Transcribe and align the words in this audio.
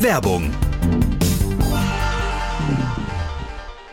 Werbung. 0.00 0.69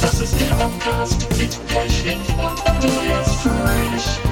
Das 0.00 0.20
ist 0.20 0.40
der 0.40 0.54
Podcast 0.54 1.28
mit 1.36 1.58
Pechling 1.68 2.20
und 2.38 2.66
Andreas 2.66 3.34
Fröhlich. 3.42 4.27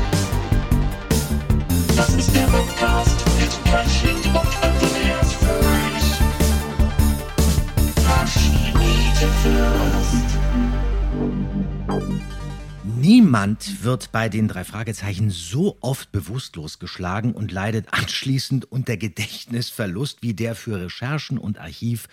Niemand 13.27 13.83
wird 13.83 14.13
bei 14.13 14.29
den 14.29 14.47
drei 14.47 14.63
Fragezeichen 14.63 15.31
so 15.31 15.79
oft 15.81 16.13
bewusstlos 16.13 16.79
geschlagen 16.79 17.33
und 17.33 17.51
leidet 17.51 17.93
anschließend 17.93 18.71
unter 18.71 18.97
Gedächtnisverlust 18.97 20.23
wie 20.23 20.33
der 20.33 20.55
für 20.55 20.81
Recherchen 20.81 21.37
und 21.37 21.59
Archiv 21.59 22.07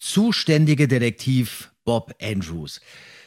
zuständige 0.00 0.88
Detektiv 0.88 1.70
Bob 1.84 2.16
Andrews. 2.20 2.80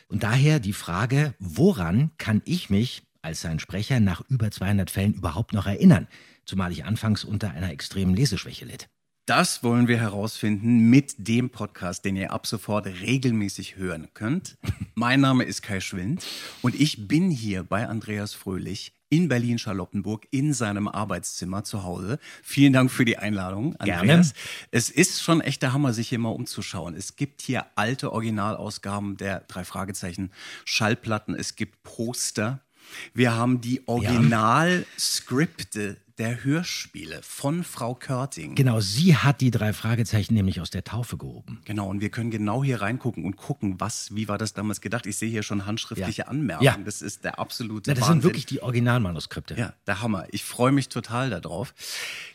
Und 0.09 0.23
daher 0.23 0.59
die 0.59 0.73
Frage, 0.73 1.33
woran 1.39 2.11
kann 2.17 2.41
ich 2.43 2.69
mich 2.69 3.03
als 3.21 3.39
sein 3.39 3.59
Sprecher 3.59 4.01
nach 4.01 4.21
über 4.27 4.51
200 4.51 4.91
Fällen 4.91 5.13
überhaupt 5.13 5.53
noch 5.53 5.65
erinnern? 5.65 6.09
Zumal 6.43 6.73
ich 6.73 6.83
anfangs 6.83 7.23
unter 7.23 7.51
einer 7.51 7.71
extremen 7.71 8.15
Leseschwäche 8.15 8.65
litt. 8.65 8.89
Das 9.29 9.61
wollen 9.61 9.87
wir 9.87 9.99
herausfinden 9.99 10.89
mit 10.89 11.13
dem 11.19 11.51
Podcast, 11.51 12.03
den 12.03 12.15
ihr 12.15 12.33
ab 12.33 12.47
sofort 12.47 12.87
regelmäßig 12.87 13.75
hören 13.75 14.07
könnt. 14.15 14.57
Mein 14.95 15.21
Name 15.21 15.43
ist 15.43 15.61
Kai 15.61 15.81
Schwind 15.81 16.25
und 16.63 16.73
ich 16.73 17.07
bin 17.07 17.29
hier 17.29 17.61
bei 17.61 17.87
Andreas 17.87 18.33
Fröhlich 18.33 18.91
in 19.09 19.27
Berlin-Charlottenburg 19.27 20.25
in 20.31 20.51
seinem 20.51 20.87
Arbeitszimmer 20.87 21.63
zu 21.63 21.83
Hause. 21.83 22.17
Vielen 22.41 22.73
Dank 22.73 22.89
für 22.89 23.05
die 23.05 23.19
Einladung, 23.19 23.75
Andreas. 23.75 24.01
Gerne. 24.01 24.25
Es 24.71 24.89
ist 24.89 25.21
schon 25.21 25.41
echt 25.41 25.61
der 25.61 25.73
Hammer, 25.73 25.93
sich 25.93 26.09
hier 26.09 26.17
mal 26.17 26.29
umzuschauen. 26.29 26.95
Es 26.95 27.15
gibt 27.15 27.43
hier 27.43 27.67
alte 27.75 28.11
Originalausgaben 28.11 29.17
der 29.17 29.41
drei 29.41 29.63
Fragezeichen, 29.63 30.31
Schallplatten, 30.65 31.35
es 31.35 31.55
gibt 31.55 31.83
Poster. 31.83 32.61
Wir 33.13 33.35
haben 33.35 33.61
die 33.61 33.87
Originalskripte 33.87 35.97
der 36.19 36.43
Hörspiele 36.43 37.21
von 37.23 37.63
Frau 37.63 37.95
Körting. 37.95 38.53
Genau, 38.55 38.79
sie 38.81 39.15
hat 39.15 39.39
die 39.41 39.51
drei 39.51 39.71
Fragezeichen 39.73 40.33
nämlich 40.33 40.59
aus 40.61 40.69
der 40.69 40.83
Taufe 40.83 41.17
gehoben. 41.17 41.61
Genau, 41.65 41.87
und 41.89 42.01
wir 42.01 42.09
können 42.09 42.29
genau 42.29 42.63
hier 42.63 42.81
reingucken 42.81 43.23
und 43.25 43.37
gucken, 43.37 43.79
was, 43.79 44.13
wie 44.13 44.27
war 44.27 44.37
das 44.37 44.53
damals 44.53 44.81
gedacht. 44.81 45.05
Ich 45.05 45.17
sehe 45.17 45.29
hier 45.29 45.43
schon 45.43 45.65
handschriftliche 45.65 46.23
Ja. 46.23 46.27
Anmerkungen. 46.27 46.65
Ja. 46.65 46.77
Das 46.83 47.01
ist 47.01 47.23
der 47.23 47.39
absolute 47.39 47.89
Na, 47.89 47.93
das 47.95 48.03
Wahnsinn. 48.03 48.21
sind 48.21 48.29
wirklich 48.29 48.45
die 48.45 48.61
Originalmanuskripte. 48.61 49.55
ja, 49.55 49.73
der 49.87 50.01
Hammer. 50.01 50.25
Ich 50.31 50.43
freue 50.43 50.71
mich 50.73 50.89
total 50.89 51.29
darauf. 51.29 51.73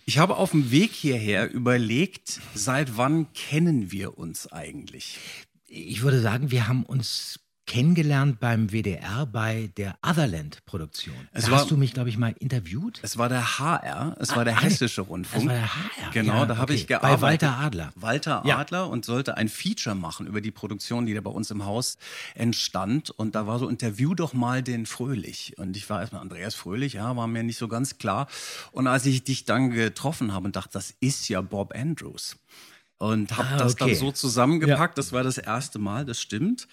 Ich 0.06 0.18
habe 0.18 0.36
auf 0.36 0.52
dem 0.52 0.70
Weg 0.70 0.92
hierher 0.92 1.52
überlegt, 1.52 2.40
seit 2.54 2.96
wann 2.96 3.32
kennen 3.34 3.92
wir 3.92 4.16
uns 4.18 4.50
eigentlich? 4.50 5.18
Ich 5.66 6.02
würde 6.02 6.20
sagen, 6.20 6.50
wir 6.50 6.68
haben 6.68 6.84
uns 6.84 7.40
kennengelernt 7.66 8.40
beim 8.40 8.70
WDR 8.70 9.26
bei 9.26 9.70
der 9.76 9.96
Otherland-Produktion. 10.02 11.14
Es 11.32 11.44
Da 11.46 11.50
war- 11.50 11.58
hast 11.60 11.70
du 11.70 11.76
mich, 11.76 11.94
glaube 11.94 12.08
ich, 12.10 12.18
mal 12.18 12.34
interviewt. 12.38 12.98
Es 13.02 13.16
war 13.16 13.28
der 13.28 13.58
HR, 13.58 14.16
es 14.20 14.36
war 14.36 14.44
der 14.44 14.56
ah, 14.56 14.60
nee. 14.60 14.66
Hessische 14.66 15.00
Rundfunk. 15.02 15.42
Es 15.44 15.48
war 15.48 15.54
der 15.54 15.74
HR, 15.74 16.10
Genau, 16.12 16.34
ja, 16.40 16.46
da 16.46 16.56
habe 16.58 16.72
okay. 16.72 16.74
ich 16.74 16.86
Bei 16.86 16.98
gearbeitet. 16.98 17.22
Walter 17.48 17.58
Adler. 17.58 17.92
Walter 17.96 18.42
Ja. 18.44 18.58
Adler 18.58 18.90
und 18.90 19.04
sollte 19.04 19.36
ein 19.36 19.48
Feature 19.48 19.94
machen 19.94 20.26
über 20.26 20.40
die 20.40 20.50
Produktion, 20.50 21.06
die 21.06 21.14
da 21.14 21.20
bei 21.20 21.30
uns 21.30 21.50
im 21.50 21.64
Haus 21.64 21.96
entstand. 22.34 23.10
Und 23.10 23.34
da 23.34 23.46
war 23.46 23.58
so, 23.58 23.68
interview 23.68 24.14
doch 24.14 24.34
mal 24.34 24.62
den 24.62 24.86
Fröhlich. 24.86 25.54
Und 25.56 25.76
ich 25.76 25.88
war 25.88 26.00
erstmal 26.00 26.20
Andreas 26.22 26.54
Fröhlich, 26.54 26.94
ja, 26.94 27.16
war 27.16 27.26
mir 27.26 27.42
nicht 27.42 27.58
so 27.58 27.68
ganz 27.68 27.98
klar. 27.98 28.28
Und 28.72 28.86
als 28.86 29.06
ich 29.06 29.24
dich 29.24 29.44
dann 29.44 29.70
getroffen 29.70 30.32
habe 30.32 30.46
und 30.46 30.56
dachte, 30.56 30.70
das 30.74 30.94
ist 31.00 31.28
ja 31.28 31.40
Bob 31.40 31.74
Andrews. 31.74 32.36
Und 32.98 33.36
habe 33.36 33.48
Ah, 33.48 33.56
das 33.58 33.72
okay. 33.74 33.86
dann 33.90 33.94
so 33.96 34.12
zusammengepackt. 34.12 34.96
Das 34.96 35.12
war 35.12 35.22
das 35.24 35.36
erste 35.36 35.78
Mal, 35.78 36.04
das 36.06 36.20
stimmt. 36.20 36.68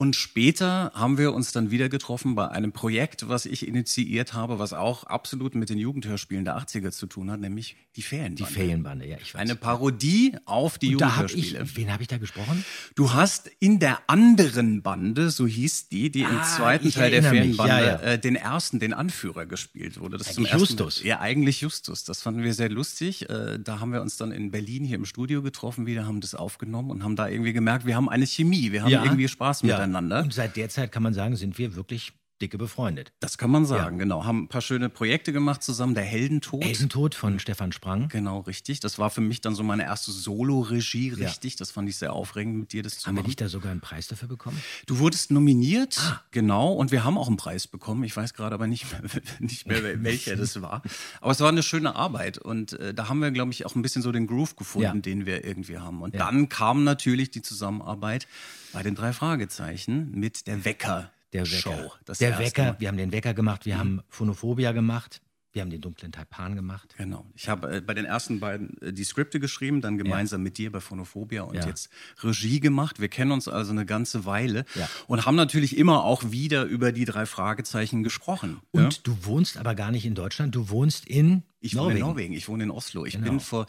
Und 0.00 0.14
später 0.14 0.92
haben 0.94 1.18
wir 1.18 1.34
uns 1.34 1.50
dann 1.50 1.72
wieder 1.72 1.88
getroffen 1.88 2.36
bei 2.36 2.46
einem 2.48 2.70
Projekt, 2.70 3.28
was 3.28 3.46
ich 3.46 3.66
initiiert 3.66 4.32
habe, 4.32 4.60
was 4.60 4.72
auch 4.72 5.02
absolut 5.02 5.56
mit 5.56 5.70
den 5.70 5.78
Jugendhörspielen 5.78 6.44
der 6.44 6.56
80er 6.56 6.92
zu 6.92 7.06
tun 7.06 7.32
hat, 7.32 7.40
nämlich 7.40 7.74
die 7.96 8.02
Ferienbande. 8.02 8.44
Die 8.44 8.52
Ferienbande, 8.54 9.06
ja, 9.08 9.16
ich 9.20 9.34
weiß. 9.34 9.40
Eine 9.40 9.56
Parodie 9.56 10.36
auf 10.44 10.78
die 10.78 10.92
Und 10.94 11.00
da 11.00 11.16
habe 11.16 11.26
ich, 11.26 11.50
Jugendhörspiele. 11.50 11.76
wen 11.86 11.92
habe 11.92 12.02
ich 12.02 12.08
da 12.08 12.18
gesprochen? 12.18 12.64
Du 12.94 13.12
hast 13.12 13.50
in 13.58 13.80
der 13.80 13.98
anderen 14.06 14.82
Bande, 14.82 15.30
so 15.30 15.48
hieß 15.48 15.88
die, 15.88 16.10
die 16.12 16.20
im 16.20 16.26
Ah, 16.38 16.44
zweiten 16.44 16.86
ich 16.86 16.94
Teil 16.94 17.10
der. 17.10 17.24
Ferienbande, 17.24 17.74
Ja, 17.74 17.80
ja. 17.84 18.00
Äh, 18.00 18.18
den 18.20 18.36
ersten, 18.36 18.78
den 18.78 18.92
Anführer 18.94 19.46
gespielt 19.46 19.98
wurde. 19.98 20.16
Das 20.16 20.28
zum 20.32 20.44
Eigentlich 20.44 20.52
ersten 20.52 20.76
Justus. 20.78 21.02
Ja, 21.02 21.18
eigentlich 21.18 21.60
Justus. 21.60 22.04
Das 22.04 22.22
fanden 22.22 22.44
wir 22.44 22.54
sehr 22.54 22.68
lustig. 22.68 23.28
Äh, 23.28 23.58
da 23.58 23.80
haben 23.80 23.92
wir 23.92 24.00
uns 24.00 24.16
dann 24.16 24.30
in 24.30 24.52
Berlin 24.52 24.84
hier 24.84 24.94
im 24.94 25.06
Studio 25.06 25.42
getroffen, 25.42 25.86
wieder 25.86 26.06
haben 26.06 26.20
das 26.20 26.36
aufgenommen 26.36 26.92
und 26.92 27.02
haben 27.02 27.16
da 27.16 27.26
irgendwie 27.26 27.52
gemerkt, 27.52 27.84
wir 27.84 27.96
haben 27.96 28.08
eine 28.08 28.28
Chemie, 28.28 28.70
wir 28.70 28.84
haben 28.84 28.92
irgendwie 28.92 29.26
Spaß 29.26 29.64
miteinander. 29.64 29.87
Und 30.24 30.32
seit 30.34 30.56
der 30.56 30.68
Zeit 30.68 30.92
kann 30.92 31.02
man 31.02 31.14
sagen, 31.14 31.36
sind 31.36 31.58
wir 31.58 31.74
wirklich 31.74 32.12
dicke 32.40 32.58
befreundet. 32.58 33.12
Das 33.20 33.36
kann 33.38 33.50
man 33.50 33.66
sagen, 33.66 33.98
genau. 33.98 34.24
Haben 34.24 34.44
ein 34.44 34.48
paar 34.48 34.60
schöne 34.60 34.88
Projekte 34.88 35.32
gemacht 35.32 35.62
zusammen. 35.62 35.94
Der 35.94 36.04
Heldentod. 36.04 36.64
Heldentod 36.64 37.14
von 37.14 37.38
Stefan 37.40 37.72
Sprang. 37.72 38.08
Genau, 38.08 38.40
richtig. 38.40 38.80
Das 38.80 38.98
war 38.98 39.10
für 39.10 39.20
mich 39.20 39.40
dann 39.40 39.54
so 39.54 39.62
meine 39.62 39.84
erste 39.84 40.10
Solo-Regie, 40.12 41.10
richtig. 41.10 41.56
Das 41.56 41.70
fand 41.70 41.88
ich 41.88 41.96
sehr 41.96 42.12
aufregend, 42.12 42.56
mit 42.58 42.72
dir 42.72 42.82
das 42.82 42.98
zu 42.98 43.06
Haben 43.06 43.16
wir 43.16 43.22
machen. 43.22 43.28
nicht 43.28 43.40
da 43.40 43.48
sogar 43.48 43.72
einen 43.72 43.80
Preis 43.80 44.08
dafür 44.08 44.28
bekommen? 44.28 44.60
Du 44.86 44.98
wurdest 44.98 45.30
nominiert, 45.30 45.98
Ah. 46.00 46.20
genau, 46.30 46.72
und 46.72 46.90
wir 46.92 47.04
haben 47.04 47.18
auch 47.18 47.28
einen 47.28 47.36
Preis 47.36 47.66
bekommen. 47.66 48.04
Ich 48.04 48.16
weiß 48.16 48.34
gerade 48.34 48.54
aber 48.54 48.66
nicht 48.66 48.86
mehr, 48.90 49.02
nicht 49.40 49.66
mehr 49.66 49.82
wel- 49.82 50.02
welcher 50.04 50.36
das 50.36 50.60
war. 50.62 50.82
Aber 51.20 51.30
es 51.32 51.40
war 51.40 51.48
eine 51.48 51.62
schöne 51.62 51.96
Arbeit 51.96 52.38
und 52.38 52.72
äh, 52.74 52.94
da 52.94 53.08
haben 53.08 53.18
wir, 53.20 53.30
glaube 53.30 53.52
ich, 53.52 53.66
auch 53.66 53.74
ein 53.74 53.82
bisschen 53.82 54.02
so 54.02 54.12
den 54.12 54.26
Groove 54.26 54.56
gefunden, 54.56 54.84
Ja. 54.86 54.94
den 54.94 55.26
wir 55.26 55.44
irgendwie 55.44 55.78
haben. 55.78 56.02
Und 56.02 56.14
Ja. 56.14 56.20
dann 56.26 56.48
kam 56.48 56.84
natürlich 56.84 57.30
die 57.30 57.42
Zusammenarbeit 57.42 58.26
bei 58.72 58.82
den 58.82 58.94
drei 58.94 59.12
Fragezeichen 59.12 60.10
mit 60.12 60.46
der 60.46 60.64
Wecker. 60.64 61.10
Der 61.32 61.42
Wecker. 61.44 61.56
Show. 61.56 61.92
Das 62.04 62.18
der 62.18 62.30
erste 62.30 62.44
Wecker. 62.44 62.62
Mal. 62.64 62.72
Mhm. 62.72 62.76
Wir 62.80 62.88
haben 62.88 62.96
den 62.96 63.12
Wecker 63.12 63.34
gemacht, 63.34 63.66
wir 63.66 63.78
haben 63.78 64.02
Phonophobia 64.08 64.72
gemacht, 64.72 65.20
wir 65.58 65.62
haben 65.62 65.70
den 65.70 65.80
dunklen 65.80 66.12
Taipan 66.12 66.54
gemacht. 66.54 66.94
Genau. 66.98 67.26
Ich 67.34 67.48
habe 67.48 67.76
äh, 67.76 67.80
bei 67.80 67.92
den 67.92 68.04
ersten 68.04 68.38
beiden 68.38 68.80
äh, 68.80 68.92
die 68.92 69.02
Skripte 69.02 69.40
geschrieben, 69.40 69.80
dann 69.80 69.98
gemeinsam 69.98 70.40
mit 70.44 70.56
dir 70.56 70.70
bei 70.70 70.78
Phonophobia 70.78 71.42
und 71.42 71.56
Ja. 71.56 71.66
jetzt 71.66 71.90
Regie 72.22 72.60
gemacht. 72.60 73.00
Wir 73.00 73.08
kennen 73.08 73.32
uns 73.32 73.48
also 73.48 73.72
eine 73.72 73.84
ganze 73.84 74.24
Weile 74.24 74.64
Ja. 74.76 74.88
und 75.08 75.26
haben 75.26 75.34
natürlich 75.34 75.76
immer 75.76 76.04
auch 76.04 76.30
wieder 76.30 76.62
über 76.64 76.92
die 76.92 77.04
drei 77.06 77.26
Fragezeichen 77.26 78.04
gesprochen. 78.04 78.60
Und 78.70 78.94
ja? 78.94 79.00
du 79.02 79.24
wohnst 79.24 79.56
aber 79.56 79.74
gar 79.74 79.90
nicht 79.90 80.06
in 80.06 80.14
Deutschland, 80.14 80.54
du 80.54 80.68
wohnst 80.70 81.06
in 81.06 81.42
Ich 81.60 81.74
wohne 81.74 81.82
Norwegen. 81.86 81.98
in 81.98 82.06
Norwegen, 82.06 82.34
ich 82.34 82.48
wohne 82.48 82.62
in 82.62 82.70
Oslo. 82.70 83.04
Ich 83.04 83.14
Genau. 83.14 83.26
bin 83.26 83.40
vor 83.40 83.66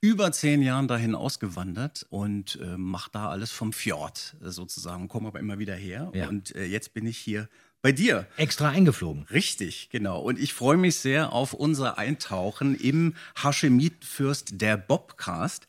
über 0.00 0.30
zehn 0.30 0.62
Jahren 0.62 0.86
dahin 0.86 1.16
ausgewandert 1.16 2.06
und 2.08 2.60
äh, 2.62 2.76
mache 2.76 3.10
da 3.12 3.30
alles 3.30 3.50
vom 3.50 3.72
Fjord 3.72 4.36
äh, 4.44 4.50
sozusagen, 4.50 5.08
komme 5.08 5.26
aber 5.26 5.40
immer 5.40 5.58
wieder 5.58 5.74
her. 5.74 6.12
Ja. 6.14 6.28
Und 6.28 6.54
äh, 6.54 6.66
jetzt 6.66 6.94
bin 6.94 7.04
ich 7.04 7.18
hier 7.18 7.48
bei 7.82 7.92
dir. 7.92 8.26
Extra 8.36 8.70
eingeflogen. 8.70 9.24
Richtig, 9.24 9.90
genau. 9.90 10.20
Und 10.20 10.38
ich 10.38 10.54
freue 10.54 10.76
mich 10.76 10.96
sehr 10.96 11.32
auf 11.32 11.52
unser 11.52 11.98
Eintauchen 11.98 12.76
im 12.76 13.14
Haschemit-Fürst 13.36 14.60
der 14.60 14.76
Bobcast. 14.76 15.66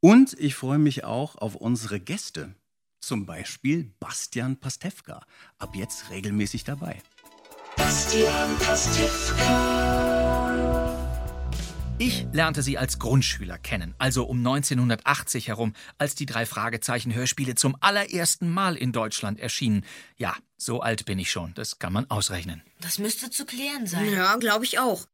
Und 0.00 0.34
ich 0.38 0.54
freue 0.54 0.78
mich 0.78 1.04
auch 1.04 1.36
auf 1.36 1.54
unsere 1.54 2.00
Gäste. 2.00 2.54
Zum 3.00 3.26
Beispiel 3.26 3.92
Bastian 4.00 4.56
Pastewka. 4.56 5.20
Ab 5.58 5.74
jetzt 5.74 6.10
regelmäßig 6.10 6.64
dabei. 6.64 7.02
Bastian 7.76 8.56
Pastewka. 8.58 10.19
Ich 12.02 12.26
lernte 12.32 12.62
sie 12.62 12.78
als 12.78 12.98
Grundschüler 12.98 13.58
kennen, 13.58 13.94
also 13.98 14.24
um 14.24 14.38
1980 14.38 15.48
herum, 15.48 15.74
als 15.98 16.14
die 16.14 16.24
drei 16.24 16.46
Fragezeichen 16.46 17.14
Hörspiele 17.14 17.56
zum 17.56 17.76
allerersten 17.80 18.48
Mal 18.48 18.76
in 18.76 18.92
Deutschland 18.92 19.38
erschienen. 19.38 19.84
Ja, 20.16 20.34
so 20.56 20.80
alt 20.80 21.04
bin 21.04 21.18
ich 21.18 21.30
schon, 21.30 21.52
das 21.52 21.78
kann 21.78 21.92
man 21.92 22.08
ausrechnen. 22.10 22.62
Das 22.80 22.98
müsste 22.98 23.28
zu 23.28 23.44
klären 23.44 23.86
sein. 23.86 24.14
Ja, 24.14 24.34
glaube 24.36 24.64
ich 24.64 24.78
auch. 24.78 25.04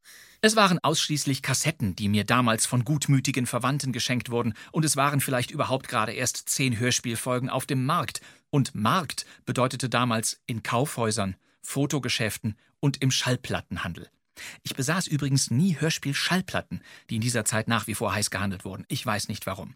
Es 0.42 0.54
waren 0.54 0.78
ausschließlich 0.78 1.42
Kassetten, 1.42 1.96
die 1.96 2.08
mir 2.08 2.22
damals 2.22 2.66
von 2.66 2.84
gutmütigen 2.84 3.48
Verwandten 3.48 3.90
geschenkt 3.90 4.30
wurden, 4.30 4.54
und 4.70 4.84
es 4.84 4.94
waren 4.94 5.20
vielleicht 5.20 5.50
überhaupt 5.50 5.88
gerade 5.88 6.12
erst 6.12 6.48
zehn 6.48 6.78
Hörspielfolgen 6.78 7.50
auf 7.50 7.66
dem 7.66 7.84
Markt. 7.84 8.20
Und 8.50 8.76
Markt 8.76 9.26
bedeutete 9.44 9.88
damals 9.88 10.40
in 10.46 10.62
Kaufhäusern, 10.62 11.34
Fotogeschäften 11.62 12.56
und 12.78 13.02
im 13.02 13.10
Schallplattenhandel. 13.10 14.08
Ich 14.62 14.74
besaß 14.74 15.06
übrigens 15.06 15.50
nie 15.50 15.76
Hörspiel-Schallplatten, 15.78 16.80
die 17.10 17.16
in 17.16 17.20
dieser 17.20 17.44
Zeit 17.44 17.68
nach 17.68 17.86
wie 17.86 17.94
vor 17.94 18.14
heiß 18.14 18.30
gehandelt 18.30 18.64
wurden. 18.64 18.84
Ich 18.88 19.04
weiß 19.04 19.28
nicht 19.28 19.46
warum. 19.46 19.74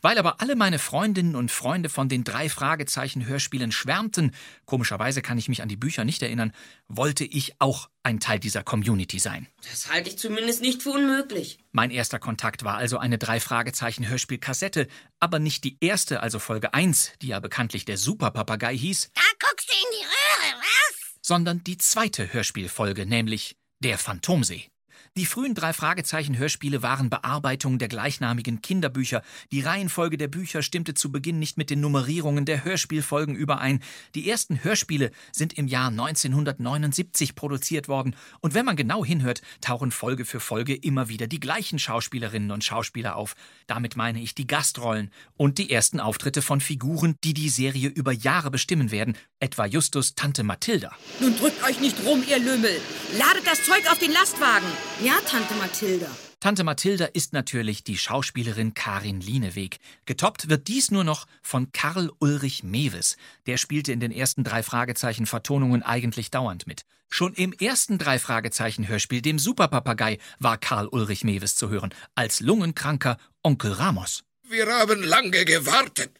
Weil 0.00 0.18
aber 0.18 0.40
alle 0.40 0.56
meine 0.56 0.78
Freundinnen 0.78 1.34
und 1.36 1.50
Freunde 1.50 1.88
von 1.88 2.08
den 2.08 2.24
drei 2.24 2.48
Fragezeichen-Hörspielen 2.48 3.72
schwärmten, 3.72 4.32
komischerweise 4.64 5.22
kann 5.22 5.38
ich 5.38 5.48
mich 5.48 5.62
an 5.62 5.68
die 5.68 5.76
Bücher 5.76 6.04
nicht 6.04 6.22
erinnern, 6.22 6.52
wollte 6.88 7.24
ich 7.24 7.54
auch 7.60 7.88
ein 8.02 8.20
Teil 8.20 8.38
dieser 8.38 8.62
Community 8.62 9.18
sein. 9.18 9.46
Das 9.70 9.90
halte 9.90 10.10
ich 10.10 10.18
zumindest 10.18 10.60
nicht 10.60 10.82
für 10.82 10.90
unmöglich. 10.90 11.58
Mein 11.70 11.90
erster 11.90 12.18
Kontakt 12.18 12.64
war 12.64 12.76
also 12.76 12.98
eine 12.98 13.18
drei 13.18 13.40
Fragezeichen 13.40 14.08
Hörspielkassette, 14.08 14.88
aber 15.20 15.38
nicht 15.38 15.64
die 15.64 15.76
erste, 15.80 16.20
also 16.20 16.38
Folge 16.38 16.74
1, 16.74 17.12
die 17.22 17.28
ja 17.28 17.40
bekanntlich 17.40 17.84
der 17.84 17.96
Superpapagei 17.96 18.76
hieß, 18.76 19.10
Da 19.14 19.20
guckst 19.46 19.70
du 19.70 19.74
in 19.74 20.00
die 20.00 20.04
Röhre, 20.04 20.58
was? 20.60 21.12
sondern 21.22 21.62
die 21.62 21.78
zweite 21.78 22.32
Hörspielfolge, 22.32 23.06
nämlich 23.06 23.56
Der 23.84 23.98
Phantomsee. 23.98 24.68
Die 25.16 25.26
frühen 25.26 25.54
drei 25.54 25.74
Fragezeichen 25.74 26.38
Hörspiele 26.38 26.82
waren 26.82 27.10
Bearbeitungen 27.10 27.78
der 27.78 27.88
gleichnamigen 27.88 28.62
Kinderbücher. 28.62 29.22
Die 29.50 29.60
Reihenfolge 29.60 30.16
der 30.16 30.28
Bücher 30.28 30.62
stimmte 30.62 30.94
zu 30.94 31.12
Beginn 31.12 31.38
nicht 31.38 31.58
mit 31.58 31.68
den 31.68 31.80
Nummerierungen 31.80 32.46
der 32.46 32.64
Hörspielfolgen 32.64 33.34
überein. 33.34 33.80
Die 34.14 34.30
ersten 34.30 34.64
Hörspiele 34.64 35.10
sind 35.30 35.52
im 35.58 35.66
Jahr 35.66 35.88
1979 35.88 37.34
produziert 37.34 37.88
worden. 37.88 38.16
Und 38.40 38.54
wenn 38.54 38.64
man 38.64 38.76
genau 38.76 39.04
hinhört, 39.04 39.42
tauchen 39.60 39.90
Folge 39.90 40.24
für 40.24 40.40
Folge 40.40 40.74
immer 40.74 41.08
wieder 41.08 41.26
die 41.26 41.40
gleichen 41.40 41.78
Schauspielerinnen 41.78 42.50
und 42.50 42.64
Schauspieler 42.64 43.16
auf. 43.16 43.34
Damit 43.66 43.96
meine 43.96 44.22
ich 44.22 44.34
die 44.34 44.46
Gastrollen 44.46 45.10
und 45.36 45.58
die 45.58 45.70
ersten 45.70 46.00
Auftritte 46.00 46.40
von 46.40 46.60
Figuren, 46.60 47.16
die 47.22 47.34
die 47.34 47.50
Serie 47.50 47.88
über 47.88 48.12
Jahre 48.12 48.50
bestimmen 48.50 48.90
werden, 48.90 49.16
etwa 49.42 49.66
Justus 49.66 50.14
Tante 50.14 50.44
Mathilda. 50.44 50.92
Nun 51.20 51.36
drückt 51.36 51.62
euch 51.64 51.80
nicht 51.80 51.96
rum, 52.06 52.22
ihr 52.28 52.38
Lümmel. 52.38 52.80
Ladet 53.18 53.46
das 53.46 53.64
Zeug 53.64 53.90
auf 53.90 53.98
den 53.98 54.12
Lastwagen. 54.12 54.68
Ja, 55.02 55.14
Tante 55.26 55.54
Mathilda. 55.54 56.06
Tante 56.38 56.64
Mathilda 56.64 57.04
ist 57.04 57.32
natürlich 57.32 57.84
die 57.84 57.98
Schauspielerin 57.98 58.74
Karin 58.74 59.20
Lieneweg. 59.20 59.78
Getoppt 60.06 60.48
wird 60.48 60.66
dies 60.68 60.90
nur 60.90 61.04
noch 61.04 61.26
von 61.42 61.70
Karl 61.72 62.10
Ulrich 62.18 62.64
Mewes. 62.64 63.16
Der 63.46 63.58
spielte 63.58 63.92
in 63.92 64.00
den 64.00 64.10
ersten 64.10 64.42
drei 64.42 64.62
Fragezeichen 64.62 65.26
Vertonungen 65.26 65.82
eigentlich 65.82 66.30
dauernd 66.30 66.66
mit. 66.66 66.82
Schon 67.08 67.34
im 67.34 67.52
ersten 67.52 67.98
drei 67.98 68.18
Fragezeichen 68.18 68.88
Hörspiel, 68.88 69.22
dem 69.22 69.38
Superpapagei, 69.38 70.18
war 70.38 70.56
Karl 70.56 70.88
Ulrich 70.88 71.24
Mewes 71.24 71.56
zu 71.56 71.68
hören, 71.68 71.94
als 72.14 72.40
lungenkranker 72.40 73.18
Onkel 73.42 73.72
Ramos. 73.72 74.24
Wir 74.52 74.66
haben 74.66 75.02
lange 75.02 75.46
gewartet. 75.46 76.10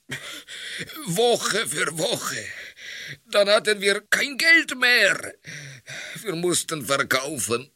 Woche 1.04 1.66
für 1.66 1.98
Woche. 1.98 2.42
Dann 3.26 3.46
hatten 3.50 3.82
wir 3.82 4.00
kein 4.08 4.38
Geld 4.38 4.74
mehr. 4.74 5.34
Wir 6.22 6.34
mussten 6.34 6.86
verkaufen, 6.86 7.70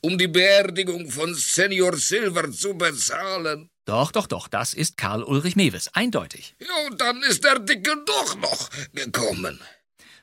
um 0.00 0.18
die 0.18 0.26
Beerdigung 0.26 1.08
von 1.12 1.32
Senior 1.36 1.96
Silver 1.96 2.50
zu 2.50 2.76
bezahlen. 2.76 3.70
Doch, 3.84 4.10
doch, 4.10 4.26
doch, 4.26 4.48
das 4.48 4.74
ist 4.74 4.96
Karl 4.96 5.22
Ulrich 5.22 5.54
Mewes, 5.54 5.88
eindeutig. 5.94 6.56
Ja, 6.58 6.88
und 6.88 7.00
dann 7.00 7.22
ist 7.22 7.44
der 7.44 7.60
Dicke 7.60 7.94
doch 8.04 8.34
noch 8.34 8.68
gekommen. 8.92 9.60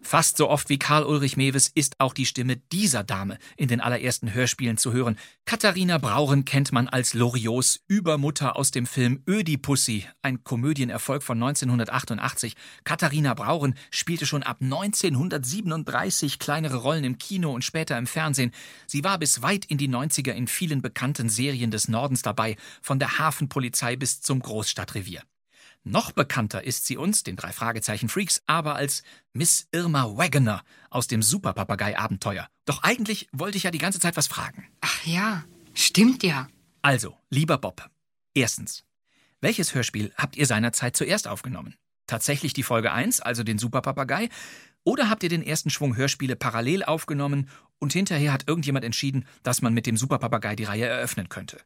Fast 0.08 0.38
so 0.38 0.50
oft 0.50 0.70
wie 0.70 0.80
Karl 0.80 1.04
Ulrich 1.04 1.36
Mewes 1.36 1.68
ist 1.68 2.00
auch 2.00 2.14
die 2.14 2.26
Stimme 2.26 2.56
dieser 2.56 3.04
Dame 3.04 3.38
in 3.58 3.68
den 3.68 3.82
allerersten 3.82 4.34
Hörspielen 4.34 4.78
zu 4.78 4.94
hören. 4.94 5.18
Katharina 5.44 5.98
Brauren 5.98 6.46
kennt 6.46 6.72
man 6.72 6.88
als 6.88 7.14
Loriots 7.14 7.82
Übermutter 7.90 8.56
aus 8.56 8.72
dem 8.72 8.86
Film 8.86 9.22
Ödipussy, 9.28 10.06
ein 10.22 10.46
Komödienerfolg 10.46 11.24
von 11.24 11.44
1988. 11.44 12.56
Katharina 12.86 13.34
Brauren 13.34 13.76
spielte 13.92 14.26
schon 14.26 14.44
ab 14.44 14.60
1937 14.62 16.40
kleinere 16.40 16.78
Rollen 16.78 17.04
im 17.04 17.18
Kino 17.18 17.52
und 17.52 17.66
später 17.66 17.98
im 17.98 18.08
Fernsehen. 18.08 18.54
Sie 18.86 19.04
war 19.04 19.18
bis 19.18 19.42
weit 19.42 19.66
in 19.66 19.78
die 19.78 19.90
90er 19.90 20.32
in 20.32 20.48
vielen 20.48 20.82
bekannten 20.82 21.28
Serien 21.28 21.70
des 21.70 21.90
Nordens 21.90 22.22
dabei, 22.22 22.56
von 22.82 22.98
der 22.98 23.20
Hafenpolizei 23.20 23.98
bis 23.98 24.22
zum 24.22 24.40
Großstadtrevier. 24.40 25.22
Noch 25.90 26.12
bekannter 26.12 26.66
ist 26.66 26.86
sie 26.86 26.98
uns, 26.98 27.24
den 27.24 27.38
drei 27.38 27.54
Fragezeichen 27.54 28.10
Freaks, 28.10 28.42
aber 28.46 28.76
als 28.76 29.04
Miss 29.32 29.70
Irma 29.72 30.18
Wagoner 30.18 30.62
aus 30.90 31.08
dem 31.08 31.22
Superpapagei-Abenteuer. 31.22 32.50
Doch 32.66 32.84
eigentlich 32.84 33.30
wollte 33.32 33.58
ich 33.58 33.64
ja 33.64 33.72
die 33.72 33.78
ganze 33.78 34.02
Zeit 34.02 34.18
was 34.18 34.28
fragen. 34.28 34.68
Ach 34.82 35.06
ja, 35.06 35.46
stimmt 35.74 36.24
ja. 36.24 36.50
Also, 36.82 37.16
lieber 37.30 37.58
Bob. 37.58 37.90
Erstens. 38.34 38.84
Welches 39.40 39.74
Hörspiel 39.74 40.12
habt 40.18 40.36
ihr 40.36 40.46
seinerzeit 40.46 40.98
zuerst 40.98 41.26
aufgenommen? 41.26 41.76
Tatsächlich 42.06 42.52
die 42.52 42.64
Folge 42.64 42.92
1, 42.92 43.22
also 43.22 43.44
den 43.44 43.58
Superpapagei? 43.58 44.28
Oder 44.84 45.10
habt 45.10 45.24
ihr 45.24 45.30
den 45.30 45.44
ersten 45.44 45.70
Schwung 45.70 45.96
Hörspiele 45.96 46.36
parallel 46.36 46.84
aufgenommen 46.84 47.50
und 47.80 47.94
hinterher 47.94 48.34
hat 48.34 48.46
irgendjemand 48.46 48.84
entschieden, 48.84 49.26
dass 49.44 49.62
man 49.62 49.74
mit 49.74 49.86
dem 49.86 49.96
Superpapagei 49.96 50.58
die 50.58 50.66
Reihe 50.66 50.86
eröffnen 50.86 51.30
könnte? 51.30 51.62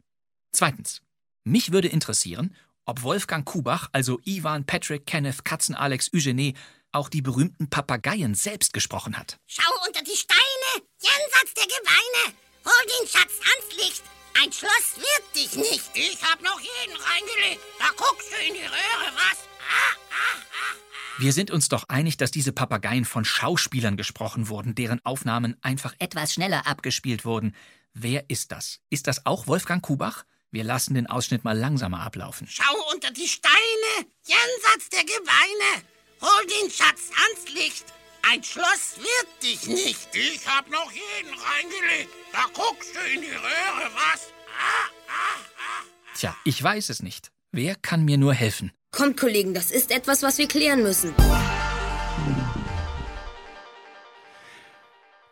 Zweitens. 0.52 1.02
Mich 1.44 1.72
würde 1.72 1.88
interessieren, 1.88 2.56
ob 2.92 3.04
Wolfgang 3.04 3.46
Kubach, 3.46 3.88
also 3.94 4.20
Ivan, 4.26 4.66
Patrick, 4.66 5.06
Kenneth, 5.06 5.46
Katzen, 5.46 5.76
Alex, 5.76 6.12
Eugenie, 6.14 6.56
auch 6.92 7.08
die 7.08 7.22
berühmten 7.22 7.70
Papageien 7.70 8.36
selbst 8.36 8.74
gesprochen 8.74 9.18
hat. 9.18 9.40
Schau 9.48 9.72
unter 9.88 10.04
die 10.04 10.18
Steine, 10.18 10.86
jenseits 11.00 11.54
der 11.56 11.68
Gebeine. 11.68 12.36
Hol 12.66 12.86
den 13.00 13.08
Schatz 13.08 13.32
ans 13.40 13.78
Licht. 13.78 14.04
Ein 14.44 14.52
Schloss 14.52 14.98
wird 14.98 15.36
dich 15.36 15.56
nicht. 15.56 15.90
Ich 15.94 16.22
hab 16.22 16.42
noch 16.42 16.60
jeden 16.60 17.02
reingelegt. 17.02 17.62
Da 17.80 17.86
guckst 17.96 18.30
du 18.30 18.46
in 18.46 18.56
die 18.56 18.60
Röhre, 18.60 19.14
was? 19.16 19.38
Ah, 19.70 19.96
ah, 20.10 20.36
ah. 20.36 20.76
Wir 21.20 21.32
sind 21.32 21.50
uns 21.50 21.70
doch 21.70 21.86
einig, 21.88 22.18
dass 22.18 22.32
diese 22.32 22.52
Papageien 22.52 23.06
von 23.06 23.24
Schauspielern 23.24 23.96
gesprochen 23.96 24.50
wurden, 24.50 24.76
deren 24.76 25.00
Aufnahmen 25.06 25.56
einfach 25.62 25.96
etwas 26.00 26.34
schneller 26.34 26.68
abgespielt 26.68 27.24
wurden. 27.24 27.56
Wer 27.94 28.30
ist 28.30 28.52
das? 28.52 28.82
Ist 28.90 29.08
das 29.08 29.26
auch 29.26 29.48
Wolfgang 29.48 29.82
Kubach? 29.82 30.26
Wir 30.54 30.66
lassen 30.66 30.96
den 30.96 31.08
Ausschnitt 31.08 31.46
mal 31.46 31.58
langsamer 31.58 32.02
ablaufen. 32.02 32.46
Schau 32.50 32.76
unter 32.94 33.10
die 33.12 33.28
Steine, 33.28 34.06
jenseits 34.26 34.90
der 34.92 35.06
Gebeine. 35.06 35.82
Hol 36.22 36.46
den 36.48 36.70
Schatz 36.70 37.10
ans 37.16 37.54
Licht. 37.54 37.86
Ein 38.30 38.44
Schloss 38.44 38.98
wird 38.98 39.44
dich 39.44 39.68
nicht. 39.68 40.10
Ich 40.14 40.46
hab 40.46 40.70
noch 40.70 40.92
jeden 40.92 41.34
reingelegt. 41.34 42.14
Da 42.34 42.44
guckst 42.54 42.94
du 42.94 43.00
in 43.16 43.22
die 43.22 43.30
Röhre, 43.30 43.92
was? 43.96 44.28
Ah, 44.48 44.90
ah, 45.08 45.40
ah. 45.58 45.86
Tja, 46.16 46.36
ich 46.44 46.62
weiß 46.62 46.90
es 46.90 47.02
nicht. 47.02 47.32
Wer 47.54 47.76
kann 47.76 48.04
mir 48.04 48.18
nur 48.18 48.34
helfen? 48.34 48.74
Kommt, 48.92 49.16
Kollegen, 49.18 49.54
das 49.54 49.72
ist 49.72 49.90
etwas, 49.90 50.22
was 50.22 50.38
wir 50.38 50.50
klären 50.50 50.84
müssen. 50.84 51.16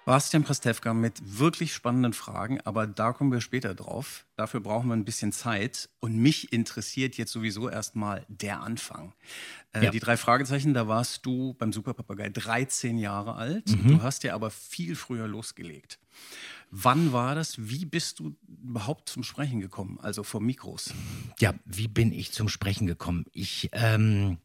Bastian 0.10 0.44
Prestewka 0.44 0.96
mit 0.96 1.22
wirklich 1.24 1.72
spannenden 1.72 2.13
Fragen, 2.13 2.60
aber 2.62 2.88
da 2.88 3.13
kommen 3.13 3.32
wir 3.32 3.42
später 3.42 3.75
drauf. 3.75 4.25
Dafür 4.38 4.60
brauchen 4.60 4.88
wir 4.88 4.96
ein 4.96 5.06
bisschen 5.06 5.32
Zeit. 5.32 5.88
Und 6.00 6.18
mich 6.18 6.51
interessiert 6.51 7.16
jetzt 7.16 7.32
sowieso 7.32 7.70
erstmal 7.70 8.25
der 8.28 8.62
Anfang. 8.62 9.13
Äh, 9.72 9.86
Ja. 9.86 9.92
Die 9.92 10.00
drei 10.00 10.18
Fragezeichen, 10.18 10.74
da 10.74 10.88
warst 10.88 11.28
du 11.28 11.54
beim 11.60 11.72
Superpapagei 11.72 12.30
13 12.30 12.98
Jahre 12.98 13.36
alt. 13.36 13.70
Mhm. 13.70 13.88
Du 13.88 14.01
hast 14.01 14.24
ja 14.24 14.34
aber 14.34 14.50
viel 14.50 14.96
früher 14.96 15.28
losgelegt. 15.28 16.00
Wann 16.72 17.13
war 17.13 17.36
das? 17.36 17.70
Wie 17.70 17.86
bist 17.86 18.18
du 18.18 18.36
überhaupt 18.48 19.10
zum 19.10 19.22
Sprechen 19.22 19.60
gekommen? 19.60 20.00
Also 20.01 20.24
vor 20.24 20.42
Mikros? 20.42 20.92
Ja, 21.39 21.54
wie 21.66 21.88
bin 21.88 22.13
ich 22.13 22.32
zum 22.32 22.50
Sprechen 22.50 22.88
gekommen? 22.88 23.25
Ich, 23.32 23.70
ähm, 23.74 24.39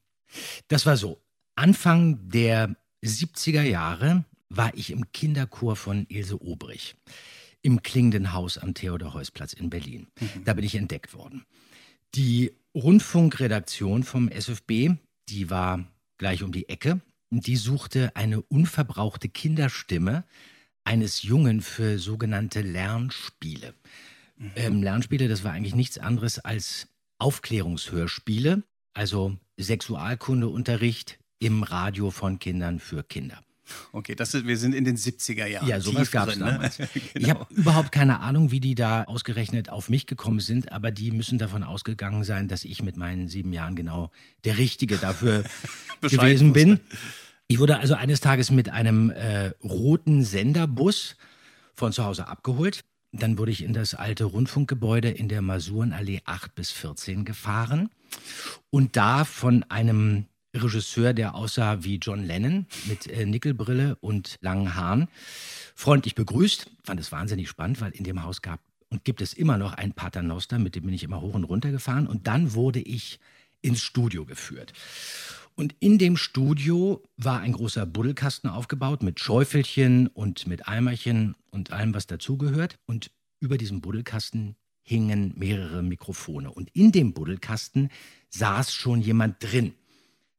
das 0.68 0.84
war 0.84 0.98
so. 0.98 1.22
Anfang 1.54 2.28
der 2.28 2.76
70er 3.02 3.62
Jahre 3.62 4.24
war 4.56 4.74
ich 4.74 4.90
im 4.90 5.10
Kinderchor 5.12 5.76
von 5.76 6.06
Ilse 6.08 6.40
Obrich 6.42 6.96
im 7.62 7.82
klingenden 7.82 8.32
Haus 8.34 8.58
am 8.58 8.74
Theodor-Heuss-Platz 8.74 9.54
in 9.54 9.70
Berlin. 9.70 10.06
Da 10.44 10.52
bin 10.52 10.64
ich 10.64 10.74
entdeckt 10.74 11.14
worden. 11.14 11.44
Die 12.14 12.52
Rundfunkredaktion 12.74 14.04
vom 14.04 14.28
SFB, 14.28 14.90
die 15.30 15.50
war 15.50 15.84
gleich 16.18 16.42
um 16.42 16.52
die 16.52 16.68
Ecke. 16.68 17.00
Die 17.30 17.56
suchte 17.56 18.14
eine 18.14 18.42
unverbrauchte 18.42 19.28
Kinderstimme 19.28 20.24
eines 20.84 21.22
Jungen 21.22 21.62
für 21.62 21.98
sogenannte 21.98 22.60
Lernspiele. 22.60 23.74
Ähm, 24.56 24.82
Lernspiele, 24.82 25.28
das 25.28 25.42
war 25.42 25.52
eigentlich 25.52 25.74
nichts 25.74 25.98
anderes 25.98 26.38
als 26.38 26.88
Aufklärungshörspiele, 27.18 28.62
also 28.92 29.36
Sexualkundeunterricht 29.58 31.18
im 31.38 31.62
Radio 31.62 32.10
von 32.10 32.38
Kindern 32.38 32.78
für 32.78 33.02
Kinder. 33.02 33.42
Okay, 33.92 34.14
das 34.14 34.34
ist, 34.34 34.46
wir 34.46 34.56
sind 34.58 34.74
in 34.74 34.84
den 34.84 34.96
70er 34.96 35.46
Jahren. 35.46 35.66
Ja, 35.66 35.80
sowas 35.80 36.10
gab 36.10 36.28
es 36.28 36.36
ne? 36.36 36.44
damals. 36.46 36.78
Ich 36.94 37.12
Genau. 37.14 37.28
habe 37.40 37.54
überhaupt 37.54 37.92
keine 37.92 38.20
Ahnung, 38.20 38.50
wie 38.50 38.60
die 38.60 38.74
da 38.74 39.04
ausgerechnet 39.04 39.68
auf 39.70 39.88
mich 39.88 40.06
gekommen 40.06 40.40
sind, 40.40 40.70
aber 40.72 40.90
die 40.90 41.10
müssen 41.10 41.38
davon 41.38 41.62
ausgegangen 41.62 42.24
sein, 42.24 42.48
dass 42.48 42.64
ich 42.64 42.82
mit 42.82 42.96
meinen 42.96 43.28
sieben 43.28 43.52
Jahren 43.52 43.74
genau 43.76 44.10
der 44.44 44.58
Richtige 44.58 44.98
dafür 44.98 45.44
gewesen 46.00 46.52
bin. 46.52 46.80
Ich 47.46 47.58
wurde 47.58 47.78
also 47.78 47.94
eines 47.94 48.20
Tages 48.20 48.50
mit 48.50 48.68
einem 48.70 49.10
äh, 49.10 49.48
roten 49.62 50.24
Senderbus 50.24 51.16
von 51.74 51.92
zu 51.92 52.04
Hause 52.04 52.28
abgeholt. 52.28 52.84
Dann 53.12 53.38
wurde 53.38 53.52
ich 53.52 53.62
in 53.62 53.72
das 53.72 53.94
alte 53.94 54.24
Rundfunkgebäude 54.24 55.08
in 55.10 55.28
der 55.28 55.40
Masurenallee 55.40 56.20
8 56.24 56.54
bis 56.54 56.70
14 56.72 57.24
gefahren 57.24 57.90
und 58.70 58.96
da 58.96 59.24
von 59.24 59.62
einem 59.64 60.26
Regisseur, 60.54 61.12
der 61.12 61.34
aussah 61.34 61.84
wie 61.84 61.96
John 61.96 62.24
Lennon 62.24 62.66
mit 62.86 63.06
äh, 63.06 63.26
Nickelbrille 63.26 63.96
und 64.00 64.38
langen 64.40 64.74
Haaren, 64.74 65.08
freundlich 65.74 66.14
begrüßt. 66.14 66.70
Fand 66.82 67.00
es 67.00 67.12
wahnsinnig 67.12 67.48
spannend, 67.48 67.80
weil 67.80 67.92
in 67.92 68.04
dem 68.04 68.22
Haus 68.22 68.42
gab 68.42 68.60
und 68.90 69.04
gibt 69.04 69.20
es 69.20 69.32
immer 69.32 69.58
noch 69.58 69.72
ein 69.72 69.92
Paternoster, 69.92 70.58
mit 70.58 70.76
dem 70.76 70.84
bin 70.84 70.94
ich 70.94 71.02
immer 71.02 71.20
hoch 71.20 71.34
und 71.34 71.44
runter 71.44 71.72
gefahren. 71.72 72.06
Und 72.06 72.26
dann 72.26 72.54
wurde 72.54 72.80
ich 72.80 73.18
ins 73.60 73.80
Studio 73.80 74.24
geführt. 74.24 74.72
Und 75.56 75.74
in 75.80 75.98
dem 75.98 76.16
Studio 76.16 77.02
war 77.16 77.40
ein 77.40 77.52
großer 77.52 77.86
Buddelkasten 77.86 78.50
aufgebaut 78.50 79.02
mit 79.02 79.20
Schäufelchen 79.20 80.08
und 80.08 80.46
mit 80.46 80.68
Eimerchen 80.68 81.34
und 81.50 81.72
allem, 81.72 81.94
was 81.94 82.06
dazugehört. 82.06 82.78
Und 82.86 83.10
über 83.40 83.58
diesem 83.58 83.80
Buddelkasten 83.80 84.56
hingen 84.82 85.32
mehrere 85.36 85.82
Mikrofone. 85.82 86.50
Und 86.52 86.70
in 86.70 86.92
dem 86.92 87.14
Buddelkasten 87.14 87.90
saß 88.30 88.72
schon 88.72 89.00
jemand 89.00 89.42
drin. 89.42 89.74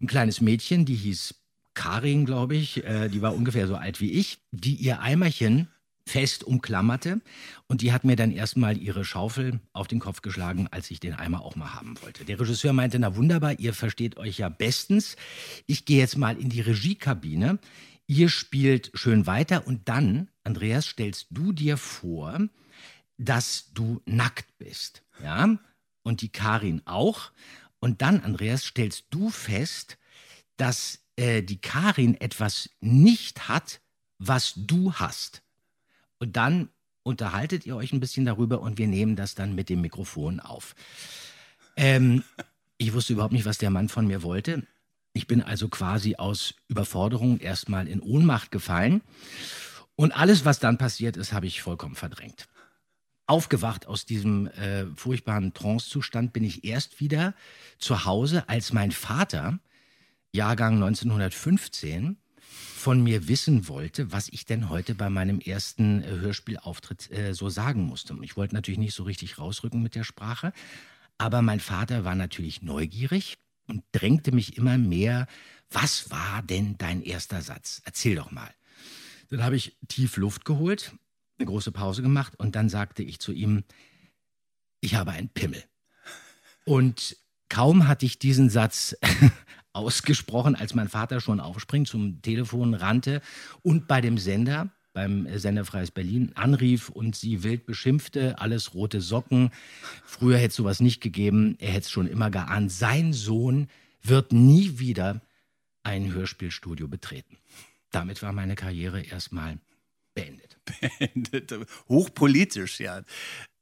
Ein 0.05 0.07
kleines 0.07 0.39
Mädchen, 0.39 0.85
die 0.85 0.93
hieß 0.93 1.33
Karin, 1.74 2.27
glaube 2.27 2.55
ich, 2.55 2.83
äh, 2.83 3.09
die 3.09 3.24
war 3.24 3.33
ungefähr 3.33 3.65
so 3.65 3.75
alt 3.75 4.01
wie 4.01 4.12
ich, 4.12 4.38
die 4.51 4.75
ihr 4.75 5.00
Eimerchen 5.00 5.67
fest 6.05 6.43
umklammerte 6.43 7.21
und 7.65 7.81
die 7.81 7.91
hat 7.91 8.03
mir 8.03 8.15
dann 8.15 8.29
erstmal 8.29 8.77
ihre 8.77 9.03
Schaufel 9.03 9.62
auf 9.74 9.88
den 9.88 9.97
Kopf 9.97 10.21
geschlagen, 10.21 10.67
als 10.69 10.91
ich 10.91 11.00
den 11.00 11.15
Eimer 11.15 11.41
auch 11.41 11.55
mal 11.55 11.74
haben 11.74 11.95
wollte. 12.03 12.24
Der 12.24 12.39
Regisseur 12.39 12.71
meinte, 12.71 13.00
na 13.00 13.15
wunderbar, 13.15 13.57
ihr 13.57 13.74
versteht 13.74 14.17
euch 14.17 14.38
ja 14.38 14.47
bestens. 14.47 15.15
Ich 15.65 15.85
gehe 15.85 15.97
jetzt 15.97 16.19
mal 16.19 16.38
in 16.38 16.50
die 16.50 16.62
Regiekabine. 16.62 17.57
Ihr 18.05 18.29
spielt 18.29 18.91
schön 18.93 19.25
weiter 19.25 19.65
und 19.65 19.89
dann, 19.89 20.27
Andreas, 20.43 20.85
stellst 20.85 21.29
du 21.31 21.51
dir 21.51 21.77
vor, 21.77 22.41
dass 23.17 23.71
du 23.74 24.03
nackt 24.05 24.55
bist, 24.59 25.01
ja? 25.24 25.57
Und 26.03 26.21
die 26.21 26.29
Karin 26.29 26.83
auch. 26.85 27.31
Und 27.86 28.01
dann, 28.01 28.22
Andreas, 28.22 28.65
stellst 28.65 29.06
du 29.12 29.30
fest, 29.30 30.00
dass 30.58 31.04
äh, 31.18 31.44
die 31.44 31.62
Karin 31.62 32.20
etwas 32.20 32.72
nicht 32.82 33.48
hat, 33.48 33.80
was 34.18 34.54
du 34.58 34.94
hast. 34.94 35.44
Und 36.18 36.36
dann 36.36 36.70
unterhaltet 37.04 37.68
ihr 37.68 37.75
euch 37.75 37.94
ein 37.94 38.00
bisschen 38.00 38.25
darüber 38.25 38.62
und 38.62 38.80
wir 38.80 38.88
nehmen 38.88 39.15
das 39.15 39.36
dann 39.36 39.54
mit 39.54 39.70
dem 39.70 39.82
Mikrofon 39.82 40.39
auf. 40.39 40.74
Ähm, 41.77 42.24
ich 42.80 42.92
wusste 42.92 43.13
überhaupt 43.13 43.34
nicht, 43.34 43.46
was 43.46 43.60
der 43.60 43.70
Mann 43.70 43.88
von 43.88 44.08
mir 44.08 44.24
wollte. 44.24 44.65
Ich 45.13 45.27
bin 45.27 45.44
also 45.44 45.70
quasi 45.70 46.15
aus 46.15 46.56
Überforderung 46.68 47.38
erstmal 47.38 47.88
in 47.88 48.01
Ohnmacht 48.01 48.50
gefallen. 48.50 49.01
Und 49.96 50.12
alles, 50.12 50.44
was 50.44 50.58
dann 50.58 50.80
passiert 50.80 51.18
ist, 51.18 51.34
habe 51.34 51.46
ich 51.46 51.62
vollkommen 51.62 51.94
verdrängt. 51.94 52.48
Aufgewacht 53.27 53.88
aus 53.88 54.05
diesem 54.05 54.48
äh, 54.48 54.86
furchtbaren 54.96 55.53
Trancezustand 55.53 56.34
bin 56.34 56.44
ich 56.44 56.63
erst 56.63 57.00
wieder 57.00 57.34
zu 57.79 58.05
Hause, 58.05 58.48
als 58.50 58.72
mein 58.72 58.91
Vater, 58.91 59.60
Jahrgang 60.32 60.75
1915, 60.75 62.17
von 62.86 63.01
mir 63.01 63.27
wissen 63.27 63.67
wollte, 63.67 64.12
was 64.12 64.29
ich 64.29 64.46
denn 64.46 64.70
heute 64.70 64.94
bei 64.94 65.10
meinem 65.10 65.39
ersten 65.39 66.03
äh, 66.03 66.08
Hörspielauftritt 66.08 67.12
äh, 67.12 67.34
so 67.34 67.50
sagen 67.50 67.82
musste. 67.82 68.13
Und 68.13 68.24
ich 68.24 68.38
wollte 68.38 68.53
natürlich 68.53 68.79
nicht 68.79 68.94
so 68.94 69.03
richtig 69.03 69.39
rausrücken 69.39 69.82
mit 69.82 69.96
der 69.96 70.03
Sprache, 70.03 70.53
aber 71.17 71.41
mein 71.41 71.60
Vater 71.60 72.03
war 72.03 72.13
natürlich 72.13 72.62
neugierig 72.62 73.38
und 73.67 73.84
drängte 73.91 74.32
mich 74.32 74.58
immer 74.58 74.77
mehr, 74.77 75.27
was 75.72 76.12
war 76.12 76.44
denn 76.44 76.77
dein 76.77 77.01
erster 77.01 77.41
Satz? 77.41 77.82
Erzähl 77.86 78.15
doch 78.15 78.29
mal. 78.29 78.53
Dann 79.29 79.44
habe 79.44 79.55
ich 79.55 79.75
tief 79.88 80.17
Luft 80.17 80.46
geholt, 80.46 80.94
eine 81.38 81.48
große 81.48 81.72
Pause 81.72 82.01
gemacht 82.01 82.34
und 82.38 82.56
dann 82.56 82.70
sagte 82.70 83.04
ich 83.04 83.20
zu 83.20 83.32
ihm, 83.32 83.63
ich 84.82 84.96
habe 84.96 85.12
einen 85.12 85.30
Pimmel. 85.30 85.63
Und 86.65 87.18
kaum 87.50 87.88
hatte 87.88 88.06
ich 88.06 88.20
diesen 88.20 88.50
Satz 88.50 88.96
ausgesprochen, 89.74 90.56
als 90.56 90.74
mein 90.74 90.89
Vater 90.89 91.20
schon 91.20 91.39
aufspringt, 91.39 91.88
zum 91.88 92.22
Telefon 92.22 92.74
rannte 92.74 93.22
und 93.62 93.88
bei 93.88 94.01
dem 94.01 94.18
Sender, 94.18 94.70
beim 94.94 95.27
Sender 95.38 95.65
Freies 95.65 95.92
Berlin, 95.92 96.32
anrief 96.36 96.89
und 96.89 97.15
sie 97.15 97.44
wild 97.44 97.65
beschimpfte, 97.65 98.39
alles 98.39 98.74
rote 98.74 99.01
Socken. 99.01 99.51
Früher 100.06 100.38
hätte 100.38 100.50
es 100.50 100.56
sowas 100.56 100.80
nicht 100.80 101.01
gegeben, 101.01 101.56
er 101.60 101.70
hätte 101.70 101.82
es 101.82 101.92
schon 101.92 102.08
immer 102.08 102.32
geahnt. 102.32 102.72
Sein 102.72 103.12
Sohn 103.12 103.68
wird 104.01 104.32
nie 104.32 104.80
wieder 104.80 105.22
ein 105.84 106.13
Hörspielstudio 106.13 106.88
betreten. 106.88 107.38
Damit 107.92 108.22
war 108.22 108.32
meine 108.32 108.56
Karriere 108.56 109.01
erstmal 109.01 109.60
beendet. 110.15 110.57
beendet. 110.81 111.53
Hochpolitisch, 111.89 112.79
ja. 112.79 113.01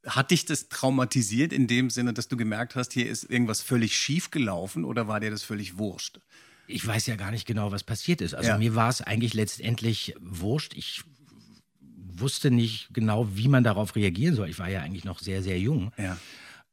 Hat 0.05 0.31
dich 0.31 0.45
das 0.45 0.67
traumatisiert 0.69 1.53
in 1.53 1.67
dem 1.67 1.89
Sinne, 1.89 2.13
dass 2.13 2.27
du 2.27 2.35
gemerkt 2.37 2.75
hast, 2.75 2.93
hier 2.93 3.09
ist 3.09 3.23
irgendwas 3.29 3.61
völlig 3.61 3.97
schief 3.97 4.31
gelaufen 4.31 4.83
oder 4.85 5.07
war 5.07 5.19
dir 5.19 5.31
das 5.31 5.43
völlig 5.43 5.77
wurscht? 5.77 6.19
Ich 6.67 6.85
weiß 6.85 7.07
ja 7.07 7.15
gar 7.15 7.31
nicht 7.31 7.45
genau, 7.45 7.71
was 7.71 7.83
passiert 7.83 8.21
ist. 8.21 8.33
Also 8.33 8.51
Ja. 8.51 8.57
mir 8.57 8.75
war 8.75 8.89
es 8.89 9.01
eigentlich 9.01 9.33
letztendlich 9.33 10.13
wurscht. 10.19 10.73
Ich 10.75 11.03
wusste 12.15 12.51
nicht 12.51 12.89
genau, 12.93 13.35
wie 13.35 13.47
man 13.47 13.63
darauf 13.63 13.95
reagieren 13.95 14.35
soll. 14.35 14.49
Ich 14.49 14.59
war 14.59 14.69
ja 14.69 14.81
eigentlich 14.81 15.03
noch 15.03 15.19
sehr, 15.19 15.41
sehr 15.41 15.59
jung. 15.59 15.91
Ja. 15.97 16.17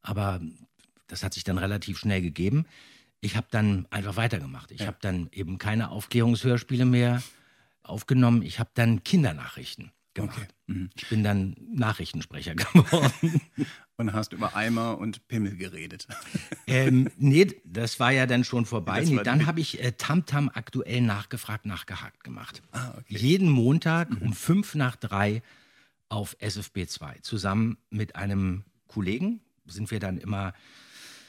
Aber 0.02 0.40
das 1.06 1.22
hat 1.22 1.34
sich 1.34 1.44
dann 1.44 1.58
relativ 1.58 1.98
schnell 1.98 2.20
gegeben. 2.22 2.66
Ich 3.20 3.36
habe 3.36 3.46
dann 3.50 3.86
einfach 3.90 4.16
weitergemacht. 4.16 4.70
Ich 4.70 4.80
Ja. 4.80 4.86
habe 4.86 4.98
dann 5.00 5.28
eben 5.32 5.58
keine 5.58 5.90
Aufklärungshörspiele 5.90 6.84
mehr 6.84 7.22
aufgenommen. 7.82 8.42
Ich 8.42 8.58
habe 8.58 8.70
dann 8.74 9.04
Kindernachrichten 9.04 9.92
gemacht. 10.14 10.38
Okay. 10.38 10.48
Mhm. 10.66 10.90
Ich 10.96 11.08
bin 11.08 11.22
dann 11.22 11.56
Nachrichtensprecher 11.72 12.54
geworden. 12.56 13.40
Und 13.96 14.12
hast 14.12 14.32
über 14.32 14.56
Eimer 14.56 14.98
und 14.98 15.28
Pimmel 15.28 15.56
geredet. 15.56 16.06
ähm, 16.66 17.10
nee, 17.18 17.48
das 17.64 18.00
war 18.00 18.12
ja 18.12 18.26
dann 18.26 18.44
schon 18.44 18.64
vorbei. 18.64 19.04
Nee, 19.04 19.20
dann 19.22 19.46
habe 19.46 19.60
ich 19.60 19.82
äh, 19.82 19.92
Tamtam 19.92 20.50
aktuell 20.52 21.02
nachgefragt, 21.02 21.66
nachgehakt 21.66 22.24
gemacht. 22.24 22.62
Ah, 22.72 22.94
okay. 22.98 23.16
Jeden 23.16 23.50
Montag 23.50 24.08
um 24.20 24.32
fünf 24.32 24.74
nach 24.74 24.96
drei 24.96 25.42
auf 26.08 26.36
SFB 26.40 26.86
2. 26.86 27.18
Zusammen 27.22 27.76
mit 27.90 28.16
einem 28.16 28.64
Kollegen 28.88 29.40
sind 29.66 29.90
wir 29.90 30.00
dann 30.00 30.18
immer 30.18 30.54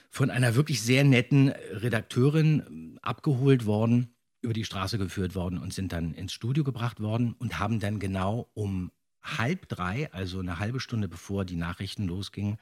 von 0.10 0.30
einer 0.30 0.56
wirklich 0.56 0.82
sehr 0.82 1.04
netten 1.04 1.50
Redakteurin 1.50 2.64
ähm, 2.68 3.00
abgeholt 3.02 3.66
worden. 3.66 4.14
Über 4.42 4.54
die 4.54 4.66
Straße 4.66 4.98
geführt 4.98 5.36
worden 5.36 5.58
und 5.58 5.74
sind 5.74 5.94
dann 5.94 6.14
ins 6.14 6.34
Studio 6.34 6.64
gebracht 6.64 7.00
worden 7.00 7.34
und 7.38 7.60
haben 7.60 7.80
dann 7.80 8.00
genau 8.00 8.50
um 8.54 8.92
halb 9.22 9.70
drei, 9.70 10.12
also 10.14 10.40
eine 10.40 10.60
halbe 10.60 10.80
Stunde 10.80 11.08
bevor 11.08 11.46
die 11.46 11.56
Nachrichten 11.56 12.08
losgingen, 12.08 12.58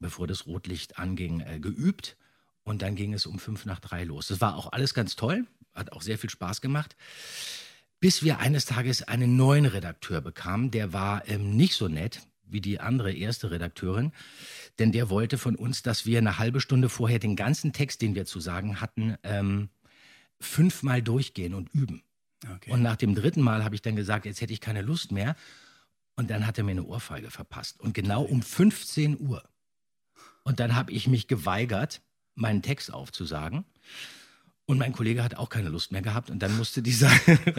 bevor 0.00 0.26
das 0.26 0.46
Rotlicht 0.46 0.98
anging, 0.98 1.40
äh, 1.40 1.60
geübt. 1.60 2.16
Und 2.64 2.82
dann 2.82 2.96
ging 2.96 3.12
es 3.12 3.26
um 3.26 3.38
fünf 3.38 3.64
nach 3.64 3.78
drei 3.78 4.02
los. 4.02 4.26
Das 4.26 4.40
war 4.40 4.56
auch 4.56 4.72
alles 4.72 4.92
ganz 4.92 5.14
toll, 5.14 5.46
hat 5.72 5.92
auch 5.92 6.02
sehr 6.02 6.18
viel 6.18 6.30
Spaß 6.30 6.60
gemacht. 6.60 6.96
Bis 8.00 8.22
wir 8.22 8.40
eines 8.40 8.66
Tages 8.66 9.02
einen 9.02 9.36
neuen 9.36 9.66
Redakteur 9.66 10.20
bekamen, 10.20 10.70
der 10.70 10.92
war 10.92 11.26
ähm, 11.28 11.56
nicht 11.56 11.74
so 11.74 11.88
nett 11.88 12.26
wie 12.48 12.60
die 12.60 12.80
andere 12.80 13.12
erste 13.12 13.50
Redakteurin, 13.50 14.12
denn 14.78 14.92
der 14.92 15.10
wollte 15.10 15.38
von 15.38 15.56
uns, 15.56 15.82
dass 15.82 16.06
wir 16.06 16.18
eine 16.18 16.38
halbe 16.38 16.60
Stunde 16.60 16.88
vorher 16.88 17.18
den 17.18 17.36
ganzen 17.36 17.72
Text, 17.72 18.02
den 18.02 18.14
wir 18.14 18.24
zu 18.24 18.40
sagen 18.40 18.80
hatten, 18.80 19.16
ähm, 19.22 19.68
fünfmal 20.40 21.02
durchgehen 21.02 21.54
und 21.54 21.72
üben. 21.72 22.02
Okay. 22.54 22.70
Und 22.70 22.82
nach 22.82 22.96
dem 22.96 23.14
dritten 23.14 23.40
Mal 23.40 23.64
habe 23.64 23.74
ich 23.74 23.82
dann 23.82 23.96
gesagt, 23.96 24.26
jetzt 24.26 24.40
hätte 24.40 24.52
ich 24.52 24.60
keine 24.60 24.82
Lust 24.82 25.12
mehr. 25.12 25.36
Und 26.16 26.30
dann 26.30 26.46
hat 26.46 26.58
er 26.58 26.64
mir 26.64 26.72
eine 26.72 26.84
Ohrfeige 26.84 27.30
verpasst. 27.30 27.80
Und 27.80 27.94
genau 27.94 28.22
um 28.22 28.42
15 28.42 29.20
Uhr. 29.20 29.42
Und 30.44 30.60
dann 30.60 30.74
habe 30.74 30.92
ich 30.92 31.08
mich 31.08 31.28
geweigert, 31.28 32.02
meinen 32.34 32.62
Text 32.62 32.92
aufzusagen. 32.92 33.64
Und 34.68 34.78
mein 34.78 34.92
Kollege 34.92 35.22
hat 35.22 35.36
auch 35.36 35.48
keine 35.48 35.68
Lust 35.68 35.92
mehr 35.92 36.02
gehabt. 36.02 36.28
Und 36.28 36.40
dann 36.40 36.56
musste 36.56 36.82
dieser, 36.82 37.08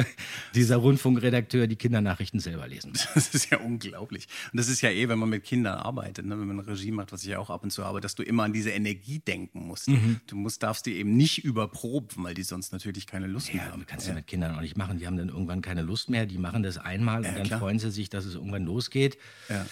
dieser 0.56 0.76
Rundfunkredakteur 0.76 1.66
die 1.68 1.78
Kindernachrichten 1.78 2.40
selber 2.42 2.68
lesen. 2.68 2.92
Das 3.16 3.34
ist 3.34 3.50
ja 3.50 3.60
unglaublich. 3.60 4.28
Und 4.52 4.58
das 4.60 4.68
ist 4.68 4.82
ja 4.82 4.90
eh, 4.90 5.08
wenn 5.08 5.18
man 5.18 5.30
mit 5.30 5.44
Kindern 5.46 5.80
arbeitet, 5.80 6.26
ne? 6.26 6.38
wenn 6.38 6.48
man 6.48 6.60
Regie 6.60 6.92
macht, 6.92 7.14
was 7.14 7.24
ich 7.24 7.30
ja 7.30 7.40
auch 7.40 7.50
ab 7.50 7.64
und 7.64 7.72
zu 7.72 7.86
habe, 7.86 8.02
dass 8.02 8.16
du 8.16 8.24
immer 8.24 8.44
an 8.44 8.52
diese 8.54 8.72
Energie 8.72 9.20
denken 9.20 9.66
musst. 9.68 9.88
Mhm. 9.88 10.20
Du 10.28 10.36
musst, 10.36 10.64
darfst 10.64 10.86
die 10.86 10.96
eben 10.96 11.16
nicht 11.16 11.46
überproben, 11.46 12.24
weil 12.26 12.34
die 12.34 12.44
sonst 12.44 12.74
natürlich 12.74 13.08
keine 13.08 13.28
Lust 13.28 13.54
mehr 13.54 13.64
Ja, 13.66 13.72
haben. 13.72 13.86
kannst 13.88 14.08
du 14.08 14.14
mit 14.14 14.28
Kindern 14.28 14.56
auch 14.56 14.62
nicht 14.62 14.76
machen. 14.76 15.00
Die 15.00 15.08
haben 15.08 15.18
dann 15.18 15.30
irgendwann 15.30 15.62
keine 15.62 15.84
Lust 15.84 16.10
mehr. 16.10 16.26
Die 16.26 16.38
machen 16.38 16.62
das 16.62 16.78
einmal 16.78 17.26
und 17.26 17.34
dann 17.38 17.44
klar. 17.48 17.60
freuen 17.60 17.80
sie 17.80 17.90
sich, 17.92 18.10
dass 18.10 18.26
es 18.26 18.36
irgendwann 18.36 18.66
losgeht. 18.66 19.18
Ja. 19.48 19.66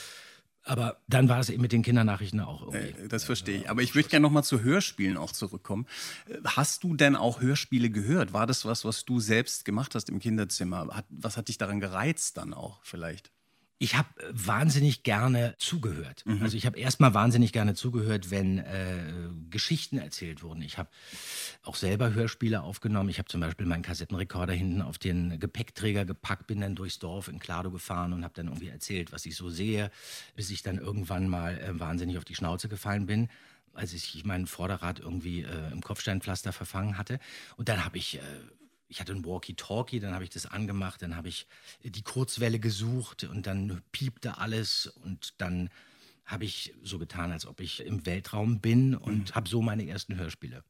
Aber 0.68 0.98
dann 1.08 1.30
war 1.30 1.40
es 1.40 1.50
eben 1.50 1.62
mit 1.62 1.72
den 1.72 1.84
Kindernachrichten 1.84 2.40
auch 2.40 2.64
irgendwie. 2.74 3.04
Äh, 3.04 3.08
Das 3.08 3.24
verstehe 3.24 3.60
ich. 3.60 3.70
Aber 3.70 3.84
ich 3.84 3.94
würde 3.94 4.10
gerne 4.10 4.24
nochmal 4.24 4.44
zu 4.44 4.62
Hörspielen 4.64 5.16
auch 5.16 5.32
zurückkommen. 5.32 5.86
Äh, 6.28 6.40
Hast 6.44 6.84
du 6.84 6.96
denn 6.96 7.16
auch 7.16 7.40
Hörspiele 7.40 7.90
gehört? 7.92 8.34
War 8.34 8.48
das 8.48 8.66
was, 8.66 8.84
was 8.84 9.06
du 9.06 9.20
selbst 9.20 9.64
gemacht 9.64 9.94
hast 9.96 10.10
im 10.10 10.20
Kinderzimmer? 10.20 10.88
Hat, 10.92 11.06
was 11.10 11.38
hat 11.38 11.48
dich 11.50 11.58
daran 11.60 11.80
gereizt 11.80 12.38
dann 12.38 12.54
auch 12.54 12.80
vielleicht? 12.84 13.32
Ich 13.77 13.96
habe 13.96 14.08
wahnsinnig 14.32 15.03
gerne 15.03 15.55
zugehört. 15.58 16.24
Also 16.41 16.55
ich 16.55 16.65
habe 16.65 16.79
erstmal 16.79 17.13
wahnsinnig 17.13 17.51
gerne 17.51 17.74
zugehört, 17.74 18.32
wenn 18.32 18.60
äh, 18.60 19.03
Geschichten 19.50 19.98
erzählt 19.98 20.44
wurden. 20.44 20.62
Ich 20.62 20.77
habe 20.77 20.89
auch 21.62 21.75
selber 21.75 22.13
Hörspiele 22.13 22.62
aufgenommen. 22.62 23.10
Ich 23.10 23.17
habe 23.17 23.27
zum 23.27 23.41
Beispiel 23.41 23.65
meinen 23.65 23.84
Kassettenrekorder 23.84 24.53
hinten 24.53 24.82
auf 24.82 24.98
den 24.98 25.39
Gepäckträger 25.39 26.05
gepackt, 26.05 26.48
bin 26.48 26.62
dann 26.62 26.75
durchs 26.75 27.00
Dorf 27.00 27.27
in 27.27 27.39
Klado 27.39 27.70
gefahren 27.70 28.13
und 28.13 28.24
habe 28.24 28.34
dann 28.34 28.48
irgendwie 28.48 28.70
erzählt, 28.70 29.12
was 29.12 29.25
ich 29.25 29.36
so 29.36 29.50
sehe, 29.50 29.91
bis 30.36 30.50
ich 30.51 30.63
dann 30.63 30.77
irgendwann 30.77 31.27
mal 31.27 31.58
äh, 31.58 31.77
wahnsinnig 31.77 32.17
auf 32.17 32.25
die 32.25 32.36
Schnauze 32.36 32.70
gefallen 32.70 33.05
bin 33.05 33.29
als 33.74 33.91
ich 33.91 34.24
mein 34.24 34.48
Vorderrad 34.48 35.00
irgendwie 35.00 35.41
äh, 35.41 35.72
im 35.74 35.82
Kopfsteinpflaster 35.82 36.53
verfangen 36.53 36.98
hatte. 36.98 37.20
Und 37.58 37.67
dann 37.67 37.84
habe 37.84 37.98
ich, 37.98 38.20
äh, 38.20 38.22
ich 38.96 39.02
hatte 39.02 39.12
ein 39.12 39.25
Walkie-Talkie, 39.25 40.00
dann 40.00 40.14
habe 40.14 40.24
ich 40.24 40.30
das 40.30 40.46
angemacht, 40.46 41.02
dann 41.02 41.18
habe 41.18 41.28
ich 41.28 41.48
äh, 41.84 41.90
die 41.90 42.02
Kurzwelle 42.02 42.60
gesucht 42.60 43.25
und 43.25 43.46
dann 43.46 43.82
piepte 43.92 44.38
alles 44.38 44.88
und 44.88 45.34
dann 45.42 45.70
habe 46.24 46.46
ich 46.46 46.74
so 46.82 46.98
getan, 46.98 47.34
als 47.34 47.46
ob 47.46 47.60
ich 47.60 47.86
im 47.86 48.06
Weltraum 48.06 48.62
bin 48.62 48.96
und 48.96 49.36
habe 49.36 49.50
so 49.50 49.62
meine 49.62 49.86
ersten 49.86 50.16
Hörspiele 50.16 50.64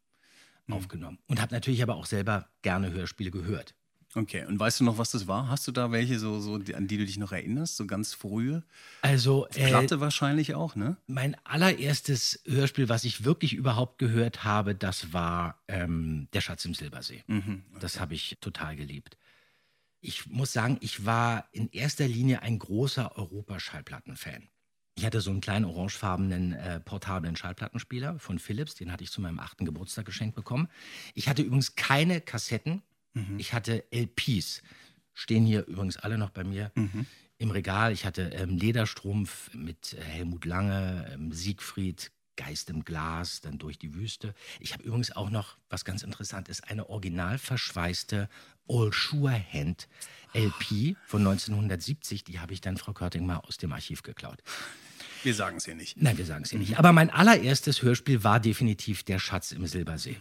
aufgenommen. 0.68 1.20
Und 1.28 1.40
habe 1.40 1.54
natürlich 1.54 1.84
aber 1.84 1.96
auch 1.96 2.08
selber 2.08 2.50
gerne 2.64 2.92
Hörspiele 2.92 3.30
gehört. 3.30 3.76
Okay, 4.16 4.46
und 4.46 4.58
weißt 4.60 4.80
du 4.80 4.86
noch, 4.86 4.98
was 4.98 5.12
das 5.12 5.28
war? 5.28 5.50
Hast 5.50 5.68
du 5.68 5.72
da 5.74 5.92
welche, 5.92 6.20
so, 6.20 6.40
so, 6.40 6.58
die- 6.58 6.74
an 6.76 6.88
die 6.88 6.98
du 6.98 7.06
dich 7.06 7.18
noch 7.18 7.34
erinnerst? 7.34 7.76
So 7.76 7.86
ganz 7.86 8.14
frühe? 8.14 8.64
Also 9.02 9.46
äh, 9.48 9.68
Platte 9.68 10.00
wahrscheinlich 10.00 10.56
auch, 10.56 10.76
ne? 10.76 10.96
Mein 11.08 11.36
allererstes 11.46 12.42
Hörspiel, 12.46 12.88
was 12.88 13.04
ich 13.04 13.26
wirklich 13.26 13.54
überhaupt 13.54 13.98
gehört 13.98 14.44
habe, 14.46 14.74
das 14.74 15.12
war 15.12 15.60
ähm, 15.68 16.30
Der 16.34 16.42
Schatz 16.42 16.64
im 16.66 16.74
Silbersee. 16.74 17.24
Das 17.82 18.00
habe 18.00 18.14
ich 18.14 18.38
total 18.40 18.76
geliebt. 18.78 19.18
Ich 20.00 20.28
muss 20.28 20.54
sagen, 20.54 20.78
ich 20.82 21.06
war 21.06 21.48
in 21.52 21.70
erster 21.72 22.08
Linie 22.08 22.42
ein 22.42 22.60
großer 22.60 23.18
Europaschallplatten-Fan. 23.18 24.48
Ich 24.98 25.06
hatte 25.06 25.20
so 25.20 25.30
einen 25.32 25.42
kleinen 25.42 25.66
orangefarbenen 25.66 26.54
äh, 26.54 26.80
portablen 26.80 27.36
Schallplattenspieler 27.36 28.18
von 28.20 28.40
Philips, 28.40 28.76
den 28.76 28.92
hatte 28.94 29.04
ich 29.04 29.12
zu 29.12 29.20
meinem 29.20 29.40
achten 29.40 29.66
Geburtstag 29.66 30.06
geschenkt 30.06 30.36
bekommen. 30.36 30.70
Ich 31.16 31.28
hatte 31.28 31.42
übrigens 31.42 31.76
keine 31.76 32.22
Kassetten, 32.22 32.82
ich 33.38 33.54
hatte 33.54 33.84
LPs. 33.92 34.62
Stehen 35.14 35.46
hier 35.46 35.66
übrigens 35.66 35.98
alle 35.98 36.18
noch 36.18 36.32
bei 36.32 36.44
mir 36.44 36.72
im 37.38 37.52
Regal. 37.52 37.92
Ich 37.92 38.06
hatte 38.06 38.24
ähm, 38.34 38.58
Lederstrumpf 38.58 39.54
mit 39.54 39.94
äh, 39.94 40.02
Helmut 40.02 40.46
Lange, 40.46 41.10
ähm, 41.14 41.32
Siegfried, 41.32 42.12
Geist 42.38 42.70
im 42.70 42.84
Glas, 42.84 43.42
dann 43.42 43.58
durch 43.58 43.78
die 43.78 43.94
Wüste. 43.94 44.34
Ich 44.60 44.74
habe 44.74 44.84
übrigens 44.84 45.16
auch 45.16 45.30
noch, 45.30 45.58
was 45.70 45.86
ganz 45.86 46.04
interessant 46.04 46.50
ist, 46.50 46.70
eine 46.70 46.90
original 46.90 47.38
verschweißte 47.38 48.30
All 48.68 48.92
Sure 48.92 49.44
Hand 49.54 49.88
LP 50.34 50.98
von 51.06 51.22
1970. 51.22 52.24
Die 52.26 52.40
habe 52.40 52.54
ich 52.54 52.62
dann 52.62 52.78
Frau 52.78 52.94
Körting 52.94 53.26
mal 53.26 53.38
aus 53.38 53.58
dem 53.58 53.72
Archiv 53.72 54.04
geklaut. 54.04 54.42
Wir 55.24 55.34
sagen 55.34 55.58
es 55.58 55.66
hier 55.66 55.76
nicht. 55.76 56.02
Nein, 56.02 56.18
wir 56.18 56.26
sagen 56.26 56.44
es 56.44 56.52
ja 56.52 56.60
nicht. 56.60 56.78
Aber 56.78 56.92
mein 56.94 57.10
allererstes 57.10 57.82
Hörspiel 57.82 58.24
war 58.24 58.40
definitiv 58.40 59.04
Der 59.04 59.20
Schatz 59.20 59.52
im 59.52 59.66
Silbersee. 59.66 60.18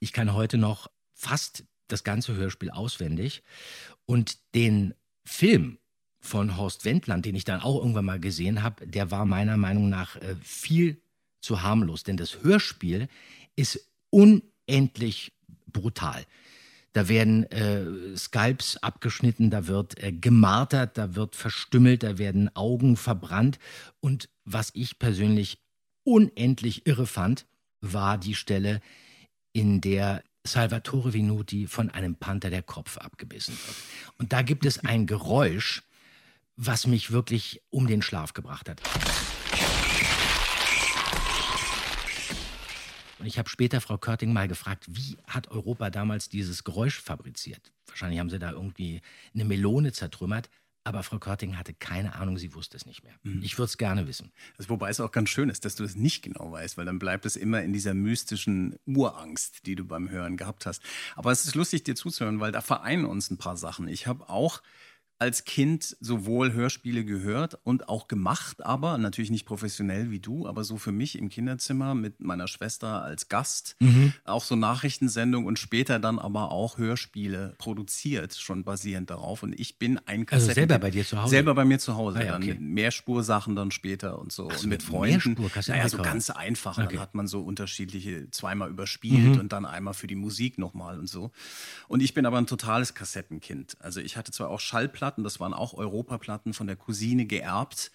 Ich 0.00 0.12
kann 0.12 0.34
heute 0.34 0.58
noch 0.58 0.90
fast 1.14 1.64
das 1.94 2.04
ganze 2.04 2.34
Hörspiel 2.34 2.70
auswendig. 2.70 3.42
Und 4.04 4.38
den 4.54 4.94
Film 5.24 5.78
von 6.20 6.56
Horst 6.56 6.84
Wendland, 6.84 7.24
den 7.24 7.34
ich 7.34 7.44
dann 7.44 7.60
auch 7.60 7.78
irgendwann 7.78 8.04
mal 8.04 8.20
gesehen 8.20 8.62
habe, 8.62 8.86
der 8.86 9.10
war 9.10 9.24
meiner 9.24 9.56
Meinung 9.56 9.88
nach 9.88 10.16
äh, 10.16 10.36
viel 10.42 11.00
zu 11.40 11.62
harmlos. 11.62 12.02
Denn 12.02 12.16
das 12.16 12.42
Hörspiel 12.42 13.08
ist 13.56 13.88
unendlich 14.10 15.32
brutal. 15.66 16.24
Da 16.92 17.08
werden 17.08 17.44
äh, 17.50 18.16
Skalps 18.16 18.76
abgeschnitten, 18.76 19.50
da 19.50 19.66
wird 19.66 20.00
äh, 20.02 20.12
gemartert, 20.12 20.96
da 20.96 21.16
wird 21.16 21.34
verstümmelt, 21.34 22.02
da 22.02 22.18
werden 22.18 22.54
Augen 22.54 22.96
verbrannt. 22.96 23.58
Und 24.00 24.28
was 24.44 24.70
ich 24.74 24.98
persönlich 24.98 25.58
unendlich 26.04 26.86
irre 26.86 27.06
fand, 27.06 27.46
war 27.80 28.16
die 28.16 28.34
Stelle, 28.34 28.80
in 29.52 29.80
der 29.80 30.22
Salvatore 30.46 31.14
Venuti 31.14 31.66
von 31.66 31.88
einem 31.88 32.16
Panther 32.16 32.50
der 32.50 32.62
Kopf 32.62 32.98
abgebissen 32.98 33.54
wird. 33.54 33.76
Und 34.18 34.32
da 34.34 34.42
gibt 34.42 34.66
es 34.66 34.78
ein 34.78 35.06
Geräusch, 35.06 35.82
was 36.56 36.86
mich 36.86 37.10
wirklich 37.10 37.62
um 37.70 37.86
den 37.86 38.02
Schlaf 38.02 38.34
gebracht 38.34 38.68
hat. 38.68 38.82
Und 43.18 43.26
ich 43.26 43.38
habe 43.38 43.48
später 43.48 43.80
Frau 43.80 43.96
Körting 43.96 44.34
mal 44.34 44.46
gefragt, 44.46 44.84
wie 44.86 45.16
hat 45.26 45.50
Europa 45.50 45.88
damals 45.88 46.28
dieses 46.28 46.62
Geräusch 46.62 47.00
fabriziert? 47.00 47.72
Wahrscheinlich 47.86 48.20
haben 48.20 48.28
sie 48.28 48.38
da 48.38 48.50
irgendwie 48.50 49.00
eine 49.32 49.46
Melone 49.46 49.92
zertrümmert. 49.92 50.50
Aber 50.86 51.02
Frau 51.02 51.18
Körting 51.18 51.56
hatte 51.56 51.72
keine 51.72 52.14
Ahnung, 52.14 52.36
sie 52.36 52.54
wusste 52.54 52.76
es 52.76 52.84
nicht 52.84 53.02
mehr. 53.02 53.14
Ich 53.42 53.56
würde 53.56 53.70
es 53.70 53.78
gerne 53.78 54.06
wissen. 54.06 54.32
Das, 54.58 54.68
wobei 54.68 54.90
es 54.90 55.00
auch 55.00 55.10
ganz 55.10 55.30
schön 55.30 55.48
ist, 55.48 55.64
dass 55.64 55.76
du 55.76 55.82
das 55.82 55.96
nicht 55.96 56.22
genau 56.22 56.52
weißt, 56.52 56.76
weil 56.76 56.84
dann 56.84 56.98
bleibt 56.98 57.24
es 57.24 57.36
immer 57.36 57.62
in 57.62 57.72
dieser 57.72 57.94
mystischen 57.94 58.78
Urangst, 58.84 59.66
die 59.66 59.76
du 59.76 59.86
beim 59.86 60.10
Hören 60.10 60.36
gehabt 60.36 60.66
hast. 60.66 60.82
Aber 61.16 61.32
es 61.32 61.46
ist 61.46 61.54
lustig, 61.54 61.84
dir 61.84 61.94
zuzuhören, 61.94 62.38
weil 62.38 62.52
da 62.52 62.60
vereinen 62.60 63.06
uns 63.06 63.30
ein 63.30 63.38
paar 63.38 63.56
Sachen. 63.56 63.88
Ich 63.88 64.06
habe 64.06 64.28
auch 64.28 64.60
als 65.18 65.44
Kind 65.44 65.96
sowohl 66.00 66.52
Hörspiele 66.52 67.04
gehört 67.04 67.58
und 67.64 67.88
auch 67.88 68.08
gemacht, 68.08 68.64
aber 68.64 68.98
natürlich 68.98 69.30
nicht 69.30 69.46
professionell 69.46 70.10
wie 70.10 70.18
du, 70.20 70.46
aber 70.46 70.64
so 70.64 70.76
für 70.76 70.92
mich 70.92 71.16
im 71.16 71.28
Kinderzimmer 71.28 71.94
mit 71.94 72.20
meiner 72.20 72.48
Schwester 72.48 73.02
als 73.02 73.28
Gast, 73.28 73.76
auch 74.24 74.44
so 74.44 74.56
Nachrichtensendung 74.56 75.46
und 75.46 75.58
später 75.58 75.98
dann 75.98 76.18
aber 76.18 76.50
auch 76.50 76.78
Hörspiele 76.78 77.54
produziert, 77.58 78.34
schon 78.34 78.64
basierend 78.64 79.08
darauf. 79.10 79.42
Und 79.42 79.58
ich 79.58 79.78
bin 79.78 79.98
ein 80.06 80.26
Also 80.30 80.48
Kassetten- 80.48 80.54
selber 80.54 80.78
bei 80.80 80.90
dir 80.90 81.04
zu 81.06 81.20
Hause? 81.22 81.30
Selber 81.30 81.54
bei 81.54 81.64
mir 81.64 81.78
zu 81.78 81.96
Hause, 81.96 82.18
Ah 82.18 82.24
ja, 82.24 82.32
dann 82.32 82.42
okay. 82.42 82.52
mit 82.54 82.60
Mehrspursachen 82.60 83.54
dann 83.56 83.70
später 83.70 84.18
und 84.18 84.32
so. 84.32 84.48
Ach 84.50 84.56
so, 84.58 84.64
und 84.64 84.70
mit 84.70 84.80
mit 84.80 84.82
Freunden. 84.82 85.36
Naja, 85.68 85.88
so 85.88 85.98
ganz 85.98 86.28
einfach. 86.30 86.76
Okay. 86.76 86.88
Dann 86.94 87.00
hat 87.00 87.14
man 87.14 87.28
so 87.28 87.40
unterschiedliche, 87.42 88.30
zweimal 88.32 88.68
überspielt 88.68 89.34
Mhm. 89.36 89.40
und 89.40 89.52
dann 89.52 89.64
einmal 89.64 89.94
für 89.94 90.08
die 90.08 90.16
Musik 90.16 90.58
nochmal 90.58 90.98
und 90.98 91.08
so. 91.08 91.30
Und 91.88 92.02
ich 92.02 92.12
bin 92.14 92.26
aber 92.26 92.38
ein 92.38 92.46
totales 92.48 92.94
Kassettenkind. 92.94 93.76
Also 93.80 94.00
ich 94.00 94.16
hatte 94.16 94.32
zwar 94.32 94.50
auch 94.50 94.58
Schallplatten, 94.60 95.03
das 95.24 95.40
waren 95.40 95.54
auch 95.54 95.74
Europaplatten 95.74 96.54
von 96.54 96.66
der 96.66 96.76
Cousine 96.76 97.26
geerbt, 97.26 97.90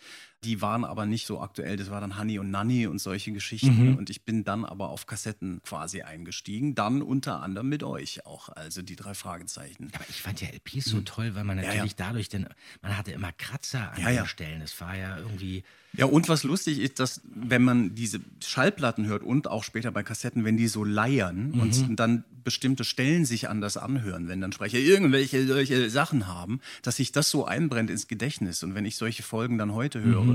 Die 0.45 0.62
waren 0.62 0.86
aber 0.86 1.06
nicht 1.06 1.25
so 1.28 1.41
aktuell. 1.41 1.75
Das 1.75 1.89
war 1.91 1.99
dann 1.99 2.17
Honey 2.17 2.39
und 2.39 2.49
Nanny 2.49 2.88
und 2.88 2.99
solche 2.99 3.32
Geschichten. 3.34 3.89
Mhm. 3.91 3.95
Und 3.97 4.10
ich 4.10 4.23
bin 4.23 4.45
dann 4.45 4.63
aber 4.63 4.89
auf 4.89 5.06
Kassetten 5.06 5.62
quasi 5.63 6.02
eingestiegen. 6.02 6.75
Dann 6.75 7.02
unter 7.02 7.41
anderem 7.43 7.67
mit 7.67 7.84
euch 7.84 8.25
auch. 8.25 8.47
Also 8.49 8.82
die 8.82 8.95
drei 8.95 9.13
Fragezeichen. 9.13 9.89
Aber 9.93 10.06
ich 10.10 10.21
fand 10.21 10.39
ja 10.39 10.47
LPs 10.47 10.86
so 10.86 11.02
toll, 11.02 11.36
weil 11.36 11.43
man 11.43 11.58
Ja, 11.58 11.65
natürlich 11.65 11.91
ja. 11.91 12.06
dadurch, 12.08 12.30
denn 12.30 12.47
man 12.82 12.97
hatte 12.97 13.12
immer 13.12 13.32
Kratzer 13.34 13.91
an 13.91 14.02
Ja, 14.02 14.08
den 14.08 14.15
ja. 14.15 14.25
Stellen. 14.25 14.62
Es 14.62 14.80
war 14.80 14.95
ja 14.95 15.17
irgendwie. 15.17 15.63
Ja, 15.93 16.06
und 16.06 16.30
was 16.30 16.43
lustig 16.43 16.80
ist, 16.80 16.99
dass 16.99 17.21
wenn 17.25 17.63
man 17.63 17.95
diese 17.95 18.19
Schallplatten 18.45 19.08
hört 19.08 19.23
und 19.23 19.47
auch 19.47 19.63
später 19.63 19.91
bei 19.91 20.04
Kassetten, 20.04 20.45
wenn 20.45 20.56
die 20.56 20.67
so 20.67 20.84
leiern 20.84 21.49
Mhm. 21.52 21.60
und 21.62 21.95
dann 21.97 22.23
bestimmte 22.43 22.84
Stellen 22.84 23.25
sich 23.25 23.49
anders 23.49 23.75
anhören, 23.75 24.28
wenn 24.28 24.39
dann 24.39 24.52
Sprecher 24.52 24.78
irgendwelche 24.78 25.45
solche 25.47 25.89
Sachen 25.89 26.28
haben, 26.28 26.62
dass 26.84 26.97
sich 26.97 27.12
das 27.12 27.30
so 27.32 27.45
einbrennt 27.45 27.89
ins 27.89 28.08
Gedächtnis. 28.08 28.63
Und 28.63 28.75
wenn 28.75 28.86
ich 28.86 28.95
solche 28.97 29.23
Folgen 29.23 29.58
dann 29.58 29.73
heute 29.73 29.99
höre, 30.02 30.23
Mhm. 30.23 30.28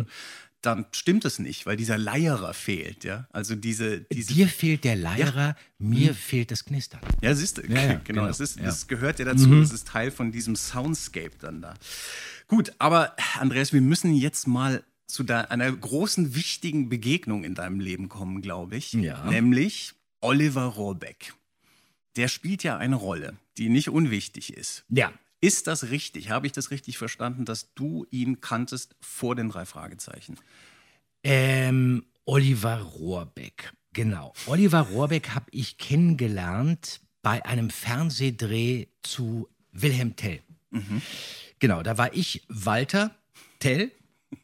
Dann 0.62 0.86
stimmt 0.92 1.24
es 1.24 1.38
nicht, 1.38 1.66
weil 1.66 1.76
dieser 1.76 1.98
Leierer 1.98 2.54
fehlt, 2.54 3.04
ja. 3.04 3.28
Also 3.32 3.54
diese, 3.54 4.00
diese 4.00 4.32
Dir 4.32 4.48
fehlt 4.48 4.84
der 4.84 4.96
Leierer, 4.96 5.56
mir 5.78 6.14
fehlt 6.14 6.50
das 6.50 6.64
Knistern. 6.64 7.00
ja, 7.20 7.34
siehst 7.34 7.58
du, 7.58 7.62
Ja, 7.66 7.74
ja, 7.74 7.82
genau. 7.86 8.00
genau, 8.04 8.26
Es, 8.26 8.40
ist, 8.40 8.58
ja. 8.58 8.68
es 8.68 8.86
gehört 8.86 9.18
ja 9.18 9.26
dazu. 9.26 9.52
Es 9.60 9.72
ist 9.72 9.88
Teil 9.88 10.10
von 10.10 10.32
diesem 10.32 10.56
Soundscape 10.56 11.36
dann 11.38 11.60
da. 11.60 11.74
Gut, 12.48 12.72
aber 12.78 13.14
Andreas, 13.38 13.72
wir 13.72 13.80
müssen 13.80 14.14
jetzt 14.14 14.46
mal 14.46 14.82
zu 15.06 15.24
einer 15.26 15.70
großen, 15.70 16.34
wichtigen 16.34 16.88
Begegnung 16.88 17.44
in 17.44 17.54
deinem 17.54 17.80
Leben 17.80 18.08
kommen, 18.08 18.40
glaube 18.42 18.76
ich. 18.76 18.94
Ja. 18.94 19.24
Nämlich 19.24 19.94
Oliver 20.20 20.64
Rohrbeck. 20.64 21.34
Der 22.16 22.28
spielt 22.28 22.62
ja 22.62 22.78
eine 22.78 22.96
Rolle, 22.96 23.36
die 23.58 23.68
nicht 23.68 23.90
unwichtig 23.90 24.56
ist. 24.56 24.84
Ja. 24.88 25.12
Ist 25.44 25.66
das 25.66 25.90
richtig? 25.90 26.30
Habe 26.30 26.46
ich 26.46 26.52
das 26.52 26.70
richtig 26.70 26.96
verstanden, 26.96 27.44
dass 27.44 27.74
du 27.74 28.06
ihn 28.10 28.40
kanntest 28.40 28.96
vor 29.02 29.36
den 29.36 29.50
drei 29.50 29.66
Fragezeichen? 29.66 30.36
Ähm, 31.22 32.06
Oliver 32.24 32.80
Rohrbeck. 32.80 33.74
Genau. 33.92 34.32
Oliver 34.46 34.80
Rohrbeck 34.80 35.34
habe 35.34 35.44
ich 35.50 35.76
kennengelernt 35.76 37.02
bei 37.20 37.44
einem 37.44 37.68
Fernsehdreh 37.68 38.86
zu 39.02 39.50
Wilhelm 39.70 40.16
Tell. 40.16 40.40
Genau, 41.58 41.82
da 41.82 41.98
war 41.98 42.14
ich 42.14 42.46
Walter 42.48 43.14
Tell. 43.58 43.92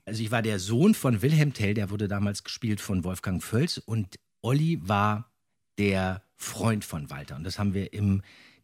Also 0.04 0.22
ich 0.22 0.30
war 0.30 0.42
der 0.42 0.58
Sohn 0.58 0.94
von 0.94 1.22
Wilhelm 1.22 1.54
Tell, 1.54 1.72
der 1.72 1.88
wurde 1.88 2.08
damals 2.08 2.44
gespielt 2.44 2.82
von 2.82 3.04
Wolfgang 3.04 3.42
Völz 3.42 3.78
und 3.78 4.18
Olli 4.42 4.78
war 4.82 5.32
der 5.78 6.22
Freund 6.36 6.84
von 6.84 7.08
Walter. 7.08 7.36
Und 7.36 7.44
das 7.44 7.58
haben 7.58 7.72
wir 7.72 7.94
im 7.94 8.20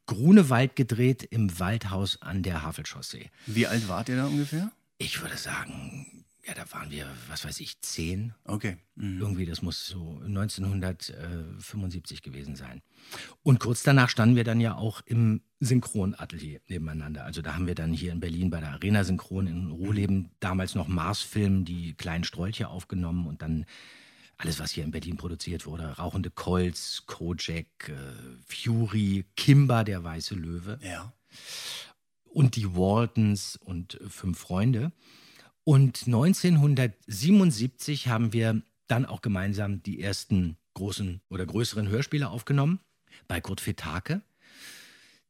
Grunewald 0.07 0.77
gedreht, 0.77 1.23
im 1.25 1.59
Waldhaus 1.59 2.23
an 2.23 2.43
der 2.43 2.63
Havelchaussee. 2.63 3.31
Wie 3.47 3.67
alt 3.67 3.89
wart 3.89 4.09
ihr 4.09 4.17
da 4.17 4.27
ungefähr? 4.27 4.71
Ich 4.99 5.21
würde 5.21 5.37
sagen, 5.37 6.25
ja, 6.47 6.55
da 6.55 6.65
waren 6.73 6.91
wir, 6.93 7.07
was 7.29 7.45
weiß 7.45 7.59
ich, 7.59 7.81
zehn. 7.81 8.33
Okay. 8.45 8.77
Mhm. 8.95 9.21
Irgendwie, 9.21 9.47
das 9.47 9.63
muss 9.63 9.85
so 9.87 10.21
1975 10.25 12.23
gewesen 12.23 12.55
sein. 12.55 12.83
Und 13.43 13.59
kurz 13.59 13.83
danach 13.83 14.09
standen 14.09 14.37
wir 14.37 14.45
dann 14.45 14.61
ja 14.61 14.77
auch 14.77 15.01
im 15.07 15.41
Synchronatelier 15.59 16.61
nebeneinander. 16.69 17.25
Also 17.25 17.43
da 17.43 17.55
haben 17.55 17.67
wir 17.67 17.75
dann 17.75 17.93
hier 17.93 18.13
in 18.13 18.21
Berlin 18.21 18.51
bei 18.51 18.61
der 18.61 18.71
Arena 18.71 19.03
Synchron 19.03 19.49
in 19.49 19.73
Ruhleben 19.73 20.31
damals 20.39 20.77
noch 20.77 20.87
Mars-Film, 20.87 21.65
die 21.65 21.95
kleinen 21.95 22.23
Strolche 22.23 22.69
aufgenommen 22.69 23.27
und 23.27 23.43
dann 23.43 23.67
alles, 24.39 24.59
was 24.61 24.73
hier 24.73 24.85
in 24.85 24.91
Berlin 24.91 25.17
produziert 25.17 25.67
wurde. 25.67 25.85
Rauchende 25.97 26.31
Colts, 26.31 27.05
Kojak, 27.07 27.89
äh, 27.89 27.95
Fury, 28.47 29.25
Kimba, 29.37 29.85
der 29.85 30.05
weiße 30.05 30.35
Löwe 30.35 30.79
Ja. 30.83 31.13
und 32.25 32.57
die 32.57 32.75
Waltons 32.75 33.57
und 33.57 34.01
äh, 34.01 34.09
fünf 34.09 34.39
Freunde. 34.39 34.93
Und 35.65 36.07
1977 36.07 38.09
haben 38.09 38.33
wir 38.33 38.63
dann 38.87 39.07
auch 39.07 39.21
gemeinsam 39.23 39.83
die 39.83 40.01
ersten 40.01 40.57
großen 40.75 41.21
oder 41.29 41.47
größeren 41.47 41.89
Hörspiele 41.89 42.29
aufgenommen 42.29 42.79
bei 43.27 43.41
Kurt 43.41 43.61
Fetake. 43.61 44.21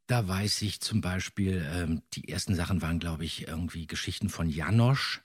Da 0.08 0.28
weiß 0.28 0.62
ich 0.62 0.80
zum 0.80 1.00
Beispiel, 1.00 1.64
ähm, 1.72 2.02
die 2.14 2.28
ersten 2.28 2.54
Sachen 2.54 2.82
waren, 2.82 2.98
glaube 2.98 3.24
ich, 3.24 3.48
irgendwie 3.48 3.86
Geschichten 3.86 4.28
von 4.28 4.48
Janosch 4.48 5.22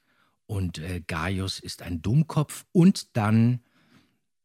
und 0.48 0.78
äh, 0.80 1.02
Gaius 1.06 1.60
ist 1.60 1.82
ein 1.82 2.02
Dummkopf 2.02 2.66
und 2.72 3.16
dann 3.18 3.60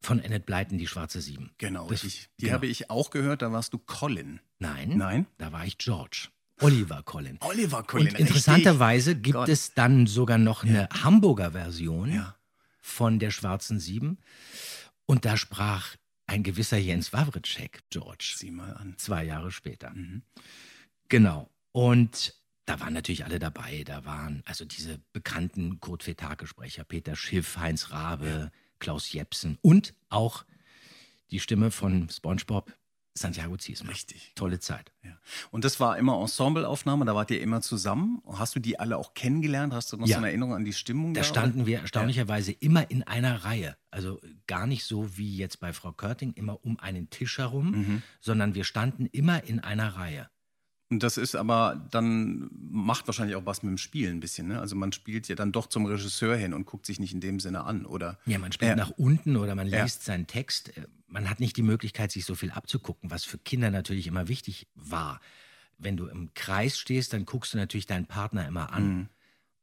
von 0.01 0.19
Annette 0.21 0.45
Blyton 0.45 0.77
die 0.77 0.87
Schwarze 0.87 1.21
Sieben. 1.21 1.51
Genau, 1.57 1.83
Das- 1.89 2.03
richtig. 2.03 2.29
Die 2.37 2.45
genau. 2.45 2.53
habe 2.55 2.67
ich 2.67 2.89
auch 2.89 3.09
gehört, 3.09 3.41
da 3.41 3.51
warst 3.51 3.73
du 3.73 3.77
Colin. 3.79 4.39
Nein, 4.59 4.97
Nein? 4.97 5.25
da 5.37 5.51
war 5.51 5.65
ich 5.65 5.77
George. 5.77 6.29
Oliver 6.59 7.03
Collin. 7.03 7.37
Oliver 7.41 7.83
Colin. 7.83 8.07
Und 8.09 8.19
interessanterweise 8.19 9.15
gibt 9.15 9.35
Gott. 9.35 9.49
es 9.49 9.73
dann 9.75 10.07
sogar 10.07 10.37
noch 10.39 10.63
eine 10.63 10.89
Hamburger 11.03 11.51
Version 11.51 12.11
Ja. 12.11 12.35
von 12.81 13.19
der 13.19 13.29
Schwarzen 13.31 13.79
Sieben. 13.79 14.17
Und 15.05 15.25
da 15.25 15.37
sprach 15.37 15.95
ein 16.25 16.41
gewisser 16.43 16.77
Jens 16.77 17.13
Wawritschek, 17.13 17.83
George, 17.91 18.33
Sieh 18.37 18.51
mal 18.51 18.73
an. 18.73 18.95
zwei 18.97 19.23
Jahre 19.23 19.51
später. 19.51 19.91
Mhm. 19.91 20.23
Genau. 21.09 21.49
Und 21.71 22.33
da 22.65 22.79
waren 22.79 22.93
natürlich 22.93 23.23
alle 23.23 23.39
dabei. 23.39 23.83
Da 23.85 24.03
waren 24.05 24.41
also 24.45 24.65
diese 24.65 24.99
bekannten 25.13 25.79
Kurt 25.79 26.03
Fetake-Sprecher, 26.03 26.83
Peter 26.83 27.15
Schiff, 27.15 27.57
Heinz 27.57 27.91
Rabe, 27.91 28.51
Klaus 28.79 29.11
Jepsen 29.11 29.57
und 29.61 29.93
auch 30.09 30.45
die 31.31 31.39
Stimme 31.39 31.71
von 31.71 32.09
SpongeBob, 32.09 32.71
Santiago 33.13 33.57
Ziesmer. 33.57 33.89
Richtig. 33.89 34.31
Tolle 34.35 34.59
Zeit. 34.59 34.91
Ja. 35.03 35.17
Und 35.49 35.65
das 35.65 35.79
war 35.79 35.97
immer 35.97 36.21
Ensembleaufnahme, 36.21 37.03
da 37.03 37.15
wart 37.15 37.31
ihr 37.31 37.41
immer 37.41 37.61
zusammen. 37.61 38.21
Hast 38.31 38.55
du 38.55 38.59
die 38.59 38.79
alle 38.79 38.95
auch 38.95 39.15
kennengelernt? 39.15 39.73
Hast 39.73 39.91
du 39.91 39.97
noch 39.97 40.05
Ja. 40.07 40.15
so 40.15 40.17
eine 40.19 40.27
Erinnerung 40.27 40.53
an 40.53 40.65
die 40.65 40.73
Stimmung? 40.73 41.13
Da 41.15 41.21
oder? 41.21 41.27
standen 41.27 41.65
wir 41.65 41.79
erstaunlicherweise 41.79 42.51
immer 42.51 42.89
in 42.91 43.01
einer 43.03 43.43
Reihe. 43.43 43.75
Also 43.89 44.21
gar 44.45 44.67
nicht 44.67 44.83
so 44.83 45.17
wie 45.17 45.35
jetzt 45.35 45.59
bei 45.59 45.73
Frau 45.73 45.91
Körting, 45.93 46.33
immer 46.33 46.63
um 46.63 46.79
einen 46.79 47.09
Tisch 47.09 47.39
herum, 47.39 47.71
Mhm. 47.71 48.03
sondern 48.21 48.53
wir 48.53 48.63
standen 48.63 49.07
immer 49.07 49.43
in 49.43 49.59
einer 49.61 49.95
Reihe. 49.95 50.29
Und 50.89 51.03
das 51.03 51.17
ist 51.17 51.35
aber 51.35 51.85
dann, 51.91 52.49
macht 52.71 53.07
wahrscheinlich 53.07 53.35
auch 53.35 53.45
was 53.45 53.61
mit 53.61 53.71
dem 53.71 53.77
Spielen 53.77 54.17
ein 54.17 54.19
bisschen. 54.21 54.47
Ne? 54.47 54.59
Also 54.61 54.75
man 54.77 54.93
spielt 54.93 55.27
ja 55.27 55.35
dann 55.35 55.51
doch 55.51 55.67
zum 55.67 55.85
Regisseur 55.85 56.37
hin 56.37 56.53
und 56.53 56.65
guckt 56.65 56.85
sich 56.85 56.97
nicht 56.99 57.13
in 57.13 57.19
dem 57.19 57.41
Sinne 57.41 57.65
an, 57.65 57.85
oder? 57.85 58.17
Ja, 58.25 58.37
man 58.39 58.53
spielt 58.53 58.69
Ja. 58.69 58.75
nach 58.77 58.91
unten 58.91 59.35
oder 59.35 59.53
man 59.53 59.67
Ja. 59.67 59.83
liest 59.83 60.03
seinen 60.05 60.27
Text. 60.27 60.77
Äh, 60.77 60.87
Man 61.09 61.29
hat 61.29 61.39
nicht 61.39 61.55
die 61.55 61.63
Möglichkeit, 61.63 62.11
sich 62.11 62.25
so 62.25 62.35
viel 62.35 62.51
abzugucken, 62.51 63.09
was 63.09 63.23
für 63.23 63.37
Kinder 63.37 63.71
natürlich 63.71 64.07
immer 64.07 64.27
wichtig 64.27 64.67
war. 64.75 65.21
Wenn 65.77 65.95
du 65.95 66.07
im 66.07 66.33
Kreis 66.33 66.77
stehst, 66.77 67.13
dann 67.13 67.23
guckst 67.25 67.53
du 67.53 67.57
natürlich 67.57 67.85
deinen 67.85 68.07
Partner 68.07 68.45
immer 68.45 68.73
an. 68.73 68.83
Mhm. 68.97 69.09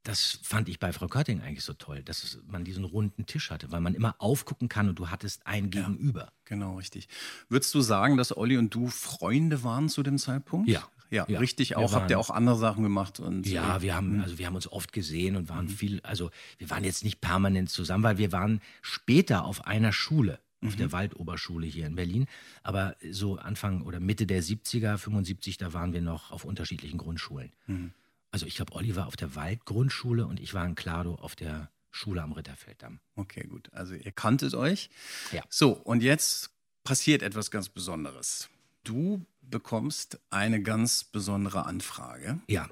Das 0.05 0.39
fand 0.43 0.69
ich 0.71 0.79
bei 0.79 0.93
Frau 0.95 1.07
Körting 1.07 1.43
eigentlich 1.43 1.65
so 1.65 1.73
toll, 1.75 2.03
dass 2.03 2.39
man 2.47 2.65
diesen 2.65 2.85
runden 2.85 3.27
Tisch 3.27 3.51
hatte, 3.51 3.71
weil 3.73 3.81
man 3.83 3.95
immer 3.95 4.15
aufgucken 4.19 4.69
kann 4.71 4.89
und 4.89 4.99
du 4.99 5.11
hattest 5.11 5.47
ein 5.47 5.69
Gegenüber. 5.71 6.33
Genau, 6.47 6.77
richtig. 6.77 7.09
Würdest 7.51 7.75
du 7.75 7.81
sagen, 7.83 8.17
dass 8.17 8.35
Olli 8.37 8.57
und 8.57 8.75
du 8.75 8.89
Freunde 8.89 9.63
waren 9.65 9.89
zu 9.91 10.03
dem 10.03 10.17
Zeitpunkt? 10.19 10.69
Ja. 10.69 10.87
Ja, 11.15 11.25
Ja. 11.29 11.39
richtig 11.39 11.77
auch. 11.77 11.93
Habt 11.93 12.11
ihr 12.11 12.17
waren- 12.17 12.21
auch 12.25 12.31
andere 12.31 12.57
Sachen 12.57 12.83
gemacht? 12.83 13.21
Und, 13.21 13.47
Ja, 13.47 13.77
äh, 13.77 13.83
wir 13.83 13.95
haben, 13.95 14.17
mhm. 14.17 14.21
also 14.23 14.39
wir 14.39 14.47
haben 14.47 14.55
uns 14.57 14.71
oft 14.71 14.93
gesehen 14.93 15.37
und 15.37 15.49
waren 15.49 15.69
viel, 15.69 16.01
also 16.03 16.31
wir 16.59 16.69
waren 16.71 16.85
jetzt 16.85 17.05
nicht 17.05 17.21
permanent 17.21 17.71
zusammen, 17.71 18.03
weil 18.05 18.19
wir 18.19 18.33
waren 18.33 18.61
später 18.83 19.45
auf 19.45 19.67
einer 19.67 19.93
Schule, 19.93 20.41
auf 20.63 20.73
Mhm. 20.75 20.79
der 20.79 20.93
Waldoberschule 20.93 21.67
hier 21.67 21.87
in 21.87 21.95
Berlin. 21.95 22.27
Aber 22.63 22.97
so 23.11 23.37
Anfang 23.37 23.83
oder 23.83 24.01
Mitte 24.01 24.27
der 24.27 24.43
70er, 24.43 24.99
75, 24.99 25.57
da 25.59 25.73
waren 25.73 25.93
wir 25.93 26.01
noch 26.03 26.31
auf 26.31 26.45
unterschiedlichen 26.45 26.99
Grundschulen. 26.99 27.53
Mhm. 27.67 27.93
Also 28.31 28.47
ich 28.47 28.57
glaube, 28.57 28.73
Olli 28.75 28.97
war 28.97 29.07
auf 29.07 29.17
der 29.17 29.37
Waldgrundschule 29.37 30.27
und 30.27 30.41
ich 30.41 30.55
war 30.55 30.65
in 30.67 30.75
Klado 30.75 31.15
auf 31.15 31.37
der 31.37 31.71
Schule 31.93 32.23
am 32.23 32.33
Ritterfelddamm. 32.33 32.99
Okay, 33.15 33.47
gut. 33.47 33.73
Also 33.73 33.95
ihr 33.95 34.11
kanntet 34.11 34.55
euch. 34.55 34.91
Ja. 35.31 35.43
So, 35.49 35.71
und 35.73 36.03
jetzt 36.03 36.51
passiert 36.83 37.23
etwas 37.23 37.53
ganz 37.53 37.69
Besonderes. 37.69 38.49
Du 38.83 39.25
bekommst 39.51 40.19
eine 40.31 40.63
ganz 40.63 41.05
besondere 41.05 41.67
Anfrage. 41.67 42.41
Ja, 42.49 42.69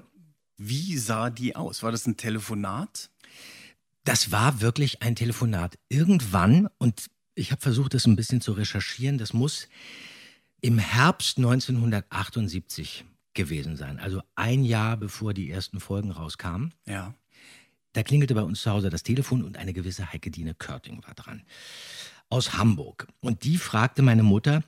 Wie 0.57 0.97
sah 0.97 1.29
die 1.29 1.55
aus? 1.55 1.83
War 1.83 1.91
das 1.91 2.05
ein 2.05 2.17
Telefonat? 2.17 3.09
Das 4.03 4.31
war 4.31 4.61
wirklich 4.61 5.01
ein 5.01 5.15
Telefonat. 5.15 5.77
Irgendwann, 5.89 6.69
und 6.77 7.09
ich 7.35 7.51
habe 7.51 7.61
versucht, 7.61 7.93
das 7.93 8.05
ein 8.05 8.15
bisschen 8.15 8.41
zu 8.41 8.51
recherchieren, 8.51 9.17
das 9.17 9.33
muss 9.33 9.67
im 10.61 10.77
Herbst 10.77 11.37
1978 11.37 13.05
gewesen 13.33 13.75
sein. 13.75 13.99
Also 13.99 14.21
ein 14.35 14.63
Jahr 14.63 14.97
bevor 14.97 15.33
die 15.33 15.49
ersten 15.49 15.79
Folgen 15.79 16.11
rauskamen. 16.11 16.73
Ja. 16.85 17.13
Da 17.93 18.03
klingelte 18.03 18.35
bei 18.35 18.41
uns 18.43 18.61
zu 18.61 18.71
Hause 18.71 18.89
das 18.89 19.03
Telefon 19.03 19.43
und 19.43 19.57
eine 19.57 19.73
gewisse 19.73 20.11
Heike 20.11 20.31
Dine 20.31 20.53
Körting 20.53 21.03
war 21.05 21.13
dran. 21.13 21.43
Aus 22.29 22.57
Hamburg. 22.57 23.07
Und 23.19 23.43
die 23.43 23.57
fragte 23.57 24.01
meine 24.01 24.23
Mutter, 24.23 24.63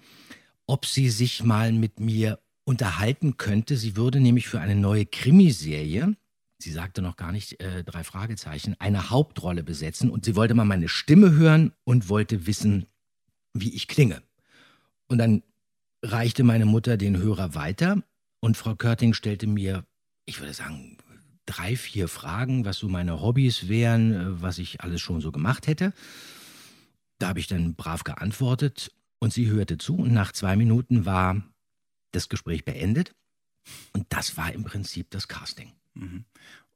ob 0.67 0.85
sie 0.85 1.09
sich 1.09 1.43
mal 1.43 1.71
mit 1.71 1.99
mir 1.99 2.39
unterhalten 2.63 3.37
könnte. 3.37 3.77
Sie 3.77 3.95
würde 3.95 4.19
nämlich 4.19 4.47
für 4.47 4.59
eine 4.59 4.75
neue 4.75 5.05
Krimiserie, 5.05 6.15
sie 6.57 6.71
sagte 6.71 7.01
noch 7.01 7.15
gar 7.15 7.31
nicht 7.31 7.61
äh, 7.61 7.83
drei 7.83 8.03
Fragezeichen, 8.03 8.75
eine 8.79 9.09
Hauptrolle 9.09 9.63
besetzen. 9.63 10.09
Und 10.09 10.25
sie 10.25 10.35
wollte 10.35 10.53
mal 10.53 10.65
meine 10.65 10.89
Stimme 10.89 11.31
hören 11.31 11.71
und 11.83 12.09
wollte 12.09 12.47
wissen, 12.47 12.87
wie 13.53 13.73
ich 13.73 13.87
klinge. 13.87 14.21
Und 15.07 15.19
dann 15.19 15.43
reichte 16.03 16.43
meine 16.43 16.65
Mutter 16.65 16.97
den 16.97 17.17
Hörer 17.17 17.55
weiter 17.55 18.01
und 18.39 18.57
Frau 18.57 18.75
Körting 18.75 19.13
stellte 19.13 19.47
mir, 19.47 19.85
ich 20.25 20.39
würde 20.39 20.53
sagen, 20.53 20.97
drei, 21.45 21.75
vier 21.75 22.07
Fragen, 22.07 22.65
was 22.65 22.77
so 22.77 22.87
meine 22.87 23.21
Hobbys 23.21 23.67
wären, 23.67 24.13
äh, 24.13 24.41
was 24.41 24.57
ich 24.57 24.81
alles 24.81 25.01
schon 25.01 25.21
so 25.21 25.31
gemacht 25.31 25.67
hätte. 25.67 25.93
Da 27.19 27.29
habe 27.29 27.39
ich 27.39 27.47
dann 27.47 27.75
brav 27.75 28.03
geantwortet 28.03 28.91
und 29.25 29.31
sie 29.33 29.49
hörte 29.49 29.77
zu 29.79 29.95
und 29.95 30.13
nach 30.13 30.31
zwei 30.31 30.55
Minuten 30.55 31.05
war 31.05 31.43
das 32.11 32.29
Gespräch 32.29 32.63
beendet. 32.63 33.15
Und 33.91 34.05
das 34.09 34.37
war 34.37 34.53
im 34.53 34.63
Prinzip 34.63 35.09
das 35.09 35.27
Casting. 35.27 35.71
Mhm. 35.95 36.25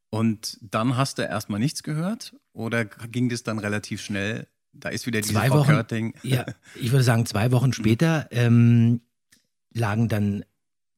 Und 0.09 0.57
dann 0.61 0.97
hast 0.97 1.19
du 1.19 1.21
erstmal 1.21 1.59
nichts 1.59 1.83
gehört 1.83 2.35
oder 2.51 2.85
ging 2.85 3.29
das 3.29 3.43
dann 3.43 3.59
relativ 3.59 4.01
schnell? 4.01 4.47
Da 4.73 4.89
ist 4.89 5.05
wieder 5.05 5.21
diese 5.21 5.33
Zwei 5.33 5.51
Wochen, 5.51 5.69
Körting. 5.69 6.15
ja, 6.23 6.43
ich 6.75 6.91
würde 6.91 7.03
sagen, 7.03 7.27
zwei 7.27 7.51
Wochen 7.51 7.71
später 7.71 8.27
ähm, 8.31 9.01
lagen 9.71 10.09
dann 10.09 10.43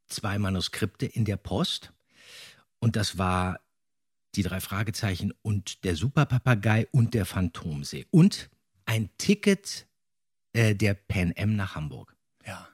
zwei 0.08 0.40
Manuskripte 0.40 1.06
in 1.06 1.26
der 1.26 1.38
Post. 1.38 1.92
Und 2.80 2.96
das 2.96 3.18
war 3.18 3.60
die 4.36 4.44
drei 4.44 4.62
Fragezeichen 4.62 5.34
und 5.42 5.84
der 5.84 5.98
Superpapagei 5.98 6.88
und 6.92 7.14
der 7.14 7.26
Phantomsee. 7.26 8.06
Und 8.10 8.50
ein 8.86 9.10
Ticket 9.18 9.88
äh, 10.54 10.76
der 10.76 10.94
Pan 10.94 11.34
Am 11.38 11.56
nach 11.56 11.76
Hamburg. 11.76 12.16
Ja, 12.46 12.68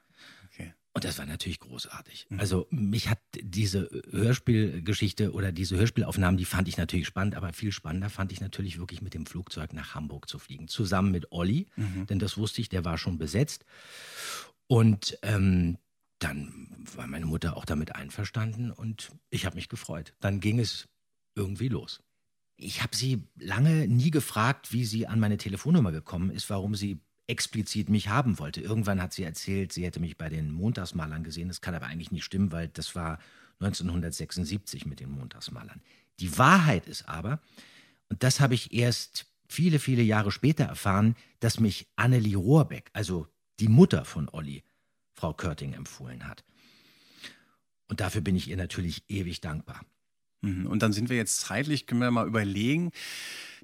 okay. 0.46 0.74
Und 0.94 1.04
das 1.04 1.18
war 1.18 1.26
natürlich 1.26 1.60
großartig. 1.60 2.26
Also 2.38 2.66
mich 2.70 3.08
hat 3.08 3.20
diese 3.40 3.88
Hörspielgeschichte 4.10 5.32
oder 5.32 5.52
diese 5.52 5.76
Hörspielaufnahmen, 5.76 6.38
die 6.38 6.44
fand 6.44 6.68
ich 6.68 6.76
natürlich 6.76 7.06
spannend, 7.06 7.34
aber 7.34 7.52
viel 7.52 7.72
spannender 7.72 8.10
fand 8.10 8.32
ich 8.32 8.40
natürlich 8.40 8.78
wirklich 8.78 9.02
mit 9.02 9.14
dem 9.14 9.26
Flugzeug 9.26 9.72
nach 9.72 9.94
Hamburg 9.94 10.28
zu 10.28 10.38
fliegen. 10.38 10.68
Zusammen 10.68 11.12
mit 11.12 11.30
Olli, 11.32 11.68
denn 12.08 12.18
das 12.18 12.36
wusste 12.36 12.60
ich, 12.60 12.68
der 12.68 12.84
war 12.84 12.98
schon 12.98 13.18
besetzt. 13.18 13.64
Und 14.66 15.18
ähm, 15.22 15.78
dann 16.18 16.68
war 16.94 17.06
meine 17.06 17.26
Mutter 17.26 17.56
auch 17.56 17.64
damit 17.64 17.94
einverstanden 17.94 18.72
und 18.72 19.12
ich 19.30 19.46
habe 19.46 19.56
mich 19.56 19.68
gefreut. 19.68 20.14
Dann 20.20 20.40
ging 20.40 20.58
es 20.58 20.88
irgendwie 21.34 21.68
los. 21.68 22.02
Ich 22.56 22.82
habe 22.82 22.96
sie 22.96 23.22
lange 23.36 23.86
nie 23.86 24.10
gefragt, 24.10 24.72
wie 24.72 24.84
sie 24.84 25.06
an 25.06 25.20
meine 25.20 25.36
Telefonnummer 25.36 25.92
gekommen 25.92 26.30
ist, 26.30 26.50
warum 26.50 26.74
sie 26.74 27.00
explizit 27.28 27.88
mich 27.88 28.08
haben 28.08 28.38
wollte. 28.38 28.60
Irgendwann 28.60 29.00
hat 29.00 29.12
sie 29.12 29.22
erzählt, 29.22 29.72
sie 29.72 29.84
hätte 29.84 30.00
mich 30.00 30.16
bei 30.16 30.28
den 30.28 30.50
Montagsmalern 30.50 31.22
gesehen. 31.22 31.48
Das 31.48 31.60
kann 31.60 31.74
aber 31.74 31.86
eigentlich 31.86 32.10
nicht 32.10 32.24
stimmen, 32.24 32.50
weil 32.50 32.68
das 32.68 32.94
war 32.96 33.18
1976 33.60 34.86
mit 34.86 35.00
den 35.00 35.10
Montagsmalern. 35.10 35.80
Die 36.20 36.36
Wahrheit 36.38 36.86
ist 36.86 37.08
aber, 37.08 37.40
und 38.08 38.22
das 38.22 38.40
habe 38.40 38.54
ich 38.54 38.72
erst 38.72 39.26
viele, 39.48 39.78
viele 39.78 40.02
Jahre 40.02 40.32
später 40.32 40.64
erfahren, 40.64 41.16
dass 41.40 41.60
mich 41.60 41.86
Annelie 41.96 42.36
Rohrbeck, 42.36 42.90
also 42.92 43.28
die 43.60 43.68
Mutter 43.68 44.04
von 44.04 44.28
Olli, 44.30 44.62
Frau 45.14 45.32
Körting 45.34 45.74
empfohlen 45.74 46.26
hat. 46.26 46.44
Und 47.88 48.00
dafür 48.00 48.20
bin 48.20 48.36
ich 48.36 48.48
ihr 48.48 48.56
natürlich 48.56 49.04
ewig 49.08 49.40
dankbar. 49.40 49.84
Mhm. 50.42 50.66
Und 50.66 50.82
dann 50.82 50.92
sind 50.92 51.08
wir 51.10 51.16
jetzt 51.16 51.40
zeitlich, 51.40 51.86
können 51.86 52.00
wir 52.00 52.10
mal 52.10 52.26
überlegen. 52.26 52.90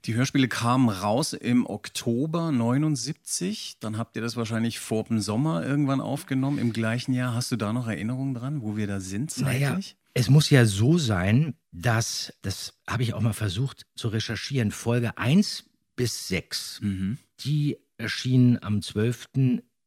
Die 0.05 0.15
Hörspiele 0.15 0.49
kamen 0.49 0.89
raus 0.91 1.33
im 1.33 1.67
Oktober 1.67 2.53
79. 2.53 3.77
Dann 3.81 3.97
habt 3.97 4.17
ihr 4.17 4.23
das 4.23 4.37
wahrscheinlich 4.37 4.79
vor 4.79 5.05
dem 5.05 5.21
Sommer 5.21 5.65
irgendwann 5.65 6.01
aufgenommen. 6.03 6.59
Im 6.59 6.73
gleichen 6.75 7.15
Jahr. 7.15 7.35
Hast 7.35 7.51
du 7.53 7.57
da 7.57 7.73
noch 7.73 7.87
Erinnerungen 7.89 8.35
dran, 8.35 8.61
wo 8.63 8.77
wir 8.77 8.87
da 8.87 9.01
sind 9.01 9.31
zeitlich? 9.31 9.61
Naja, 9.61 9.81
es 10.13 10.29
muss 10.29 10.51
ja 10.51 10.67
so 10.67 10.99
sein, 10.99 11.55
dass, 11.73 12.35
das 12.43 12.75
habe 12.87 13.03
ich 13.03 13.15
auch 13.15 13.21
mal 13.21 13.33
versucht 13.33 13.87
zu 13.97 14.09
recherchieren, 14.09 14.71
Folge 14.73 15.17
1 15.17 15.65
bis 15.97 16.29
6, 16.29 16.81
Mhm. 16.83 17.19
die 17.41 17.79
erschienen 17.97 18.63
am 18.63 18.81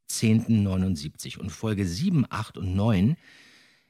12.10.79 0.09 1.37
und 1.37 1.49
Folge 1.51 1.85
7, 1.85 2.25
8 2.29 2.57
und 2.57 2.75
9 2.75 3.17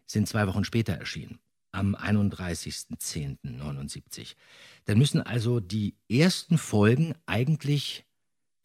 sind 0.06 0.28
zwei 0.28 0.48
Wochen 0.48 0.64
später 0.64 0.94
erschienen, 0.94 1.40
am 1.78 1.96
31.10.79. 1.96 4.36
Dann 4.86 4.98
müssen 4.98 5.22
also 5.22 5.60
die 5.60 5.94
ersten 6.10 6.58
Folgen 6.58 7.14
eigentlich 7.28 8.07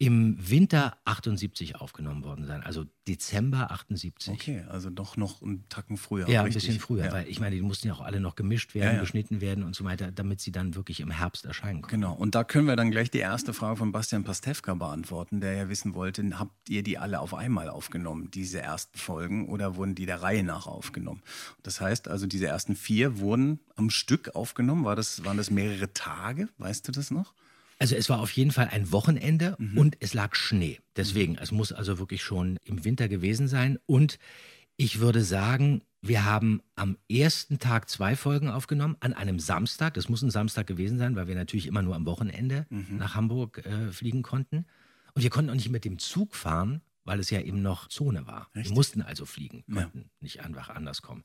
im 0.05 0.37
Winter 0.49 0.97
78 1.05 1.75
aufgenommen 1.77 2.23
worden 2.23 2.45
sein, 2.45 2.61
also 2.63 2.83
Dezember 3.07 3.71
78. 3.71 4.33
Okay, 4.33 4.63
also 4.69 4.89
doch 4.89 5.17
noch 5.17 5.41
einen 5.41 5.67
Tacken 5.69 5.97
früher. 5.97 6.27
Ja, 6.27 6.39
ein 6.41 6.45
richtig. 6.47 6.65
bisschen 6.65 6.79
früher, 6.81 7.05
Ja. 7.05 7.11
weil 7.11 7.27
ich 7.27 7.39
meine, 7.39 7.55
die 7.55 7.61
mussten 7.61 7.87
ja 7.87 7.93
auch 7.93 8.01
alle 8.01 8.19
noch 8.19 8.35
gemischt 8.35 8.75
werden, 8.75 8.87
Ja, 8.87 8.93
ja. 8.95 8.99
geschnitten 8.99 9.39
werden 9.41 9.63
und 9.63 9.75
so 9.75 9.83
weiter, 9.83 10.11
damit 10.11 10.41
sie 10.41 10.51
dann 10.51 10.75
wirklich 10.75 10.99
im 10.99 11.11
Herbst 11.11 11.45
erscheinen 11.45 11.81
können. 11.81 12.01
Genau, 12.01 12.13
und 12.13 12.35
da 12.35 12.43
können 12.43 12.67
wir 12.67 12.75
dann 12.75 12.91
gleich 12.91 13.11
die 13.11 13.19
erste 13.19 13.53
Frage 13.53 13.77
von 13.77 13.91
Bastian 13.91 14.23
Pastewka 14.23 14.73
beantworten, 14.73 15.39
der 15.41 15.53
ja 15.53 15.69
wissen 15.69 15.93
wollte, 15.95 16.23
habt 16.37 16.69
ihr 16.69 16.83
die 16.83 16.97
alle 16.97 17.19
auf 17.19 17.33
einmal 17.33 17.69
aufgenommen, 17.69 18.29
diese 18.31 18.59
ersten 18.61 18.97
Folgen, 18.97 19.47
oder 19.47 19.75
wurden 19.75 19.95
die 19.95 20.05
der 20.05 20.21
Reihe 20.21 20.43
nach 20.43 20.67
aufgenommen? 20.67 21.21
Das 21.61 21.79
heißt 21.81 22.07
also, 22.07 22.27
diese 22.27 22.47
ersten 22.47 22.75
vier 22.75 23.19
wurden 23.19 23.59
am 23.75 23.89
Stück 23.89 24.35
aufgenommen. 24.35 24.83
War 24.85 24.95
das, 24.95 25.23
waren 25.23 25.37
das 25.37 25.49
mehrere 25.49 25.93
Tage? 25.93 26.49
Weißt 26.57 26.87
du 26.87 26.91
das 26.91 27.11
noch? 27.11 27.33
Also 27.79 27.95
es 27.95 28.09
war 28.09 28.19
auf 28.19 28.31
jeden 28.31 28.51
Fall 28.51 28.69
ein 28.69 28.91
Wochenende 28.91 29.55
Mhm. 29.57 29.77
und 29.77 29.97
es 29.99 30.13
lag 30.13 30.35
Schnee. 30.35 30.79
Deswegen, 30.95 31.37
es 31.37 31.51
muss 31.51 31.71
also 31.71 31.99
wirklich 31.99 32.23
schon 32.23 32.57
im 32.63 32.83
Winter 32.85 33.07
gewesen 33.07 33.47
sein. 33.47 33.77
Und 33.85 34.19
ich 34.77 34.99
würde 34.99 35.21
sagen, 35.23 35.81
wir 36.01 36.25
haben 36.25 36.61
am 36.75 36.97
ersten 37.09 37.59
Tag 37.59 37.89
zwei 37.89 38.15
Folgen 38.15 38.49
aufgenommen, 38.49 38.97
an 38.99 39.13
einem 39.13 39.39
Samstag. 39.39 39.93
Das 39.93 40.09
muss 40.09 40.21
ein 40.21 40.31
Samstag 40.31 40.67
gewesen 40.67 40.97
sein, 40.97 41.15
weil 41.15 41.27
wir 41.27 41.35
natürlich 41.35 41.67
immer 41.67 41.81
nur 41.81 41.95
am 41.95 42.05
Wochenende 42.05 42.65
Mhm. 42.69 42.97
nach 42.97 43.15
Hamburg 43.15 43.65
äh, 43.65 43.91
fliegen 43.91 44.21
konnten. 44.21 44.65
Und 45.13 45.21
wir 45.23 45.29
konnten 45.29 45.49
auch 45.51 45.55
nicht 45.55 45.69
mit 45.69 45.85
dem 45.85 45.99
Zug 45.99 46.35
fahren, 46.35 46.81
weil 47.05 47.19
es 47.19 47.29
ja 47.29 47.39
eben 47.41 47.61
noch 47.61 47.87
Zone 47.87 48.25
war. 48.27 48.49
Wir 48.53 48.61
Richtig. 48.61 48.75
mussten 48.75 49.01
also 49.01 49.25
fliegen, 49.25 49.63
Ja. 49.67 49.81
konnten 49.83 50.09
nicht 50.19 50.41
einfach 50.43 50.69
anders 50.69 51.01
kommen. 51.01 51.23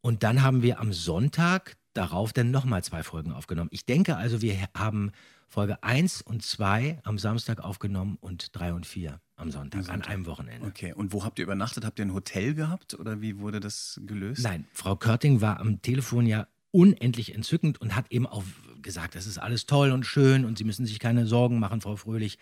Und 0.00 0.22
dann 0.22 0.42
haben 0.42 0.62
wir 0.62 0.80
am 0.80 0.92
Sonntag 0.92 1.76
darauf 1.94 2.32
dann 2.32 2.50
nochmal 2.50 2.84
zwei 2.84 3.02
Folgen 3.02 3.32
aufgenommen. 3.32 3.70
Ich 3.72 3.86
denke 3.86 4.16
also, 4.16 4.42
wir 4.42 4.68
haben 4.76 5.12
Folge 5.54 5.80
1 5.84 6.22
und 6.22 6.42
2 6.42 6.98
am 7.04 7.16
Samstag 7.16 7.60
aufgenommen 7.60 8.18
und 8.20 8.48
3 8.58 8.72
und 8.74 8.86
4 8.86 9.20
am 9.36 9.52
Sonntag, 9.52 9.78
Am 9.78 9.84
Sonntag. 9.84 10.06
an 10.08 10.12
einem 10.12 10.26
Wochenende. 10.26 10.66
Okay, 10.66 10.92
und 10.92 11.12
wo 11.12 11.22
habt 11.24 11.38
ihr 11.38 11.44
übernachtet? 11.44 11.84
Habt 11.84 12.00
ihr 12.00 12.06
ein 12.06 12.12
Hotel 12.12 12.54
gehabt 12.54 12.94
oder 12.94 13.20
wie 13.20 13.38
wurde 13.38 13.60
das 13.60 14.00
gelöst? 14.04 14.42
Nein, 14.42 14.66
Frau 14.72 14.96
Körting 14.96 15.40
war 15.40 15.60
am 15.60 15.80
Telefon 15.80 16.26
ja 16.26 16.48
unendlich 16.72 17.36
entzückend 17.36 17.80
und 17.80 17.94
hat 17.94 18.10
eben 18.10 18.26
auch 18.26 18.42
gesagt, 18.82 19.14
das 19.14 19.28
ist 19.28 19.38
alles 19.38 19.66
toll 19.66 19.92
und 19.92 20.04
schön 20.04 20.44
und 20.44 20.58
Sie 20.58 20.64
müssen 20.64 20.86
sich 20.86 20.98
keine 20.98 21.24
Sorgen 21.24 21.60
machen, 21.60 21.80
Frau 21.80 21.94
Fröhlich. 21.94 22.36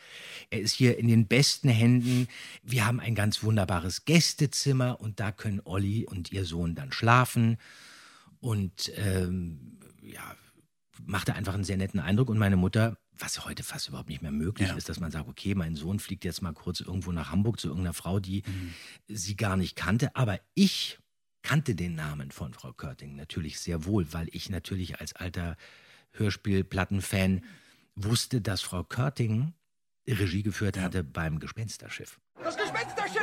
Er 0.48 0.60
ist 0.60 0.72
hier 0.72 0.96
in 0.96 1.06
den 1.06 1.28
besten 1.28 1.68
Händen. 1.68 2.28
Wir 2.62 2.86
haben 2.86 2.98
ein 2.98 3.14
ganz 3.14 3.42
wunderbares 3.42 4.06
Gästezimmer 4.06 5.02
und 5.02 5.20
da 5.20 5.32
können 5.32 5.60
Olli 5.64 6.06
und 6.06 6.32
ihr 6.32 6.46
Sohn 6.46 6.74
dann 6.74 6.92
schlafen. 6.92 7.58
Und 8.40 8.90
ähm, 8.96 9.78
ja, 10.00 10.34
machte 11.04 11.34
einfach 11.34 11.54
einen 11.54 11.64
sehr 11.64 11.76
netten 11.76 12.00
Eindruck. 12.00 12.30
Und 12.30 12.38
meine 12.38 12.56
Mutter, 12.56 12.96
was 13.18 13.44
heute 13.44 13.62
fast 13.62 13.88
überhaupt 13.88 14.08
nicht 14.08 14.22
mehr 14.22 14.30
möglich 14.32 14.68
Ja. 14.68 14.74
ist, 14.76 14.88
dass 14.88 14.98
man 15.00 15.10
sagt, 15.10 15.28
okay, 15.28 15.54
mein 15.54 15.76
Sohn 15.76 15.98
fliegt 15.98 16.24
jetzt 16.24 16.42
mal 16.42 16.52
kurz 16.52 16.80
irgendwo 16.80 17.12
nach 17.12 17.30
Hamburg 17.30 17.60
zu 17.60 17.68
irgendeiner 17.68 17.94
Frau, 17.94 18.20
die 18.20 18.42
sie 19.08 19.36
gar 19.36 19.56
nicht 19.56 19.76
kannte. 19.76 20.16
Aber 20.16 20.40
ich 20.54 20.98
kannte 21.42 21.74
den 21.74 21.94
Namen 21.94 22.30
von 22.30 22.54
Frau 22.54 22.72
Körting 22.72 23.14
natürlich 23.16 23.60
sehr 23.60 23.84
wohl, 23.84 24.12
weil 24.12 24.28
ich 24.32 24.48
natürlich 24.50 25.00
als 25.00 25.14
alter 25.14 25.56
Hörspielplattenfan 26.12 27.42
wusste, 27.94 28.40
dass 28.40 28.60
Frau 28.62 28.82
Körting 28.84 29.52
Regie 30.08 30.42
geführt 30.42 30.78
hatte 30.78 31.04
beim 31.04 31.38
Gespensterschiff. 31.38 32.18
Das 32.42 32.56
Gespensterschiff! 32.56 33.22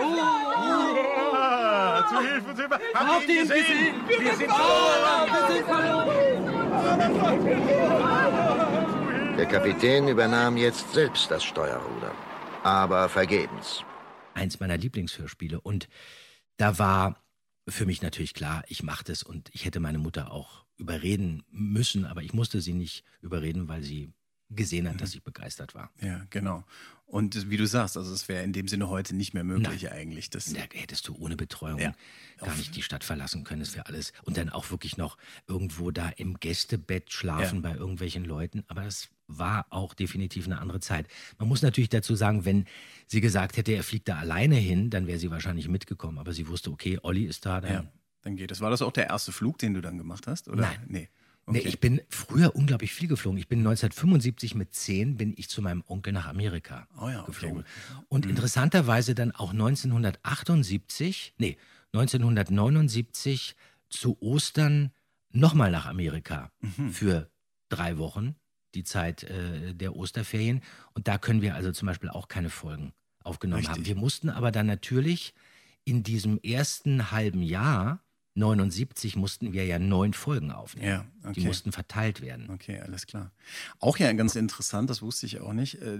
zu 2.09 2.19
Hilfe, 2.21 2.55
zu 2.55 2.61
Hilfe! 2.61 2.79
Habt 2.93 3.27
ihr 3.27 3.41
ihn 3.41 3.47
gesehen? 3.47 3.95
Wir, 4.07 4.35
sind 4.35 4.49
verloren! 4.49 5.29
Wir 5.31 5.47
sind 5.55 5.65
verloren! 5.65 6.09
Der 9.39 9.47
Kapitän 9.47 10.09
übernahm 10.09 10.57
jetzt 10.57 10.91
selbst 10.91 11.31
das 11.31 11.45
Steuerruder. 11.45 12.11
Aber 12.63 13.07
vergebens. 13.07 13.85
eins 14.33 14.59
meiner 14.59 14.75
Lieblingshörspiele. 14.75 15.61
Und 15.61 15.87
da 16.57 16.77
war 16.77 17.23
für 17.65 17.85
mich 17.85 18.01
natürlich 18.01 18.33
klar, 18.33 18.65
ich 18.67 18.83
mache 18.83 19.05
das 19.05 19.23
und 19.23 19.49
ich 19.53 19.63
hätte 19.63 19.79
meine 19.79 19.97
Mutter 19.97 20.33
auch 20.33 20.65
überreden 20.75 21.45
müssen, 21.51 22.03
aber 22.03 22.21
ich 22.21 22.33
musste 22.33 22.59
sie 22.59 22.73
nicht 22.73 23.05
überreden, 23.21 23.69
weil 23.69 23.81
sie 23.81 24.11
gesehen 24.49 24.89
hat, 24.89 24.99
dass 25.01 25.13
ich 25.13 25.23
begeistert 25.23 25.75
war. 25.75 25.91
Ja, 26.01 26.25
genau. 26.29 26.63
Und 27.05 27.49
wie 27.49 27.57
du 27.57 27.65
sagst, 27.65 27.97
also 27.97 28.13
es 28.13 28.27
wäre 28.27 28.43
in 28.43 28.53
dem 28.53 28.67
Sinne 28.67 28.87
heute 28.87 29.15
nicht 29.15 29.33
mehr 29.33 29.43
möglich 29.43 29.83
Nein. 29.83 29.91
eigentlich. 29.93 30.29
Das, 30.29 30.45
Da 30.53 30.59
hättest 30.73 31.07
du 31.07 31.15
ohne 31.15 31.35
Betreuung 31.35 31.79
Ja. 31.79 31.93
gar 32.37 32.55
nicht 32.55 32.75
die 32.75 32.83
Stadt 32.83 33.03
verlassen 33.03 33.43
können. 33.43 33.61
Das 33.61 33.73
wäre 33.75 33.87
alles. 33.87 34.13
Und 34.25 34.37
dann 34.37 34.49
auch 34.49 34.69
wirklich 34.69 34.95
noch 34.97 35.17
irgendwo 35.47 35.89
da 35.89 36.09
im 36.09 36.39
Gästebett 36.39 37.11
schlafen 37.11 37.63
Ja. 37.63 37.71
bei 37.71 37.75
irgendwelchen 37.75 38.25
Leuten. 38.25 38.63
Aber 38.67 38.83
das 38.83 39.09
war 39.27 39.65
auch 39.71 39.95
definitiv 39.95 40.45
eine 40.45 40.59
andere 40.59 40.79
Zeit. 40.81 41.07
Man 41.39 41.47
muss 41.47 41.63
natürlich 41.63 41.89
dazu 41.89 42.15
sagen, 42.15 42.45
wenn 42.45 42.65
sie 43.07 43.21
gesagt 43.21 43.57
hätte, 43.57 43.71
er 43.71 43.83
fliegt 43.83 44.07
da 44.07 44.17
alleine 44.17 44.55
hin, 44.55 44.89
dann 44.91 45.07
wäre 45.07 45.17
sie 45.19 45.31
wahrscheinlich 45.31 45.67
mitgekommen. 45.67 46.19
Aber 46.19 46.33
sie 46.33 46.47
wusste, 46.47 46.69
okay, 46.71 46.99
Olli 47.01 47.25
ist 47.25 47.43
da. 47.45 47.59
Dann 47.61 47.71
ja, 47.73 47.85
dann 48.21 48.35
geht 48.35 48.51
es. 48.51 48.61
War 48.61 48.69
das 48.69 48.83
auch 48.83 48.91
der 48.91 49.07
erste 49.07 49.31
Flug, 49.31 49.57
den 49.57 49.73
du 49.73 49.81
dann 49.81 49.97
gemacht 49.97 50.27
hast? 50.27 50.47
Oder? 50.47 50.61
Nein. 50.61 50.83
Nee. 50.87 51.09
Nee, 51.51 51.59
Okay. 51.59 51.67
ich 51.67 51.79
bin 51.79 52.01
früher 52.09 52.55
unglaublich 52.55 52.93
viel 52.93 53.07
geflogen. 53.07 53.37
Ich 53.39 53.47
bin 53.47 53.59
1975 53.59 54.55
mit 54.55 54.73
10 54.73 55.17
bin 55.17 55.33
ich 55.37 55.49
zu 55.49 55.61
meinem 55.61 55.83
Onkel 55.87 56.13
nach 56.13 56.27
Amerika 56.27 56.87
Oh 56.99 57.09
ja, 57.09 57.19
okay, 57.21 57.25
geflogen. 57.27 57.57
gut. 57.57 58.05
Und 58.09 58.25
interessanterweise 58.25 59.15
dann 59.15 59.31
auch 59.31 59.51
1978, 59.51 61.33
nee, 61.37 61.57
1979 61.93 63.55
zu 63.89 64.21
Ostern 64.21 64.91
nochmal 65.31 65.71
nach 65.71 65.85
Amerika 65.85 66.51
Mhm. 66.61 66.91
für 66.91 67.29
drei 67.69 67.97
Wochen, 67.97 68.35
die 68.75 68.83
Zeit 68.83 69.23
äh, 69.23 69.73
der 69.73 69.95
Osterferien. 69.95 70.61
Und 70.93 71.07
da 71.07 71.17
können 71.17 71.41
wir 71.41 71.55
also 71.55 71.71
zum 71.71 71.87
Beispiel 71.87 72.09
auch 72.09 72.27
keine 72.27 72.49
Folgen 72.49 72.93
aufgenommen 73.23 73.63
haben. 73.63 73.73
Richtig. 73.75 73.87
Wir 73.87 73.95
mussten 73.99 74.29
aber 74.29 74.51
dann 74.51 74.65
natürlich 74.67 75.33
in 75.85 76.03
diesem 76.03 76.39
ersten 76.41 77.11
halben 77.11 77.41
Jahr, 77.41 78.03
79, 78.35 79.15
mussten 79.15 79.53
wir 79.53 79.65
ja 79.65 79.79
neun 79.79 80.13
Folgen 80.13 80.51
aufnehmen. 80.51 80.87
Ja, 80.87 81.05
Die 81.23 81.39
okay. 81.41 81.47
mussten 81.47 81.71
verteilt 81.71 82.21
werden. 82.21 82.49
Okay, 82.51 82.79
alles 82.79 83.05
klar. 83.07 83.31
Auch 83.79 83.97
ja 83.97 84.11
ganz 84.13 84.35
interessant, 84.35 84.89
das 84.89 85.01
wusste 85.01 85.25
ich 85.25 85.41
auch 85.41 85.51
nicht. 85.51 85.81
Äh, 85.81 85.97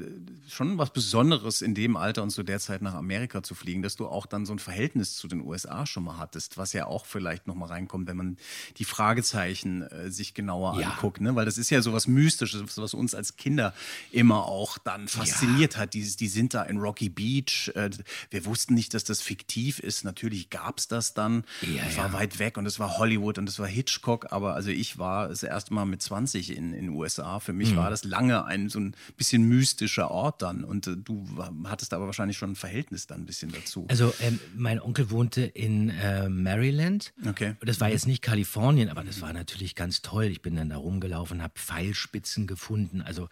schon 0.48 0.78
was 0.78 0.94
Besonderes 0.94 1.62
in 1.62 1.74
dem 1.76 1.98
Alter 1.98 2.24
und 2.24 2.30
zu 2.30 2.44
der 2.44 2.60
Zeit 2.60 2.82
nach 2.82 2.94
Amerika 2.94 3.44
zu 3.44 3.56
fliegen, 3.56 3.82
dass 3.82 3.96
du 3.96 4.08
auch 4.08 4.26
dann 4.26 4.46
so 4.46 4.54
ein 4.54 4.60
Verhältnis 4.60 5.16
zu 5.18 5.28
den 5.28 5.42
USA 5.42 5.86
schon 5.86 6.04
mal 6.04 6.18
hattest, 6.18 6.58
was 6.58 6.72
ja 6.74 6.86
auch 6.86 7.06
vielleicht 7.06 7.48
noch 7.48 7.56
mal 7.56 7.66
reinkommt, 7.66 8.08
wenn 8.08 8.18
man 8.18 8.38
die 8.78 8.86
Fragezeichen 8.86 9.82
äh, 9.82 10.12
sich 10.12 10.34
genauer 10.34 10.80
Ja. 10.80 10.92
anguckt, 10.92 11.20
ne? 11.22 11.36
Weil 11.36 11.46
das 11.46 11.58
ist 11.58 11.70
ja 11.72 11.82
sowas 11.82 12.08
Mystisches, 12.08 12.78
was 12.78 12.94
uns 12.94 13.16
als 13.16 13.36
Kinder 13.36 13.74
immer 14.12 14.46
auch 14.46 14.78
dann 14.78 15.08
fasziniert 15.08 15.78
hat. 15.78 15.94
Dieses, 15.94 16.16
die 16.16 16.28
sind 16.28 16.54
da 16.54 16.64
in 16.64 16.78
Rocky 16.78 17.10
Beach. 17.10 17.72
Äh, 17.76 17.90
wir 18.30 18.46
wussten 18.46 18.76
nicht, 18.76 18.94
dass 18.94 19.04
das 19.04 19.22
fiktiv 19.22 19.80
ist. 19.80 20.04
Natürlich 20.06 20.50
gab 20.50 20.78
es 20.78 20.88
das 20.88 21.14
dann. 21.14 21.44
Ja, 21.64 21.84
es 21.90 21.98
war 21.98 22.06
ja. 22.08 22.19
Weit 22.20 22.40
weg 22.40 22.58
und 22.58 22.66
es 22.66 22.80
war 22.80 22.98
Hollywood 22.98 23.38
und 23.38 23.48
es 23.48 23.60
war 23.60 23.68
Hitchcock, 23.68 24.32
aber 24.32 24.56
also 24.56 24.70
ich 24.72 24.98
war 24.98 25.30
das 25.30 25.44
erste 25.44 25.74
Mal 25.74 25.86
mit 25.86 26.02
20 26.02 26.56
in 26.56 26.74
den 26.74 26.90
USA. 26.90 27.40
Für 27.40 27.54
mich 27.54 27.72
Mhm. 27.72 27.78
war 27.78 27.90
das 27.90 28.04
lange 28.04 28.46
ein 28.46 28.70
so 28.70 28.80
ein 28.80 28.94
bisschen 29.18 29.44
mystischer 29.44 30.12
Ort 30.12 30.42
dann 30.42 30.64
und 30.64 30.88
äh, 30.88 30.98
du 30.98 31.26
hattest 31.66 31.94
aber 31.94 32.06
wahrscheinlich 32.06 32.38
schon 32.38 32.52
ein 32.52 32.56
Verhältnis 32.56 33.08
dann 33.08 33.22
ein 33.22 33.26
bisschen 33.26 33.52
dazu. 33.52 33.86
Also 33.90 34.14
ähm, 34.22 34.40
mein 34.56 34.80
Onkel 34.82 35.10
wohnte 35.12 35.42
in 35.42 35.90
äh, 35.90 36.28
Maryland. 36.30 37.14
Okay. 37.28 37.56
Das 37.62 37.80
war 37.80 37.90
jetzt 37.90 38.08
nicht 38.08 38.22
Kalifornien, 38.22 38.90
aber 38.90 39.04
das 39.04 39.22
war 39.22 39.32
natürlich 39.34 39.76
ganz 39.76 40.02
toll. 40.02 40.26
Ich 40.26 40.42
bin 40.42 40.56
dann 40.56 40.70
da 40.70 40.78
rumgelaufen, 40.78 41.42
habe 41.42 41.54
Pfeilspitzen 41.58 42.48
gefunden. 42.48 43.02
Also 43.02 43.30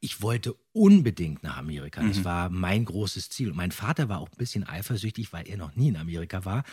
ich 0.00 0.20
wollte 0.22 0.54
unbedingt 0.72 1.42
nach 1.44 1.58
Amerika. 1.58 2.02
Das 2.02 2.18
Mhm. 2.18 2.24
war 2.24 2.48
mein 2.50 2.84
großes 2.84 3.28
Ziel. 3.30 3.50
Und 3.50 3.56
mein 3.56 3.70
Vater 3.70 4.08
war 4.08 4.18
auch 4.18 4.28
ein 4.30 4.36
bisschen 4.36 4.66
eifersüchtig, 4.66 5.32
weil 5.32 5.46
er 5.48 5.56
noch 5.56 5.76
nie 5.76 5.88
in 5.88 5.96
Amerika 5.96 6.44
war 6.44 6.64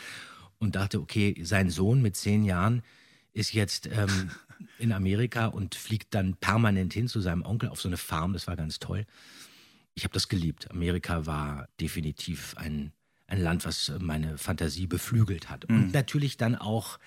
und 0.60 0.76
dachte, 0.76 1.00
okay, 1.00 1.36
sein 1.44 1.70
Sohn 1.70 2.02
mit 2.02 2.16
zehn 2.16 2.44
Jahren 2.44 2.84
ist 3.34 3.54
jetzt 3.54 3.88
ähm, 3.88 4.32
in 4.78 4.92
Amerika 4.92 5.48
und 5.48 5.76
fliegt 5.76 6.14
dann 6.14 6.36
permanent 6.36 6.94
hin 6.94 7.08
zu 7.08 7.22
seinem 7.22 7.44
Onkel 7.44 7.70
auf 7.70 7.82
so 7.82 7.90
eine 7.90 7.98
Farm. 7.98 8.34
Das 8.34 8.48
war 8.48 8.56
ganz 8.56 8.80
toll. 8.80 9.06
Ich 9.96 10.04
habe 10.04 10.14
das 10.14 10.28
geliebt. 10.30 10.70
Amerika 10.72 11.26
war 11.26 11.68
definitiv 11.80 12.56
ein, 12.58 12.92
ein 13.28 13.42
Land, 13.42 13.66
was 13.66 13.90
äh, 13.90 14.00
meine 14.00 14.38
Fantasie 14.38 14.88
beflügelt 14.88 15.50
hat. 15.50 15.66
Und 15.66 15.88
Mhm. 15.88 15.92
natürlich 15.92 16.38
dann 16.38 16.56
auch 16.56 17.00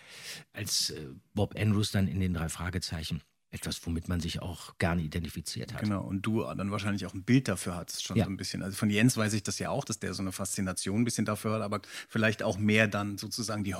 als 0.52 0.90
äh, 0.90 1.08
Bob 1.34 1.54
Andrews 1.58 1.90
dann 1.92 2.08
in 2.08 2.20
den 2.20 2.34
drei 2.34 2.48
Fragezeichen 2.48 3.22
etwas, 3.52 3.86
womit 3.86 4.08
man 4.08 4.18
sich 4.18 4.40
auch 4.40 4.76
gerne 4.78 5.02
identifiziert 5.02 5.74
hat. 5.74 5.82
Genau, 5.82 6.02
und 6.02 6.22
du 6.22 6.42
dann 6.42 6.70
wahrscheinlich 6.70 7.04
auch 7.06 7.12
ein 7.12 7.22
Bild 7.22 7.48
dafür 7.48 7.76
hattest, 7.76 8.02
schon 8.02 8.16
Ja. 8.16 8.24
so 8.24 8.30
ein 8.30 8.38
bisschen. 8.38 8.62
Also 8.62 8.76
von 8.76 8.88
Jens 8.88 9.16
weiß 9.16 9.34
ich 9.34 9.42
das 9.42 9.58
ja 9.58 9.68
auch, 9.68 9.84
dass 9.84 9.98
der 9.98 10.14
so 10.14 10.22
eine 10.22 10.32
Faszination 10.32 11.02
ein 11.02 11.04
bisschen 11.04 11.26
dafür 11.26 11.52
hat, 11.52 11.62
aber 11.62 11.82
vielleicht 12.08 12.42
auch 12.42 12.56
mehr 12.58 12.88
dann 12.88 13.18
sozusagen 13.18 13.62
die 13.62 13.74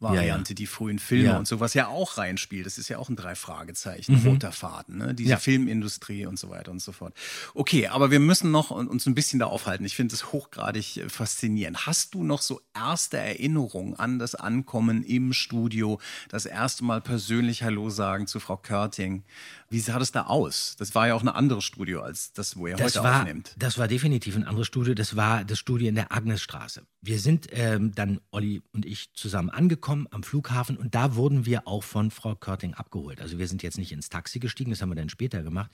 Hollywood-Variante, 0.00 0.50
Ja, 0.50 0.54
ja. 0.54 0.54
die 0.54 0.66
frühen 0.66 0.98
Filme 0.98 1.24
Ja. 1.24 1.38
und 1.38 1.46
so, 1.46 1.60
was 1.60 1.74
ja 1.74 1.88
auch 1.88 2.18
reinspielt. 2.18 2.66
Das 2.66 2.78
ist 2.78 2.88
ja 2.88 2.98
auch 2.98 3.08
ein 3.08 3.16
Drei-Fragezeichen, 3.16 4.20
Mhm. 4.20 4.26
roter 4.28 4.52
Faden, 4.52 4.98
ne? 4.98 5.14
diese. 5.14 5.36
Filmindustrie 5.38 6.26
und 6.26 6.38
so 6.38 6.50
weiter 6.50 6.70
und 6.70 6.80
so 6.80 6.92
fort. 6.92 7.14
Okay, 7.54 7.86
aber 7.88 8.10
wir 8.10 8.20
müssen 8.20 8.50
noch 8.50 8.70
uns 8.70 9.06
ein 9.06 9.14
bisschen 9.14 9.38
da 9.38 9.46
aufhalten. 9.46 9.84
Ich 9.84 9.96
finde 9.96 10.14
es 10.14 10.32
hochgradig 10.32 10.96
äh, 10.98 11.08
faszinierend. 11.08 11.86
Hast 11.86 12.14
du 12.14 12.24
noch 12.24 12.42
so 12.42 12.60
erste 12.74 13.16
Erinnerungen 13.18 13.94
an 13.94 14.18
das 14.18 14.34
Ankommen 14.34 15.02
im 15.04 15.32
Studio, 15.32 16.00
das 16.28 16.46
erste 16.46 16.84
Mal 16.84 17.00
persönlich 17.00 17.62
Hallo 17.62 17.90
sagen 17.90 18.26
zu 18.26 18.40
Frau 18.40 18.56
Körting? 18.56 19.24
Wie 19.70 19.80
sah 19.80 19.98
das 19.98 20.12
da 20.12 20.22
aus? 20.22 20.76
Das 20.78 20.94
war 20.94 21.08
ja 21.08 21.14
auch 21.14 21.22
ein 21.22 21.28
anderes 21.28 21.64
Studio 21.64 22.00
als 22.00 22.32
das, 22.32 22.56
wo 22.56 22.66
er 22.66 22.76
Das 22.76 22.94
heute 22.96 23.04
war, 23.04 23.20
aufnimmt. 23.20 23.54
das 23.58 23.76
war 23.78 23.86
definitiv 23.86 24.34
ein 24.36 24.44
anderes 24.44 24.66
Studio. 24.66 24.94
Das 24.94 25.14
war 25.16 25.44
das 25.44 25.58
Studio 25.58 25.88
in 25.88 25.94
der 25.94 26.10
Agnesstraße. 26.10 26.82
Wir 27.02 27.18
sind 27.18 27.48
ähm, 27.52 27.92
dann, 27.94 28.20
Olli 28.30 28.62
und 28.72 28.86
ich, 28.86 29.10
zusammen 29.12 29.50
angekommen 29.50 29.87
am 29.88 30.22
Flughafen 30.22 30.76
und 30.76 30.94
da 30.94 31.14
wurden 31.14 31.46
wir 31.46 31.66
auch 31.66 31.82
von 31.82 32.10
Frau 32.10 32.34
Körting 32.34 32.74
abgeholt. 32.74 33.20
Also 33.20 33.38
wir 33.38 33.48
sind 33.48 33.62
jetzt 33.62 33.78
nicht 33.78 33.92
ins 33.92 34.08
Taxi 34.08 34.38
gestiegen, 34.38 34.70
das 34.70 34.82
haben 34.82 34.90
wir 34.90 34.96
dann 34.96 35.08
später 35.08 35.42
gemacht. 35.42 35.70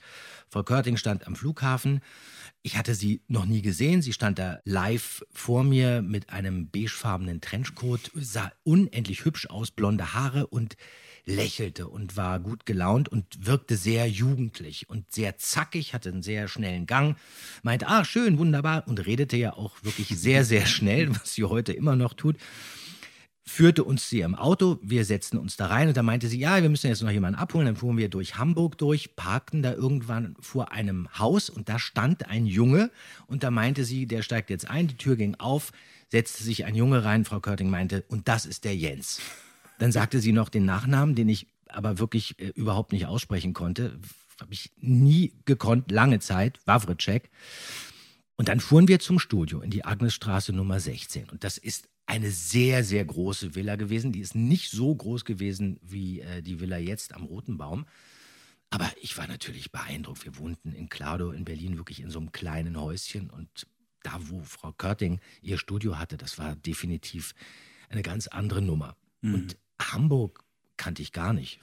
Frau 0.49 0.63
Körting 0.63 0.97
stand 0.97 1.27
am 1.27 1.35
Flughafen. 1.35 2.01
Ich 2.61 2.77
hatte 2.77 2.95
sie 2.95 3.21
noch 3.27 3.45
nie 3.45 3.61
gesehen. 3.61 4.01
Sie 4.01 4.13
stand 4.13 4.39
da 4.39 4.59
live 4.63 5.23
vor 5.31 5.63
mir 5.63 6.01
mit 6.01 6.29
einem 6.29 6.69
beigefarbenen 6.69 7.41
Trenchcoat, 7.41 8.11
sah 8.15 8.51
unendlich 8.63 9.25
hübsch 9.25 9.47
aus, 9.47 9.71
blonde 9.71 10.13
Haare 10.13 10.47
und 10.47 10.75
lächelte 11.25 11.87
und 11.87 12.17
war 12.17 12.39
gut 12.39 12.65
gelaunt 12.65 13.09
und 13.09 13.25
wirkte 13.45 13.77
sehr 13.77 14.07
jugendlich 14.07 14.89
und 14.89 15.11
sehr 15.11 15.37
zackig, 15.37 15.93
hatte 15.93 16.09
einen 16.09 16.21
sehr 16.21 16.47
schnellen 16.47 16.85
Gang, 16.85 17.17
meinte, 17.63 17.87
ah, 17.87 18.05
schön, 18.05 18.37
wunderbar 18.37 18.87
und 18.87 19.05
redete 19.05 19.37
ja 19.37 19.53
auch 19.53 19.83
wirklich 19.83 20.09
sehr, 20.09 20.45
sehr 20.45 20.65
schnell, 20.65 21.09
was 21.15 21.33
sie 21.33 21.43
heute 21.43 21.73
immer 21.73 21.95
noch 21.95 22.13
tut. 22.13 22.37
Führte 23.47 23.83
uns 23.83 24.09
sie 24.09 24.21
im 24.21 24.33
Auto, 24.33 24.79
wir 24.81 25.05
setzten 25.05 25.37
uns 25.37 25.55
da 25.55 25.67
rein 25.67 25.87
und 25.87 25.95
da 25.95 26.01
meinte 26.01 26.27
sie, 26.27 26.39
ja, 26.39 26.61
wir 26.63 26.69
müssen 26.69 26.87
jetzt 26.87 27.03
noch 27.03 27.11
jemanden 27.11 27.39
abholen. 27.39 27.67
Dann 27.67 27.75
fuhren 27.75 27.97
wir 27.97 28.09
durch 28.09 28.37
Hamburg 28.37 28.77
durch, 28.79 29.15
parkten 29.15 29.61
da 29.61 29.73
irgendwann 29.73 30.35
vor 30.39 30.71
einem 30.71 31.07
Haus 31.19 31.51
und 31.51 31.69
da 31.69 31.77
stand 31.77 32.27
ein 32.27 32.47
Junge 32.47 32.89
und 33.27 33.43
da 33.43 33.51
meinte 33.51 33.85
sie, 33.85 34.07
der 34.07 34.23
steigt 34.23 34.49
jetzt 34.49 34.67
ein, 34.67 34.87
die 34.87 34.97
Tür 34.97 35.15
ging 35.15 35.35
auf, 35.35 35.71
setzte 36.09 36.43
sich 36.43 36.65
ein 36.65 36.73
Junge 36.73 37.03
rein, 37.03 37.23
Frau 37.23 37.39
Körting 37.39 37.69
meinte, 37.69 38.03
und 38.07 38.27
das 38.27 38.47
ist 38.47 38.63
der 38.63 38.75
Jens. 38.75 39.21
Dann 39.77 39.91
sagte 39.91 40.19
sie 40.19 40.31
noch 40.31 40.49
den 40.49 40.65
Nachnamen, 40.65 41.13
den 41.13 41.29
ich 41.29 41.47
aber 41.67 41.99
wirklich 41.99 42.39
äh, 42.39 42.47
überhaupt 42.55 42.93
nicht 42.93 43.05
aussprechen 43.05 43.53
konnte. 43.53 43.99
Habe 44.41 44.53
ich 44.53 44.71
nie 44.77 45.33
gekonnt, 45.45 45.91
lange 45.91 46.19
Zeit, 46.19 46.59
Wawritschek. 46.65 47.29
Und 48.37 48.49
dann 48.49 48.59
fuhren 48.59 48.87
wir 48.87 48.99
zum 48.99 49.19
Studio 49.19 49.61
in 49.61 49.69
die 49.69 49.85
Agnesstraße 49.85 50.51
Nummer 50.51 50.79
16. 50.79 51.29
Und 51.29 51.43
das 51.43 51.57
ist 51.57 51.87
eine 52.05 52.31
sehr, 52.31 52.83
sehr 52.83 53.03
große 53.03 53.55
Villa 53.55 53.75
gewesen. 53.75 54.11
Die 54.11 54.19
ist 54.19 54.35
nicht 54.35 54.71
so 54.71 54.93
groß 54.93 55.25
gewesen 55.25 55.79
wie 55.81 56.21
äh, 56.21 56.41
die 56.41 56.59
Villa 56.59 56.77
jetzt 56.77 57.13
am 57.13 57.23
Roten 57.23 57.57
Baum. 57.57 57.85
Aber 58.69 58.91
ich 59.01 59.17
war 59.17 59.27
natürlich 59.27 59.71
beeindruckt. 59.71 60.25
Wir 60.25 60.37
wohnten 60.37 60.73
in 60.73 60.89
Klado 60.89 61.31
in 61.31 61.45
Berlin 61.45 61.77
wirklich 61.77 61.99
in 62.01 62.09
so 62.09 62.19
einem 62.19 62.31
kleinen 62.31 62.79
Häuschen. 62.79 63.29
Und 63.29 63.67
da, 64.03 64.19
wo 64.29 64.41
Frau 64.43 64.71
Körting 64.71 65.19
ihr 65.41 65.57
Studio 65.57 65.97
hatte, 65.97 66.17
das 66.17 66.37
war 66.37 66.55
definitiv 66.55 67.33
eine 67.89 68.01
ganz 68.01 68.27
andere 68.27 68.61
Nummer. 68.61 68.95
Und 69.21 69.57
Hamburg 69.79 70.43
kannte 70.77 71.01
ich 71.01 71.11
gar 71.11 71.33
nicht. 71.33 71.61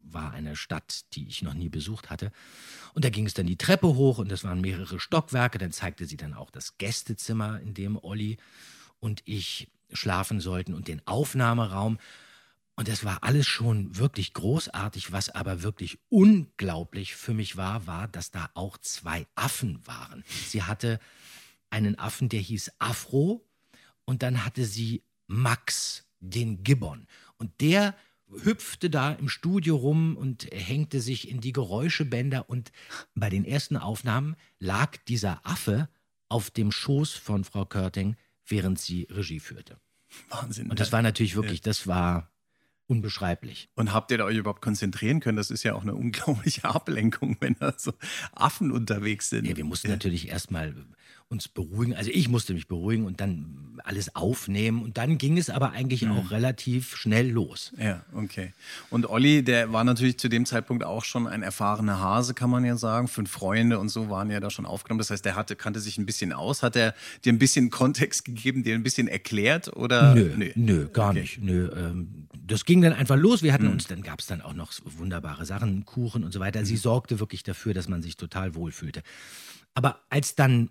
War 0.00 0.32
eine 0.32 0.56
Stadt, 0.56 1.04
die 1.14 1.26
ich 1.26 1.42
noch 1.42 1.54
nie 1.54 1.68
besucht 1.68 2.10
hatte. 2.10 2.32
Und 2.94 3.04
da 3.04 3.10
ging 3.10 3.26
es 3.26 3.34
dann 3.34 3.46
die 3.46 3.56
Treppe 3.56 3.88
hoch 3.88 4.18
und 4.18 4.30
das 4.30 4.44
waren 4.44 4.60
mehrere 4.60 5.00
Stockwerke. 5.00 5.58
Dann 5.58 5.72
zeigte 5.72 6.06
sie 6.06 6.16
dann 6.16 6.32
auch 6.32 6.50
das 6.50 6.78
Gästezimmer, 6.78 7.60
in 7.60 7.74
dem 7.74 7.98
Olli 8.02 8.38
und 9.02 9.22
ich 9.24 9.68
schlafen 9.92 10.40
sollten 10.40 10.74
und 10.74 10.88
den 10.88 11.06
Aufnahmeraum. 11.06 11.98
Und 12.76 12.88
das 12.88 13.04
war 13.04 13.22
alles 13.22 13.46
schon 13.46 13.96
wirklich 13.96 14.32
großartig. 14.32 15.12
Was 15.12 15.28
aber 15.28 15.62
wirklich 15.62 15.98
unglaublich 16.08 17.14
für 17.14 17.34
mich 17.34 17.56
war, 17.56 17.86
war, 17.86 18.08
dass 18.08 18.30
da 18.30 18.50
auch 18.54 18.78
zwei 18.78 19.26
Affen 19.34 19.86
waren. 19.86 20.24
Sie 20.46 20.62
hatte 20.62 20.98
einen 21.70 21.98
Affen, 21.98 22.28
der 22.28 22.40
hieß 22.40 22.72
Afro. 22.78 23.46
Und 24.04 24.22
dann 24.22 24.44
hatte 24.44 24.64
sie 24.64 25.02
Max, 25.26 26.06
den 26.20 26.64
Gibbon. 26.64 27.06
Und 27.36 27.60
der 27.60 27.94
hüpfte 28.44 28.88
da 28.90 29.12
im 29.12 29.28
Studio 29.28 29.76
rum 29.76 30.16
und 30.16 30.48
hängte 30.52 31.00
sich 31.00 31.28
in 31.28 31.40
die 31.40 31.52
Geräuschebänder. 31.52 32.48
Und 32.48 32.72
bei 33.14 33.28
den 33.28 33.44
ersten 33.44 33.76
Aufnahmen 33.76 34.36
lag 34.58 34.96
dieser 35.08 35.40
Affe 35.46 35.88
auf 36.28 36.50
dem 36.50 36.72
Schoß 36.72 37.12
von 37.12 37.44
Frau 37.44 37.66
Körting, 37.66 38.16
während 38.52 38.78
sie 38.78 39.08
Regie 39.10 39.40
führte. 39.40 39.80
Wahnsinn. 40.28 40.70
Und 40.70 40.78
das 40.78 40.92
war 40.92 41.02
natürlich 41.02 41.34
wirklich, 41.34 41.62
das 41.62 41.86
war 41.86 42.30
unbeschreiblich. 42.86 43.70
Und 43.74 43.94
habt 43.94 44.10
ihr 44.10 44.18
da 44.18 44.24
euch 44.24 44.36
überhaupt 44.36 44.60
konzentrieren 44.60 45.20
können? 45.20 45.38
Das 45.38 45.50
ist 45.50 45.62
ja 45.62 45.74
auch 45.74 45.82
eine 45.82 45.94
unglaubliche 46.04 46.64
Ablenkung, 46.66 47.38
wenn 47.40 47.56
da 47.58 47.74
so 47.76 47.94
Affen 48.32 48.70
unterwegs 48.70 49.30
sind. 49.30 49.46
Ja, 49.46 49.56
wir 49.56 49.64
mussten 49.64 49.88
natürlich 49.88 50.28
erstmal 50.28 50.74
uns 51.28 51.48
beruhigen. 51.48 51.94
Also 51.94 52.10
ich 52.12 52.28
musste 52.28 52.52
mich 52.52 52.68
beruhigen 52.68 53.06
und 53.06 53.20
dann 53.20 53.80
alles 53.84 54.14
aufnehmen. 54.14 54.82
Und 54.82 54.98
dann 54.98 55.18
ging 55.18 55.38
es 55.38 55.50
aber 55.50 55.72
eigentlich 55.72 56.06
auch 56.08 56.30
relativ 56.30 56.94
schnell 56.96 57.30
los. 57.30 57.72
Ja, 57.78 58.04
okay. 58.14 58.52
Und 58.90 59.08
Olli, 59.08 59.42
der 59.42 59.72
war 59.72 59.82
natürlich 59.82 60.18
zu 60.18 60.28
dem 60.28 60.46
Zeitpunkt 60.46 60.84
auch 60.84 61.04
schon 61.04 61.26
ein 61.26 61.42
erfahrener 61.42 61.98
Hase, 61.98 62.34
kann 62.34 62.50
man 62.50 62.64
ja 62.64 62.76
sagen. 62.76 63.08
Fünf 63.08 63.30
Freunde 63.30 63.78
und 63.78 63.88
so 63.88 64.10
waren 64.10 64.30
ja 64.30 64.40
da 64.40 64.50
schon 64.50 64.66
aufgenommen. 64.66 64.98
Das 64.98 65.10
heißt, 65.10 65.24
der 65.24 65.34
hatte, 65.34 65.56
kannte 65.56 65.80
sich 65.80 65.98
ein 65.98 66.06
bisschen 66.06 66.32
aus. 66.32 66.62
Hat 66.62 66.76
er 66.76 66.94
dir 67.24 67.32
ein 67.32 67.38
bisschen 67.38 67.70
Kontext 67.70 68.24
gegeben, 68.24 68.62
dir 68.62 68.74
ein 68.74 68.82
bisschen 68.82 69.08
erklärt? 69.08 69.74
Oder? 69.74 70.14
Nö, 70.14 70.52
nö, 70.54 70.88
gar 70.92 71.14
nicht. 71.14 71.42
Nö, 71.42 71.70
ähm, 71.74 72.28
das 72.46 72.64
ging 72.64 72.82
dann 72.82 72.92
einfach 72.92 73.16
los. 73.16 73.42
Wir 73.42 73.52
hatten 73.52 73.68
uns, 73.68 73.86
dann 73.86 74.02
gab 74.02 74.20
es 74.20 74.26
dann 74.26 74.42
auch 74.42 74.54
noch 74.54 74.72
wunderbare 74.84 75.46
Sachen, 75.46 75.86
Kuchen 75.86 76.24
und 76.24 76.32
so 76.32 76.40
weiter. 76.40 76.64
Sie 76.64 76.76
sorgte 76.76 77.20
wirklich 77.20 77.42
dafür, 77.42 77.72
dass 77.72 77.88
man 77.88 78.02
sich 78.02 78.16
total 78.16 78.54
wohlfühlte. 78.54 79.02
Aber 79.74 80.00
als 80.10 80.34
dann 80.34 80.68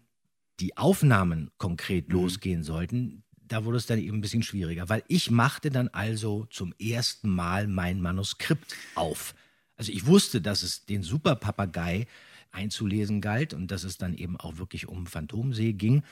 die 0.62 0.78
Aufnahmen 0.78 1.52
konkret 1.58 2.10
losgehen 2.10 2.64
sollten, 2.64 3.24
da 3.36 3.66
wurde 3.66 3.78
es 3.78 3.86
dann 3.86 4.00
eben 4.00 4.18
ein 4.18 4.22
bisschen 4.22 4.44
schwieriger, 4.44 4.88
weil 4.88 5.04
ich 5.08 5.30
machte 5.30 5.70
dann 5.70 5.90
also 5.90 6.46
zum 6.50 6.74
ersten 6.80 7.30
Mal 7.30 7.68
mein 7.68 8.00
Manuskript 8.00 8.76
auf. 8.96 9.36
Also 9.76 9.92
ich 9.92 10.06
wusste, 10.06 10.42
dass 10.42 10.64
es 10.64 10.86
den 10.86 11.04
Superpapagei 11.04 12.08
einzulesen 12.52 13.20
galt 13.20 13.54
und 13.54 13.72
dass 13.72 13.84
es 13.84 13.98
dann 13.98 14.14
eben 14.14 14.38
auch 14.38 14.58
wirklich 14.58 14.88
um 14.88 15.08
Phantomsee 15.08 15.74
ging. 15.74 16.04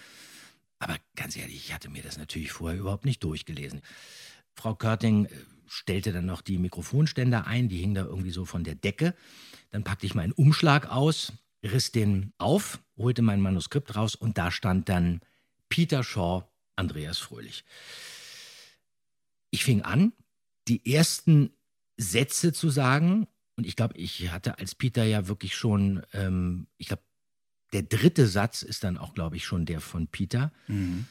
Aber 0.79 0.97
ganz 1.15 1.37
ehrlich, 1.37 1.55
ich 1.55 1.73
hatte 1.73 1.89
mir 1.89 2.01
das 2.01 2.17
natürlich 2.17 2.51
vorher 2.51 2.79
überhaupt 2.79 3.05
nicht 3.05 3.23
durchgelesen. 3.23 3.81
Frau 4.55 4.75
Körting 4.75 5.25
äh, 5.25 5.29
stellte 5.67 6.11
dann 6.11 6.25
noch 6.25 6.41
die 6.41 6.57
Mikrofonständer 6.57 7.45
ein, 7.47 7.69
die 7.69 7.77
hingen 7.77 7.95
da 7.95 8.05
irgendwie 8.05 8.31
so 8.31 8.45
von 8.45 8.63
der 8.63 8.75
Decke. 8.75 9.13
Dann 9.71 9.83
packte 9.83 10.05
ich 10.05 10.15
meinen 10.15 10.31
Umschlag 10.31 10.89
aus, 10.89 11.33
riss 11.63 11.91
den 11.91 12.33
auf, 12.37 12.81
holte 12.97 13.21
mein 13.21 13.41
Manuskript 13.41 13.95
raus 13.95 14.15
und 14.15 14.37
da 14.37 14.51
stand 14.51 14.89
dann 14.89 15.21
Peter 15.67 16.03
Shaw, 16.03 16.45
Andreas 16.75 17.17
Fröhlich. 17.17 17.63
Ich 19.51 19.63
fing 19.63 19.81
an, 19.81 20.13
die 20.67 20.93
ersten 20.93 21.51
Sätze 21.97 22.53
zu 22.53 22.69
sagen 22.69 23.27
und 23.55 23.65
ich 23.65 23.75
glaube, 23.75 23.97
ich 23.97 24.31
hatte 24.31 24.57
als 24.57 24.75
Peter 24.75 25.03
ja 25.03 25.27
wirklich 25.27 25.55
schon, 25.55 26.03
ähm, 26.13 26.67
ich 26.77 26.87
glaube, 26.87 27.03
der 27.73 27.83
dritte 27.83 28.27
Satz 28.27 28.61
ist 28.61 28.83
dann 28.83 28.97
auch, 28.97 29.13
glaube 29.13 29.35
ich, 29.35 29.45
schon 29.45 29.65
der 29.65 29.81
von 29.81 30.07
Peter. 30.07 30.51
Mhm. 30.67 31.05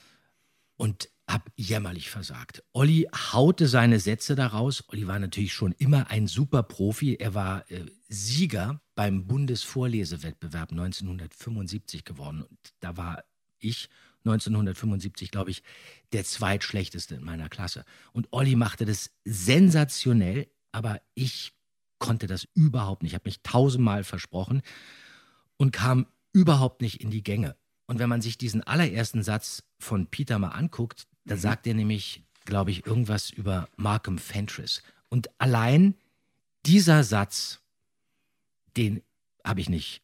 Und 0.76 1.08
hab 1.28 1.50
jämmerlich 1.56 2.08
versagt. 2.08 2.64
Olli 2.72 3.06
haute 3.12 3.68
seine 3.68 4.00
Sätze 4.00 4.34
daraus. 4.34 4.82
Olli 4.88 5.06
war 5.06 5.18
natürlich 5.18 5.52
schon 5.52 5.72
immer 5.72 6.10
ein 6.10 6.26
super 6.26 6.62
Profi. 6.62 7.16
Er 7.16 7.34
war 7.34 7.70
äh, 7.70 7.84
Sieger 8.08 8.80
beim 8.98 9.28
Bundesvorlesewettbewerb 9.28 10.72
1975 10.72 12.04
geworden. 12.04 12.42
Und 12.42 12.58
da 12.80 12.96
war 12.96 13.22
ich 13.60 13.88
1975, 14.24 15.30
glaube 15.30 15.52
ich, 15.52 15.62
der 16.12 16.24
zweitschlechteste 16.24 17.14
in 17.14 17.22
meiner 17.22 17.48
Klasse. 17.48 17.84
Und 18.12 18.26
Olli 18.32 18.56
machte 18.56 18.86
das 18.86 19.12
sensationell, 19.24 20.48
aber 20.72 21.00
ich 21.14 21.52
konnte 22.00 22.26
das 22.26 22.48
überhaupt 22.54 23.04
nicht. 23.04 23.12
Ich 23.12 23.14
habe 23.14 23.28
mich 23.28 23.40
tausendmal 23.44 24.02
versprochen 24.02 24.62
und 25.58 25.70
kam 25.70 26.08
überhaupt 26.32 26.80
nicht 26.80 27.00
in 27.00 27.12
die 27.12 27.22
Gänge. 27.22 27.54
Und 27.86 28.00
wenn 28.00 28.08
man 28.08 28.20
sich 28.20 28.36
diesen 28.36 28.64
allerersten 28.64 29.22
Satz 29.22 29.62
von 29.78 30.08
Peter 30.08 30.40
mal 30.40 30.48
anguckt, 30.48 31.06
dann 31.24 31.38
sagt 31.38 31.68
er 31.68 31.74
nämlich, 31.74 32.24
glaube 32.46 32.72
ich, 32.72 32.84
irgendwas 32.84 33.30
über 33.30 33.68
Markham 33.76 34.18
Fentress. 34.18 34.82
Und 35.08 35.30
allein 35.38 35.94
dieser 36.66 37.04
Satz, 37.04 37.60
den 38.76 39.02
habe 39.44 39.60
ich 39.60 39.68
nicht 39.68 40.02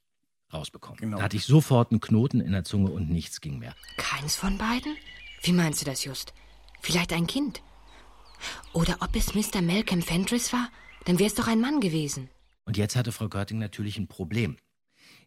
rausbekommen. 0.53 0.99
Genau. 0.99 1.17
Da 1.19 1.25
hatte 1.25 1.37
ich 1.37 1.45
sofort 1.45 1.91
einen 1.91 2.01
Knoten 2.01 2.41
in 2.41 2.53
der 2.53 2.65
Zunge 2.65 2.91
und 2.91 3.11
nichts 3.11 3.41
ging 3.41 3.59
mehr. 3.59 3.75
Keins 3.97 4.37
von 4.37 4.57
beiden? 4.59 4.97
Wie 5.43 5.53
meinst 5.53 5.81
du 5.81 5.85
das, 5.85 6.05
Just? 6.05 6.33
Vielleicht 6.81 7.12
ein 7.12 7.27
Kind? 7.27 7.62
Oder 8.73 8.97
ob 9.01 9.15
es 9.17 9.35
Mr. 9.35 9.62
Malcolm 9.62 10.03
Fentress 10.03 10.53
war? 10.53 10.71
Dann 11.05 11.19
wäre 11.19 11.29
es 11.29 11.35
doch 11.35 11.49
ein 11.49 11.61
Mann 11.61 11.81
gewesen. 11.81 12.29
Und 12.65 12.77
jetzt 12.77 12.97
hatte 12.97 13.12
Frau 13.12 13.29
Körting 13.29 13.59
natürlich 13.59 13.99
ein 13.99 14.09
Problem. 14.09 14.57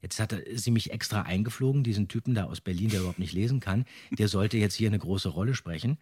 Jetzt 0.02 0.20
hatte 0.20 0.44
sie 0.58 0.72
mich 0.72 0.92
extra 0.92 1.24
eingeflogen, 1.24 1.84
diesen 1.84 2.08
Typen 2.08 2.36
da 2.36 2.46
aus 2.46 2.62
Berlin, 2.62 2.90
der 2.90 3.00
überhaupt 3.00 3.20
nicht 3.20 3.34
lesen 3.34 3.60
kann. 3.60 3.86
Der 4.12 4.28
sollte 4.28 4.58
jetzt 4.58 4.76
hier 4.76 4.90
eine 4.90 5.00
große 5.00 5.30
Rolle 5.30 5.56
sprechen. 5.56 5.98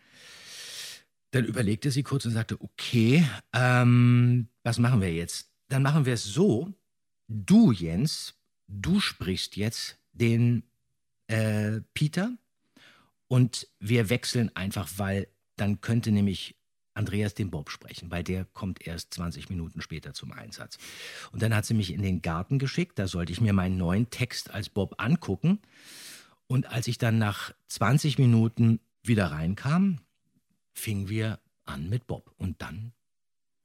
Dann 1.32 1.46
überlegte 1.46 1.92
sie 1.92 2.04
kurz 2.04 2.26
und 2.26 2.32
sagte, 2.32 2.60
okay, 2.62 3.26
ähm, 3.54 4.48
was 4.64 4.80
machen 4.80 5.02
wir 5.02 5.14
jetzt? 5.14 5.50
Dann 5.70 5.82
machen 5.82 6.06
wir 6.06 6.14
es 6.14 6.24
so, 6.24 6.74
du, 7.28 7.72
Jens, 7.72 8.36
du 8.68 9.00
sprichst 9.00 9.56
jetzt 9.56 9.98
den 10.14 10.64
äh, 11.28 11.82
Peter 11.94 12.32
und 13.28 13.68
wir 13.80 14.10
wechseln 14.10 14.56
einfach, 14.56 14.90
weil 14.98 15.28
dann 15.56 15.82
könnte 15.82 16.12
nämlich 16.12 16.56
Andreas 16.94 17.34
den 17.34 17.52
Bob 17.52 17.70
sprechen, 17.70 18.10
weil 18.10 18.24
der 18.24 18.46
kommt 18.46 18.86
erst 18.88 19.14
20 19.14 19.50
Minuten 19.50 19.82
später 19.82 20.14
zum 20.14 20.32
Einsatz. 20.32 20.78
Und 21.32 21.42
dann 21.42 21.54
hat 21.54 21.66
sie 21.66 21.74
mich 21.74 21.92
in 21.92 22.02
den 22.02 22.22
Garten 22.22 22.58
geschickt, 22.58 22.98
da 22.98 23.08
sollte 23.08 23.34
ich 23.34 23.42
mir 23.42 23.54
meinen 23.54 23.78
neuen 23.78 24.10
Text 24.10 24.52
als 24.52 24.70
Bob 24.70 24.96
angucken. 24.98 25.60
Und 26.48 26.68
als 26.68 26.88
ich 26.88 26.98
dann 26.98 27.18
nach 27.18 27.54
20 27.68 28.18
Minuten 28.18 28.80
wieder 29.04 29.28
reinkam, 29.28 30.00
fingen 30.74 31.10
wir 31.10 31.40
an 31.66 31.90
mit 31.90 32.08
Bob. 32.08 32.34
Und 32.38 32.62
dann 32.62 32.94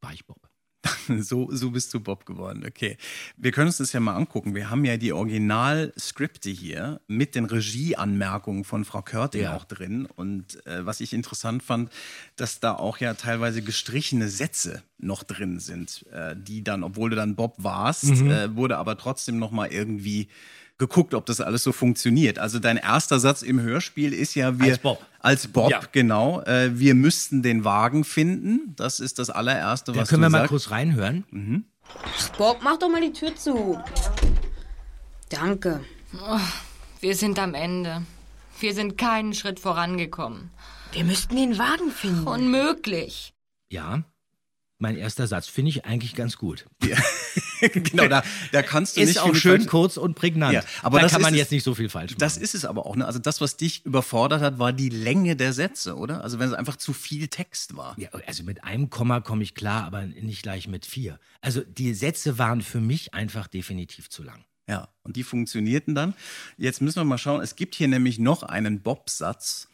war 0.01 0.13
ich 0.13 0.27
Bob. 0.27 0.50
So, 1.19 1.49
so 1.51 1.71
bist 1.73 1.93
du 1.93 2.01
Bob 2.01 2.25
geworden. 2.25 2.65
Okay. 2.67 2.97
Wir 3.37 3.51
können 3.53 3.67
uns 3.67 3.79
das 3.79 3.93
ja 3.93 4.01
mal 4.01 4.15
angucken. 4.15 4.55
Wir 4.55 4.71
haben 4.71 4.85
ja 4.85 4.97
die 4.97 5.13
Originalskripte 5.13 6.51
hier 6.51 7.01
mit 7.09 7.35
den 7.35 7.45
Regieanmerkungen 7.47 8.65
von 8.65 8.85
Frau 8.85 9.03
Körting 9.03 9.43
Ja. 9.43 9.57
auch 9.57 9.65
drin. 9.65 10.07
Und 10.07 10.65
äh, 10.67 10.85
was 10.87 11.01
ich 11.01 11.13
interessant 11.13 11.63
fand, 11.63 11.91
dass 12.37 12.61
da 12.61 12.75
auch 12.75 12.99
ja 12.99 13.15
teilweise 13.15 13.63
gestrichene 13.63 14.29
Sätze 14.29 14.83
noch 14.99 15.23
drin 15.25 15.59
sind, 15.59 16.07
äh, 16.13 16.35
die 16.37 16.63
dann, 16.63 16.85
obwohl 16.85 17.11
du 17.11 17.17
dann 17.17 17.35
Bob 17.37 17.55
warst, 17.59 18.05
Mhm. 18.05 18.31
äh, 18.31 18.57
wurde 18.57 18.79
aber 18.79 18.97
trotzdem 18.97 19.39
noch 19.39 19.51
mal 19.51 19.67
irgendwie 19.73 20.29
geguckt, 20.81 21.15
ob 21.15 21.27
das 21.27 21.41
alles 21.41 21.63
so 21.63 21.71
funktioniert. 21.71 22.41
Also 22.41 22.59
dein 22.59 22.77
erster 22.77 23.21
Satz 23.21 23.43
im 23.43 23.61
Hörspiel 23.61 24.13
ist 24.13 24.35
ja 24.35 24.59
wir 24.59 24.73
Als 24.73 24.79
Bob. 24.79 25.07
als 25.21 25.47
Bob 25.47 25.71
Ja. 25.71 25.81
genau. 25.93 26.41
Äh, 26.43 26.77
wir 26.77 26.97
müssten 26.97 27.43
den 27.45 27.63
Wagen 27.65 28.03
finden. 28.03 28.75
Das 28.77 28.99
ist 28.99 29.21
das 29.21 29.31
allererste, 29.31 29.93
Da 29.93 30.01
was 30.01 30.09
können 30.09 30.23
du 30.23 30.27
wir 30.27 30.31
mal 30.31 30.39
sagst. 30.39 30.49
kurz 30.51 30.71
reinhören. 30.73 31.67
Bob, 32.37 32.59
mach 32.65 32.79
doch 32.79 32.89
mal 32.89 33.01
die 33.01 33.13
Tür 33.13 33.37
zu. 33.37 33.79
Danke. 35.29 35.81
Oh, 36.15 36.39
wir 37.01 37.15
sind 37.15 37.39
am 37.39 37.55
Ende. 37.55 38.03
Wir 38.59 38.75
sind 38.75 38.99
keinen 38.99 39.33
Schritt 39.35 39.61
vorangekommen. 39.61 40.51
Wir 40.93 41.05
müssten 41.05 41.37
den 41.37 41.57
Wagen 41.59 41.91
finden. 41.93 42.27
Unmöglich. 42.27 43.33
Ja, 43.71 44.03
mein 44.81 44.97
erster 44.97 45.27
Satz 45.27 45.47
finde 45.47 45.69
ich 45.71 45.85
eigentlich 45.85 46.15
ganz 46.15 46.37
gut. 46.37 46.67
genau, 47.61 48.09
da, 48.09 48.23
da 48.53 48.63
kannst 48.63 48.97
du 48.97 49.01
Ist 49.01 49.09
nicht 49.09 49.19
auch 49.21 49.27
viel 49.33 49.35
schön 49.41 49.61
falsch- 49.63 49.67
kurz 49.69 49.97
und 49.97 50.15
prägnant. 50.15 50.55
Ja, 50.55 50.63
aber 50.83 50.99
da 50.99 51.05
das 51.05 51.13
kann 51.13 51.23
man 51.23 51.35
ist 51.35 51.39
jetzt 51.39 51.47
es- 51.49 51.53
nicht 51.53 51.65
so 51.65 51.75
viel 51.75 51.89
falsch 51.89 52.13
machen. 52.13 52.19
Das 52.21 52.37
ist 52.37 52.55
es 52.55 52.65
aber 52.65 52.87
auch. 52.87 52.97
Ne? 52.97 53.05
Also 53.07 53.19
das, 53.19 53.41
was 53.41 53.57
dich 53.57 53.85
überfordert 53.85 54.41
hat, 54.41 54.59
war 54.59 54.73
die 54.73 54.89
Länge 54.89 55.37
der 55.37 55.53
Sätze, 55.53 55.97
oder? 55.97 56.23
Also 56.25 56.39
wenn 56.39 56.49
es 56.49 56.55
einfach 56.55 56.77
zu 56.77 56.93
viel 56.93 57.29
Text 57.29 57.77
war. 57.77 57.95
Ja, 57.99 58.09
also 58.27 58.43
mit 58.43 58.65
einem 58.65 58.91
Komma 58.91 59.21
komme 59.21 59.43
ich 59.43 59.55
klar, 59.55 59.85
aber 59.85 60.07
nicht 60.07 60.43
gleich 60.43 60.67
mit 60.69 60.87
vier. 60.87 61.19
Also 61.41 61.61
die 61.63 61.95
Sätze 61.95 62.39
waren 62.39 62.63
für 62.63 62.81
mich 62.81 63.15
einfach 63.15 63.47
definitiv 63.47 64.09
zu 64.11 64.23
lang. 64.23 64.45
Ja, 64.69 64.89
und 65.03 65.17
die 65.17 65.25
funktionierten 65.25 65.95
dann. 65.97 66.15
Jetzt 66.57 66.81
müssen 66.81 66.97
wir 67.01 67.05
mal 67.05 67.19
schauen. 67.19 67.41
Es 67.43 67.57
gibt 67.57 67.75
hier 67.75 67.89
nämlich 67.89 68.19
noch 68.21 68.45
einen 68.45 68.81
Bob-Satz, 68.83 69.67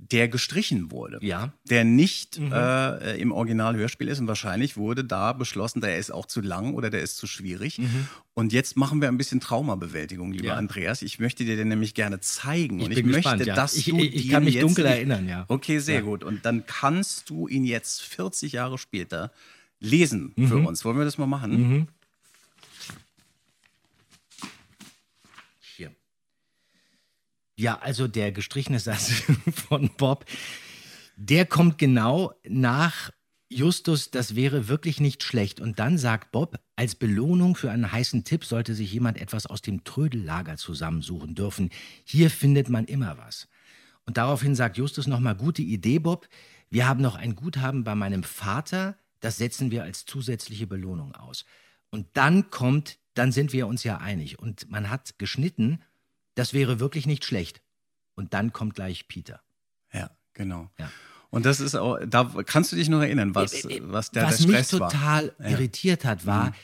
der 0.00 0.28
gestrichen 0.28 0.92
wurde. 0.92 1.18
Ja. 1.22 1.52
Der 1.68 1.82
nicht 1.84 2.38
Mhm. 2.38 2.52
äh, 2.52 3.16
im 3.16 3.32
Original-Hörspiel 3.32 4.06
ist 4.08 4.20
und 4.20 4.28
wahrscheinlich 4.28 4.76
wurde 4.76 5.04
da 5.04 5.32
beschlossen, 5.32 5.80
der 5.80 5.98
ist 5.98 6.12
auch 6.12 6.24
zu 6.26 6.40
lang 6.40 6.74
oder 6.74 6.88
der 6.88 7.00
ist 7.02 7.16
zu 7.16 7.26
schwierig. 7.26 7.80
Und 8.32 8.52
jetzt 8.52 8.76
machen 8.76 9.00
wir 9.00 9.08
ein 9.08 9.18
bisschen 9.18 9.40
Traumabewältigung, 9.40 10.30
lieber 10.30 10.44
Mhm. 10.44 10.48
Ja. 10.50 10.54
Andreas. 10.54 11.02
Ich 11.02 11.18
möchte 11.18 11.44
dir 11.44 11.56
den 11.56 11.66
nämlich 11.68 11.94
gerne 11.94 12.20
zeigen. 12.20 12.78
Ich 12.78 12.86
und 12.86 12.92
ich 12.92 13.02
gespannt, 13.04 13.38
möchte, 13.38 13.48
ja. 13.48 13.56
dass 13.56 13.74
Ich- 13.74 13.86
du 13.86 13.98
ich- 13.98 14.14
ich 14.14 14.28
kann 14.28 14.44
mich 14.44 14.54
jetzt 14.54 14.62
dunkel 14.62 14.86
erinnern, 14.86 15.28
ja. 15.28 15.44
Okay, 15.48 15.80
sehr 15.80 15.96
Ja. 15.96 16.00
gut. 16.02 16.22
Und 16.22 16.44
dann 16.46 16.64
kannst 16.66 17.28
du 17.28 17.48
ihn 17.48 17.64
jetzt 17.64 18.00
40 18.02 18.52
Jahre 18.52 18.78
später 18.78 19.32
lesen 19.80 20.32
für 20.36 20.56
Mhm. 20.58 20.66
uns. 20.66 20.84
Wollen 20.84 20.98
wir 20.98 21.04
das 21.04 21.18
mal 21.18 21.26
machen? 21.26 21.88
Ja, 27.58 27.80
also 27.80 28.06
der 28.06 28.30
gestrichene 28.30 28.78
Satz 28.78 29.10
von 29.68 29.90
Bob, 29.96 30.24
der 31.16 31.44
kommt 31.44 31.76
genau 31.76 32.32
nach 32.48 33.10
Justus, 33.48 34.12
das 34.12 34.36
wäre 34.36 34.68
wirklich 34.68 35.00
nicht 35.00 35.24
schlecht. 35.24 35.58
Und 35.60 35.80
dann 35.80 35.98
sagt 35.98 36.30
Bob, 36.30 36.60
als 36.76 36.94
Belohnung 36.94 37.56
für 37.56 37.72
einen 37.72 37.90
heißen 37.90 38.22
Tipp 38.22 38.44
sollte 38.44 38.74
sich 38.74 38.92
jemand 38.92 39.20
etwas 39.20 39.46
aus 39.46 39.60
dem 39.60 39.82
Trödellager 39.82 40.56
zusammensuchen 40.56 41.34
dürfen. 41.34 41.70
Hier 42.04 42.30
findet 42.30 42.68
man 42.68 42.84
immer 42.84 43.18
was. 43.18 43.48
Und 44.04 44.18
daraufhin 44.18 44.54
sagt 44.54 44.76
Justus 44.76 45.08
nochmal, 45.08 45.34
gute 45.34 45.62
Idee, 45.62 45.98
Bob. 45.98 46.28
Wir 46.70 46.86
haben 46.86 47.02
noch 47.02 47.16
ein 47.16 47.34
Guthaben 47.34 47.82
bei 47.82 47.96
meinem 47.96 48.22
Vater, 48.22 48.96
das 49.18 49.36
setzen 49.36 49.72
wir 49.72 49.82
als 49.82 50.06
zusätzliche 50.06 50.68
Belohnung 50.68 51.16
aus. 51.16 51.44
Und 51.90 52.06
dann 52.12 52.50
kommt, 52.50 52.98
dann 53.14 53.32
sind 53.32 53.52
wir 53.52 53.66
uns 53.66 53.82
ja 53.82 53.96
einig. 53.96 54.38
Und 54.38 54.70
man 54.70 54.90
hat 54.90 55.18
geschnitten, 55.18 55.80
das 56.38 56.52
wäre 56.54 56.80
wirklich 56.80 57.06
nicht 57.06 57.24
schlecht. 57.24 57.60
Und 58.14 58.34
dann 58.34 58.52
kommt 58.52 58.74
gleich 58.74 59.08
Peter. 59.08 59.40
Ja, 59.92 60.10
genau. 60.34 60.70
Ja. 60.78 60.90
Und 61.30 61.44
das 61.46 61.60
ist 61.60 61.74
auch, 61.74 61.98
da 62.06 62.24
kannst 62.46 62.72
du 62.72 62.76
dich 62.76 62.88
noch 62.88 63.00
erinnern, 63.00 63.34
was, 63.34 63.52
was 63.52 63.62
der, 63.62 63.70
Äh, 63.76 63.92
Was 63.92 64.10
der 64.10 64.26
mich 64.28 64.40
Stress 64.40 64.80
war. 64.80 64.90
total 64.90 65.34
Ja. 65.38 65.48
irritiert 65.50 66.04
hat, 66.04 66.24
war 66.26 66.46
Mhm. 66.46 66.54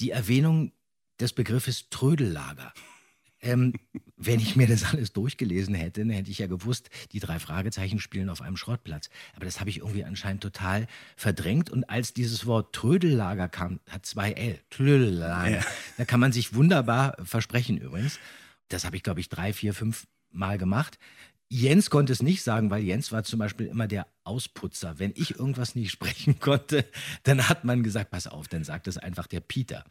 die 0.00 0.10
Erwähnung 0.10 0.72
des 1.20 1.32
Begriffes 1.32 1.88
Trödellager. 1.90 2.72
Ähm, 3.40 3.72
wenn 4.16 4.38
ich 4.38 4.54
mir 4.54 4.68
das 4.68 4.84
alles 4.84 5.12
durchgelesen 5.12 5.74
hätte, 5.74 6.00
dann 6.02 6.10
hätte 6.10 6.30
ich 6.30 6.38
ja 6.38 6.46
gewusst, 6.46 6.90
die 7.10 7.18
drei 7.18 7.40
Fragezeichen 7.40 7.98
spielen 7.98 8.28
auf 8.30 8.40
einem 8.40 8.56
Schrottplatz. 8.56 9.10
Aber 9.34 9.44
das 9.44 9.58
habe 9.58 9.68
ich 9.70 9.78
irgendwie 9.78 10.04
anscheinend 10.04 10.42
total 10.42 10.86
verdrängt. 11.16 11.68
Und 11.68 11.90
als 11.90 12.14
dieses 12.14 12.46
Wort 12.46 12.72
Trödellager 12.74 13.48
kam, 13.48 13.80
hat 13.90 14.06
zwei 14.06 14.32
L, 14.32 14.60
Trödellager, 14.70 15.56
Ja. 15.56 15.64
da 15.98 16.04
kann 16.04 16.20
man 16.20 16.30
sich 16.32 16.54
wunderbar 16.54 17.16
versprechen 17.24 17.76
übrigens. 17.78 18.20
Das 18.72 18.84
habe 18.84 18.96
ich, 18.96 19.02
glaube 19.02 19.20
ich, 19.20 19.28
drei, 19.28 19.52
vier, 19.52 19.74
fünf 19.74 20.06
Mal 20.30 20.58
gemacht. 20.58 20.98
Jens 21.48 21.90
konnte 21.90 22.12
es 22.12 22.22
nicht 22.22 22.42
sagen, 22.42 22.70
weil 22.70 22.82
Jens 22.82 23.12
war 23.12 23.24
zum 23.24 23.38
Beispiel 23.38 23.66
immer 23.66 23.86
der 23.86 24.06
Ausputzer. 24.24 24.98
Wenn 24.98 25.12
ich 25.14 25.38
irgendwas 25.38 25.74
nicht 25.74 25.90
sprechen 25.90 26.38
konnte, 26.40 26.84
dann 27.24 27.48
hat 27.48 27.64
man 27.64 27.82
gesagt, 27.82 28.10
pass 28.10 28.26
auf, 28.26 28.48
dann 28.48 28.64
sagt 28.64 28.86
es 28.88 28.98
einfach 28.98 29.26
der 29.26 29.40
Peter. 29.40 29.84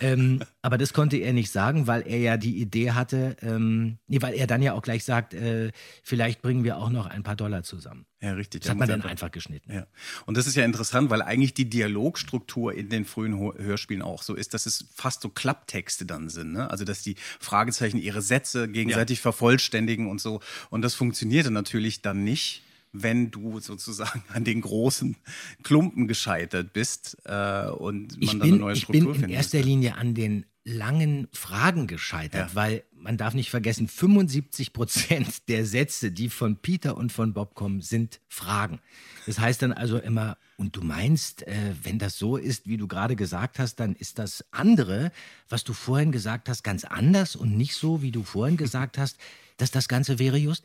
ähm, 0.00 0.42
aber 0.62 0.78
das 0.78 0.92
konnte 0.92 1.16
er 1.16 1.32
nicht 1.32 1.50
sagen, 1.50 1.86
weil 1.86 2.06
er 2.06 2.18
ja 2.18 2.36
die 2.36 2.60
Idee 2.60 2.92
hatte, 2.92 3.36
ähm, 3.42 3.98
nee, 4.06 4.22
weil 4.22 4.34
er 4.34 4.46
dann 4.46 4.62
ja 4.62 4.72
auch 4.72 4.82
gleich 4.82 5.04
sagt, 5.04 5.34
äh, 5.34 5.72
vielleicht 6.02 6.42
bringen 6.42 6.64
wir 6.64 6.78
auch 6.78 6.90
noch 6.90 7.06
ein 7.06 7.22
paar 7.22 7.36
Dollar 7.36 7.62
zusammen. 7.62 8.06
Ja, 8.20 8.32
richtig. 8.32 8.62
Das 8.62 8.70
hat 8.70 8.78
man 8.78 8.88
dann 8.88 9.02
einfach 9.02 9.30
geschnitten. 9.30 9.72
Ja. 9.72 9.86
Und 10.24 10.36
das 10.36 10.46
ist 10.46 10.56
ja 10.56 10.64
interessant, 10.64 11.10
weil 11.10 11.20
eigentlich 11.20 11.52
die 11.52 11.68
Dialogstruktur 11.68 12.72
in 12.72 12.88
den 12.88 13.04
frühen 13.04 13.38
Hörspielen 13.38 14.02
auch 14.02 14.22
so 14.22 14.34
ist, 14.34 14.54
dass 14.54 14.64
es 14.64 14.86
fast 14.94 15.20
so 15.20 15.28
Klapptexte 15.28 16.06
dann 16.06 16.30
sind. 16.30 16.52
Ne? 16.52 16.70
Also, 16.70 16.84
dass 16.84 17.02
die 17.02 17.16
Fragezeichen 17.38 17.98
ihre 17.98 18.22
Sätze 18.22 18.68
gegenseitig 18.68 19.20
vervollständigen 19.20 20.08
und 20.08 20.20
so. 20.20 20.40
Und 20.70 20.82
das 20.82 20.94
funktionierte 20.94 21.50
natürlich 21.50 22.00
dann 22.00 22.24
nicht, 22.24 22.62
wenn 23.02 23.30
du 23.30 23.60
sozusagen 23.60 24.22
an 24.28 24.44
den 24.44 24.60
großen 24.60 25.16
Klumpen 25.62 26.08
gescheitert 26.08 26.72
bist 26.72 27.16
äh, 27.24 27.68
und 27.68 28.12
man 28.12 28.20
Ich 28.20 28.30
dann 28.30 28.38
bin, 28.40 28.52
eine 28.54 28.56
neue 28.58 28.74
ich 28.74 28.82
Struktur 28.82 29.12
bin 29.14 29.24
in 29.24 29.30
erster. 29.30 29.60
Linie 29.60 29.96
an 29.96 30.14
den 30.14 30.46
langen 30.64 31.28
Fragen 31.32 31.86
gescheitert, 31.86 32.54
weil 32.54 32.82
man 32.92 33.16
darf 33.16 33.34
nicht 33.34 33.50
vergessen, 33.50 33.86
75 33.86 34.72
Prozent 34.72 35.48
der 35.48 35.64
Sätze, 35.64 36.10
die 36.10 36.28
von 36.28 36.56
Peter 36.56 36.96
und 36.96 37.12
von 37.12 37.32
Bob 37.32 37.54
kommen, 37.54 37.80
sind 37.80 38.20
Fragen. 38.28 38.80
Das 39.26 39.38
heißt 39.38 39.62
dann 39.62 39.72
also 39.72 39.98
immer, 39.98 40.36
und 40.56 40.74
du 40.74 40.82
meinst, 40.82 41.46
äh, 41.46 41.74
wenn 41.84 41.98
das 42.00 42.18
so 42.18 42.36
ist, 42.36 42.66
wie 42.66 42.76
du 42.76 42.88
gerade 42.88 43.14
gesagt 43.14 43.60
hast, 43.60 43.76
dann 43.76 43.94
ist 43.94 44.18
das 44.18 44.44
andere, 44.50 45.12
was 45.48 45.62
du 45.62 45.72
vorhin 45.72 46.10
gesagt 46.10 46.48
hast, 46.48 46.64
ganz 46.64 46.84
anders 46.84 47.36
und 47.36 47.56
nicht 47.56 47.74
so, 47.74 48.02
wie 48.02 48.10
du 48.10 48.24
vorhin 48.24 48.56
gesagt 48.56 48.98
hast, 48.98 49.18
dass 49.58 49.70
das 49.70 49.88
Ganze 49.88 50.18
wäre 50.18 50.36
just. 50.36 50.64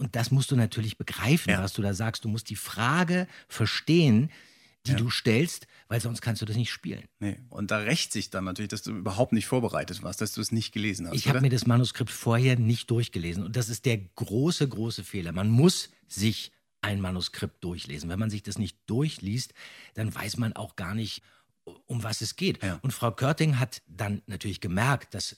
Und 0.00 0.16
das 0.16 0.30
musst 0.30 0.50
du 0.50 0.56
natürlich 0.56 0.96
begreifen, 0.96 1.52
was 1.58 1.74
du 1.74 1.82
da 1.82 1.92
sagst. 1.92 2.24
Du 2.24 2.28
musst 2.28 2.48
die 2.48 2.56
Frage 2.56 3.28
verstehen, 3.48 4.30
die 4.86 4.96
du 4.96 5.10
stellst, 5.10 5.66
weil 5.88 6.00
sonst 6.00 6.22
kannst 6.22 6.40
du 6.40 6.46
das 6.46 6.56
nicht 6.56 6.70
spielen. 6.70 7.04
Nee. 7.18 7.38
Und 7.50 7.70
da 7.70 7.78
rächt 7.78 8.12
sich 8.12 8.30
dann 8.30 8.44
natürlich, 8.44 8.70
dass 8.70 8.80
du 8.80 8.92
überhaupt 8.92 9.34
nicht 9.34 9.44
vorbereitet 9.46 10.02
warst, 10.02 10.22
dass 10.22 10.32
du 10.32 10.40
es 10.40 10.52
nicht 10.52 10.72
gelesen 10.72 11.06
hast. 11.06 11.14
Ich 11.16 11.28
habe 11.28 11.42
mir 11.42 11.50
das 11.50 11.66
Manuskript 11.66 12.10
vorher 12.10 12.58
nicht 12.58 12.90
durchgelesen. 12.90 13.44
Und 13.44 13.56
das 13.56 13.68
ist 13.68 13.84
der 13.84 13.98
große, 13.98 14.66
große 14.66 15.04
Fehler. 15.04 15.32
Man 15.32 15.50
muss 15.50 15.90
sich 16.08 16.50
ein 16.80 17.02
Manuskript 17.02 17.62
durchlesen. 17.62 18.08
Wenn 18.08 18.18
man 18.18 18.30
sich 18.30 18.42
das 18.42 18.56
nicht 18.56 18.78
durchliest, 18.86 19.52
dann 19.94 20.14
weiß 20.14 20.38
man 20.38 20.54
auch 20.54 20.76
gar 20.76 20.94
nicht, 20.94 21.22
um 21.84 22.02
was 22.02 22.22
es 22.22 22.36
geht. 22.36 22.58
Und 22.80 22.92
Frau 22.92 23.10
Körting 23.10 23.58
hat 23.58 23.82
dann 23.86 24.22
natürlich 24.26 24.62
gemerkt, 24.62 25.12
dass 25.14 25.36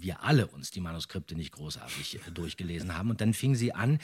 wir 0.00 0.22
alle 0.22 0.46
uns 0.46 0.70
die 0.70 0.80
Manuskripte 0.80 1.34
nicht 1.34 1.52
großartig 1.52 2.16
äh, 2.16 2.30
durchgelesen 2.30 2.96
haben. 2.96 3.10
Und 3.10 3.20
dann 3.20 3.34
fing 3.34 3.54
sie 3.54 3.72
an, 3.72 3.98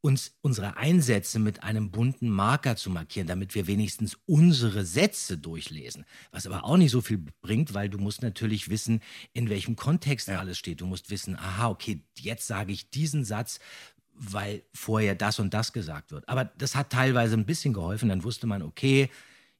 uns 0.00 0.36
unsere 0.40 0.76
Einsätze 0.76 1.38
mit 1.38 1.64
einem 1.64 1.90
bunten 1.90 2.28
Marker 2.28 2.76
zu 2.76 2.90
markieren, 2.90 3.26
damit 3.26 3.54
wir 3.54 3.66
wenigstens 3.66 4.16
unsere 4.26 4.84
Sätze 4.84 5.36
durchlesen. 5.36 6.04
Was 6.30 6.46
aber 6.46 6.64
auch 6.64 6.76
nicht 6.76 6.92
so 6.92 7.00
viel 7.00 7.24
bringt, 7.40 7.74
weil 7.74 7.88
du 7.88 7.98
musst 7.98 8.22
natürlich 8.22 8.68
wissen, 8.68 9.00
in 9.32 9.48
welchem 9.48 9.74
Kontext 9.74 10.28
alles 10.28 10.58
steht. 10.58 10.80
Du 10.80 10.86
musst 10.86 11.10
wissen, 11.10 11.36
aha, 11.36 11.68
okay, 11.68 12.02
jetzt 12.18 12.46
sage 12.46 12.72
ich 12.72 12.90
diesen 12.90 13.24
Satz, 13.24 13.58
weil 14.14 14.62
vorher 14.72 15.14
das 15.14 15.40
und 15.40 15.52
das 15.52 15.72
gesagt 15.72 16.12
wird. 16.12 16.28
Aber 16.28 16.44
das 16.44 16.76
hat 16.76 16.90
teilweise 16.90 17.36
ein 17.36 17.46
bisschen 17.46 17.74
geholfen. 17.74 18.08
Dann 18.08 18.24
wusste 18.24 18.46
man, 18.46 18.62
okay, 18.62 19.10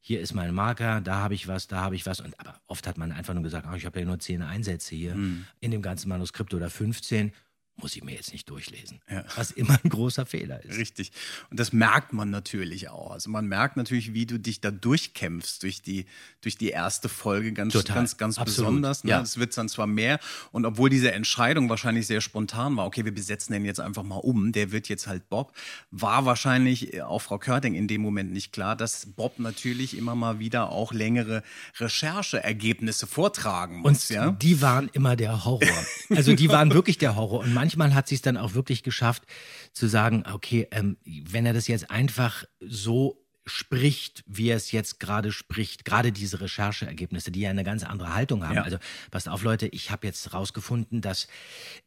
hier 0.00 0.20
ist 0.20 0.34
mein 0.34 0.54
Marker, 0.54 1.00
da 1.00 1.16
habe 1.16 1.34
ich 1.34 1.48
was, 1.48 1.66
da 1.66 1.80
habe 1.80 1.96
ich 1.96 2.06
was. 2.06 2.20
Und 2.20 2.38
aber 2.38 2.60
oft 2.66 2.86
hat 2.86 2.96
man 2.98 3.12
einfach 3.12 3.34
nur 3.34 3.42
gesagt, 3.42 3.66
ach, 3.68 3.76
ich 3.76 3.86
habe 3.86 3.98
ja 3.98 4.06
nur 4.06 4.18
zehn 4.18 4.42
Einsätze 4.42 4.94
hier 4.94 5.14
in 5.60 5.70
dem 5.70 5.82
ganzen 5.82 6.08
Manuskript 6.08 6.54
oder 6.54 6.70
15. 6.70 7.32
Muss 7.78 7.94
ich 7.94 8.02
mir 8.02 8.14
jetzt 8.14 8.32
nicht 8.32 8.48
durchlesen. 8.48 9.00
Was 9.36 9.50
immer 9.50 9.78
ein 9.84 9.90
großer 9.90 10.24
Fehler 10.24 10.64
ist. 10.64 10.78
Richtig. 10.78 11.12
Und 11.50 11.60
das 11.60 11.74
merkt 11.74 12.14
man 12.14 12.30
natürlich 12.30 12.88
auch. 12.88 13.10
Also 13.10 13.28
man 13.28 13.46
merkt 13.46 13.76
natürlich, 13.76 14.14
wie 14.14 14.24
du 14.24 14.38
dich 14.38 14.62
da 14.62 14.70
durchkämpfst 14.70 15.62
durch 15.62 15.82
die, 15.82 16.06
durch 16.40 16.56
die 16.56 16.70
erste 16.70 17.10
Folge 17.10 17.52
ganz, 17.52 17.74
Total. 17.74 17.96
ganz, 17.96 18.16
ganz 18.16 18.38
Absolut. 18.38 18.70
besonders. 18.70 19.04
Ne? 19.04 19.10
Ja. 19.10 19.20
Es 19.20 19.36
wird 19.36 19.54
dann 19.58 19.68
zwar 19.68 19.86
mehr. 19.86 20.18
Und 20.52 20.64
obwohl 20.64 20.88
diese 20.88 21.12
Entscheidung 21.12 21.68
wahrscheinlich 21.68 22.06
sehr 22.06 22.22
spontan 22.22 22.74
war, 22.78 22.86
okay, 22.86 23.04
wir 23.04 23.12
besetzen 23.12 23.52
den 23.52 23.66
jetzt 23.66 23.80
einfach 23.80 24.04
mal 24.04 24.16
um, 24.16 24.52
der 24.52 24.72
wird 24.72 24.88
jetzt 24.88 25.06
halt 25.06 25.28
Bob, 25.28 25.52
war 25.90 26.24
wahrscheinlich 26.24 26.94
äh, 26.94 27.02
auch 27.02 27.20
Frau 27.20 27.38
Körting 27.38 27.74
in 27.74 27.88
dem 27.88 28.00
Moment 28.00 28.32
nicht 28.32 28.52
klar, 28.52 28.74
dass 28.74 29.04
Bob 29.04 29.38
natürlich 29.38 29.98
immer 29.98 30.14
mal 30.14 30.38
wieder 30.38 30.70
auch 30.70 30.94
längere 30.94 31.42
Rechercheergebnisse 31.78 33.06
vortragen 33.06 33.80
muss. 33.80 34.08
Und 34.10 34.16
ja? 34.16 34.30
die 34.30 34.62
waren 34.62 34.88
immer 34.94 35.14
der 35.14 35.44
Horror. 35.44 35.86
Also 36.08 36.34
die 36.34 36.48
waren 36.48 36.72
wirklich 36.72 36.96
der 36.98 37.16
Horror. 37.16 37.40
Und 37.40 37.52
manchmal 37.52 37.65
hat 37.94 38.08
sie 38.08 38.14
es 38.14 38.22
dann 38.22 38.36
auch 38.36 38.54
wirklich 38.54 38.82
geschafft 38.82 39.24
zu 39.72 39.86
sagen, 39.86 40.24
okay, 40.30 40.68
ähm, 40.70 40.96
wenn 41.04 41.46
er 41.46 41.52
das 41.52 41.68
jetzt 41.68 41.90
einfach 41.90 42.44
so 42.60 43.26
spricht, 43.46 44.24
wie 44.26 44.48
er 44.48 44.56
es 44.56 44.72
jetzt 44.72 44.98
gerade 44.98 45.30
spricht, 45.30 45.84
gerade 45.84 46.10
diese 46.10 46.40
Rechercheergebnisse, 46.40 47.30
die 47.30 47.40
ja 47.40 47.50
eine 47.50 47.62
ganz 47.62 47.84
andere 47.84 48.12
Haltung 48.12 48.44
haben. 48.44 48.56
Ja. 48.56 48.62
Also 48.62 48.78
passt 49.10 49.28
auf, 49.28 49.42
Leute, 49.44 49.68
ich 49.68 49.90
habe 49.90 50.06
jetzt 50.06 50.34
rausgefunden, 50.34 51.00
dass 51.00 51.28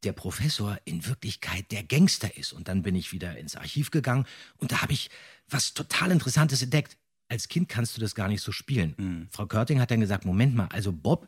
der 0.04 0.14
Professor 0.14 0.78
in 0.86 1.06
Wirklichkeit 1.06 1.72
der 1.72 1.84
Gangster 1.84 2.36
ist. 2.38 2.54
Und 2.54 2.70
dann 2.70 2.82
bin 2.82 2.96
ich 2.96 3.12
wieder 3.12 3.38
ins 3.38 3.58
Archiv 3.58 3.92
gegangen 3.92 4.26
und 4.58 4.72
da 4.72 4.82
habe 4.82 4.94
ich 4.94 5.10
was 5.50 5.74
total 5.74 6.12
Interessantes 6.12 6.62
entdeckt. 6.62 6.98
Als 7.28 7.48
Kind 7.48 7.70
kannst 7.70 7.96
du 7.96 8.02
das 8.02 8.16
gar 8.16 8.28
nicht 8.28 8.42
so 8.42 8.52
spielen. 8.52 9.28
Frau 9.30 9.46
Körting 9.46 9.80
hat 9.80 9.92
dann 9.92 10.00
gesagt, 10.00 10.26
Moment 10.26 10.56
mal, 10.56 10.68
also 10.72 10.92
Bob, 10.92 11.28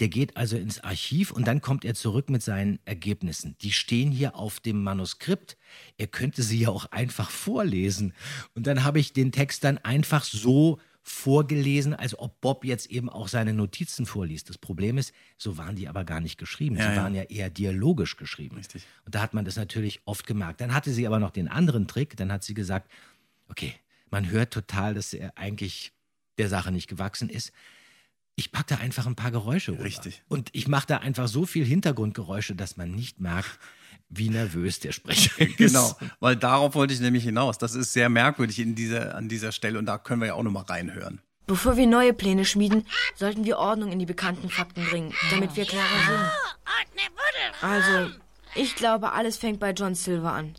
der 0.00 0.08
geht 0.08 0.36
also 0.36 0.56
ins 0.56 0.80
Archiv 0.80 1.32
und 1.32 1.46
dann 1.48 1.60
kommt 1.60 1.84
er 1.84 1.94
zurück 1.94 2.30
mit 2.30 2.42
seinen 2.42 2.78
Ergebnissen. 2.84 3.56
Die 3.62 3.72
stehen 3.72 4.12
hier 4.12 4.36
auf 4.36 4.60
dem 4.60 4.82
Manuskript. 4.82 5.56
Er 5.96 6.06
könnte 6.06 6.42
sie 6.42 6.60
ja 6.60 6.68
auch 6.68 6.86
einfach 6.92 7.30
vorlesen. 7.30 8.12
Und 8.54 8.66
dann 8.66 8.84
habe 8.84 9.00
ich 9.00 9.12
den 9.12 9.32
Text 9.32 9.64
dann 9.64 9.78
einfach 9.78 10.24
so 10.24 10.78
vorgelesen, 11.02 11.94
als 11.94 12.18
ob 12.18 12.40
Bob 12.40 12.64
jetzt 12.64 12.90
eben 12.90 13.08
auch 13.08 13.28
seine 13.28 13.54
Notizen 13.54 14.06
vorliest. 14.06 14.50
Das 14.50 14.58
Problem 14.58 14.98
ist, 14.98 15.12
so 15.36 15.56
waren 15.56 15.74
die 15.74 15.88
aber 15.88 16.04
gar 16.04 16.20
nicht 16.20 16.38
geschrieben. 16.38 16.76
Ja, 16.76 16.90
sie 16.90 16.96
ja. 16.96 17.02
waren 17.02 17.14
ja 17.14 17.22
eher 17.22 17.50
dialogisch 17.50 18.16
geschrieben. 18.16 18.56
Richtig. 18.56 18.84
Und 19.04 19.14
da 19.14 19.22
hat 19.22 19.34
man 19.34 19.44
das 19.44 19.56
natürlich 19.56 20.00
oft 20.04 20.26
gemerkt. 20.26 20.60
Dann 20.60 20.74
hatte 20.74 20.92
sie 20.92 21.06
aber 21.06 21.18
noch 21.18 21.30
den 21.30 21.48
anderen 21.48 21.88
Trick. 21.88 22.16
Dann 22.16 22.30
hat 22.30 22.44
sie 22.44 22.54
gesagt, 22.54 22.90
okay, 23.48 23.74
man 24.10 24.30
hört 24.30 24.52
total, 24.52 24.94
dass 24.94 25.12
er 25.12 25.36
eigentlich 25.36 25.92
der 26.36 26.48
Sache 26.48 26.70
nicht 26.70 26.88
gewachsen 26.88 27.30
ist. 27.30 27.52
Ich 28.38 28.52
packe 28.52 28.76
da 28.76 28.80
einfach 28.80 29.04
ein 29.06 29.16
paar 29.16 29.32
Geräusche 29.32 29.72
rüber. 29.72 29.82
Richtig. 29.82 30.22
Und 30.28 30.50
ich 30.52 30.68
mache 30.68 30.86
da 30.86 30.98
einfach 30.98 31.26
so 31.26 31.44
viel 31.44 31.64
Hintergrundgeräusche, 31.64 32.54
dass 32.54 32.76
man 32.76 32.92
nicht 32.92 33.18
merkt, 33.18 33.58
wie 34.10 34.28
nervös 34.28 34.78
der 34.78 34.92
Sprecher 34.92 35.40
ist. 35.40 35.56
Genau, 35.56 35.96
weil 36.20 36.36
darauf 36.36 36.76
wollte 36.76 36.94
ich 36.94 37.00
nämlich 37.00 37.24
hinaus. 37.24 37.58
Das 37.58 37.74
ist 37.74 37.92
sehr 37.92 38.08
merkwürdig 38.08 38.60
in 38.60 38.76
dieser, 38.76 39.16
an 39.16 39.28
dieser 39.28 39.50
Stelle 39.50 39.76
und 39.76 39.86
da 39.86 39.98
können 39.98 40.20
wir 40.20 40.28
ja 40.28 40.34
auch 40.34 40.44
nochmal 40.44 40.62
reinhören. 40.62 41.20
Bevor 41.48 41.76
wir 41.76 41.88
neue 41.88 42.12
Pläne 42.12 42.44
schmieden, 42.44 42.86
sollten 43.16 43.44
wir 43.44 43.58
Ordnung 43.58 43.90
in 43.90 43.98
die 43.98 44.06
bekannten 44.06 44.50
Fakten 44.50 44.84
bringen, 44.84 45.12
damit 45.32 45.56
wir 45.56 45.64
klarer 45.64 46.06
sehen. 46.06 46.30
Also, 47.60 48.14
ich 48.54 48.76
glaube, 48.76 49.14
alles 49.14 49.36
fängt 49.36 49.58
bei 49.58 49.72
John 49.72 49.96
Silver 49.96 50.32
an. 50.32 50.54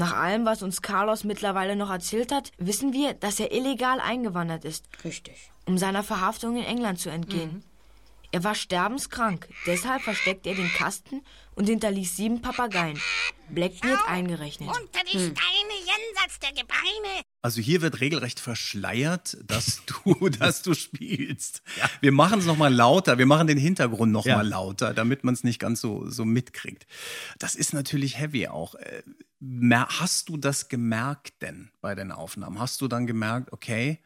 Nach 0.00 0.14
allem, 0.14 0.46
was 0.46 0.62
uns 0.62 0.80
Carlos 0.80 1.24
mittlerweile 1.24 1.76
noch 1.76 1.90
erzählt 1.90 2.32
hat, 2.32 2.52
wissen 2.56 2.94
wir, 2.94 3.12
dass 3.12 3.38
er 3.38 3.52
illegal 3.52 4.00
eingewandert 4.00 4.64
ist. 4.64 4.86
Richtig. 5.04 5.50
Um 5.66 5.76
seiner 5.76 6.02
Verhaftung 6.02 6.56
in 6.56 6.64
England 6.64 6.98
zu 6.98 7.10
entgehen. 7.10 7.62
Er 8.32 8.42
war 8.42 8.54
sterbenskrank, 8.54 9.48
deshalb 9.66 10.00
versteckt 10.02 10.46
er 10.46 10.54
den 10.54 10.70
Kasten 10.72 11.20
und 11.54 11.68
hinterließ 11.68 12.16
sieben 12.16 12.40
Papageien. 12.40 12.98
Blackbeard 13.50 13.98
eingerechnet. 14.08 14.68
Unter 14.70 15.00
die 15.04 15.18
Steine 15.18 15.74
jenseits 15.76 16.38
der 16.40 16.52
Gebeine. 16.52 17.22
Also 17.42 17.60
hier 17.60 17.82
wird 17.82 18.00
regelrecht 18.00 18.40
verschleiert, 18.40 19.36
dass 19.44 19.82
du, 20.04 20.30
dass 20.30 20.62
du 20.62 20.72
spielst. 20.72 21.60
Wir 22.00 22.12
machen 22.12 22.38
es 22.38 22.46
nochmal 22.46 22.72
lauter, 22.72 23.18
wir 23.18 23.26
machen 23.26 23.48
den 23.48 23.58
Hintergrund 23.58 24.12
nochmal 24.12 24.30
Ja. 24.30 24.36
mal 24.38 24.48
lauter, 24.48 24.94
damit 24.94 25.24
man 25.24 25.34
es 25.34 25.44
nicht 25.44 25.58
ganz 25.58 25.82
so, 25.82 26.08
so 26.08 26.24
mitkriegt. 26.24 26.86
Das 27.38 27.54
ist 27.54 27.74
natürlich 27.74 28.16
heavy 28.16 28.48
auch. 28.48 28.76
Hast 29.42 30.28
du 30.28 30.36
das 30.36 30.68
gemerkt 30.68 31.40
denn 31.42 31.70
bei 31.80 31.94
den 31.94 32.12
Aufnahmen? 32.12 32.58
Hast 32.58 32.80
du 32.80 32.88
dann 32.88 33.06
gemerkt, 33.06 33.52
okay, 33.52 33.98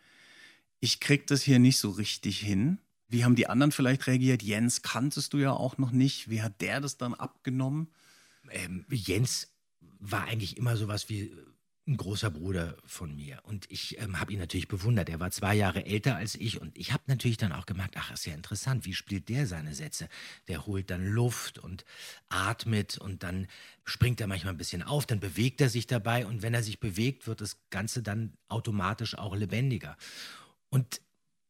ich 0.80 1.00
krieg 1.00 1.26
das 1.26 1.42
hier 1.42 1.58
nicht 1.58 1.78
so 1.78 1.90
richtig 1.90 2.38
hin? 2.40 2.78
Wie 3.08 3.24
haben 3.24 3.34
die 3.36 3.48
anderen 3.48 3.72
vielleicht 3.72 4.06
reagiert? 4.06 4.42
Jens 4.42 4.82
kanntest 4.82 5.32
du 5.32 5.38
ja 5.38 5.52
auch 5.52 5.78
noch 5.78 5.90
nicht. 5.90 6.30
Wie 6.30 6.42
hat 6.42 6.60
der 6.60 6.80
das 6.80 6.96
dann 6.96 7.14
abgenommen? 7.14 7.88
ähm, 8.50 8.84
Jens 8.90 9.52
war 9.98 10.24
eigentlich 10.24 10.56
immer 10.56 10.76
sowas 10.76 11.08
wie 11.08 11.34
ein 11.86 11.96
großer 11.98 12.30
Bruder 12.30 12.76
von 12.86 13.14
mir. 13.14 13.40
Und 13.44 13.70
ich 13.70 13.98
ähm, 14.00 14.18
habe 14.18 14.32
ihn 14.32 14.38
natürlich 14.38 14.68
bewundert. 14.68 15.10
Er 15.10 15.20
war 15.20 15.30
zwei 15.30 15.54
Jahre 15.54 15.84
älter 15.84 16.16
als 16.16 16.34
ich. 16.34 16.60
Und 16.60 16.76
ich 16.78 16.92
habe 16.92 17.02
natürlich 17.06 17.36
dann 17.36 17.52
auch 17.52 17.66
gemerkt, 17.66 17.96
ach, 17.98 18.10
ist 18.10 18.24
ja 18.24 18.34
interessant, 18.34 18.86
wie 18.86 18.94
spielt 18.94 19.28
der 19.28 19.46
seine 19.46 19.74
Sätze? 19.74 20.08
Der 20.48 20.66
holt 20.66 20.90
dann 20.90 21.06
Luft 21.06 21.58
und 21.58 21.84
atmet 22.30 22.96
und 22.96 23.22
dann 23.22 23.48
springt 23.84 24.20
er 24.20 24.26
manchmal 24.26 24.54
ein 24.54 24.58
bisschen 24.58 24.82
auf, 24.82 25.04
dann 25.04 25.20
bewegt 25.20 25.60
er 25.60 25.68
sich 25.68 25.86
dabei. 25.86 26.26
Und 26.26 26.40
wenn 26.40 26.54
er 26.54 26.62
sich 26.62 26.80
bewegt, 26.80 27.26
wird 27.26 27.42
das 27.42 27.58
Ganze 27.68 28.02
dann 28.02 28.32
automatisch 28.48 29.18
auch 29.18 29.36
lebendiger. 29.36 29.96
Und 30.70 31.02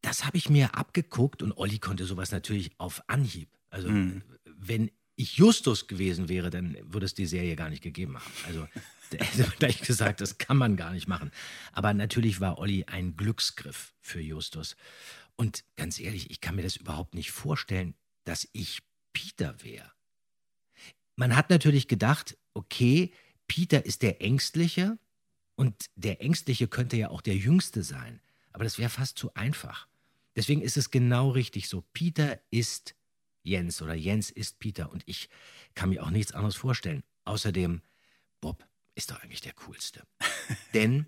das 0.02 0.24
habe 0.24 0.36
ich 0.36 0.50
mir 0.50 0.74
abgeguckt 0.74 1.42
und 1.42 1.52
Olli 1.56 1.78
konnte 1.78 2.04
sowas 2.04 2.32
natürlich 2.32 2.72
auf 2.78 3.02
Anhieb. 3.08 3.48
Also 3.70 3.88
Mhm. 3.88 4.22
wenn 4.44 4.90
ich 5.16 5.36
Justus 5.36 5.86
gewesen 5.86 6.28
wäre, 6.28 6.50
dann 6.50 6.76
würde 6.82 7.06
es 7.06 7.14
die 7.14 7.26
Serie 7.26 7.56
gar 7.56 7.70
nicht 7.70 7.82
gegeben 7.82 8.16
haben. 8.16 8.32
Also 8.46 8.68
hätte 9.10 9.50
gleich 9.58 9.80
gesagt, 9.80 10.20
das 10.20 10.38
kann 10.38 10.56
man 10.56 10.76
gar 10.76 10.92
nicht 10.92 11.08
machen. 11.08 11.30
Aber 11.72 11.94
natürlich 11.94 12.40
war 12.40 12.58
Olli 12.58 12.84
ein 12.84 13.16
Glücksgriff 13.16 13.94
für 14.00 14.20
Justus. 14.20 14.76
Und 15.36 15.64
ganz 15.76 15.98
ehrlich, 15.98 16.30
ich 16.30 16.40
kann 16.40 16.56
mir 16.56 16.62
das 16.62 16.76
überhaupt 16.76 17.14
nicht 17.14 17.30
vorstellen, 17.30 17.94
dass 18.24 18.48
ich 18.52 18.82
Peter 19.12 19.62
wäre. 19.62 19.92
Man 21.16 21.36
hat 21.36 21.50
natürlich 21.50 21.86
gedacht, 21.86 22.36
okay, 22.54 23.12
Peter 23.46 23.84
ist 23.84 24.02
der 24.02 24.20
Ängstliche 24.20 24.98
und 25.54 25.90
der 25.94 26.20
Ängstliche 26.20 26.66
könnte 26.66 26.96
ja 26.96 27.10
auch 27.10 27.20
der 27.20 27.36
Jüngste 27.36 27.82
sein. 27.82 28.20
Aber 28.52 28.64
das 28.64 28.78
wäre 28.78 28.90
fast 28.90 29.18
zu 29.18 29.32
einfach. 29.34 29.86
Deswegen 30.36 30.62
ist 30.62 30.76
es 30.76 30.90
genau 30.90 31.30
richtig 31.30 31.68
so. 31.68 31.84
Peter 31.92 32.40
ist 32.50 32.94
Jens 33.44 33.80
oder 33.82 33.94
Jens 33.94 34.30
ist 34.30 34.58
Peter 34.58 34.90
und 34.90 35.02
ich 35.06 35.28
kann 35.74 35.90
mir 35.90 36.02
auch 36.02 36.10
nichts 36.10 36.32
anderes 36.32 36.56
vorstellen. 36.56 37.04
Außerdem, 37.24 37.82
Bob 38.40 38.66
ist 38.94 39.10
doch 39.10 39.22
eigentlich 39.22 39.42
der 39.42 39.52
Coolste. 39.52 40.02
Denn 40.74 41.06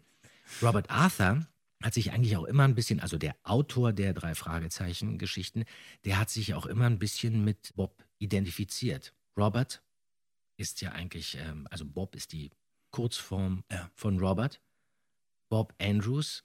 Robert 0.62 0.90
Arthur 0.90 1.46
hat 1.82 1.94
sich 1.94 2.12
eigentlich 2.12 2.36
auch 2.36 2.44
immer 2.44 2.64
ein 2.64 2.74
bisschen, 2.74 3.00
also 3.00 3.18
der 3.18 3.34
Autor 3.42 3.92
der 3.92 4.12
drei 4.14 4.34
Fragezeichen-Geschichten, 4.34 5.64
der 6.04 6.18
hat 6.18 6.30
sich 6.30 6.54
auch 6.54 6.66
immer 6.66 6.86
ein 6.86 6.98
bisschen 6.98 7.42
mit 7.44 7.72
Bob 7.74 8.04
identifiziert. 8.18 9.12
Robert 9.36 9.82
ist 10.56 10.80
ja 10.80 10.92
eigentlich, 10.92 11.36
ähm, 11.36 11.66
also 11.70 11.84
Bob 11.84 12.14
ist 12.14 12.32
die 12.32 12.50
Kurzform 12.90 13.64
Ja. 13.70 13.90
von 13.94 14.18
Robert. 14.18 14.60
Bob 15.48 15.74
Andrews, 15.80 16.44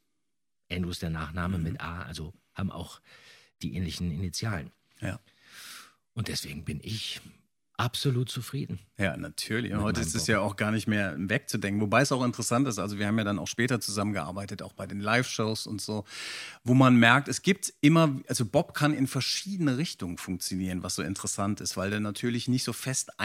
Andrews 0.69 0.99
der 0.99 1.09
Nachname 1.09 1.57
Mhm. 1.57 1.63
mit 1.63 1.81
A, 1.81 2.03
also 2.03 2.33
haben 2.53 2.71
auch 2.71 3.01
die 3.61 3.75
ähnlichen 3.75 4.11
Initialen. 4.11 4.71
Ja. 4.99 5.19
Und 6.13 6.27
deswegen 6.27 6.63
bin 6.65 6.79
ich 6.83 7.21
absolut 7.81 8.29
zufrieden. 8.29 8.79
Ja, 8.97 9.17
natürlich. 9.17 9.73
Und 9.73 9.81
heute 9.81 10.01
ist 10.01 10.13
es 10.13 10.27
ja 10.27 10.39
auch 10.39 10.55
gar 10.55 10.71
nicht 10.71 10.87
mehr 10.87 11.15
wegzudenken. 11.17 11.81
Wobei 11.81 12.01
es 12.01 12.11
auch 12.11 12.23
interessant 12.23 12.67
ist, 12.67 12.77
also 12.77 12.99
wir 12.99 13.07
haben 13.07 13.17
ja 13.17 13.23
dann 13.23 13.39
auch 13.39 13.47
später 13.47 13.79
zusammengearbeitet, 13.79 14.61
auch 14.61 14.73
bei 14.73 14.85
den 14.85 14.99
Live-Shows 14.99 15.65
und 15.65 15.81
so, 15.81 16.05
wo 16.63 16.75
man 16.75 16.95
merkt, 16.95 17.27
es 17.27 17.41
gibt 17.41 17.73
immer, 17.81 18.19
also 18.27 18.45
Bob 18.45 18.75
kann 18.75 18.93
in 18.93 19.07
verschiedene 19.07 19.77
Richtungen 19.77 20.19
funktionieren, 20.19 20.83
was 20.83 20.95
so 20.95 21.01
interessant 21.01 21.59
ist, 21.59 21.75
weil 21.75 21.89
der 21.89 21.99
natürlich 21.99 22.47
nicht 22.47 22.63
so 22.63 22.73
fest 22.73 23.19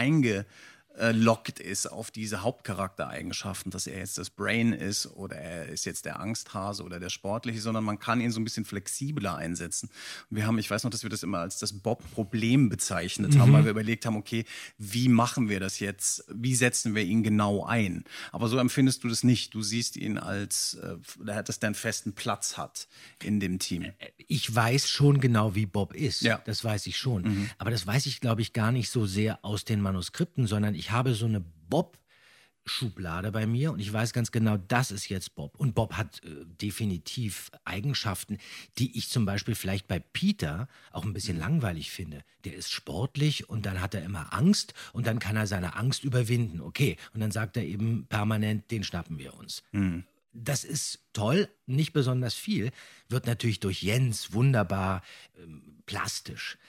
eingeloggt 0.97 1.59
ist 1.59 1.87
auf 1.87 2.11
diese 2.11 2.41
Hauptcharaktereigenschaften, 2.43 3.71
dass 3.71 3.87
er 3.87 3.99
jetzt 3.99 4.17
das 4.17 4.29
Brain 4.29 4.73
ist 4.73 5.05
oder 5.07 5.35
er 5.35 5.67
ist 5.67 5.85
jetzt 5.85 6.05
der 6.05 6.19
Angsthase 6.19 6.83
oder 6.83 6.99
der 6.99 7.09
Sportliche, 7.09 7.61
sondern 7.61 7.83
man 7.83 7.99
kann 7.99 8.21
ihn 8.21 8.31
so 8.31 8.39
ein 8.39 8.43
bisschen 8.43 8.65
flexibler 8.65 9.35
einsetzen. 9.35 9.89
Und 10.29 10.37
wir 10.37 10.45
haben, 10.47 10.57
ich 10.57 10.69
weiß 10.69 10.83
noch, 10.83 10.91
dass 10.91 11.03
wir 11.03 11.09
das 11.09 11.23
immer 11.23 11.39
als 11.39 11.59
das 11.59 11.73
Bob-Problem 11.73 12.69
bezeichnet 12.69 13.37
haben, 13.37 13.49
Mhm. 13.51 13.53
weil 13.53 13.63
wir 13.65 13.71
überlegt 13.71 14.05
haben, 14.05 14.15
okay, 14.15 14.45
wie 14.77 15.09
machen 15.09 15.49
wir 15.49 15.59
das 15.59 15.79
jetzt? 15.79 16.25
Wie 16.33 16.55
setzen 16.55 16.95
wir 16.95 17.03
ihn 17.03 17.23
genau 17.23 17.65
ein? 17.65 18.03
Aber 18.31 18.47
so 18.47 18.57
empfindest 18.57 19.03
du 19.03 19.07
das 19.09 19.23
nicht. 19.23 19.53
Du 19.53 19.61
siehst 19.61 19.97
ihn 19.97 20.17
als, 20.17 20.75
äh, 20.75 20.95
dass 21.43 21.59
der 21.59 21.67
einen 21.67 21.75
festen 21.75 22.13
Platz 22.13 22.57
hat 22.57 22.87
in 23.23 23.39
dem 23.39 23.59
Team. 23.59 23.91
Ich 24.27 24.53
weiß 24.53 24.89
schon 24.89 25.19
genau, 25.19 25.55
wie 25.55 25.65
Bob 25.65 25.93
ist. 25.93 26.21
Ja. 26.21 26.41
Das 26.45 26.63
weiß 26.63 26.87
ich 26.87 26.97
schon. 26.97 27.23
Mhm. 27.23 27.49
Aber 27.57 27.71
das 27.71 27.85
weiß 27.85 28.05
ich, 28.07 28.19
glaube 28.19 28.41
ich, 28.41 28.53
gar 28.53 28.71
nicht 28.71 28.89
so 28.89 29.05
sehr 29.05 29.43
aus 29.43 29.65
den 29.65 29.81
Manuskripten, 29.81 30.47
sondern 30.47 30.75
ich 30.75 30.86
habe 30.91 31.13
so 31.13 31.25
eine 31.25 31.41
Bob-Schublade 31.41 33.31
bei 33.31 33.45
mir 33.45 33.71
und 33.71 33.79
ich 33.79 33.91
weiß 33.91 34.13
ganz 34.13 34.31
genau, 34.31 34.57
das 34.57 34.91
ist 34.91 35.09
jetzt 35.09 35.35
Bob. 35.35 35.59
Und 35.59 35.75
Bob 35.75 35.93
hat 35.93 36.23
äh, 36.23 36.45
definitiv 36.45 37.51
Eigenschaften, 37.65 38.37
die 38.77 38.97
ich 38.97 39.09
zum 39.09 39.25
Beispiel 39.25 39.55
vielleicht 39.55 39.87
bei 39.87 39.99
Peter 39.99 40.67
auch 40.91 41.03
ein 41.03 41.13
bisschen 41.13 41.37
langweilig 41.37 41.91
finde. 41.91 42.23
Der 42.45 42.55
ist 42.55 42.71
sportlich 42.71 43.49
und 43.49 43.65
dann 43.65 43.81
hat 43.81 43.95
er 43.95 44.03
immer 44.03 44.33
Angst 44.33 44.73
und 44.93 45.07
dann 45.07 45.19
kann 45.19 45.35
er 45.35 45.47
seine 45.47 45.75
Angst 45.75 46.03
überwinden. 46.03 46.61
Okay. 46.61 46.97
Und 47.13 47.21
dann 47.21 47.31
sagt 47.31 47.57
er 47.57 47.63
eben 47.63 48.05
permanent, 48.07 48.69
den 48.71 48.83
schnappen 48.83 49.17
wir 49.17 49.33
uns. 49.33 49.63
Mhm. 49.71 50.03
Das 50.33 50.63
ist 50.63 50.99
toll, 51.13 51.49
nicht 51.65 51.93
besonders 51.93 52.35
viel, 52.35 52.71
wird 53.09 53.25
natürlich 53.25 53.59
durch 53.59 53.81
Jens 53.81 54.33
wunderbar 54.33 55.01
ähm, 55.37 55.81
plastisch. 55.87 56.59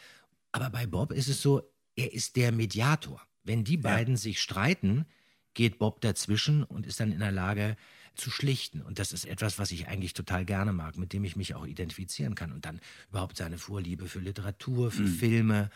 Aber 0.52 0.70
bei 0.70 0.86
Bob 0.86 1.12
ist 1.12 1.28
es 1.28 1.42
so, 1.42 1.70
er 1.94 2.12
ist 2.12 2.36
der 2.36 2.52
Mediator. 2.52 3.27
Wenn 3.44 3.64
die 3.64 3.76
beiden 3.76 4.16
sich 4.16 4.40
streiten, 4.40 5.06
geht 5.54 5.78
Bob 5.78 6.00
dazwischen 6.00 6.62
und 6.62 6.86
ist 6.86 7.00
dann 7.00 7.12
in 7.12 7.20
der 7.20 7.32
Lage 7.32 7.76
zu 8.14 8.30
schlichten. 8.30 8.82
Und 8.82 8.98
das 8.98 9.12
ist 9.12 9.24
etwas, 9.24 9.58
was 9.58 9.70
ich 9.70 9.88
eigentlich 9.88 10.12
total 10.12 10.44
gerne 10.44 10.72
mag, 10.72 10.96
mit 10.98 11.12
dem 11.12 11.24
ich 11.24 11.36
mich 11.36 11.54
auch 11.54 11.66
identifizieren 11.66 12.34
kann. 12.34 12.52
Und 12.52 12.64
dann 12.64 12.80
überhaupt 13.10 13.36
seine 13.36 13.58
Vorliebe 13.58 14.08
für 14.08 14.18
Literatur, 14.20 14.90
für 14.90 15.02
Mhm. 15.02 15.08
Filme, 15.18 15.70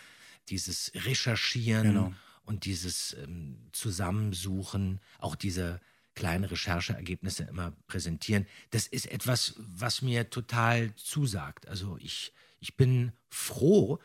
dieses 0.49 0.91
Recherchieren 0.95 1.85
Genau. 1.89 2.13
und 2.45 2.65
dieses 2.65 3.17
ähm, 3.23 3.59
Zusammensuchen, 3.73 5.01
auch 5.19 5.37
diese 5.37 5.81
kleinen 6.15 6.45
Rechercheergebnisse 6.45 7.45
immer 7.45 7.73
präsentieren. 7.87 8.47
Das 8.71 8.87
ist 8.87 9.07
etwas, 9.11 9.55
was 9.57 10.03
mir 10.03 10.29
total 10.29 10.95
zusagt. 10.97 11.67
Also 11.69 11.97
ich, 12.01 12.33
ich 12.61 12.77
bin 12.77 13.13
froh, 13.31 13.99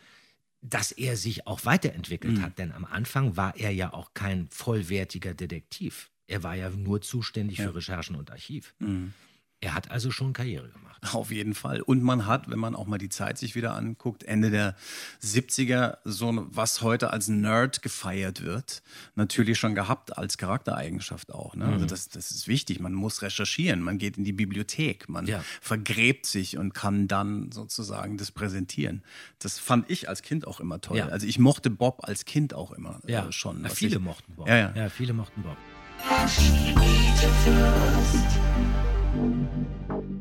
dass 0.69 0.91
er 0.91 1.15
sich 1.17 1.47
auch 1.47 1.65
weiterentwickelt 1.65 2.37
Mhm. 2.37 2.41
hat, 2.41 2.57
denn 2.59 2.71
am 2.71 2.85
Anfang 2.85 3.37
war 3.37 3.55
er 3.55 3.71
ja 3.71 3.93
auch 3.93 4.13
kein 4.13 4.47
vollwertiger 4.49 5.33
Detektiv. 5.33 6.09
Er 6.27 6.43
war 6.43 6.55
ja 6.55 6.69
nur 6.69 7.01
zuständig 7.01 7.59
Ja. 7.59 7.67
für 7.67 7.75
Recherchen 7.75 8.15
und 8.15 8.31
Archiv. 8.31 8.73
Mhm. 8.79 9.13
Er 9.59 9.73
hat 9.73 9.89
also 9.89 10.11
schon 10.11 10.33
Karriere 10.33 10.69
gemacht. 10.69 10.83
Auf 11.13 11.31
jeden 11.31 11.53
Fall. 11.53 11.81
Und 11.81 12.01
man 12.03 12.25
hat, 12.25 12.49
wenn 12.49 12.57
man 12.59 12.75
auch 12.75 12.85
mal 12.87 12.97
die 12.97 13.09
Zeit 13.09 13.37
sich 13.37 13.55
wieder 13.55 13.75
anguckt, 13.75 14.23
Ende 14.23 14.49
der 14.49 14.75
70er, 15.19 15.97
so 16.03 16.31
ein- 16.31 16.47
was 16.49 16.81
heute 16.81 17.11
als 17.11 17.27
Nerd 17.27 17.81
gefeiert 17.81 18.41
wird, 18.43 18.81
natürlich 19.15 19.57
schon 19.59 19.73
gehabt 19.75 20.17
als 20.17 20.37
Charaktereigenschaft 20.37 21.31
auch. 21.31 21.55
Ne? 21.55 21.65
Also 21.65 21.85
Mhm. 21.85 21.87
das, 21.87 22.09
das 22.09 22.31
ist 22.31 22.47
wichtig. 22.47 22.79
Man 22.79 22.93
muss 22.93 23.21
recherchieren, 23.21 23.81
man 23.81 23.97
geht 23.99 24.17
in 24.17 24.23
die 24.23 24.33
Bibliothek, 24.33 25.07
man 25.07 25.25
Ja. 25.27 25.43
vergräbt 25.61 26.25
sich 26.25 26.57
und 26.57 26.73
kann 26.73 27.07
dann 27.07 27.51
sozusagen 27.51 28.17
das 28.17 28.31
präsentieren. 28.31 29.03
Das 29.39 29.59
fand 29.59 29.89
ich 29.89 30.09
als 30.09 30.23
Kind 30.23 30.45
auch 30.47 30.59
immer 30.59 30.81
toll. 30.81 30.97
Ja. 30.97 31.07
Also 31.07 31.25
ich 31.27 31.37
mochte 31.39 31.69
Bob 31.69 32.01
als 32.07 32.25
Kind 32.25 32.53
auch 32.55 32.71
immer 32.71 32.99
Ja, 33.07 33.27
äh, 33.27 33.31
schon. 33.31 33.63
Ja, 33.63 33.69
viele 33.69 33.95
ich, 33.97 34.01
mochten 34.01 34.33
Bob. 34.35 34.47
Ja, 34.47 34.55
ja. 34.57 34.73
ja, 34.75 34.89
viele 34.89 35.13
mochten 35.13 35.43
Bob. 35.43 35.57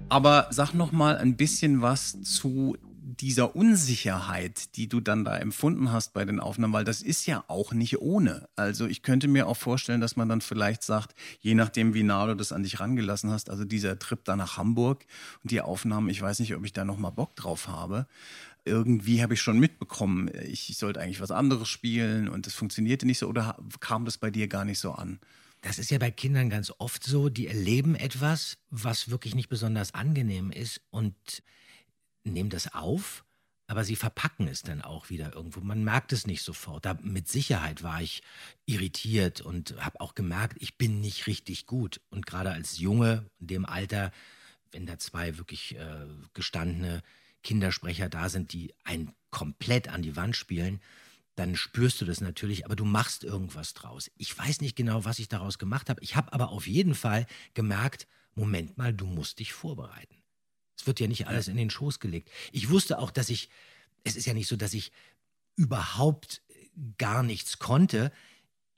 Aber 0.08 0.46
sag 0.50 0.72
noch 0.72 0.92
mal 0.92 1.18
ein 1.18 1.36
bisschen 1.36 1.82
was 1.82 2.22
zu 2.22 2.76
dieser 3.20 3.56
Unsicherheit, 3.56 4.76
die 4.76 4.88
du 4.88 5.00
dann 5.00 5.24
da 5.24 5.36
empfunden 5.36 5.92
hast 5.92 6.12
bei 6.12 6.24
den 6.24 6.40
Aufnahmen, 6.40 6.72
weil 6.72 6.84
das 6.84 7.02
ist 7.02 7.26
ja 7.26 7.44
auch 7.48 7.72
nicht 7.72 8.00
ohne. 8.00 8.48
Also 8.56 8.86
ich 8.86 9.02
könnte 9.02 9.28
mir 9.28 9.46
auch 9.46 9.56
vorstellen, 9.56 10.00
dass 10.00 10.16
man 10.16 10.28
dann 10.28 10.40
vielleicht 10.40 10.82
sagt, 10.82 11.14
je 11.40 11.54
nachdem, 11.54 11.94
wie 11.94 12.02
nah 12.02 12.26
du 12.26 12.34
das 12.34 12.52
an 12.52 12.62
dich 12.62 12.80
rangelassen 12.80 13.30
hast, 13.30 13.48
also 13.50 13.64
dieser 13.64 13.98
Trip 13.98 14.22
da 14.24 14.36
nach 14.36 14.56
Hamburg 14.56 15.06
und 15.42 15.50
die 15.50 15.60
Aufnahmen, 15.60 16.08
ich 16.08 16.20
weiß 16.20 16.40
nicht, 16.40 16.54
ob 16.54 16.64
ich 16.64 16.72
da 16.72 16.84
noch 16.84 16.98
mal 16.98 17.10
Bock 17.10 17.34
drauf 17.36 17.68
habe. 17.68 18.06
Irgendwie 18.64 19.22
habe 19.22 19.34
ich 19.34 19.40
schon 19.40 19.58
mitbekommen, 19.58 20.30
ich 20.44 20.76
sollte 20.76 21.00
eigentlich 21.00 21.20
was 21.20 21.30
anderes 21.30 21.68
spielen 21.68 22.28
und 22.28 22.46
das 22.46 22.54
funktionierte 22.54 23.06
nicht 23.06 23.18
so 23.18 23.28
oder 23.28 23.56
kam 23.80 24.04
das 24.04 24.18
bei 24.18 24.30
dir 24.30 24.48
gar 24.48 24.64
nicht 24.64 24.80
so 24.80 24.92
an? 24.92 25.20
Das 25.62 25.78
ist 25.78 25.90
ja 25.90 25.98
bei 25.98 26.10
Kindern 26.10 26.50
ganz 26.50 26.72
oft 26.78 27.02
so, 27.02 27.28
die 27.28 27.48
erleben 27.48 27.94
etwas, 27.94 28.58
was 28.70 29.10
wirklich 29.10 29.34
nicht 29.34 29.48
besonders 29.48 29.94
angenehm 29.94 30.50
ist 30.50 30.80
und 30.90 31.42
nehmen 32.24 32.50
das 32.50 32.74
auf, 32.74 33.24
aber 33.68 33.82
sie 33.82 33.96
verpacken 33.96 34.46
es 34.46 34.62
dann 34.62 34.80
auch 34.80 35.10
wieder 35.10 35.34
irgendwo. 35.34 35.60
Man 35.60 35.82
merkt 35.82 36.12
es 36.12 36.26
nicht 36.26 36.42
sofort. 36.42 36.84
Da, 36.84 36.94
mit 37.02 37.28
Sicherheit 37.28 37.82
war 37.82 38.00
ich 38.00 38.22
irritiert 38.64 39.40
und 39.40 39.74
habe 39.84 40.00
auch 40.00 40.14
gemerkt, 40.14 40.56
ich 40.60 40.78
bin 40.78 41.00
nicht 41.00 41.26
richtig 41.26 41.66
gut. 41.66 42.00
Und 42.10 42.26
gerade 42.26 42.52
als 42.52 42.78
Junge 42.78 43.28
in 43.40 43.48
dem 43.48 43.66
Alter, 43.66 44.12
wenn 44.70 44.86
da 44.86 44.98
zwei 44.98 45.36
wirklich 45.36 45.76
äh, 45.76 46.06
gestandene 46.32 47.02
Kindersprecher 47.42 48.08
da 48.08 48.28
sind, 48.28 48.52
die 48.52 48.72
einen 48.84 49.12
komplett 49.30 49.88
an 49.88 50.02
die 50.02 50.14
Wand 50.14 50.36
spielen, 50.36 50.80
dann 51.36 51.54
spürst 51.54 52.00
du 52.00 52.06
das 52.06 52.20
natürlich, 52.20 52.64
aber 52.64 52.76
du 52.76 52.84
machst 52.84 53.22
irgendwas 53.22 53.74
draus. 53.74 54.10
Ich 54.16 54.36
weiß 54.36 54.62
nicht 54.62 54.74
genau, 54.74 55.04
was 55.04 55.18
ich 55.18 55.28
daraus 55.28 55.58
gemacht 55.58 55.90
habe. 55.90 56.02
Ich 56.02 56.16
habe 56.16 56.32
aber 56.32 56.48
auf 56.48 56.66
jeden 56.66 56.94
Fall 56.94 57.26
gemerkt, 57.54 58.08
Moment 58.34 58.76
mal, 58.76 58.92
du 58.92 59.06
musst 59.06 59.38
dich 59.38 59.52
vorbereiten. 59.52 60.16
Es 60.78 60.86
wird 60.86 60.98
ja 60.98 61.06
nicht 61.06 61.26
alles 61.26 61.48
in 61.48 61.56
den 61.56 61.70
Schoß 61.70 62.00
gelegt. 62.00 62.30
Ich 62.52 62.70
wusste 62.70 62.98
auch, 62.98 63.10
dass 63.10 63.28
ich, 63.28 63.50
es 64.02 64.16
ist 64.16 64.26
ja 64.26 64.34
nicht 64.34 64.48
so, 64.48 64.56
dass 64.56 64.74
ich 64.74 64.92
überhaupt 65.56 66.42
gar 66.98 67.22
nichts 67.22 67.58
konnte. 67.58 68.12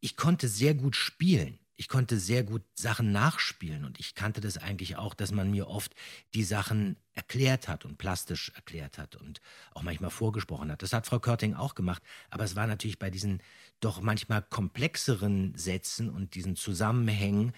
Ich 0.00 0.16
konnte 0.16 0.48
sehr 0.48 0.74
gut 0.74 0.96
spielen. 0.96 1.58
Ich 1.76 1.88
konnte 1.88 2.18
sehr 2.18 2.42
gut 2.42 2.62
Sachen 2.74 3.12
nachspielen 3.12 3.84
und 3.84 4.00
ich 4.00 4.16
kannte 4.16 4.40
das 4.40 4.58
eigentlich 4.58 4.96
auch, 4.96 5.14
dass 5.14 5.30
man 5.30 5.50
mir 5.50 5.68
oft 5.68 5.94
die 6.34 6.42
Sachen 6.42 6.96
erklärt 7.18 7.66
hat 7.66 7.84
und 7.84 7.98
plastisch 7.98 8.52
erklärt 8.54 8.96
hat 8.96 9.16
und 9.16 9.40
auch 9.74 9.82
manchmal 9.82 10.10
vorgesprochen 10.10 10.70
hat. 10.70 10.82
Das 10.82 10.92
hat 10.92 11.04
Frau 11.04 11.18
Körting 11.18 11.54
auch 11.54 11.74
gemacht, 11.74 12.00
aber 12.30 12.44
es 12.44 12.54
war 12.54 12.68
natürlich 12.68 13.00
bei 13.00 13.10
diesen 13.10 13.42
doch 13.80 14.00
manchmal 14.00 14.40
komplexeren 14.40 15.52
Sätzen 15.56 16.10
und 16.10 16.36
diesen 16.36 16.54
Zusammenhängen 16.54 17.54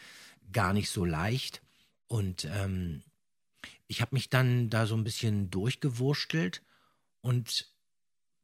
gar 0.50 0.72
nicht 0.72 0.88
so 0.88 1.04
leicht. 1.04 1.60
Und 2.06 2.46
ähm, 2.46 3.02
ich 3.86 4.00
habe 4.00 4.14
mich 4.14 4.30
dann 4.30 4.70
da 4.70 4.86
so 4.86 4.96
ein 4.96 5.04
bisschen 5.04 5.50
durchgewurstelt 5.50 6.62
und 7.20 7.70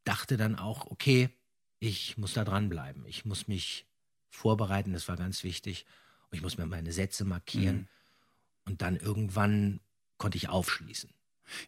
dachte 0.04 0.36
dann 0.36 0.54
auch, 0.54 0.84
okay, 0.84 1.30
ich 1.78 2.18
muss 2.18 2.34
da 2.34 2.44
dranbleiben. 2.44 3.06
Ich 3.06 3.24
muss 3.24 3.48
mich 3.48 3.86
vorbereiten, 4.28 4.92
das 4.92 5.08
war 5.08 5.16
ganz 5.16 5.44
wichtig. 5.44 5.86
Und 6.30 6.36
ich 6.36 6.42
muss 6.42 6.58
mir 6.58 6.66
meine 6.66 6.92
Sätze 6.92 7.24
markieren. 7.24 7.76
Mhm. 7.76 7.88
Und 8.66 8.82
dann 8.82 8.96
irgendwann 8.96 9.80
konnte 10.18 10.36
ich 10.38 10.48
aufschließen. 10.48 11.10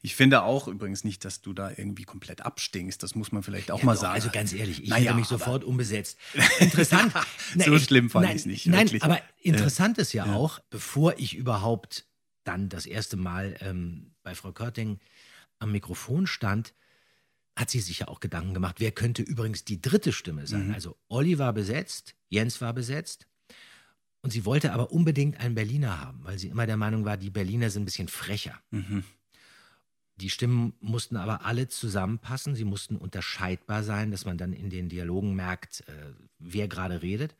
Ich 0.02 0.16
finde 0.16 0.42
auch 0.42 0.66
übrigens 0.66 1.04
nicht, 1.04 1.24
dass 1.24 1.40
du 1.40 1.52
da 1.52 1.70
irgendwie 1.70 2.02
komplett 2.02 2.40
abstinkst. 2.40 3.00
Das 3.00 3.14
muss 3.14 3.30
man 3.30 3.44
vielleicht 3.44 3.70
auch 3.70 3.78
Ja, 3.78 3.84
mal 3.84 3.94
doch, 3.94 4.00
sagen. 4.02 4.14
Also 4.14 4.30
ganz 4.30 4.52
ehrlich, 4.52 4.82
ich 4.82 4.88
Naja, 4.88 5.04
hätte 5.10 5.14
mich 5.14 5.28
sofort 5.28 5.62
umbesetzt. 5.62 6.18
Interessant. 6.58 7.12
So 7.56 7.74
ich- 7.76 7.84
schlimm 7.84 8.10
fand 8.10 8.26
nein, 8.26 8.34
ich's 8.36 8.44
nicht, 8.46 8.66
Nein, 8.66 8.86
wirklich. 8.86 9.04
aber 9.04 9.20
interessant 9.40 9.98
ist 9.98 10.12
ja, 10.12 10.26
ja. 10.26 10.34
auch, 10.34 10.58
bevor 10.70 11.16
ich 11.18 11.36
überhaupt 11.36 12.06
dann 12.42 12.68
das 12.68 12.86
erste 12.86 13.16
Mal 13.16 13.56
ähm, 13.60 14.14
bei 14.24 14.34
Frau 14.34 14.50
Körting 14.52 14.98
am 15.60 15.70
Mikrofon 15.70 16.26
stand, 16.26 16.74
hat 17.54 17.70
sie 17.70 17.80
sich 17.80 18.00
ja 18.00 18.08
auch 18.08 18.18
Gedanken 18.20 18.54
gemacht, 18.54 18.76
wer 18.78 18.90
könnte 18.90 19.22
übrigens 19.22 19.64
die 19.64 19.80
dritte 19.80 20.12
Stimme 20.12 20.46
sein. 20.48 20.68
Mhm. 20.68 20.74
Also 20.74 20.96
Olli 21.08 21.38
war 21.38 21.52
besetzt, 21.52 22.14
Jens 22.28 22.60
war 22.60 22.72
besetzt. 22.72 23.26
Und 24.20 24.30
sie 24.30 24.44
wollte 24.44 24.72
aber 24.72 24.90
unbedingt 24.90 25.38
einen 25.38 25.54
Berliner 25.54 26.00
haben, 26.00 26.24
weil 26.24 26.38
sie 26.38 26.48
immer 26.48 26.66
der 26.66 26.76
Meinung 26.76 27.04
war, 27.04 27.16
die 27.16 27.30
Berliner 27.30 27.70
sind 27.70 27.82
ein 27.82 27.86
bisschen 27.86 28.08
frecher. 28.08 28.60
Mhm. 28.70 29.04
Die 30.16 30.30
Stimmen 30.30 30.72
mussten 30.80 31.16
aber 31.16 31.44
alle 31.44 31.68
zusammenpassen, 31.68 32.56
sie 32.56 32.64
mussten 32.64 32.96
unterscheidbar 32.96 33.84
sein, 33.84 34.10
dass 34.10 34.24
man 34.24 34.36
dann 34.36 34.52
in 34.52 34.68
den 34.68 34.88
Dialogen 34.88 35.34
merkt, 35.34 35.88
äh, 35.88 36.12
wer 36.40 36.66
gerade 36.66 37.02
redet. 37.02 37.36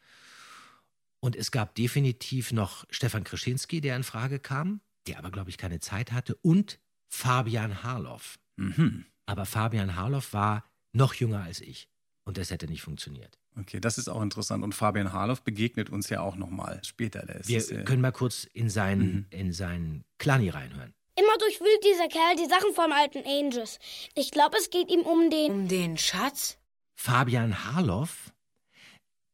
Und 1.21 1.35
es 1.35 1.51
gab 1.51 1.75
definitiv 1.75 2.53
noch 2.53 2.87
Stefan 2.91 3.25
Krischinski, 3.25 3.81
der 3.81 3.97
in 3.97 4.05
Frage 4.05 4.39
kam, 4.39 4.81
der 5.09 5.19
aber, 5.19 5.33
glaube 5.33 5.51
ich, 5.51 5.59
keine 5.59 5.81
Zeit 5.81 6.13
hatte, 6.13 6.37
und 6.37 6.79
Fabian 7.09 7.83
Harloff. 7.83 8.39
Mhm. 8.57 9.07
Aber 9.27 9.45
Fabian 9.45 9.97
Harloff 9.97 10.33
war 10.33 10.65
noch 10.93 11.15
jünger 11.15 11.43
als 11.43 11.61
ich. 11.61 11.89
Und 12.29 12.37
das 12.37 12.51
hätte 12.51 12.67
nicht 12.67 12.83
funktioniert. 12.83 13.39
Okay, 13.59 13.81
das 13.81 13.97
ist 13.97 14.07
auch 14.07 14.21
interessant. 14.21 14.63
Und 14.63 14.75
Fabian 14.75 15.15
Harloff 15.15 15.41
begegnet 15.41 15.89
uns 15.89 16.11
ja 16.11 16.21
auch 16.21 16.37
nochmal 16.37 16.79
später. 16.85 17.25
Der 17.25 17.37
ist, 17.37 17.49
Wir 17.49 17.71
äh, 17.71 17.85
können 17.85 18.03
mal 18.03 18.13
kurz 18.13 18.45
in 18.53 18.69
seinen, 18.69 19.27
in 19.31 19.55
seinen 19.55 20.05
Klani 20.19 20.51
reinhören. 20.51 20.93
Immer 21.19 21.39
durchwühlt 21.39 21.83
dieser 21.85 22.07
Kerl 22.09 22.37
die 22.37 22.45
Sachen 22.45 22.75
vom 22.75 22.93
alten 22.93 23.23
Angus. 23.27 23.79
Ich 24.15 24.31
glaube, 24.31 24.59
es 24.59 24.69
geht 24.69 24.91
ihm 24.91 25.01
um 25.01 25.31
den. 25.31 25.51
Um 25.53 25.69
den 25.69 25.97
Schatz? 25.97 26.59
Fabian 26.97 27.65
Harloff 27.65 28.35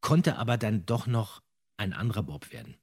konnte 0.00 0.36
aber 0.38 0.56
dann 0.56 0.86
doch 0.86 1.08
noch 1.08 1.42
ein 1.76 1.94
anderer 1.94 2.22
Bob 2.22 2.52
werden. 2.52 2.76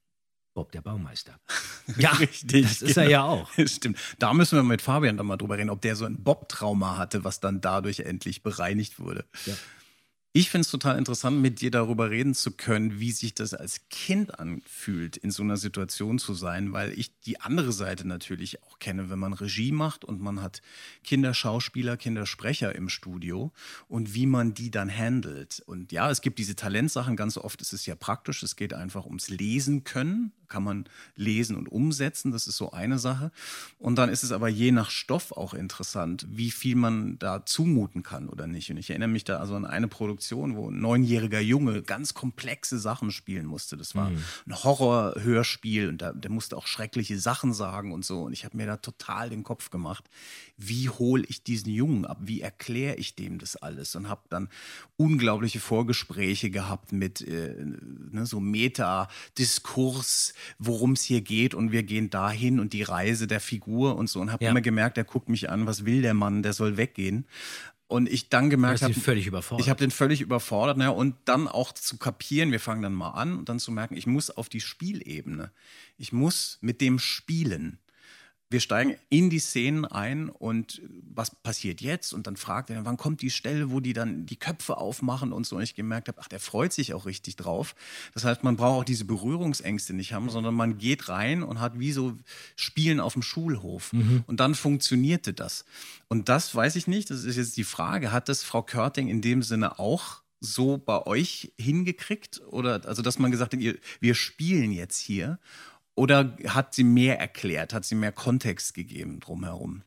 Bob 0.52 0.72
der 0.72 0.82
Baumeister. 0.82 1.40
Ja, 1.96 2.12
richtig. 2.12 2.62
das 2.62 2.80
ist 2.80 2.96
er 2.96 3.08
ja 3.08 3.24
auch. 3.24 3.50
Stimmt. 3.66 3.98
Da 4.20 4.32
müssen 4.34 4.56
wir 4.56 4.62
mit 4.62 4.82
Fabian 4.82 5.16
dann 5.16 5.26
mal 5.26 5.36
drüber 5.36 5.58
reden, 5.58 5.68
ob 5.68 5.80
der 5.80 5.96
so 5.96 6.04
ein 6.04 6.22
Bob-Trauma 6.22 6.96
hatte, 6.96 7.24
was 7.24 7.40
dann 7.40 7.60
dadurch 7.60 8.00
endlich 8.00 8.44
bereinigt 8.44 9.00
wurde. 9.00 9.24
Ja. 9.46 9.54
Ich 10.34 10.48
finde 10.48 10.62
es 10.62 10.70
total 10.70 10.96
interessant, 10.96 11.42
mit 11.42 11.60
dir 11.60 11.70
darüber 11.70 12.08
reden 12.08 12.32
zu 12.32 12.52
können, 12.52 12.98
wie 12.98 13.12
sich 13.12 13.34
das 13.34 13.52
als 13.52 13.86
Kind 13.90 14.38
anfühlt, 14.38 15.18
in 15.18 15.30
so 15.30 15.42
einer 15.42 15.58
Situation 15.58 16.18
zu 16.18 16.32
sein, 16.32 16.72
weil 16.72 16.98
ich 16.98 17.20
die 17.20 17.38
andere 17.42 17.70
Seite 17.70 18.08
natürlich 18.08 18.62
auch 18.62 18.78
kenne, 18.78 19.10
wenn 19.10 19.18
man 19.18 19.34
Regie 19.34 19.72
macht 19.72 20.06
und 20.06 20.22
man 20.22 20.40
hat 20.40 20.62
Kinderschauspieler, 21.04 21.98
Kindersprecher 21.98 22.74
im 22.74 22.88
Studio 22.88 23.52
und 23.88 24.14
wie 24.14 24.24
man 24.24 24.54
die 24.54 24.70
dann 24.70 24.90
handelt. 24.90 25.62
Und 25.66 25.92
ja, 25.92 26.10
es 26.10 26.22
gibt 26.22 26.38
diese 26.38 26.56
Talentsachen, 26.56 27.14
ganz 27.14 27.36
oft 27.36 27.60
ist 27.60 27.74
es 27.74 27.84
ja 27.84 27.94
praktisch, 27.94 28.42
es 28.42 28.56
geht 28.56 28.72
einfach 28.72 29.04
ums 29.04 29.28
Lesen 29.28 29.84
können, 29.84 30.32
kann 30.52 30.62
man 30.62 30.84
lesen 31.16 31.56
und 31.56 31.66
umsetzen, 31.72 32.30
das 32.30 32.46
ist 32.46 32.58
so 32.58 32.70
eine 32.72 32.98
Sache. 32.98 33.32
Und 33.78 33.96
dann 33.96 34.10
ist 34.10 34.22
es 34.22 34.32
aber 34.32 34.48
je 34.48 34.70
nach 34.70 34.90
Stoff 34.90 35.32
auch 35.32 35.54
interessant, 35.54 36.26
wie 36.30 36.50
viel 36.50 36.76
man 36.76 37.18
da 37.18 37.44
zumuten 37.46 38.02
kann 38.02 38.28
oder 38.28 38.46
nicht. 38.46 38.70
Und 38.70 38.76
ich 38.76 38.90
erinnere 38.90 39.08
mich 39.08 39.24
da 39.24 39.38
also 39.38 39.56
an 39.56 39.64
eine 39.64 39.88
Produktion, 39.88 40.54
wo 40.56 40.70
ein 40.70 40.78
neunjähriger 40.80 41.40
Junge 41.40 41.82
ganz 41.82 42.12
komplexe 42.12 42.78
Sachen 42.78 43.10
spielen 43.10 43.46
musste. 43.46 43.76
Das 43.78 43.94
war 43.94 44.10
Mhm. 44.10 44.22
ein 44.48 44.62
Horrorhörspiel 44.64 45.88
und 45.88 46.02
da, 46.02 46.12
der 46.12 46.30
musste 46.30 46.56
auch 46.56 46.66
schreckliche 46.66 47.18
Sachen 47.18 47.54
sagen 47.54 47.92
und 47.92 48.04
so. 48.04 48.22
Und 48.24 48.32
ich 48.34 48.44
habe 48.44 48.56
mir 48.58 48.66
da 48.66 48.76
total 48.76 49.30
den 49.30 49.42
Kopf 49.42 49.70
gemacht, 49.70 50.04
wie 50.58 50.90
hole 50.90 51.24
ich 51.28 51.42
diesen 51.42 51.70
Jungen 51.72 52.04
ab? 52.04 52.18
Wie 52.20 52.42
erkläre 52.42 52.96
ich 52.96 53.14
dem 53.14 53.38
das 53.38 53.56
alles? 53.56 53.96
Und 53.96 54.08
habe 54.08 54.22
dann 54.28 54.48
unglaubliche 54.96 55.60
Vorgespräche 55.60 56.50
gehabt 56.50 56.92
mit 56.92 57.20
äh, 57.22 57.54
ne, 58.12 58.26
so 58.26 58.38
Meta-Diskurs, 58.40 60.34
worum 60.58 60.92
es 60.92 61.02
hier 61.02 61.20
geht 61.20 61.54
und 61.54 61.72
wir 61.72 61.82
gehen 61.82 62.10
dahin 62.10 62.60
und 62.60 62.72
die 62.72 62.82
Reise 62.82 63.26
der 63.26 63.40
Figur 63.40 63.96
und 63.96 64.08
so. 64.08 64.20
Und 64.20 64.32
habe 64.32 64.44
Ja. 64.44 64.50
immer 64.50 64.60
gemerkt, 64.60 64.98
er 64.98 65.04
guckt 65.04 65.28
mich 65.28 65.50
an, 65.50 65.66
was 65.66 65.84
will 65.84 66.02
der 66.02 66.14
Mann, 66.14 66.42
der 66.42 66.52
soll 66.52 66.76
weggehen. 66.76 67.26
Und 67.88 68.08
ich 68.08 68.30
dann 68.30 68.48
gemerkt 68.48 68.80
habe, 68.80 68.94
ihn 68.94 69.00
völlig 69.00 69.26
überfordert. 69.26 69.66
Ich 69.66 69.68
habe 69.68 69.78
den 69.78 69.90
völlig 69.90 70.22
überfordert, 70.22 70.78
naja, 70.78 70.90
und 70.90 71.14
dann 71.26 71.46
auch 71.46 71.72
zu 71.72 71.98
kapieren, 71.98 72.50
wir 72.50 72.60
fangen 72.60 72.80
dann 72.80 72.94
mal 72.94 73.10
an 73.10 73.36
und 73.36 73.50
dann 73.50 73.58
zu 73.58 73.70
merken, 73.70 73.96
ich 73.98 74.06
muss 74.06 74.30
auf 74.30 74.48
die 74.48 74.62
Spielebene. 74.62 75.52
Ich 75.98 76.10
muss 76.10 76.56
mit 76.62 76.80
dem 76.80 76.98
spielen. 76.98 77.78
Wir 78.52 78.60
steigen 78.60 78.96
in 79.08 79.30
die 79.30 79.38
Szenen 79.38 79.84
ein 79.84 80.28
und 80.28 80.82
was 81.14 81.34
passiert 81.34 81.80
jetzt? 81.80 82.12
Und 82.12 82.26
dann 82.26 82.36
fragt 82.36 82.70
er, 82.70 82.84
wann 82.84 82.96
kommt 82.96 83.22
die 83.22 83.30
Stelle, 83.30 83.70
wo 83.70 83.80
die 83.80 83.92
dann 83.92 84.26
die 84.26 84.36
Köpfe 84.36 84.76
aufmachen 84.76 85.32
und 85.32 85.46
so. 85.46 85.56
Und 85.56 85.62
ich 85.62 85.74
gemerkt 85.74 86.08
habe, 86.08 86.20
ach, 86.20 86.28
der 86.28 86.40
freut 86.40 86.72
sich 86.72 86.94
auch 86.94 87.06
richtig 87.06 87.36
drauf. 87.36 87.74
Das 88.14 88.24
heißt, 88.24 88.44
man 88.44 88.56
braucht 88.56 88.80
auch 88.80 88.84
diese 88.84 89.04
Berührungsängste 89.04 89.94
nicht 89.94 90.12
haben, 90.12 90.30
sondern 90.30 90.54
man 90.54 90.78
geht 90.78 91.08
rein 91.08 91.42
und 91.42 91.60
hat 91.60 91.78
wie 91.78 91.92
so 91.92 92.16
Spielen 92.54 93.00
auf 93.00 93.14
dem 93.14 93.22
Schulhof. 93.22 93.92
Mhm. 93.92 94.24
Und 94.26 94.40
dann 94.40 94.54
funktionierte 94.54 95.32
das. 95.32 95.64
Und 96.08 96.28
das 96.28 96.54
weiß 96.54 96.76
ich 96.76 96.86
nicht, 96.86 97.10
das 97.10 97.24
ist 97.24 97.36
jetzt 97.36 97.56
die 97.56 97.64
Frage, 97.64 98.12
hat 98.12 98.28
das 98.28 98.42
Frau 98.42 98.62
Körting 98.62 99.08
in 99.08 99.20
dem 99.20 99.42
Sinne 99.42 99.78
auch 99.78 100.22
so 100.42 100.76
bei 100.76 101.06
euch 101.06 101.52
hingekriegt? 101.58 102.42
Oder 102.48 102.86
also, 102.86 103.00
dass 103.00 103.18
man 103.18 103.30
gesagt 103.30 103.54
hat, 103.54 103.60
ihr, 103.60 103.78
wir 104.00 104.14
spielen 104.14 104.72
jetzt 104.72 104.98
hier? 104.98 105.38
Oder 105.94 106.36
hat 106.46 106.74
sie 106.74 106.84
mehr 106.84 107.18
erklärt, 107.18 107.74
hat 107.74 107.84
sie 107.84 107.94
mehr 107.94 108.12
Kontext 108.12 108.74
gegeben 108.74 109.20
drumherum? 109.20 109.82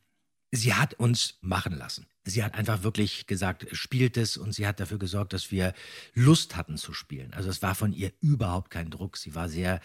Sie 0.52 0.74
hat 0.74 0.94
uns 0.94 1.38
machen 1.40 1.74
lassen. 1.74 2.06
Sie 2.24 2.42
hat 2.42 2.54
einfach 2.54 2.82
wirklich 2.82 3.26
gesagt, 3.26 3.66
spielt 3.72 4.16
es 4.16 4.36
und 4.36 4.52
sie 4.52 4.66
hat 4.66 4.80
dafür 4.80 4.98
gesorgt, 4.98 5.32
dass 5.32 5.50
wir 5.50 5.74
Lust 6.14 6.56
hatten 6.56 6.76
zu 6.76 6.92
spielen. 6.92 7.34
Also 7.34 7.50
es 7.50 7.62
war 7.62 7.74
von 7.74 7.92
ihr 7.92 8.12
überhaupt 8.20 8.70
kein 8.70 8.90
Druck. 8.90 9.16
Sie 9.16 9.34
war 9.34 9.48
sehr, 9.48 9.80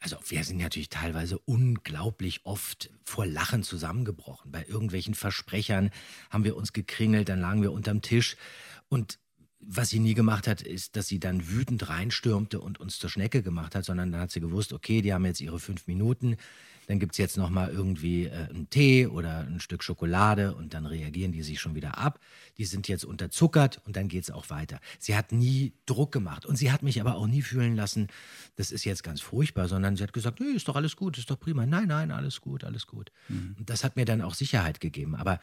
also 0.00 0.16
wir 0.28 0.44
sind 0.44 0.58
natürlich 0.58 0.88
teilweise 0.88 1.38
unglaublich 1.38 2.44
oft 2.44 2.90
vor 3.04 3.24
Lachen 3.24 3.62
zusammengebrochen. 3.62 4.52
Bei 4.52 4.64
irgendwelchen 4.66 5.14
Versprechern 5.14 5.90
haben 6.28 6.44
wir 6.44 6.56
uns 6.56 6.72
gekringelt, 6.72 7.28
dann 7.28 7.40
lagen 7.40 7.62
wir 7.62 7.72
unterm 7.72 8.02
Tisch 8.02 8.36
und 8.88 9.19
was 9.60 9.90
sie 9.90 9.98
nie 9.98 10.14
gemacht 10.14 10.46
hat, 10.48 10.62
ist, 10.62 10.96
dass 10.96 11.06
sie 11.06 11.20
dann 11.20 11.48
wütend 11.48 11.88
reinstürmte 11.88 12.60
und 12.60 12.80
uns 12.80 12.98
zur 12.98 13.10
Schnecke 13.10 13.42
gemacht 13.42 13.74
hat, 13.74 13.84
sondern 13.84 14.10
dann 14.10 14.20
hat 14.20 14.30
sie 14.30 14.40
gewusst, 14.40 14.72
okay, 14.72 15.02
die 15.02 15.12
haben 15.12 15.24
jetzt 15.26 15.40
ihre 15.40 15.60
fünf 15.60 15.86
Minuten, 15.86 16.36
dann 16.86 16.98
gibt's 16.98 17.18
jetzt 17.18 17.36
nochmal 17.36 17.70
irgendwie 17.70 18.24
äh, 18.24 18.48
einen 18.48 18.68
Tee 18.68 19.06
oder 19.06 19.40
ein 19.40 19.60
Stück 19.60 19.84
Schokolade 19.84 20.54
und 20.54 20.74
dann 20.74 20.86
reagieren 20.86 21.30
die 21.30 21.42
sich 21.44 21.60
schon 21.60 21.76
wieder 21.76 21.98
ab. 21.98 22.18
Die 22.58 22.64
sind 22.64 22.88
jetzt 22.88 23.04
unterzuckert 23.04 23.80
und 23.86 23.94
dann 23.94 24.08
geht's 24.08 24.30
auch 24.30 24.50
weiter. 24.50 24.80
Sie 24.98 25.16
hat 25.16 25.30
nie 25.30 25.72
Druck 25.86 26.10
gemacht 26.10 26.46
und 26.46 26.56
sie 26.56 26.72
hat 26.72 26.82
mich 26.82 27.00
aber 27.00 27.14
auch 27.14 27.28
nie 27.28 27.42
fühlen 27.42 27.76
lassen, 27.76 28.08
das 28.56 28.72
ist 28.72 28.84
jetzt 28.84 29.04
ganz 29.04 29.20
furchtbar, 29.20 29.68
sondern 29.68 29.94
sie 29.94 30.02
hat 30.02 30.12
gesagt, 30.12 30.40
nee, 30.40 30.56
ist 30.56 30.66
doch 30.66 30.74
alles 30.74 30.96
gut, 30.96 31.16
ist 31.16 31.30
doch 31.30 31.38
prima. 31.38 31.64
Nein, 31.64 31.86
nein, 31.86 32.10
alles 32.10 32.40
gut, 32.40 32.64
alles 32.64 32.88
gut. 32.88 33.12
Und 33.58 33.70
das 33.70 33.84
hat 33.84 33.94
mir 33.94 34.04
dann 34.04 34.20
auch 34.20 34.34
Sicherheit 34.34 34.80
gegeben. 34.80 35.14
Aber 35.14 35.38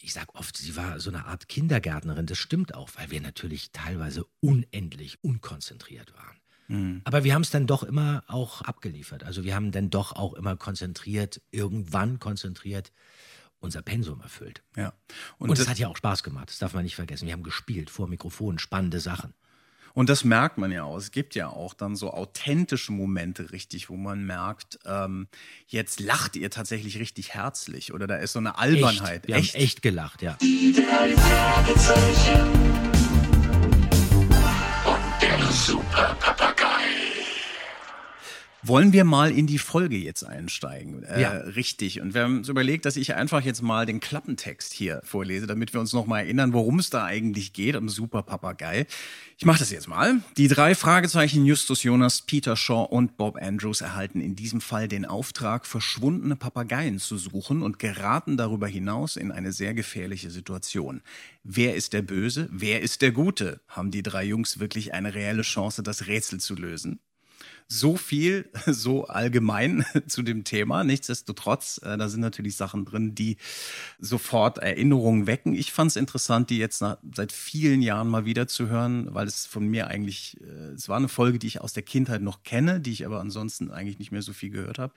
ich 0.00 0.12
sag 0.12 0.34
oft, 0.34 0.56
sie 0.56 0.76
war 0.76 1.00
so 1.00 1.10
eine 1.10 1.26
Art 1.26 1.48
Kindergärtnerin. 1.48 2.26
Das 2.26 2.38
stimmt 2.38 2.74
auch, 2.74 2.90
weil 2.96 3.10
wir 3.10 3.20
natürlich 3.20 3.72
teilweise 3.72 4.26
unendlich 4.40 5.22
unkonzentriert 5.22 6.12
waren. 6.14 6.36
Mhm. 6.68 7.00
Aber 7.04 7.24
wir 7.24 7.34
haben 7.34 7.42
es 7.42 7.50
dann 7.50 7.66
doch 7.66 7.82
immer 7.82 8.24
auch 8.26 8.62
abgeliefert. 8.62 9.24
Also 9.24 9.44
wir 9.44 9.54
haben 9.54 9.72
dann 9.72 9.90
doch 9.90 10.12
auch 10.12 10.34
immer 10.34 10.56
konzentriert, 10.56 11.40
irgendwann 11.50 12.18
konzentriert 12.18 12.92
unser 13.60 13.82
Pensum 13.82 14.20
erfüllt. 14.20 14.62
Ja. 14.76 14.92
Und, 15.38 15.58
es 15.58 15.68
hat 15.68 15.78
ja 15.78 15.88
auch 15.88 15.96
Spaß 15.96 16.22
gemacht, 16.22 16.50
das 16.50 16.58
darf 16.58 16.74
man 16.74 16.84
nicht 16.84 16.96
vergessen. 16.96 17.26
Wir 17.26 17.32
haben 17.32 17.42
gespielt 17.42 17.90
vor 17.90 18.06
Mikrofon, 18.08 18.58
spannende 18.58 19.00
Sachen. 19.00 19.34
Und 19.94 20.08
das 20.08 20.24
merkt 20.24 20.58
man 20.58 20.72
ja 20.72 20.82
auch. 20.82 20.96
Es 20.96 21.12
gibt 21.12 21.36
ja 21.36 21.48
auch 21.48 21.72
dann 21.72 21.94
so 21.94 22.12
authentische 22.12 22.92
Momente 22.92 23.52
richtig, 23.52 23.88
wo 23.88 23.96
man 23.96 24.26
merkt, 24.26 24.80
ähm, 24.84 25.28
jetzt 25.68 26.00
lacht 26.00 26.34
ihr 26.34 26.50
tatsächlich 26.50 26.98
richtig 26.98 27.32
herzlich 27.32 27.94
oder 27.94 28.08
da 28.08 28.16
ist 28.16 28.32
so 28.32 28.40
eine 28.40 28.58
Albernheit. 28.58 29.28
Echt? 29.28 29.28
Wir 29.28 29.36
haben 29.36 29.62
echt 29.62 29.82
gelacht, 29.82 30.20
ja. 30.20 30.36
Die 30.42 30.72
drei 30.72 31.16
Fragezeichen. 31.16 32.50
Und 34.84 35.22
der 35.22 35.52
Super 35.52 36.16
Papagei. 36.18 36.53
Wollen 38.66 38.94
wir 38.94 39.04
mal 39.04 39.30
in 39.30 39.46
die 39.46 39.58
Folge 39.58 39.96
jetzt 39.96 40.24
einsteigen? 40.24 41.02
Äh, 41.02 41.20
Ja. 41.20 41.30
Richtig. 41.32 42.00
Und 42.00 42.14
wir 42.14 42.22
haben 42.22 42.38
uns 42.38 42.48
überlegt, 42.48 42.86
dass 42.86 42.96
ich 42.96 43.14
einfach 43.14 43.42
jetzt 43.42 43.60
mal 43.62 43.84
den 43.84 44.00
Klappentext 44.00 44.72
hier 44.72 45.00
vorlese, 45.04 45.46
damit 45.46 45.74
wir 45.74 45.80
uns 45.80 45.92
noch 45.92 46.06
mal 46.06 46.20
erinnern, 46.20 46.54
worum 46.54 46.78
es 46.78 46.88
da 46.88 47.04
eigentlich 47.04 47.52
geht, 47.52 47.76
um 47.76 47.88
Super 47.90 48.22
Papagei. 48.22 48.86
Ich 49.36 49.44
mache 49.44 49.58
das 49.58 49.70
jetzt 49.70 49.86
mal. 49.88 50.20
Die 50.38 50.48
drei 50.48 50.74
Fragezeichen 50.74 51.44
Justus 51.44 51.82
Jonas, 51.82 52.22
Peter 52.22 52.56
Shaw 52.56 52.86
und 52.90 53.16
Bob 53.18 53.36
Andrews 53.36 53.82
erhalten 53.82 54.20
in 54.20 54.34
diesem 54.34 54.60
Fall 54.62 54.88
den 54.88 55.04
Auftrag, 55.04 55.66
verschwundene 55.66 56.36
Papageien 56.36 56.98
zu 56.98 57.18
suchen 57.18 57.62
und 57.62 57.78
geraten 57.78 58.36
darüber 58.36 58.66
hinaus 58.66 59.16
in 59.16 59.30
eine 59.30 59.52
sehr 59.52 59.74
gefährliche 59.74 60.30
Situation. 60.30 61.02
Wer 61.42 61.74
ist 61.74 61.92
der 61.92 62.02
Böse? 62.02 62.48
Wer 62.50 62.80
ist 62.80 63.02
der 63.02 63.12
Gute? 63.12 63.60
Haben 63.68 63.90
die 63.90 64.02
drei 64.02 64.24
Jungs 64.24 64.58
wirklich 64.58 64.94
eine 64.94 65.14
reelle 65.14 65.42
Chance, 65.42 65.82
das 65.82 66.06
Rätsel 66.06 66.40
zu 66.40 66.54
lösen? 66.54 67.00
So 67.68 67.96
viel, 67.96 68.50
so 68.66 69.06
allgemein 69.06 69.84
zu 70.06 70.22
dem 70.22 70.44
Thema. 70.44 70.84
Nichtsdestotrotz, 70.84 71.80
äh, 71.82 71.96
da 71.96 72.08
sind 72.08 72.20
natürlich 72.20 72.56
Sachen 72.56 72.84
drin, 72.84 73.14
die 73.14 73.36
sofort 73.98 74.58
Erinnerungen 74.58 75.26
wecken. 75.26 75.54
Ich 75.54 75.72
fand 75.72 75.90
es 75.90 75.96
interessant, 75.96 76.50
die 76.50 76.58
jetzt 76.58 76.80
nach, 76.80 76.98
seit 77.14 77.32
vielen 77.32 77.82
Jahren 77.82 78.08
mal 78.08 78.24
wieder 78.24 78.46
zu 78.46 78.68
hören, 78.68 79.14
weil 79.14 79.26
es 79.26 79.46
von 79.46 79.66
mir 79.66 79.88
eigentlich, 79.88 80.40
äh, 80.40 80.74
es 80.74 80.88
war 80.88 80.96
eine 80.96 81.08
Folge, 81.08 81.38
die 81.38 81.46
ich 81.46 81.60
aus 81.60 81.72
der 81.72 81.82
Kindheit 81.82 82.22
noch 82.22 82.42
kenne, 82.42 82.80
die 82.80 82.92
ich 82.92 83.06
aber 83.06 83.20
ansonsten 83.20 83.70
eigentlich 83.70 83.98
nicht 83.98 84.12
mehr 84.12 84.22
so 84.22 84.32
viel 84.32 84.50
gehört 84.50 84.78
habe 84.78 84.92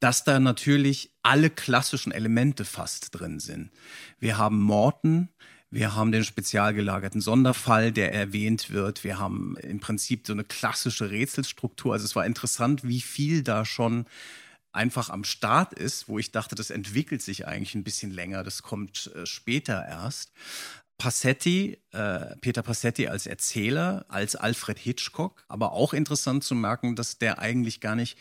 dass 0.00 0.24
da 0.24 0.38
natürlich 0.38 1.10
alle 1.22 1.50
klassischen 1.50 2.12
Elemente 2.12 2.64
fast 2.64 3.18
drin 3.18 3.40
sind. 3.40 3.70
Wir 4.18 4.36
haben 4.36 4.60
Morten, 4.60 5.30
wir 5.70 5.94
haben 5.94 6.12
den 6.12 6.24
spezial 6.24 6.74
gelagerten 6.74 7.20
Sonderfall, 7.20 7.92
der 7.92 8.14
erwähnt 8.14 8.70
wird. 8.70 9.04
Wir 9.04 9.18
haben 9.18 9.56
im 9.58 9.80
Prinzip 9.80 10.26
so 10.26 10.32
eine 10.32 10.44
klassische 10.44 11.10
Rätselstruktur. 11.10 11.92
Also 11.92 12.04
es 12.04 12.16
war 12.16 12.24
interessant, 12.24 12.84
wie 12.84 13.00
viel 13.00 13.42
da 13.42 13.64
schon 13.64 14.06
einfach 14.72 15.10
am 15.10 15.24
Start 15.24 15.72
ist, 15.72 16.08
wo 16.08 16.18
ich 16.18 16.30
dachte, 16.30 16.54
das 16.54 16.70
entwickelt 16.70 17.22
sich 17.22 17.46
eigentlich 17.46 17.74
ein 17.74 17.84
bisschen 17.84 18.12
länger. 18.12 18.44
Das 18.44 18.62
kommt 18.62 19.10
äh, 19.14 19.26
später 19.26 19.84
erst. 19.86 20.32
Passetti, 20.98 21.78
äh, 21.92 22.36
Peter 22.40 22.62
Passetti 22.62 23.08
als 23.08 23.26
Erzähler, 23.26 24.06
als 24.08 24.36
Alfred 24.36 24.78
Hitchcock, 24.78 25.44
aber 25.48 25.72
auch 25.72 25.92
interessant 25.92 26.44
zu 26.44 26.54
merken, 26.54 26.96
dass 26.96 27.18
der 27.18 27.38
eigentlich 27.38 27.80
gar 27.80 27.96
nicht 27.96 28.16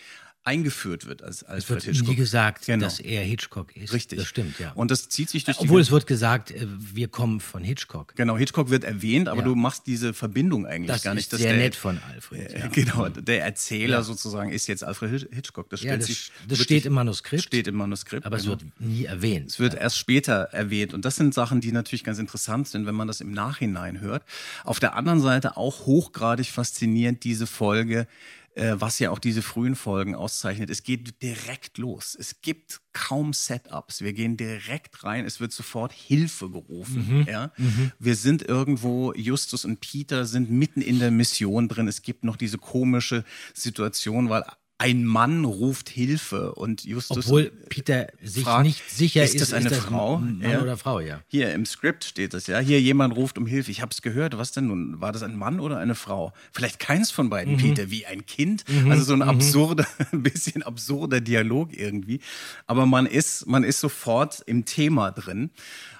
eingeführt 0.45 1.07
wird 1.07 1.21
als 1.23 1.41
Es 1.41 1.43
Alfred 1.43 1.69
wird 1.69 1.83
Hitchcock. 1.83 2.07
nie 2.09 2.15
gesagt, 2.15 2.65
Genau. 2.65 2.85
dass 2.85 2.99
er 2.99 3.21
Hitchcock 3.23 3.75
ist. 3.75 3.93
Richtig. 3.93 4.19
Das 4.19 4.27
stimmt, 4.27 4.59
ja. 4.59 4.71
Und 4.73 4.91
das 4.91 5.09
zieht 5.09 5.29
sich 5.29 5.43
durch 5.43 5.59
Obwohl 5.59 5.81
es 5.81 5.91
wird 5.91 6.07
gesagt, 6.07 6.51
äh, 6.51 6.67
wir 6.77 7.07
kommen 7.07 7.39
von 7.39 7.63
Hitchcock. 7.63 8.13
Genau, 8.15 8.37
Hitchcock 8.37 8.69
wird 8.69 8.83
erwähnt, 8.83 9.27
aber 9.27 9.39
Ja. 9.39 9.45
du 9.45 9.55
machst 9.55 9.87
diese 9.87 10.13
Verbindung 10.13 10.65
eigentlich 10.65 10.87
Das 10.87 11.03
gar 11.03 11.13
nicht. 11.15 11.33
ist 11.33 11.39
sehr 11.39 11.53
nett 11.55 11.75
von 11.75 11.99
Alfred, 12.13 12.53
Äh, 12.53 12.59
ja. 12.59 12.67
Genau, 12.67 13.09
der 13.09 13.43
Erzähler 13.43 13.97
Ja. 13.97 14.03
sozusagen 14.03 14.51
ist 14.51 14.67
jetzt 14.67 14.83
Alfred 14.83 15.11
Hitch- 15.11 15.33
Hitchcock. 15.33 15.69
Das, 15.69 15.81
das- 15.81 16.05
sich 16.05 16.31
das 16.47 16.59
steht 16.59 16.85
im 16.85 16.93
Manuskript. 16.93 17.43
Steht 17.43 17.67
im 17.67 17.75
Manuskript. 17.75 18.25
Aber 18.25 18.37
es 18.37 18.43
genau. 18.43 18.59
wird 18.59 18.79
nie 18.79 19.05
erwähnt. 19.05 19.49
Es 19.49 19.59
wird 19.59 19.73
erst 19.73 19.97
später 19.97 20.49
erwähnt. 20.51 20.93
Und 20.93 21.05
das 21.05 21.15
sind 21.15 21.33
Sachen, 21.33 21.59
die 21.61 21.71
natürlich 21.71 22.03
ganz 22.03 22.19
interessant 22.19 22.67
sind, 22.67 22.85
wenn 22.85 22.95
man 22.95 23.07
das 23.07 23.19
im 23.21 23.31
Nachhinein 23.31 23.99
hört. 23.99 24.23
Auf 24.63 24.79
der 24.79 24.95
anderen 24.95 25.21
Seite 25.21 25.57
auch 25.57 25.85
hochgradig 25.85 26.51
faszinierend 26.51 27.23
diese 27.23 27.47
Folge, 27.47 28.07
äh, 28.56 28.76
was 28.80 28.99
ja 28.99 29.12
auch 29.12 29.20
diese 29.20 29.41
frühen 29.41 29.76
Folgen 29.76 30.16
auszeichnet. 30.16 30.70
Es 30.70 30.84
geht 30.84 31.22
direkt 31.22 31.78
los. 31.78 32.16
Es 32.20 32.41
gibt 32.41 32.82
kaum 32.93 33.34
Setups. 33.34 34.01
Wir 34.01 34.14
gehen 34.14 34.38
direkt 34.38 35.03
rein. 35.03 35.26
Es 35.26 35.39
wird 35.39 35.51
sofort 35.51 35.91
Hilfe 35.91 36.49
gerufen. 36.49 37.20
Mhm. 37.20 37.26
Ja? 37.28 37.51
Mhm. 37.58 37.91
Wir 37.99 38.16
sind 38.16 38.41
irgendwo, 38.41 39.14
Justus 39.14 39.66
und 39.66 39.82
Peter 39.82 40.26
sind 40.26 40.49
mitten 40.49 40.82
in 40.82 40.99
der 40.99 41.12
Mission 41.12 41.68
drin. 41.68 41.88
Es 41.88 42.01
gibt 42.01 42.24
noch 42.24 42.38
diese 42.38 42.58
komische 42.58 43.26
Situation, 43.53 44.30
weil 44.30 44.43
ein 44.78 45.05
Mann 45.05 45.45
ruft 45.45 45.88
Hilfe 45.89 46.53
und 46.53 46.84
Justus 46.84 47.26
Obwohl 47.26 47.49
Peter 47.69 48.07
sich 48.21 48.43
fragt, 48.43 48.65
nicht 48.65 48.89
sicher 48.89 49.23
ist, 49.23 49.36
ist, 49.36 49.41
das 49.41 49.53
eine 49.53 49.67
ist 49.69 49.78
das 49.78 49.86
Frau? 49.86 50.17
Mann 50.17 50.43
oder 50.61 50.76
Frau, 50.76 50.99
ja. 50.99 51.21
Hier 51.28 51.53
im 51.53 51.65
Skript 51.65 52.03
steht 52.03 52.34
das 52.34 52.47
ja. 52.47 52.59
Hier 52.59 52.82
jemand 52.82 53.15
ruft 53.15 53.38
um 53.38 53.45
Hilfe. 53.45 53.71
Ich 53.71 53.82
habe 53.82 53.91
es 53.91 54.01
gehört. 54.01 54.38
Was 54.38 54.51
denn 54.51 54.67
nun? 54.67 54.99
War 54.99 55.13
das 55.13 55.23
ein 55.23 55.38
Mann 55.38 55.61
oder 55.61 55.78
eine 55.78 55.95
Frau? 55.95 56.34
Vielleicht 56.51 56.80
keins 56.80 57.09
von 57.09 57.30
beiden, 57.30 57.53
Mhm. 57.53 57.57
Peter, 57.57 57.89
wie 57.89 58.05
ein 58.05 58.26
Kind. 58.26 58.65
Mhm, 58.67 58.91
Also 58.91 59.03
so 59.05 59.13
ein 59.13 59.19
mhm. 59.19 59.30
absurder, 59.30 59.88
ein 60.11 60.23
bisschen 60.23 60.61
absurder 60.61 61.21
Dialog 61.21 61.71
irgendwie. 61.71 62.19
Aber 62.67 62.86
man 62.86 63.05
ist, 63.05 63.47
man 63.47 63.63
ist 63.63 63.80
sofort 63.80 64.41
im 64.45 64.65
Thema 64.65 65.11
drin. 65.11 65.51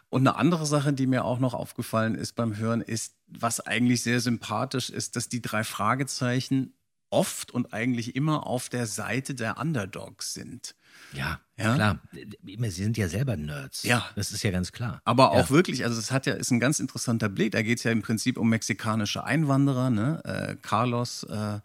Und 0.10 0.28
eine 0.28 0.38
andere 0.38 0.66
Sache, 0.66 0.92
die 0.94 1.08
mir 1.08 1.24
auch 1.24 1.40
noch 1.40 1.54
aufgefallen 1.54 2.16
ist 2.16 2.34
beim 2.36 2.58
Hören, 2.58 2.82
ist, 2.82 3.16
was 3.28 3.60
eigentlich 3.62 4.04
sehr 4.04 4.20
sympathisch 4.20 4.90
ist, 4.90 5.16
dass 5.16 5.30
die 5.30 5.42
drei 5.42 5.64
Fragezeichen 5.64 6.74
oft 7.10 7.52
und 7.52 7.74
eigentlich 7.74 8.16
immer 8.16 8.46
auf 8.48 8.70
der 8.70 8.88
Seite 8.88 9.36
der 9.36 9.58
Underdogs 9.58 10.34
sind. 10.34 10.76
Ja, 11.14 11.40
Ja? 11.58 11.76
klar. 11.76 12.00
Sie 12.44 12.70
sind 12.70 12.98
ja 12.98 13.08
selber 13.08 13.36
Nerds. 13.38 13.84
Ja. 13.84 14.06
Das 14.16 14.32
ist 14.32 14.44
ja 14.44 14.52
ganz 14.52 14.72
klar. 14.72 15.02
Aber 15.06 15.32
auch 15.32 15.38
ja. 15.38 15.50
wirklich, 15.50 15.84
also 15.84 16.00
es 16.00 16.12
hat 16.12 16.26
ja, 16.26 16.34
ist 16.34 16.52
ein 16.52 16.60
ganz 16.60 16.80
interessanter 16.80 17.30
Blick. 17.30 17.52
Da 17.52 17.62
geht 17.62 17.78
es 17.80 17.84
ja 17.84 17.92
im 17.92 18.02
Prinzip 18.02 18.38
um 18.38 18.50
mexikanische 18.50 19.24
Einwanderer, 19.24 19.90
ne? 19.90 20.22
äh, 20.24 20.56
Carlos 20.62 21.24
äh, 21.24 21.60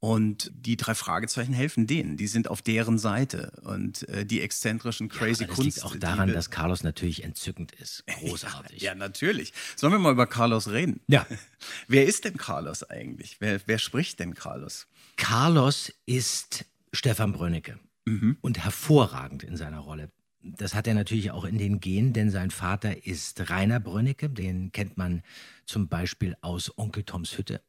und 0.00 0.50
die 0.54 0.76
drei 0.78 0.94
Fragezeichen 0.94 1.52
helfen 1.52 1.86
denen. 1.86 2.16
Die 2.16 2.26
sind 2.26 2.48
auf 2.48 2.62
deren 2.62 2.98
Seite 2.98 3.52
und 3.62 4.08
äh, 4.08 4.24
die 4.24 4.40
exzentrischen 4.40 5.08
crazy 5.10 5.44
Aber 5.44 5.48
das 5.48 5.56
Kunst. 5.56 5.76
liegt 5.76 5.84
auch 5.84 5.94
daran, 5.96 6.32
dass 6.32 6.50
Carlos 6.50 6.82
natürlich 6.82 7.22
entzückend 7.22 7.72
ist. 7.72 8.04
Großartig. 8.20 8.80
ja, 8.82 8.94
natürlich. 8.94 9.52
Sollen 9.76 9.92
wir 9.92 9.98
mal 9.98 10.12
über 10.12 10.26
Carlos 10.26 10.68
reden? 10.68 11.00
Ja. 11.06 11.26
Wer 11.88 12.06
ist 12.06 12.24
denn 12.24 12.36
Carlos 12.38 12.82
eigentlich? 12.82 13.36
Wer, 13.40 13.60
wer 13.66 13.78
spricht 13.78 14.20
denn 14.20 14.34
Carlos? 14.34 14.86
Carlos 15.16 15.92
ist 16.06 16.64
Stefan 16.92 17.32
Brönnecke 17.32 17.78
Mhm. 18.06 18.38
und 18.40 18.58
hervorragend 18.64 19.42
in 19.42 19.58
seiner 19.58 19.80
Rolle. 19.80 20.10
Das 20.42 20.74
hat 20.74 20.86
er 20.86 20.94
natürlich 20.94 21.30
auch 21.32 21.44
in 21.44 21.58
den 21.58 21.80
Genen, 21.80 22.14
denn 22.14 22.30
sein 22.30 22.50
Vater 22.50 23.06
ist 23.06 23.50
Rainer 23.50 23.78
Brönnecke. 23.78 24.30
Den 24.30 24.72
kennt 24.72 24.96
man 24.96 25.22
zum 25.66 25.88
Beispiel 25.88 26.34
aus 26.40 26.76
Onkel 26.78 27.02
Toms 27.04 27.36
Hütte. 27.36 27.60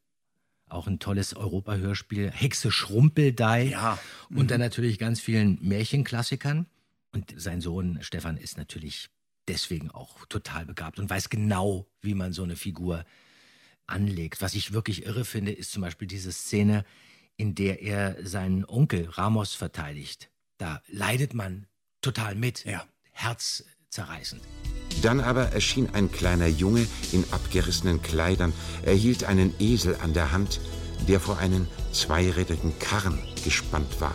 Auch 0.72 0.86
ein 0.86 0.98
tolles 0.98 1.34
Europa-Hörspiel. 1.34 2.30
Hexe 2.30 2.70
Schrumpeldei. 2.70 3.64
Ja. 3.70 3.98
Und 4.30 4.36
Mhm. 4.44 4.46
dann 4.48 4.60
natürlich 4.60 4.98
ganz 4.98 5.20
vielen 5.20 5.58
Märchenklassikern. 5.60 6.66
Und 7.12 7.34
sein 7.36 7.60
Sohn 7.60 7.98
Stefan 8.02 8.36
ist 8.38 8.56
natürlich 8.56 9.10
deswegen 9.48 9.90
auch 9.90 10.24
total 10.26 10.64
begabt 10.64 10.98
und 10.98 11.10
weiß 11.10 11.28
genau, 11.28 11.86
wie 12.00 12.14
man 12.14 12.32
so 12.32 12.42
eine 12.42 12.56
Figur 12.56 13.04
anlegt. 13.86 14.40
Was 14.40 14.54
ich 14.54 14.72
wirklich 14.72 15.04
irre 15.04 15.24
finde, 15.24 15.52
ist 15.52 15.72
zum 15.72 15.82
Beispiel 15.82 16.08
diese 16.08 16.32
Szene, 16.32 16.84
in 17.36 17.54
der 17.54 17.82
er 17.82 18.16
seinen 18.26 18.64
Onkel 18.64 19.08
Ramos 19.10 19.54
verteidigt. 19.54 20.30
Da 20.58 20.80
leidet 20.88 21.34
man 21.34 21.66
total 22.00 22.34
mit. 22.34 22.64
Ja. 22.64 22.86
Herzzerreißend. 23.92 24.42
Dann 25.02 25.20
aber 25.20 25.52
erschien 25.52 25.90
ein 25.92 26.10
kleiner 26.10 26.46
Junge 26.46 26.86
in 27.12 27.24
abgerissenen 27.30 28.00
Kleidern. 28.00 28.54
Er 28.82 28.94
hielt 28.94 29.24
einen 29.24 29.54
Esel 29.58 29.96
an 29.96 30.14
der 30.14 30.32
Hand, 30.32 30.60
der 31.08 31.20
vor 31.20 31.38
einen 31.38 31.68
zweirädrigen 31.92 32.78
Karren 32.78 33.18
gespannt 33.44 34.00
war. 34.00 34.14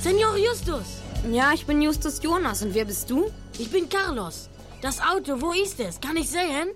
Senor 0.00 0.36
Justus. 0.36 1.00
Ja, 1.32 1.52
ich 1.52 1.66
bin 1.66 1.82
Justus 1.82 2.22
Jonas. 2.22 2.62
Und 2.62 2.74
wer 2.74 2.84
bist 2.84 3.10
du? 3.10 3.32
Ich 3.58 3.72
bin 3.72 3.88
Carlos. 3.88 4.50
Das 4.80 5.00
Auto, 5.00 5.40
wo 5.40 5.52
ist 5.52 5.80
es? 5.80 6.00
Kann 6.00 6.16
ich 6.16 6.28
sehen? 6.28 6.68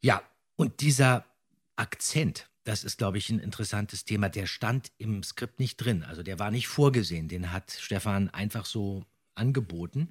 Ja, 0.00 0.22
und 0.54 0.80
dieser 0.80 1.24
Akzent, 1.74 2.48
das 2.62 2.84
ist, 2.84 2.98
glaube 2.98 3.18
ich, 3.18 3.30
ein 3.30 3.40
interessantes 3.40 4.04
Thema. 4.04 4.28
Der 4.28 4.46
stand 4.46 4.92
im 4.98 5.24
Skript 5.24 5.58
nicht 5.58 5.78
drin. 5.78 6.04
Also 6.04 6.22
der 6.22 6.38
war 6.38 6.52
nicht 6.52 6.68
vorgesehen. 6.68 7.26
Den 7.26 7.50
hat 7.50 7.72
Stefan 7.72 8.30
einfach 8.30 8.64
so 8.64 9.04
angeboten, 9.36 10.08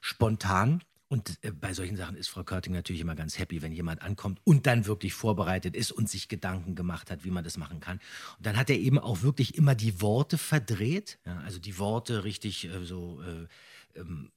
spontan. 0.00 0.82
Und 1.08 1.38
äh, 1.42 1.50
bei 1.52 1.74
solchen 1.74 1.96
Sachen 1.96 2.16
ist 2.16 2.28
Frau 2.28 2.42
Körting 2.42 2.72
natürlich 2.72 3.02
immer 3.02 3.14
ganz 3.14 3.38
happy, 3.38 3.60
wenn 3.60 3.72
jemand 3.72 4.02
ankommt 4.02 4.40
und 4.44 4.66
dann 4.66 4.86
wirklich 4.86 5.12
vorbereitet 5.12 5.76
ist 5.76 5.92
und 5.92 6.08
sich 6.08 6.28
Gedanken 6.28 6.74
gemacht 6.74 7.10
hat, 7.10 7.24
wie 7.24 7.30
man 7.30 7.44
das 7.44 7.58
machen 7.58 7.80
kann. 7.80 7.98
Und 8.38 8.46
dann 8.46 8.56
hat 8.56 8.70
er 8.70 8.78
eben 8.78 8.98
auch 8.98 9.22
wirklich 9.22 9.56
immer 9.56 9.74
die 9.74 10.00
Worte 10.00 10.38
verdreht, 10.38 11.18
ja, 11.26 11.38
also 11.40 11.58
die 11.58 11.78
Worte 11.78 12.24
richtig 12.24 12.64
äh, 12.64 12.84
so 12.84 13.20
äh, 13.22 13.98
ähm, 13.98 14.30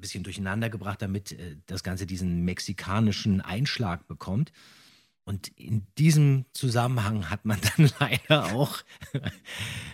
bisschen 0.00 0.24
durcheinander 0.24 0.70
gebracht, 0.70 1.02
damit 1.02 1.32
äh, 1.32 1.56
das 1.66 1.82
Ganze 1.82 2.06
diesen 2.06 2.44
mexikanischen 2.44 3.40
Einschlag 3.40 4.06
bekommt. 4.06 4.52
Und 5.24 5.48
in 5.58 5.86
diesem 5.98 6.44
Zusammenhang 6.52 7.30
hat 7.30 7.44
man 7.44 7.58
dann 7.76 7.90
leider 7.98 8.54
auch 8.54 8.82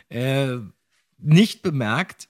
äh, 0.09 0.59
nicht 1.19 1.63
bemerkt, 1.63 2.29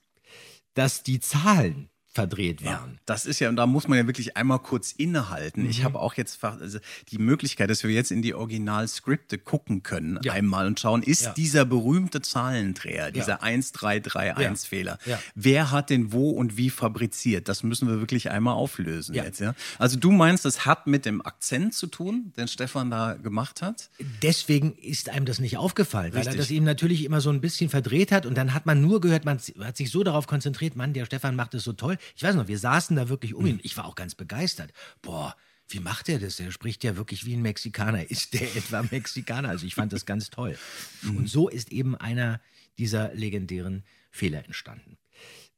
dass 0.74 1.02
die 1.02 1.20
Zahlen 1.20 1.88
verdreht 2.12 2.62
waren. 2.64 2.92
Ja, 2.92 2.98
das 3.06 3.24
ist 3.24 3.40
ja, 3.40 3.48
und 3.48 3.56
da 3.56 3.66
muss 3.66 3.88
man 3.88 3.96
ja 3.96 4.06
wirklich 4.06 4.36
einmal 4.36 4.58
kurz 4.58 4.92
innehalten. 4.92 5.62
Mhm. 5.64 5.70
Ich 5.70 5.82
habe 5.82 5.98
auch 5.98 6.14
jetzt 6.14 6.44
also 6.44 6.78
die 7.08 7.16
Möglichkeit, 7.18 7.70
dass 7.70 7.82
wir 7.84 7.90
jetzt 7.90 8.10
in 8.10 8.20
die 8.20 8.34
Originalskripte 8.34 9.38
gucken 9.38 9.82
können, 9.82 10.20
Ja. 10.22 10.34
einmal 10.34 10.66
und 10.66 10.78
schauen, 10.78 11.02
ist 11.02 11.22
Ja. 11.22 11.32
dieser 11.32 11.64
berühmte 11.64 12.20
Zahlendreher, 12.20 13.10
dieser 13.10 13.42
1331-Fehler, 13.42 14.98
Ja. 15.06 15.18
wer 15.34 15.70
hat 15.70 15.88
den 15.90 16.12
wo 16.12 16.30
und 16.30 16.56
wie 16.58 16.68
fabriziert? 16.70 17.48
Das 17.48 17.62
müssen 17.62 17.88
wir 17.88 17.98
wirklich 18.00 18.30
einmal 18.30 18.54
auflösen 18.54 19.14
jetzt, 19.14 19.40
ja. 19.40 19.54
Also 19.78 19.98
du 19.98 20.10
meinst, 20.12 20.44
das 20.44 20.66
hat 20.66 20.86
mit 20.86 21.06
dem 21.06 21.24
Akzent 21.24 21.74
zu 21.74 21.86
tun, 21.86 22.32
den 22.36 22.46
Stefan 22.48 22.90
da 22.90 23.14
gemacht 23.14 23.62
hat? 23.62 23.88
Deswegen 24.22 24.74
ist 24.76 25.08
einem 25.08 25.24
das 25.24 25.40
nicht 25.40 25.56
aufgefallen, 25.56 26.12
weil 26.12 26.20
er 26.20 26.26
Richtig. 26.26 26.40
das 26.40 26.50
eben 26.50 26.66
natürlich 26.66 27.04
immer 27.04 27.22
so 27.22 27.30
ein 27.30 27.40
bisschen 27.40 27.70
verdreht 27.70 28.12
hat 28.12 28.26
und 28.26 28.36
dann 28.36 28.52
hat 28.52 28.66
man 28.66 28.82
nur 28.82 29.00
gehört, 29.00 29.24
man 29.24 29.38
hat 29.60 29.76
sich 29.76 29.90
so 29.90 30.02
darauf 30.04 30.26
konzentriert, 30.26 30.76
Mann, 30.76 30.92
der 30.92 31.06
Stefan 31.06 31.36
macht 31.36 31.54
es 31.54 31.64
so 31.64 31.72
toll. 31.72 31.96
Ich 32.16 32.22
weiß 32.22 32.34
noch, 32.34 32.48
wir 32.48 32.58
saßen 32.58 32.96
da 32.96 33.08
wirklich 33.08 33.34
um 33.34 33.46
ihn. 33.46 33.60
Ich 33.62 33.76
war 33.76 33.84
auch 33.84 33.94
ganz 33.94 34.14
begeistert. 34.14 34.72
Boah, 35.02 35.36
wie 35.68 35.80
macht 35.80 36.08
er 36.08 36.18
das? 36.18 36.36
Der 36.36 36.50
spricht 36.50 36.84
ja 36.84 36.96
wirklich 36.96 37.24
wie 37.24 37.34
ein 37.34 37.42
Mexikaner. 37.42 38.10
Ist 38.10 38.34
der 38.34 38.56
etwa 38.56 38.82
Mexikaner? 38.82 39.48
Also 39.48 39.66
ich 39.66 39.74
fand 39.74 39.92
das 39.92 40.06
ganz 40.06 40.30
toll. 40.30 40.58
Und 41.02 41.28
so 41.28 41.48
ist 41.48 41.72
eben 41.72 41.96
einer 41.96 42.40
dieser 42.78 43.14
legendären 43.14 43.84
Fehler 44.10 44.44
entstanden. 44.44 44.98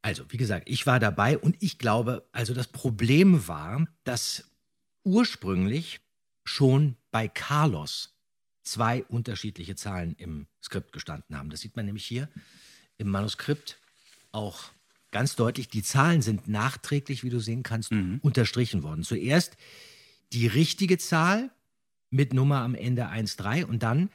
Also, 0.02 0.24
wie 0.28 0.36
gesagt, 0.36 0.68
ich 0.68 0.86
war 0.86 1.00
dabei 1.00 1.38
und 1.38 1.56
ich 1.60 1.78
glaube, 1.78 2.28
also 2.32 2.52
das 2.52 2.66
Problem 2.68 3.48
war, 3.48 3.86
dass 4.04 4.44
ursprünglich 5.02 6.00
schon 6.44 6.96
bei 7.10 7.26
Carlos 7.26 8.14
zwei 8.62 9.04
unterschiedliche 9.04 9.76
Zahlen 9.76 10.14
im 10.16 10.46
Skript 10.62 10.92
gestanden 10.92 11.38
haben. 11.38 11.50
Das 11.50 11.60
sieht 11.60 11.76
man 11.76 11.86
nämlich 11.86 12.04
hier 12.04 12.28
im 12.98 13.08
Manuskript 13.08 13.78
auch 14.32 14.64
ganz 15.14 15.36
deutlich. 15.36 15.68
Die 15.68 15.84
Zahlen 15.84 16.22
sind 16.22 16.48
nachträglich, 16.48 17.22
wie 17.22 17.30
du 17.30 17.38
sehen 17.38 17.62
kannst, 17.62 17.92
unterstrichen 18.20 18.82
worden. 18.82 19.04
Zuerst 19.04 19.56
die 20.32 20.48
richtige 20.48 20.98
Zahl 20.98 21.52
mit 22.10 22.34
Nummer 22.34 22.58
am 22.62 22.74
Ende 22.74 23.06
1,3 23.06 23.64
und 23.64 23.84
dann, 23.84 24.10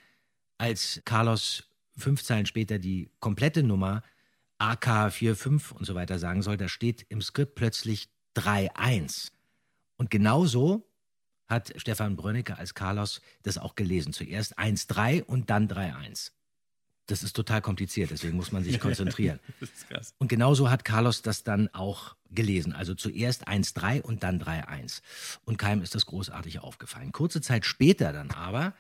als 0.58 1.02
Carlos 1.06 1.64
fünf 1.98 2.22
Zeilen 2.22 2.46
später 2.46 2.80
die 2.80 3.10
komplette 3.22 3.64
Nummer 3.64 4.04
AK45 4.60 5.72
und 5.72 5.86
so 5.86 5.96
weiter 5.96 6.20
sagen 6.20 6.42
soll, 6.42 6.58
da 6.58 6.68
steht 6.68 7.06
im 7.08 7.22
Skript 7.22 7.56
plötzlich 7.56 8.10
3,1. 8.36 9.30
Und 9.96 10.10
genauso 10.12 10.86
hat 11.48 11.74
Stefan 11.78 12.18
Brönnecke 12.18 12.58
als 12.58 12.74
Carlos 12.74 13.22
das 13.44 13.58
auch 13.58 13.76
gelesen. 13.76 14.12
Zuerst 14.12 14.60
1,3 14.60 15.24
und 15.24 15.50
dann 15.50 15.70
3,1. 15.70 16.32
Das 17.10 17.24
ist 17.24 17.36
total 17.36 17.62
kompliziert, 17.62 18.12
deswegen 18.12 18.38
muss 18.38 18.52
man 18.52 18.64
sich 18.64 18.80
konzentrieren. 18.80 19.40
das 19.60 19.70
ist 19.70 19.90
krass. 19.90 20.14
Und 20.20 20.28
genauso 20.28 20.70
hat 20.70 20.86
Carlos 20.86 21.22
das 21.22 21.44
dann 21.44 21.68
auch 21.74 22.16
gelesen. 22.30 22.74
Also 22.74 22.94
zuerst 22.94 23.48
1-3 23.48 24.02
und 24.02 24.24
dann 24.24 24.42
3-1. 24.42 25.02
Und 25.46 25.58
keinem 25.58 25.82
ist 25.82 25.96
das 25.96 26.06
großartig 26.06 26.60
aufgefallen. 26.60 27.12
Kurze 27.12 27.42
Zeit 27.42 27.66
später 27.66 28.14
dann 28.14 28.32
aber, 28.32 28.74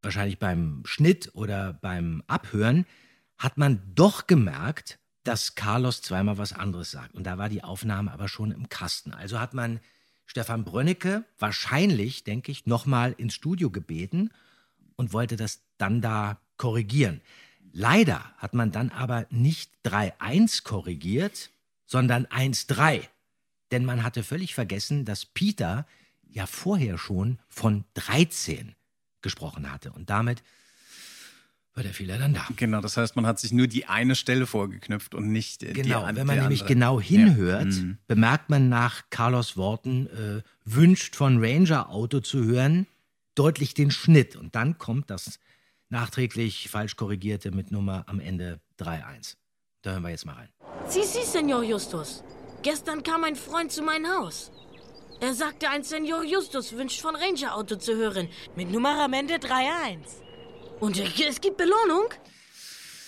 wahrscheinlich 0.00 0.38
beim 0.38 0.82
Schnitt 0.86 1.30
oder 1.34 1.74
beim 1.74 2.22
Abhören, 2.26 2.86
hat 3.36 3.58
man 3.58 3.82
doch 3.94 4.26
gemerkt, 4.26 4.98
dass 5.24 5.54
Carlos 5.54 6.02
zweimal 6.02 6.38
was 6.38 6.52
anderes 6.52 6.90
sagt. 6.90 7.14
Und 7.14 7.24
da 7.24 7.38
war 7.38 7.48
die 7.48 7.62
Aufnahme 7.62 8.12
aber 8.12 8.28
schon 8.28 8.50
im 8.50 8.68
Kasten. 8.68 9.12
Also 9.12 9.38
hat 9.38 9.54
man 9.54 9.80
Stefan 10.26 10.64
Brönnecke 10.64 11.24
wahrscheinlich, 11.38 12.24
denke 12.24 12.50
ich, 12.50 12.66
nochmal 12.66 13.14
ins 13.18 13.34
Studio 13.34 13.70
gebeten 13.70 14.30
und 14.96 15.12
wollte 15.12 15.36
das 15.36 15.62
dann 15.78 16.00
da 16.00 16.40
korrigieren. 16.56 17.20
Leider 17.72 18.32
hat 18.38 18.54
man 18.54 18.70
dann 18.72 18.90
aber 18.90 19.26
nicht 19.30 19.70
3-1 19.84 20.62
korrigiert, 20.64 21.50
sondern 21.86 22.26
1-3. 22.26 23.02
Denn 23.70 23.84
man 23.84 24.02
hatte 24.02 24.22
völlig 24.22 24.54
vergessen, 24.54 25.04
dass 25.04 25.24
Peter 25.24 25.86
ja 26.28 26.46
vorher 26.46 26.98
schon 26.98 27.38
von 27.48 27.84
13 27.94 28.74
gesprochen 29.22 29.70
hatte. 29.70 29.92
Und 29.92 30.10
damit 30.10 30.42
war 31.74 31.82
der 31.82 31.94
Fehler 31.94 32.18
dann 32.18 32.34
da. 32.34 32.46
Genau, 32.56 32.82
das 32.82 32.98
heißt, 32.98 33.16
man 33.16 33.24
hat 33.26 33.38
sich 33.40 33.52
nur 33.52 33.66
die 33.66 33.86
eine 33.86 34.14
Stelle 34.14 34.46
vorgeknüpft 34.46 35.14
und 35.14 35.32
nicht 35.32 35.62
äh, 35.62 35.72
die 35.72 35.82
Genau, 35.82 36.06
wenn 36.12 36.26
man 36.26 36.38
nämlich 36.38 36.60
andere. 36.60 36.74
genau 36.74 37.00
Ja. 37.00 37.06
hinhört, 37.06 37.64
Mhm. 37.66 37.96
bemerkt 38.06 38.50
man 38.50 38.68
nach 38.68 39.04
Carlos 39.08 39.56
Worten, 39.56 40.06
äh, 40.08 40.42
wünscht 40.66 41.16
von 41.16 41.42
Ranger 41.42 41.88
Auto 41.88 42.20
zu 42.20 42.44
hören, 42.44 42.86
deutlich 43.34 43.72
den 43.72 43.90
Schnitt. 43.90 44.36
Und 44.36 44.54
dann 44.54 44.76
kommt 44.76 45.08
das 45.08 45.38
nachträglich 45.92 46.68
falsch 46.70 46.96
korrigierte 46.96 47.52
mit 47.52 47.70
Nummer 47.70 48.04
am 48.08 48.18
Ende 48.18 48.60
3-1. 48.80 49.36
Da 49.82 49.92
hören 49.92 50.02
wir 50.02 50.10
jetzt 50.10 50.26
mal 50.26 50.34
rein. 50.34 50.48
Sie, 50.88 51.04
sie, 51.04 51.22
Senor 51.22 51.62
Justus. 51.62 52.24
Gestern 52.62 53.02
kam 53.02 53.24
ein 53.24 53.36
Freund 53.36 53.70
zu 53.70 53.82
meinem 53.82 54.06
Haus. 54.06 54.50
Er 55.20 55.34
sagte, 55.34 55.68
ein 55.68 55.84
Senor 55.84 56.24
Justus 56.24 56.72
wünscht 56.72 57.00
von 57.00 57.14
Ranger 57.14 57.54
Auto 57.54 57.76
zu 57.76 57.94
hören. 57.94 58.28
Mit 58.56 58.70
Nummer 58.70 59.04
am 59.04 59.12
Ende 59.12 59.34
3-1. 59.34 59.98
Und 60.80 60.98
es 60.98 61.40
gibt 61.40 61.58
Belohnung? 61.58 62.08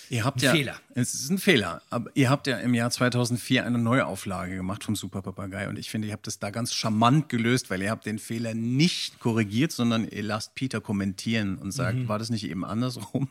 Ihr 0.09 0.23
habt 0.23 0.41
ja, 0.41 0.51
Fehler. 0.51 0.79
Es 0.97 1.13
ist 1.13 1.29
ein 1.29 1.37
Fehler. 1.39 1.81
Aber 1.89 2.09
ihr 2.13 2.29
habt 2.29 2.47
ja 2.47 2.57
im 2.57 2.73
Jahr 2.73 2.89
2004 2.89 3.65
eine 3.65 3.77
Neuauflage 3.77 4.55
gemacht 4.55 4.85
vom 4.85 4.95
Super 4.95 5.21
Papagei 5.21 5.67
und 5.67 5.77
ich 5.77 5.89
finde, 5.89 6.07
ihr 6.07 6.13
habt 6.13 6.25
das 6.25 6.39
da 6.39 6.51
ganz 6.51 6.73
charmant 6.73 7.27
gelöst, 7.27 7.69
weil 7.69 7.81
ihr 7.81 7.91
habt 7.91 8.05
den 8.05 8.17
Fehler 8.17 8.53
nicht 8.53 9.19
korrigiert, 9.19 9.73
sondern 9.73 10.07
ihr 10.07 10.23
lasst 10.23 10.55
Peter 10.55 10.79
kommentieren 10.79 11.57
und 11.57 11.73
sagt, 11.73 11.97
Mhm. 11.97 12.07
war 12.07 12.17
das 12.17 12.29
nicht 12.29 12.49
eben 12.49 12.63
andersrum? 12.63 13.27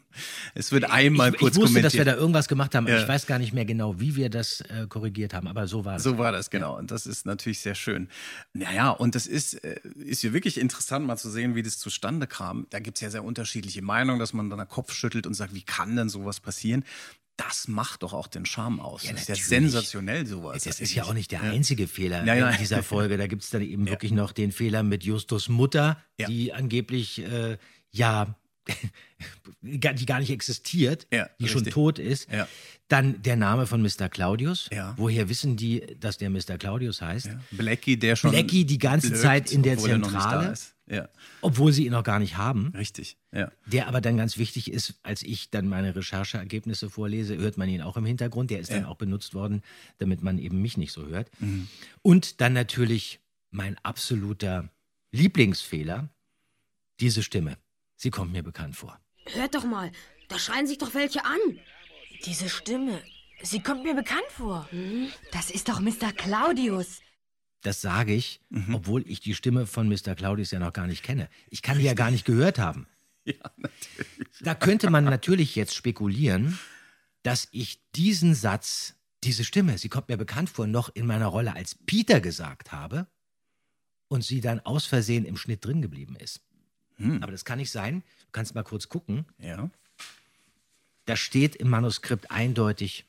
Es 0.55 0.73
wird 0.73 0.85
einmal 0.91 1.31
ich, 1.33 1.39
kurz 1.39 1.55
ich 1.55 1.63
wusste, 1.63 1.69
kommentiert. 1.81 1.85
dass 1.87 1.95
wir 1.95 2.05
da 2.05 2.15
irgendwas 2.17 2.49
gemacht 2.49 2.75
haben, 2.75 2.87
Ja. 2.87 3.01
ich 3.01 3.09
weiß 3.09 3.27
gar 3.27 3.39
nicht 3.39 3.55
mehr 3.55 3.65
genau, 3.65 3.99
wie 3.99 4.15
wir 4.15 4.29
das 4.29 4.61
äh, 4.61 4.87
korrigiert 4.87 5.33
haben, 5.33 5.49
aber 5.49 5.67
so 5.67 5.87
war 5.87 5.97
es. 5.97 6.03
So 6.03 6.19
war 6.19 6.33
das, 6.33 6.51
genau. 6.51 6.77
Und 6.77 6.91
das 6.91 7.07
ist 7.07 7.25
natürlich 7.25 7.61
sehr 7.61 7.75
schön. 7.75 8.09
Naja, 8.53 8.91
und 8.91 9.15
das 9.15 9.27
ist, 9.27 9.55
äh, 9.65 9.81
ist 10.05 10.23
ja 10.23 10.35
wirklich 10.35 10.59
interessant, 10.61 11.07
mal 11.07 11.17
zu 11.17 11.31
sehen, 11.31 11.55
wie 11.55 11.63
das 11.63 11.79
zustande 11.79 12.27
kam. 12.27 12.67
Da 12.69 12.79
gibt 12.79 12.99
es 12.99 13.01
ja 13.01 13.09
sehr 13.09 13.25
unterschiedliche 13.25 13.81
Meinungen, 13.81 14.19
dass 14.19 14.35
man 14.35 14.51
dann 14.51 14.59
den 14.59 14.69
Kopf 14.69 14.93
schüttelt 14.93 15.27
und 15.27 15.33
sagt, 15.33 15.55
wie 15.55 15.63
kann 15.63 15.97
denn 15.97 16.11
sowas 16.11 16.41
passieren? 16.41 16.85
Das 17.37 17.67
macht 17.67 18.03
doch 18.05 18.13
auch 18.13 18.29
den 18.29 18.47
Charme 18.47 18.79
aus. 18.81 19.03
das 19.03 19.23
ist 19.23 19.29
ja 19.29 19.35
sensationell 19.35 20.25
sowas. 20.27 20.63
Das 20.65 20.79
ist 20.79 20.95
ja 20.95 21.03
auch 21.05 21.15
nicht 21.15 21.33
der 21.33 21.43
einzige 21.43 21.89
Fehler 21.89 22.23
Nein, 22.23 22.39
nein. 22.41 22.53
in 22.55 22.61
dieser 22.61 22.83
Folge. 22.85 23.17
Da 23.17 23.27
gibt 23.27 23.43
es 23.43 23.51
dann 23.51 23.63
eben 23.63 23.89
wirklich 23.89 24.13
noch 24.13 24.31
den 24.33 24.53
Fehler 24.53 24.83
mit 24.85 25.03
Justus 25.05 25.49
Mutter, 25.49 26.01
Ja. 26.19 26.29
die 26.29 26.53
angeblich 26.53 27.21
äh, 27.23 27.59
ja 27.91 28.37
gar- 29.81 29.95
die 29.95 30.07
gar 30.07 30.21
nicht 30.21 30.31
existiert, 30.31 31.07
Ja, 31.13 31.29
die 31.41 31.49
schon 31.49 31.59
richtig. 31.59 31.75
tot 31.75 31.99
ist. 31.99 32.31
Ja. 32.31 32.47
Dann 32.89 33.21
der 33.23 33.37
Name 33.37 33.67
von 33.67 33.83
Mr. 33.83 34.09
Claudius. 34.09 34.69
Ja. 34.73 34.95
Woher 34.97 35.29
wissen 35.29 35.57
die, 35.57 35.83
dass 35.99 36.19
der 36.19 36.31
Mr. 36.31 36.59
Claudius 36.59 37.01
heißt? 37.03 37.31
Blackie, 37.51 37.99
der 37.99 38.15
schon. 38.17 38.31
Blackie 38.31 38.65
die 38.65 38.79
ganze 38.79 39.09
blökt, 39.09 39.23
Zeit 39.23 39.53
in 39.53 39.63
der 39.63 39.73
er 39.73 39.79
Zentrale. 39.79 40.55
Ja, 40.87 41.09
obwohl 41.41 41.73
sie 41.73 41.87
ihn 41.87 41.93
noch 41.93 42.05
gar 42.05 42.19
nicht 42.19 42.37
haben. 42.37 42.73
richtig. 42.77 43.17
Ja. 43.33 43.51
Der 43.65 43.89
aber 43.89 44.03
dann 44.03 44.19
ganz 44.19 44.37
wichtig 44.37 44.71
ist, 44.71 44.95
als 45.03 45.23
ich 45.23 45.49
dann 45.51 45.67
meine 45.67 45.97
Rechercheergebnisse 45.97 46.91
vorlese, 46.91 47.39
hört 47.39 47.57
man 47.57 47.71
ihn 47.71 47.81
auch 47.81 47.97
im 47.97 48.05
Hintergrund. 48.05 48.51
Der 48.51 48.61
ist 48.61 48.71
dann 48.71 48.83
Ja. 48.83 48.89
auch 48.89 48.97
benutzt 48.97 49.33
worden, 49.33 49.63
damit 49.99 50.23
man 50.23 50.39
eben 50.39 50.61
mich 50.61 50.77
nicht 50.77 50.93
so 50.93 51.07
hört. 51.07 51.31
Mhm. 51.41 51.69
Und 52.03 52.41
dann 52.43 52.53
natürlich 52.53 53.21
mein 53.51 53.79
absoluter 53.83 54.69
Lieblingsfehler, 55.13 56.09
diese 57.01 57.23
Stimme. 57.23 57.57
Sie 57.97 58.11
kommt 58.11 58.33
mir 58.33 58.43
bekannt 58.43 58.77
vor. 58.77 59.01
Hört 59.33 59.55
doch 59.55 59.65
mal, 59.65 59.91
da 60.29 60.39
schreien 60.39 60.67
sich 60.67 60.77
doch 60.79 60.93
welche 60.93 61.25
an. 61.25 61.39
Diese 62.27 62.49
Stimme, 62.51 63.01
sie 63.43 63.61
kommt 63.61 63.85
mir 63.85 63.95
bekannt 63.95 64.27
vor. 64.29 64.69
Das 65.33 65.51
ist 65.51 65.69
doch 65.69 65.81
Mr. 65.81 66.13
Claudius. 66.15 67.01
Das 67.65 67.81
sage 67.81 68.13
ich, 68.15 68.41
Mhm. 68.51 68.75
obwohl 68.75 69.03
ich 69.09 69.21
die 69.21 69.35
Stimme 69.35 69.67
von 69.67 69.89
Mr. 69.89 70.15
Claudius 70.15 70.51
ja 70.51 70.59
noch 70.59 70.73
gar 70.75 70.87
nicht 70.87 71.03
kenne. 71.03 71.29
Ich 71.49 71.63
kann 71.63 71.79
die 71.79 71.85
ja 71.85 71.95
gar 71.95 72.11
nicht 72.13 72.25
gehört 72.25 72.59
haben. 72.59 72.87
Ja, 73.27 73.37
natürlich. 73.57 74.39
Da 74.43 74.55
könnte 74.55 74.91
man 74.91 75.05
natürlich 75.05 75.55
jetzt 75.57 75.75
spekulieren, 75.75 76.59
dass 77.23 77.49
ich 77.53 77.81
diesen 77.97 78.35
Satz, 78.35 78.97
diese 79.23 79.45
Stimme, 79.45 79.79
sie 79.79 79.89
kommt 79.89 80.11
mir 80.11 80.19
bekannt 80.19 80.51
vor, 80.51 80.67
noch 80.67 80.95
in 80.95 81.07
meiner 81.07 81.29
Rolle 81.29 81.57
als 81.57 81.75
Peter 81.87 82.21
gesagt 82.21 82.71
habe 82.71 83.07
und 84.09 84.23
sie 84.25 84.43
dann 84.43 84.61
aus 84.61 84.85
Versehen 84.85 85.25
im 85.25 85.39
Schnitt 85.39 85.65
drin 85.65 85.81
geblieben 85.81 86.17
ist. 86.17 86.43
Hm. 86.97 87.23
Aber 87.23 87.33
das 87.33 87.47
kann 87.47 87.57
nicht 87.57 87.71
sein. 87.71 88.03
Du 88.27 88.33
kannst 88.33 88.55
mal 88.55 88.63
kurz 88.63 88.91
gucken. 88.91 89.25
Ja, 89.39 89.71
Da 91.07 91.17
steht 91.17 91.57
im 91.57 91.71
Manuskript 91.71 92.31
eindeutig. 92.31 93.07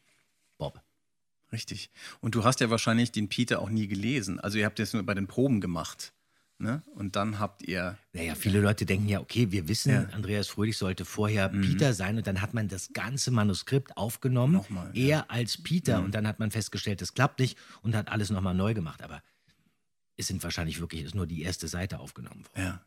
Richtig. 1.51 1.89
Und 2.21 2.35
du 2.35 2.43
hast 2.43 2.59
ja 2.59 2.69
wahrscheinlich 2.69 3.11
den 3.11 3.29
Peter 3.29 3.59
auch 3.61 3.69
nie 3.69 3.87
gelesen. 3.87 4.39
Also 4.39 4.57
ihr 4.57 4.65
habt 4.65 4.79
das 4.79 4.93
nur 4.93 5.03
bei 5.03 5.13
den 5.13 5.27
Proben 5.27 5.61
gemacht. 5.61 6.13
Ne? 6.57 6.83
Und 6.95 7.17
dann 7.17 7.37
habt 7.39 7.63
ihr. 7.63 7.97
Naja, 8.13 8.33
viele 8.33 8.61
Leute 8.61 8.85
denken 8.85 9.09
ja, 9.09 9.19
okay, 9.19 9.51
wir 9.51 9.67
wissen, 9.67 9.91
Ja. 9.91 10.03
Andreas 10.13 10.47
Fröhlich 10.47 10.77
sollte 10.77 11.03
vorher 11.03 11.49
Mhm. 11.51 11.61
Peter 11.63 11.93
sein 11.93 12.15
und 12.17 12.27
dann 12.27 12.41
hat 12.41 12.53
man 12.53 12.69
das 12.69 12.93
ganze 12.93 13.29
Manuskript 13.31 13.97
aufgenommen, 13.97 14.53
Nochmal, 14.53 14.89
ja. 14.93 15.17
er 15.17 15.31
als 15.31 15.61
Peter 15.61 15.99
Mhm. 15.99 16.05
und 16.05 16.15
dann 16.15 16.25
hat 16.25 16.39
man 16.39 16.51
festgestellt, 16.51 17.01
das 17.01 17.13
klappt 17.13 17.39
nicht 17.39 17.57
und 17.81 17.93
hat 17.93 18.07
alles 18.07 18.29
nochmal 18.29 18.55
neu 18.55 18.73
gemacht. 18.73 19.01
Aber 19.03 19.21
es 20.17 20.27
sind 20.27 20.41
wahrscheinlich 20.43 20.79
wirklich 20.79 21.03
ist 21.03 21.13
nur 21.15 21.27
die 21.27 21.41
erste 21.41 21.67
Seite 21.67 21.99
aufgenommen 21.99 22.45
worden. 22.45 22.65
Ja. 22.67 22.81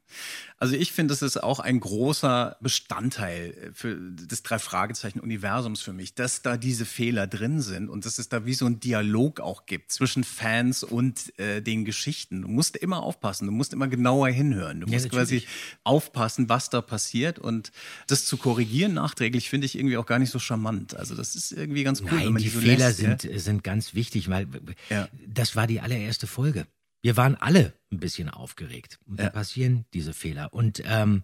Also 0.57 0.74
ich 0.74 0.93
finde, 0.93 1.12
das 1.12 1.20
ist 1.22 1.37
auch 1.43 1.61
ein 1.61 1.79
großer 1.79 2.57
Bestandteil 2.61 3.70
für 3.74 3.97
des 3.97 4.43
drei 4.43 4.59
Fragezeichen 4.59 5.20
Universums 5.20 5.81
für 5.83 5.93
mich, 5.93 6.14
dass 6.14 6.41
da 6.43 6.57
diese 6.57 6.87
Fehler 6.87 7.26
drin 7.26 7.61
sind 7.61 7.89
und 7.91 8.07
dass 8.07 8.18
es 8.18 8.29
da 8.29 8.47
wie 8.47 8.55
so 8.55 8.64
ein 8.66 8.81
Dialog 8.81 9.41
auch 9.41 9.66
gibt 9.66 9.93
zwischen 9.93 10.24
Fans 10.24 10.83
und 10.83 11.39
äh, 11.39 11.61
den 11.61 11.85
Geschichten. 11.85 12.43
Du 12.43 12.49
musst 12.49 12.76
immer 12.76 13.03
aufpassen, 13.03 13.47
du 13.47 13.53
musst 13.53 13.72
immer 13.74 13.89
genauer 13.89 14.29
hinhören. 14.29 14.81
Du 14.81 14.87
Ja, 14.87 14.95
musst 14.95 15.11
quasi 15.11 15.35
natürlich. 15.37 15.49
aufpassen, 15.85 16.49
was 16.49 16.70
da 16.70 16.81
passiert 16.81 17.39
und 17.39 17.72
das 18.07 18.24
zu 18.24 18.37
korrigieren 18.39 18.95
nachträglich 18.95 19.51
finde 19.51 19.66
ich 19.66 19.76
irgendwie 19.76 19.99
auch 19.99 20.07
gar 20.07 20.18
nicht 20.18 20.31
so 20.31 20.39
charmant. 20.39 20.95
Also 20.97 21.14
das 21.14 21.37
ist 21.37 21.53
irgendwie 21.53 21.85
ganz 21.85 22.01
cool, 22.01 22.11
wenn 22.11 22.16
Nein, 22.18 22.33
man 22.33 22.43
die 22.43 22.49
so 22.49 22.61
Fehler 22.61 22.89
lässt, 22.89 23.01
ja. 23.03 23.18
sind, 23.18 23.41
sind 23.41 23.64
ganz 23.64 23.95
wichtig, 23.95 24.29
weil 24.31 24.47
Ja. 24.89 25.09
das 25.26 25.57
war 25.57 25.66
die 25.66 25.81
allererste 25.81 26.26
Folge. 26.26 26.66
Wir 27.01 27.16
waren 27.16 27.34
alle 27.36 27.74
ein 27.92 27.99
bisschen 28.01 28.28
aufgeregt. 28.28 28.99
Und 29.07 29.18
Ja. 29.18 29.26
da 29.26 29.30
passieren 29.30 29.84
diese 29.94 30.12
Fehler. 30.14 30.53
Und 30.53 30.82
ähm, 30.84 31.22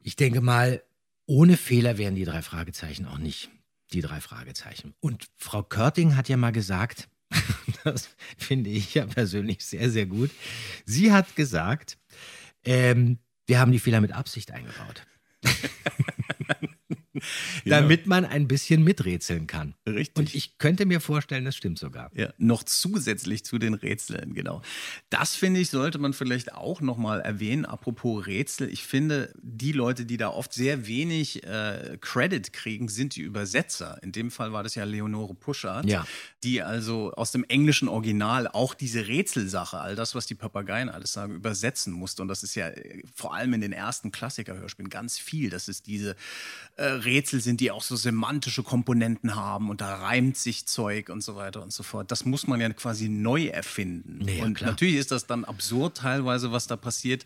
ich 0.00 0.16
denke 0.16 0.40
mal, 0.40 0.82
ohne 1.26 1.56
Fehler 1.56 1.98
wären 1.98 2.14
die 2.14 2.24
drei 2.24 2.42
Fragezeichen 2.42 3.06
auch 3.06 3.18
nicht 3.18 3.50
die 3.92 4.00
drei 4.02 4.20
Fragezeichen. 4.20 4.94
Und 5.00 5.28
Frau 5.36 5.62
Körting 5.62 6.14
hat 6.16 6.28
ja 6.28 6.36
mal 6.36 6.52
gesagt, 6.52 7.08
das 7.84 8.10
finde 8.36 8.68
ich 8.70 8.94
ja 8.94 9.06
persönlich 9.06 9.64
sehr, 9.64 9.90
sehr 9.90 10.06
gut. 10.06 10.30
Sie 10.84 11.12
hat 11.12 11.36
gesagt, 11.36 11.98
ähm, 12.64 13.18
wir 13.46 13.58
haben 13.60 13.72
die 13.72 13.78
Fehler 13.78 14.00
mit 14.02 14.12
Absicht 14.12 14.50
eingebaut. 14.50 15.06
Damit 17.64 18.06
man 18.06 18.24
ein 18.24 18.48
bisschen 18.48 18.82
miträtseln 18.84 19.46
kann. 19.46 19.74
Richtig. 19.86 20.16
Und 20.16 20.34
ich 20.34 20.58
könnte 20.58 20.86
mir 20.86 21.00
vorstellen, 21.00 21.44
das 21.44 21.56
stimmt 21.56 21.78
sogar. 21.78 22.10
Ja, 22.14 22.32
noch 22.38 22.62
zusätzlich 22.62 23.44
zu 23.44 23.58
den 23.58 23.74
Rätseln, 23.74 24.34
genau. 24.34 24.62
Das 25.10 25.34
finde 25.34 25.60
ich, 25.60 25.70
sollte 25.70 25.98
man 25.98 26.12
vielleicht 26.12 26.52
auch 26.54 26.80
nochmal 26.80 27.20
erwähnen, 27.20 27.64
apropos 27.64 28.26
Rätsel. 28.26 28.70
Ich 28.70 28.84
finde, 28.84 29.32
die 29.42 29.72
Leute, 29.72 30.04
die 30.04 30.16
da 30.16 30.28
oft 30.28 30.52
sehr 30.52 30.86
wenig 30.86 31.44
äh, 31.44 31.98
Credit 32.00 32.52
kriegen, 32.52 32.88
sind 32.88 33.16
die 33.16 33.22
Übersetzer. 33.22 33.98
In 34.02 34.12
dem 34.12 34.30
Fall 34.30 34.52
war 34.52 34.62
das 34.62 34.74
ja 34.74 34.84
Leonore 34.84 35.34
Puschardt, 35.34 35.86
Ja. 35.88 36.06
die 36.44 36.62
also 36.62 37.12
aus 37.12 37.32
dem 37.32 37.44
englischen 37.48 37.88
Original 37.88 38.48
auch 38.48 38.74
diese 38.74 39.06
Rätselsache, 39.08 39.78
all 39.78 39.96
das, 39.96 40.14
was 40.14 40.26
die 40.26 40.34
Papageien 40.34 40.88
alles 40.88 41.12
sagen, 41.12 41.34
übersetzen 41.34 41.92
musste. 41.92 42.22
Und 42.22 42.28
das 42.28 42.42
ist 42.42 42.54
ja 42.54 42.68
äh, 42.68 43.02
vor 43.14 43.34
allem 43.34 43.52
in 43.54 43.60
den 43.60 43.72
ersten 43.72 44.10
Klassiker-Hörspielen 44.12 44.90
ganz 44.90 45.18
viel, 45.18 45.50
dass 45.50 45.68
es 45.68 45.82
diese 45.82 46.16
äh, 46.76 46.84
Rätsel 47.08 47.40
sind, 47.40 47.60
die 47.60 47.70
auch 47.70 47.82
so 47.82 47.96
semantische 47.96 48.62
Komponenten 48.62 49.34
haben 49.34 49.70
und 49.70 49.80
da 49.80 49.96
reimt 49.96 50.36
sich 50.36 50.66
Zeug 50.66 51.08
und 51.08 51.22
so 51.22 51.36
weiter 51.36 51.62
und 51.62 51.72
so 51.72 51.82
fort. 51.82 52.10
Das 52.10 52.24
muss 52.24 52.46
man 52.46 52.60
ja 52.60 52.68
quasi 52.70 53.08
neu 53.08 53.46
erfinden. 53.46 54.26
Ja, 54.28 54.44
und 54.44 54.54
klar. 54.54 54.70
natürlich 54.70 54.96
ist 54.96 55.10
das 55.10 55.26
dann 55.26 55.44
absurd 55.44 55.98
teilweise, 55.98 56.52
was 56.52 56.66
da 56.66 56.76
passiert. 56.76 57.24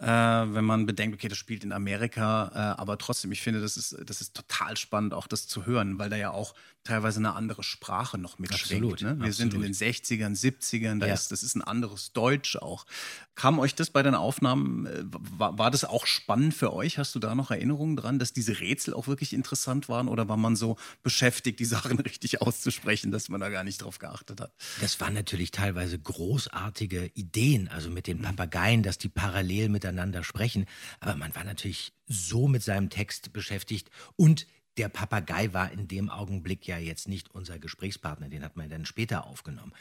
Äh, 0.00 0.06
wenn 0.06 0.64
man 0.64 0.86
bedenkt, 0.86 1.16
okay, 1.16 1.28
das 1.28 1.38
spielt 1.38 1.62
in 1.64 1.72
Amerika, 1.72 2.50
äh, 2.54 2.80
aber 2.80 2.98
trotzdem, 2.98 3.30
ich 3.30 3.40
finde, 3.40 3.60
das 3.60 3.76
ist, 3.76 3.96
das 4.04 4.20
ist 4.20 4.34
total 4.34 4.76
spannend, 4.76 5.14
auch 5.14 5.26
das 5.26 5.46
zu 5.46 5.64
hören, 5.64 5.98
weil 5.98 6.10
da 6.10 6.16
ja 6.16 6.30
auch 6.30 6.54
teilweise 6.84 7.18
eine 7.20 7.34
andere 7.34 7.62
Sprache 7.62 8.18
noch 8.18 8.38
mitschwingt. 8.38 8.84
Absolut, 8.92 9.00
Ne? 9.02 9.24
Wir 9.24 9.32
sind 9.32 9.54
in 9.54 9.60
absolut. 9.62 9.64
den 9.66 9.74
60ern, 9.74 10.36
70ern, 10.36 10.98
da 10.98 11.06
Ja. 11.06 11.14
ist, 11.14 11.30
das 11.30 11.42
ist 11.42 11.54
ein 11.54 11.62
anderes 11.62 12.12
Deutsch 12.12 12.56
auch. 12.56 12.86
Kam 13.34 13.58
euch 13.58 13.74
das 13.74 13.90
bei 13.90 14.02
den 14.02 14.14
Aufnahmen, 14.14 14.86
äh, 14.86 15.04
war, 15.06 15.58
war 15.58 15.70
das 15.70 15.84
auch 15.84 16.06
spannend 16.06 16.54
für 16.54 16.72
euch? 16.72 16.98
Hast 16.98 17.14
du 17.14 17.18
da 17.18 17.34
noch 17.34 17.50
Erinnerungen 17.50 17.96
dran, 17.96 18.18
dass 18.18 18.32
diese 18.32 18.60
Rätsel 18.60 18.94
auch 18.94 19.06
wirklich 19.06 19.32
interessant 19.32 19.88
waren 19.88 20.08
oder 20.08 20.28
war 20.28 20.36
man 20.36 20.56
so 20.56 20.76
beschäftigt, 21.02 21.60
die 21.60 21.64
Sachen 21.92 21.98
richtig 22.00 22.42
auszusprechen, 22.42 23.10
dass 23.12 23.28
man 23.28 23.40
da 23.40 23.48
gar 23.48 23.64
nicht 23.64 23.82
drauf 23.82 23.98
geachtet 23.98 24.40
hat? 24.40 24.52
Das 24.80 25.00
waren 25.00 25.14
natürlich 25.14 25.50
teilweise 25.52 25.98
großartige 25.98 27.10
Ideen, 27.14 27.68
also 27.68 27.90
mit 27.90 28.06
den 28.06 28.20
Papageien, 28.22 28.82
dass 28.82 28.98
die 28.98 29.08
parallel 29.08 29.68
miteinander 29.68 30.24
sprechen. 30.24 30.66
Aber 31.00 31.14
man 31.16 31.34
war 31.34 31.44
natürlich 31.44 31.92
so 32.08 32.48
mit 32.48 32.62
seinem 32.62 32.90
Text 32.90 33.32
beschäftigt 33.32 33.90
und 34.16 34.46
der 34.76 34.88
Papagei 34.88 35.52
war 35.52 35.70
in 35.70 35.88
dem 35.88 36.08
Augenblick 36.08 36.66
ja 36.66 36.78
jetzt 36.78 37.08
nicht 37.08 37.34
unser 37.34 37.58
Gesprächspartner, 37.58 38.28
den 38.28 38.44
hat 38.44 38.56
man 38.56 38.70
dann 38.70 38.86
später 38.86 39.26
aufgenommen. 39.26 39.72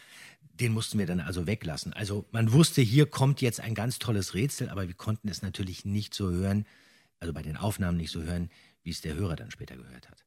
Den 0.54 0.74
mussten 0.74 1.00
wir 1.00 1.06
dann 1.06 1.22
also 1.22 1.48
weglassen. 1.48 1.94
Also 1.94 2.26
man 2.32 2.52
wusste, 2.52 2.82
hier 2.82 3.06
kommt 3.06 3.42
jetzt 3.42 3.62
ein 3.62 3.74
ganz 3.74 4.00
tolles 4.00 4.34
Rätsel, 4.34 4.70
aber 4.70 4.88
wir 4.88 4.96
konnten 4.96 5.30
es 5.30 5.42
natürlich 5.42 5.86
nicht 5.86 6.14
so 6.14 6.30
hören, 6.30 6.66
also 7.20 7.34
bei 7.34 7.42
den 7.42 7.58
Aufnahmen 7.58 7.98
nicht 7.98 8.12
so 8.12 8.22
hören, 8.22 8.50
wie 8.84 8.90
es 8.90 9.02
der 9.02 9.16
Hörer 9.16 9.36
dann 9.36 9.52
später 9.52 9.78
gehört 9.78 10.10
hat. 10.10 10.26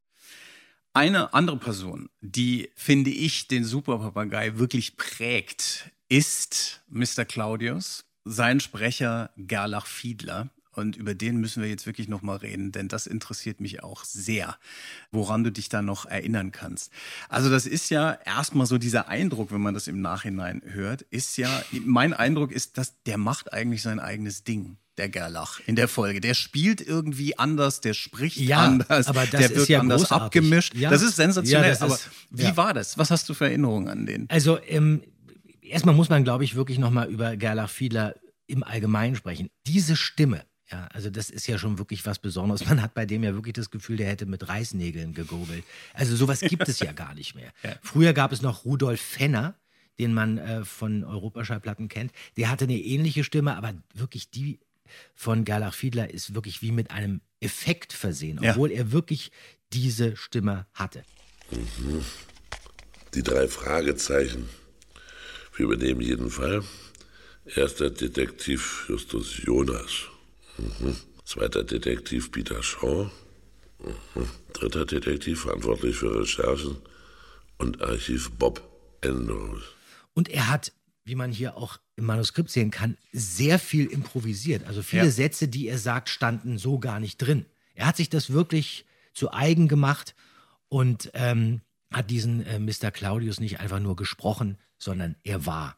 Eine 0.92 1.34
andere 1.34 1.56
Person, 1.56 2.08
die, 2.20 2.70
finde 2.76 3.10
ich, 3.10 3.48
den 3.48 3.64
Superpapagei 3.64 4.58
wirklich 4.58 4.96
prägt, 4.96 5.90
ist 6.08 6.82
Mr. 6.88 7.24
Claudius, 7.24 8.04
sein 8.24 8.60
Sprecher 8.60 9.30
Gerlach 9.36 9.86
Fiedler. 9.86 10.50
Und 10.74 10.96
über 10.96 11.14
den 11.14 11.38
müssen 11.38 11.62
wir 11.62 11.68
jetzt 11.68 11.86
wirklich 11.86 12.08
nochmal 12.08 12.38
reden, 12.38 12.72
denn 12.72 12.88
das 12.88 13.06
interessiert 13.06 13.60
mich 13.60 13.82
auch 13.82 14.04
sehr, 14.04 14.56
woran 15.10 15.44
du 15.44 15.50
dich 15.52 15.68
da 15.68 15.82
noch 15.82 16.06
erinnern 16.06 16.52
kannst. 16.52 16.90
Also 17.28 17.50
das 17.50 17.66
ist 17.66 17.90
ja 17.90 18.12
erstmal 18.24 18.66
so 18.66 18.78
dieser 18.78 19.08
Eindruck, 19.08 19.52
wenn 19.52 19.60
man 19.60 19.74
das 19.74 19.86
im 19.88 20.00
Nachhinein 20.00 20.62
hört, 20.64 21.02
ist 21.02 21.36
ja, 21.36 21.62
mein 21.84 22.12
Eindruck 22.12 22.52
ist, 22.52 22.76
dass 22.78 23.02
der 23.04 23.18
macht 23.18 23.52
eigentlich 23.52 23.82
sein 23.82 24.00
eigenes 24.00 24.44
Ding. 24.44 24.76
Der 24.96 25.08
Gerlach 25.08 25.58
in 25.66 25.74
der 25.74 25.88
Folge. 25.88 26.20
Der 26.20 26.34
spielt 26.34 26.80
irgendwie 26.80 27.36
anders, 27.36 27.80
der 27.80 27.94
spricht 27.94 28.36
Ja, 28.36 28.58
anders, 28.64 29.08
aber 29.08 29.22
das 29.22 29.30
der 29.30 29.40
ist 29.50 29.56
wird 29.56 29.68
ja 29.68 29.80
anders 29.80 30.02
großartig. 30.02 30.24
abgemischt. 30.40 30.74
Ja. 30.76 30.88
Das 30.88 31.02
ist 31.02 31.16
sensationell. 31.16 31.64
Ja, 31.64 31.70
das 31.70 31.82
aber 31.82 31.94
ist- 31.94 32.10
wie 32.30 32.56
war 32.56 32.72
das? 32.74 32.96
Was 32.96 33.10
hast 33.10 33.28
du 33.28 33.34
für 33.34 33.46
Erinnerungen 33.46 33.88
an 33.88 34.06
den? 34.06 34.30
Also, 34.30 34.56
ähm, 34.68 35.02
erstmal 35.62 35.96
muss 35.96 36.10
man, 36.10 36.22
glaube 36.22 36.44
ich, 36.44 36.54
wirklich 36.54 36.78
nochmal 36.78 37.10
über 37.10 37.36
Gerlach 37.36 37.70
Fiedler 37.70 38.14
im 38.46 38.62
Allgemeinen 38.62 39.16
sprechen. 39.16 39.48
Diese 39.66 39.96
Stimme, 39.96 40.44
ja, 40.70 40.86
also 40.92 41.10
das 41.10 41.28
ist 41.30 41.46
ja 41.46 41.58
schon 41.58 41.78
wirklich 41.78 42.04
was 42.06 42.18
Besonderes. 42.18 42.64
Man 42.66 42.80
hat 42.80 42.94
bei 42.94 43.04
dem 43.06 43.22
ja 43.22 43.34
wirklich 43.34 43.52
das 43.52 43.70
Gefühl, 43.70 43.96
der 43.98 44.08
hätte 44.08 44.26
mit 44.26 44.48
Reißnägeln 44.48 45.12
gegobelt. 45.14 45.64
Also 45.92 46.16
sowas 46.16 46.40
gibt 46.40 46.68
es 46.68 46.78
ja 46.80 46.92
gar 46.92 47.14
nicht 47.14 47.34
mehr. 47.34 47.52
Früher 47.82 48.12
gab 48.14 48.32
es 48.32 48.40
noch 48.42 48.64
Rudolf 48.64 49.00
Fenner, 49.00 49.54
den 49.98 50.14
man 50.14 50.38
äh, 50.38 50.64
von 50.64 51.04
Europaschallplatten 51.04 51.88
kennt. 51.88 52.12
Der 52.36 52.50
hatte 52.50 52.64
eine 52.64 52.78
ähnliche 52.78 53.24
Stimme, 53.24 53.56
aber 53.56 53.74
wirklich 53.92 54.30
die 54.30 54.58
von 55.14 55.44
Gerlach 55.44 55.74
Fiedler 55.74 56.10
ist 56.12 56.34
wirklich 56.34 56.62
wie 56.62 56.72
mit 56.72 56.90
einem 56.90 57.20
Effekt 57.40 57.92
versehen, 57.92 58.38
Ja. 58.42 58.52
obwohl 58.52 58.70
er 58.70 58.90
wirklich 58.92 59.30
diese 59.72 60.16
Stimme 60.16 60.66
hatte. 60.72 61.04
Mhm. 61.50 62.04
Die 63.14 63.22
drei 63.22 63.48
Fragezeichen. 63.48 64.48
Wir 65.56 65.66
übernehmen 65.66 66.00
jeden 66.00 66.30
Fall. 66.30 66.62
Erster 67.54 67.90
Detektiv 67.90 68.86
Justus 68.88 69.42
Jonas. 69.44 70.08
Mhm. 70.58 70.96
Zweiter 71.24 71.64
Detektiv 71.64 72.30
Peter 72.30 72.62
Shaw. 72.62 73.10
Mhm. 73.78 74.28
Dritter 74.52 74.86
Detektiv 74.86 75.42
verantwortlich 75.42 75.96
für 75.96 76.20
Recherchen 76.20 76.76
und 77.58 77.82
Archiv 77.82 78.30
Bob 78.32 78.62
Andrews. 79.04 79.62
Und 80.14 80.28
er 80.28 80.48
hat, 80.48 80.72
wie 81.04 81.14
man 81.14 81.32
hier 81.32 81.56
auch 81.56 81.78
im 81.96 82.04
Manuskript 82.06 82.50
sehen 82.50 82.70
kann, 82.70 82.96
sehr 83.12 83.58
viel 83.58 83.86
improvisiert. 83.86 84.64
Also 84.66 84.82
viele 84.82 85.04
Ja. 85.06 85.10
Sätze, 85.10 85.48
die 85.48 85.68
er 85.68 85.78
sagt, 85.78 86.08
standen 86.08 86.58
so 86.58 86.78
gar 86.78 87.00
nicht 87.00 87.18
drin. 87.18 87.46
Er 87.74 87.86
hat 87.86 87.96
sich 87.96 88.08
das 88.08 88.30
wirklich 88.30 88.84
zu 89.12 89.32
eigen 89.32 89.68
gemacht 89.68 90.14
und 90.68 91.10
ähm, 91.14 91.60
hat 91.92 92.10
diesen 92.10 92.44
äh, 92.46 92.58
Mr. 92.58 92.90
Claudius 92.90 93.40
nicht 93.40 93.60
einfach 93.60 93.80
nur 93.80 93.96
gesprochen, 93.96 94.58
sondern 94.78 95.16
er 95.22 95.46
war 95.46 95.76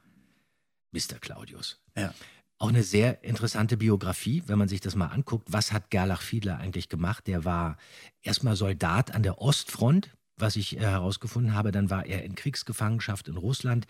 Mr. 0.92 1.18
Claudius. 1.20 1.78
Ja. 1.96 2.14
Auch 2.58 2.68
eine 2.68 2.82
sehr 2.82 3.22
interessante 3.22 3.76
Biografie, 3.76 4.42
wenn 4.46 4.58
man 4.58 4.68
sich 4.68 4.80
das 4.80 4.94
mal 4.94 5.08
anguckt. 5.08 5.52
Was 5.52 5.72
hat 5.72 5.90
Gerlach 5.90 6.22
Fiedler 6.22 6.58
eigentlich 6.58 6.88
gemacht? 6.88 7.26
Der 7.26 7.44
war 7.44 7.76
erstmal 8.22 8.56
Soldat 8.56 9.14
an 9.14 9.22
der 9.22 9.42
Ostfront, 9.42 10.16
was 10.38 10.56
ich 10.56 10.76
äh, 10.76 10.80
herausgefunden 10.80 11.54
habe. 11.54 11.70
Dann 11.70 11.90
war 11.90 12.06
er 12.06 12.24
in 12.24 12.34
Kriegsgefangenschaft 12.34 13.28
in 13.28 13.36
Russland. 13.36 13.86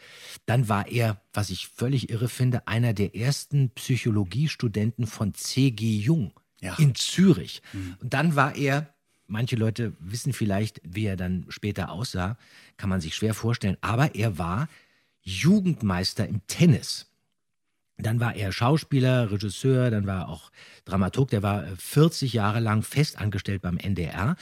Dann 0.46 0.68
war 0.68 0.88
er, 0.88 1.20
was 1.32 1.50
ich 1.50 1.68
völlig 1.68 2.10
irre 2.10 2.28
finde, 2.28 2.66
einer 2.66 2.92
der 2.92 3.14
ersten 3.14 3.70
Psychologiestudenten 3.70 5.06
von 5.06 5.34
C.G. 5.34 5.98
Jung 5.98 6.32
in 6.78 6.94
Zürich. 6.94 7.62
Und 8.00 8.14
dann 8.14 8.34
war 8.34 8.56
er, 8.56 8.92
manche 9.28 9.56
Leute 9.56 9.92
wissen 10.00 10.32
vielleicht, 10.32 10.80
wie 10.82 11.04
er 11.04 11.16
dann 11.16 11.46
später 11.50 11.92
aussah, 11.92 12.36
kann 12.76 12.90
man 12.90 13.00
sich 13.00 13.14
schwer 13.14 13.34
vorstellen, 13.34 13.76
aber 13.80 14.14
er 14.14 14.38
war 14.38 14.68
Jugendmeister 15.22 16.26
im 16.26 16.46
Tennis. 16.46 17.06
Dann 17.98 18.20
war 18.20 18.34
er 18.34 18.52
Schauspieler, 18.52 19.30
Regisseur, 19.30 19.90
dann 19.90 20.06
war 20.06 20.22
er 20.22 20.28
auch 20.28 20.50
Dramaturg. 20.84 21.30
Der 21.30 21.42
war 21.42 21.66
äh, 21.66 21.76
40 21.76 22.32
Jahre 22.32 22.60
lang 22.60 22.82
fest 22.82 23.18
angestellt 23.18 23.62
beim 23.62 23.78
NDR. 23.78 24.36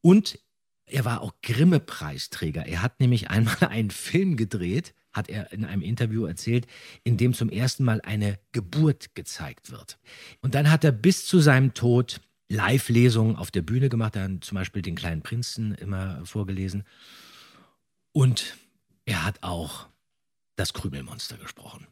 Und 0.00 0.38
er 0.86 1.04
war 1.04 1.20
auch 1.20 1.34
Grimme-Preisträger. 1.42 2.66
Er 2.66 2.82
hat 2.82 3.00
nämlich 3.00 3.30
einmal 3.30 3.56
einen 3.60 3.90
Film 3.90 4.36
gedreht, 4.36 4.94
hat 5.12 5.28
er 5.28 5.52
in 5.52 5.64
einem 5.64 5.82
Interview 5.82 6.24
erzählt, 6.24 6.66
in 7.04 7.16
dem 7.16 7.34
zum 7.34 7.50
ersten 7.50 7.84
Mal 7.84 8.00
eine 8.00 8.38
Geburt 8.52 9.14
gezeigt 9.14 9.70
wird. 9.70 9.98
Und 10.40 10.54
dann 10.54 10.70
hat 10.70 10.84
er 10.84 10.92
bis 10.92 11.26
zu 11.26 11.40
seinem 11.40 11.74
Tod 11.74 12.20
Live-Lesungen 12.48 13.36
auf 13.36 13.50
der 13.50 13.62
Bühne 13.62 13.88
gemacht. 13.88 14.16
Er 14.16 14.24
hat 14.24 14.44
zum 14.44 14.56
Beispiel 14.56 14.82
den 14.82 14.96
kleinen 14.96 15.22
Prinzen 15.22 15.74
immer 15.74 16.24
vorgelesen. 16.24 16.84
Und 18.12 18.56
er 19.04 19.24
hat 19.24 19.42
auch 19.42 19.86
das 20.56 20.72
Krümelmonster 20.72 21.36
gesprochen. 21.36 21.86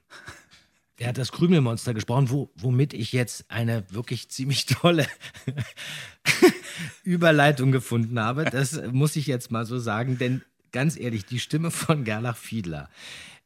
Er 0.98 1.08
hat 1.08 1.18
das 1.18 1.30
Krümelmonster 1.30 1.92
gesprochen, 1.92 2.30
wo, 2.30 2.50
womit 2.56 2.94
ich 2.94 3.12
jetzt 3.12 3.50
eine 3.50 3.84
wirklich 3.90 4.30
ziemlich 4.30 4.64
tolle 4.66 5.06
Überleitung 7.04 7.70
gefunden 7.70 8.18
habe. 8.18 8.44
Das 8.44 8.80
muss 8.92 9.16
ich 9.16 9.26
jetzt 9.26 9.50
mal 9.50 9.66
so 9.66 9.78
sagen, 9.78 10.16
denn 10.16 10.42
ganz 10.72 10.98
ehrlich, 10.98 11.26
die 11.26 11.38
Stimme 11.38 11.70
von 11.70 12.04
Gerlach 12.04 12.36
Fiedler, 12.36 12.88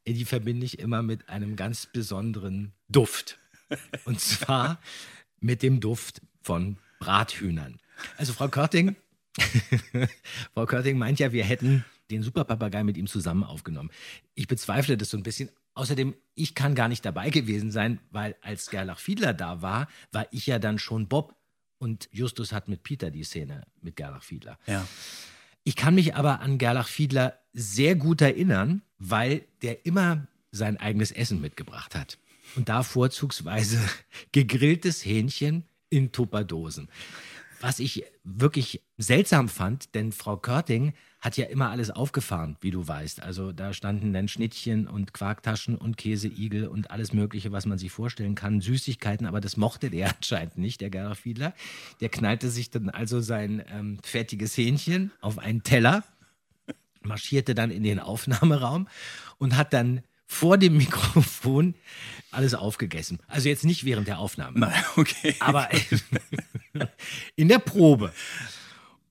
die 0.07 0.25
verbinde 0.25 0.65
ich 0.65 0.79
immer 0.79 1.03
mit 1.03 1.29
einem 1.29 1.57
ganz 1.57 1.87
besonderen 1.87 2.73
Duft. 2.89 3.39
Und 4.05 4.21
zwar 4.21 4.81
mit 5.41 5.63
dem 5.63 5.81
Duft 5.81 6.23
von 6.43 6.77
Brathühnern. 7.01 7.81
Also 8.17 8.33
Frau 8.33 8.49
Körting, 8.49 8.97
Frau 10.55 10.67
Körting 10.67 10.99
meint 10.99 11.19
ja, 11.19 11.33
wir 11.33 11.45
hätten 11.45 11.85
den 12.11 12.23
Superpapagei 12.23 12.83
mit 12.85 12.97
ihm 12.97 13.07
zusammen 13.07 13.45
aufgenommen. 13.45 13.91
Ich 14.35 14.49
bezweifle 14.49 14.97
das 14.97 15.11
so 15.11 15.17
ein 15.17 15.23
bisschen. 15.23 15.51
Außerdem, 15.81 16.15
ich 16.35 16.55
kann 16.55 16.75
gar 16.75 16.89
nicht 16.89 17.07
dabei 17.07 17.31
gewesen 17.31 17.71
sein, 17.71 18.01
weil 18.11 18.37
als 18.43 18.69
Gerlach 18.69 18.99
Fiedler 18.99 19.33
da 19.33 19.63
war, 19.63 19.89
war 20.13 20.27
ich 20.31 20.47
ja 20.47 20.59
dann 20.59 20.79
schon 20.79 21.09
Bob 21.09 21.35
und 21.79 22.11
Justus 22.13 22.53
hat 22.53 22.69
mit 22.69 22.83
Peter 22.83 23.11
die 23.11 23.25
Szene 23.25 23.67
mit 23.81 23.97
Gerlach 23.97 24.23
Fiedler. 24.23 24.59
Ja. 24.67 24.87
Ich 25.65 25.77
kann 25.77 25.95
mich 25.95 26.15
aber 26.17 26.41
an 26.41 26.59
Gerlach 26.59 26.87
Fiedler 26.87 27.39
sehr 27.55 27.95
gut 27.95 28.21
erinnern, 28.21 28.83
weil 28.99 29.47
der 29.63 29.87
immer 29.87 30.27
sein 30.53 30.77
eigenes 30.77 31.13
Essen 31.13 31.41
mitgebracht 31.41 31.95
hat. 31.95 32.19
Und 32.57 32.69
da 32.69 32.83
vorzugsweise 32.83 33.81
gegrilltes 34.33 35.03
Hähnchen 35.07 35.65
in 35.89 36.13
Tupperdosen. 36.13 36.91
Was 37.61 37.79
ich 37.79 38.05
wirklich 38.25 38.83
seltsam 38.97 39.51
fand, 39.51 39.95
denn 39.95 40.13
Frau 40.13 40.39
Körting 40.39 40.95
hat 41.21 41.37
ja 41.37 41.45
immer 41.45 41.69
alles 41.69 41.91
aufgefahren, 41.91 42.57
wie 42.63 42.71
du 42.71 42.89
weißt. 42.89 43.23
Also 43.23 43.53
da 43.53 43.75
standen 43.75 44.15
dann 44.15 44.29
Schnittchen 44.29 44.89
und 44.89 45.13
Quarktaschen 45.13 45.77
und 45.77 45.99
Käseigel 45.99 46.67
und 46.67 46.91
alles 46.91 47.13
Mögliche, 47.13 47.53
was 47.53 47.67
man 47.67 47.77
sich 47.77 47.93
vorstellen 47.93 48.35
kann, 48.35 48.63
Süßigkeiten, 48.63 49.27
aber 49.27 49.43
das 49.43 49.59
mochte 49.59 49.91
der 49.91 50.09
anscheinend 50.17 50.57
nicht, 50.57 50.81
der 50.81 50.89
Gerhard 50.89 51.19
Fiedler. 51.19 51.55
Der 52.01 52.09
knallte 52.09 52.49
sich 52.49 52.71
dann 52.71 52.89
also 52.89 53.21
sein 53.21 53.63
ähm, 53.71 53.99
fertiges 54.03 54.57
Hähnchen 54.57 55.11
auf 55.21 55.39
einen 55.39 55.63
Teller, 55.63 56.03
marschierte 57.03 57.55
dann 57.55 57.71
in 57.71 57.83
den 57.83 57.99
Aufnahmeraum 57.99 58.89
und 59.37 59.59
hat 59.59 59.75
dann 59.75 60.01
vor 60.31 60.59
dem 60.59 60.77
Mikrofon 60.77 61.75
alles 62.31 62.55
aufgegessen. 62.55 63.19
Also 63.27 63.49
jetzt 63.49 63.65
nicht 63.65 63.85
während 63.85 64.07
der 64.07 64.21
Aufnahme. 64.21 64.61
Nein, 64.61 64.85
okay. 64.97 65.35
Aber 65.41 65.69
in 67.37 67.49
der 67.49 67.59
Probe. 67.59 68.13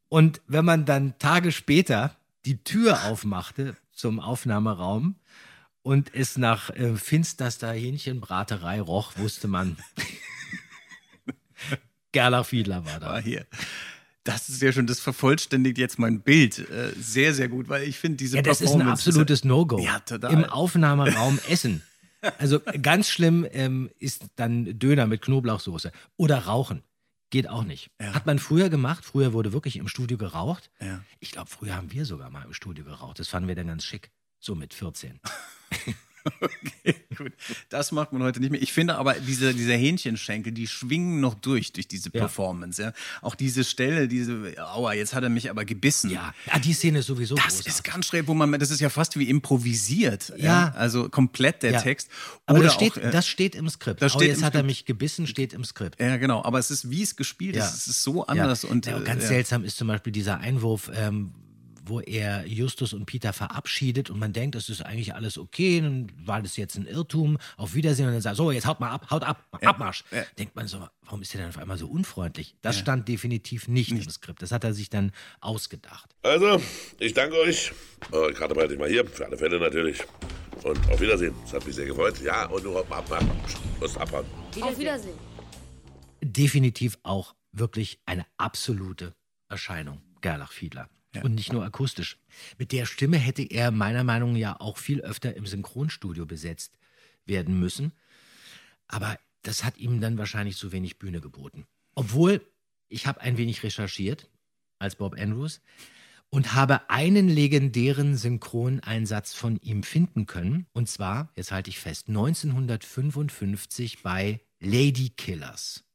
Und 0.08 0.40
wenn 0.48 0.64
man 0.64 0.86
dann 0.86 1.20
Tage 1.20 1.52
später 1.52 2.16
die 2.46 2.64
Tür 2.64 3.04
aufmachte 3.04 3.76
zum 3.92 4.22
Aufnahmeraum 4.22 5.16
und 5.84 6.16
es 6.16 6.38
nach 6.38 6.70
äh, 6.70 6.96
finsterster 6.96 7.74
Hähnchenbraterei 7.74 8.80
roch, 8.80 9.18
wusste 9.18 9.50
man, 9.50 9.76
Gerlach 12.14 12.46
Fiedler 12.46 12.86
war 12.86 13.00
da. 13.02 13.08
War 13.08 13.22
hier. 13.22 13.46
Das 14.24 14.50
ist 14.50 14.62
ja 14.62 14.72
schon, 14.72 14.86
das 14.86 15.00
vervollständigt 15.00 15.78
jetzt 15.78 15.98
mein 15.98 16.22
Bild 16.22 16.60
äh, 16.60 16.92
sehr, 17.00 17.34
sehr 17.34 17.48
gut, 17.48 17.70
weil 17.70 17.84
ich 17.84 17.98
finde 17.98 18.18
diese 18.18 18.38
Ja, 18.38 18.42
das 18.42 18.62
ist 18.62 18.74
ein 18.74 18.82
absolutes 18.82 19.44
No-Go. 19.44 19.80
Ja, 19.80 20.00
total. 20.00 20.34
Im 20.34 20.44
Aufnahmeraum 20.44 21.40
essen. 21.48 21.82
Also 22.38 22.60
ganz 22.82 23.10
schlimm 23.10 23.48
ähm, 23.52 23.90
ist 23.98 24.26
dann 24.36 24.78
Döner 24.78 25.08
mit 25.08 25.22
Knoblauchsoße 25.22 25.92
oder 26.18 26.40
Rauchen. 26.40 26.84
Geht 27.30 27.48
auch 27.48 27.64
nicht. 27.64 27.92
Hat 28.02 28.26
man 28.26 28.40
früher 28.40 28.70
gemacht. 28.70 29.06
Früher 29.06 29.34
wurde 29.34 29.54
wirklich 29.54 29.78
im 29.78 29.88
Studio 29.88 30.18
geraucht. 30.18 30.72
Ja. 30.82 31.04
Ich 31.20 31.32
glaube, 31.32 31.50
früher 31.50 31.76
haben 31.76 31.92
wir 31.92 32.06
sogar 32.06 32.30
mal 32.30 32.44
im 32.44 32.54
Studio 32.54 32.84
geraucht. 32.84 33.20
Das 33.20 33.28
fanden 33.28 33.48
wir 33.48 33.56
dann 33.56 33.68
ganz 33.68 33.84
schick. 33.84 34.10
So 34.40 34.56
mit 34.56 34.74
14. 34.74 35.20
Okay, 36.42 36.96
gut. 37.18 37.34
Das 37.70 37.92
macht 37.92 38.14
man 38.14 38.24
heute 38.24 38.40
nicht 38.40 38.52
mehr. 38.52 38.62
Ich 38.62 38.72
finde 38.74 38.96
aber, 38.96 39.14
diese, 39.16 39.54
diese 39.54 39.74
Hähnchenschenkel, 39.74 40.52
die 40.54 40.68
schwingen 40.68 41.20
noch 41.20 41.34
durch, 41.34 41.74
durch 41.74 41.88
diese 41.88 42.10
Ja. 42.14 42.22
Performance. 42.22 42.82
Ja. 42.82 42.94
Auch 43.22 43.36
diese 43.36 43.64
Stelle, 43.64 44.08
diese, 44.08 44.54
aua, 44.58 44.94
jetzt 44.94 45.14
hat 45.14 45.24
er 45.24 45.30
mich 45.30 45.50
aber 45.50 45.66
gebissen. 45.66 46.10
Ja, 46.10 46.34
ah, 46.50 46.60
die 46.60 46.74
Szene 46.74 47.00
ist 47.00 47.08
sowieso 47.08 47.36
Das 47.36 47.46
großartig. 47.46 47.68
ist 47.68 47.84
ganz 47.84 48.06
schräg, 48.08 48.28
wo 48.28 48.34
man, 48.34 48.52
das 48.60 48.72
ist 48.72 48.80
ja 48.80 48.90
fast 48.90 49.18
wie 49.20 49.30
improvisiert. 49.30 50.34
Ja. 50.38 50.72
Also 50.76 51.10
komplett 51.10 51.64
der 51.64 51.72
Ja. 51.72 51.82
Text. 51.82 52.10
Aber 52.46 52.60
Oder 52.60 52.68
das 52.68 52.76
steht, 52.76 52.94
auch, 52.94 53.04
äh, 53.04 53.12
das 53.12 53.28
steht 53.28 53.56
im 53.56 53.70
Skript. 53.70 54.02
das 54.02 54.16
oh, 54.16 54.20
steht 54.20 54.30
jetzt 54.30 54.40
im 54.40 54.46
hat 54.46 54.54
er 54.54 54.60
Skript. 54.60 54.68
mich 54.68 54.86
gebissen, 54.86 55.28
steht 55.28 55.54
im 55.54 55.64
Skript. 55.64 56.00
Ja, 56.00 56.18
genau. 56.18 56.44
Aber 56.44 56.60
es 56.60 56.72
ist, 56.72 56.90
wie 56.90 57.02
es 57.02 57.16
gespielt 57.16 57.56
ist, 57.56 57.74
es 57.74 57.88
ist 57.88 58.04
so 58.04 58.26
anders. 58.26 58.64
Ja. 58.64 58.70
Und, 58.70 58.86
ja, 58.86 59.00
äh, 59.00 59.04
ganz 59.04 59.24
ja. 59.24 59.30
seltsam 59.30 59.64
ist 59.64 59.78
zum 59.78 59.88
Beispiel 59.88 60.14
dieser 60.14 60.40
Einwurf, 60.40 60.90
ähm, 60.94 61.32
wo 61.90 62.00
er 62.00 62.46
Justus 62.46 62.94
und 62.94 63.06
Peter 63.06 63.34
verabschiedet 63.34 64.10
und 64.10 64.20
man 64.20 64.32
denkt, 64.32 64.56
es 64.56 64.70
ist 64.70 64.82
eigentlich 64.82 65.14
alles 65.16 65.38
okay, 65.38 65.82
dann 65.82 66.12
war 66.26 66.42
das 66.42 66.56
jetzt 66.56 66.76
ein 66.78 66.86
Irrtum, 66.86 67.38
auf 67.58 67.74
Wiedersehen 67.76 68.08
und 68.08 68.14
dann 68.14 68.22
sagt, 68.22 68.38
so, 68.38 68.52
jetzt 68.52 68.66
haut 68.66 68.80
mal 68.80 68.90
ab, 68.92 69.10
haut 69.12 69.24
ab, 69.24 69.46
Abmarsch. 69.64 70.04
ja. 70.12 70.24
Denkt 70.38 70.56
man 70.56 70.68
so, 70.68 70.88
warum 71.04 71.22
ist 71.22 71.34
er 71.36 71.42
denn 71.42 71.50
auf 71.50 71.58
einmal 71.58 71.78
so 71.78 71.88
unfreundlich? 71.88 72.56
Das 72.62 72.78
Ja. 72.78 72.82
stand 72.84 73.08
definitiv 73.08 73.68
nicht, 73.68 73.92
im 73.92 74.10
Skript, 74.10 74.42
das 74.42 74.52
hat 74.52 74.64
er 74.64 74.74
sich 74.74 74.90
dann 74.90 75.12
ausgedacht. 75.42 76.16
Also, 76.24 76.62
ich 77.00 77.14
danke 77.14 77.36
euch. 77.38 77.72
Eure 78.12 78.34
Karte 78.34 78.54
behalte 78.54 78.74
ich 78.76 78.80
mal 78.80 78.88
hier, 78.90 79.06
für 79.06 79.26
alle 79.26 79.38
Fälle 79.38 79.60
natürlich. 79.60 80.00
Und 80.64 80.78
auf 80.90 81.00
Wiedersehen. 81.00 81.34
Es 81.46 81.54
hat 81.54 81.66
mich 81.66 81.76
sehr 81.76 81.86
gefreut. 81.86 82.22
Ja, 82.22 82.46
und 82.48 82.64
du 82.64 82.74
haut 82.76 82.90
mal 82.90 82.98
ab. 82.98 83.08
Du 83.10 83.80
musst 83.80 83.98
abhauen. 83.98 84.26
Auf 84.62 84.78
Wiedersehen. 84.78 85.18
Definitiv 86.22 86.98
auch 87.04 87.34
wirklich 87.52 88.00
eine 88.06 88.26
absolute 88.38 89.16
Erscheinung, 89.48 90.02
Gerlach 90.22 90.52
Fiedler. 90.52 90.90
Und 91.24 91.36
nicht 91.36 91.52
nur 91.52 91.64
akustisch. 91.64 92.18
Mit 92.58 92.72
der 92.72 92.86
Stimme 92.86 93.18
hätte 93.18 93.42
er 93.42 93.72
meiner 93.72 94.04
Meinung 94.04 94.34
nach 94.34 94.40
ja 94.40 94.60
auch 94.60 94.78
viel 94.78 95.02
öfter 95.02 95.36
im 95.36 95.46
Synchronstudio 95.46 96.26
besetzt 96.26 96.78
werden 97.26 97.60
müssen. 97.60 97.94
Aber 98.88 99.18
das 99.42 99.64
hat 99.64 99.78
ihm 99.78 100.02
dann 100.02 100.18
wahrscheinlich 100.18 100.58
zu 100.58 100.72
wenig 100.72 101.00
Bühne 101.00 101.22
geboten. 101.22 101.66
Obwohl, 101.96 102.46
ich 102.90 103.08
habe 103.08 103.22
ein 103.22 103.38
wenig 103.38 103.64
recherchiert 103.64 104.30
als 104.78 104.96
Bob 104.96 105.20
Andrews 105.20 105.62
und 106.30 106.54
habe 106.54 106.90
einen 106.90 107.28
legendären 107.28 108.16
Synchroneinsatz 108.16 109.34
von 109.34 109.58
ihm 109.58 109.84
finden 109.84 110.26
können. 110.26 110.68
Und 110.74 110.90
zwar, 110.90 111.32
jetzt 111.36 111.52
halte 111.52 111.70
ich 111.70 111.80
fest, 111.80 112.08
1955 112.08 114.04
bei 114.04 114.42
Lady 114.60 115.10
Killers. 115.10 115.86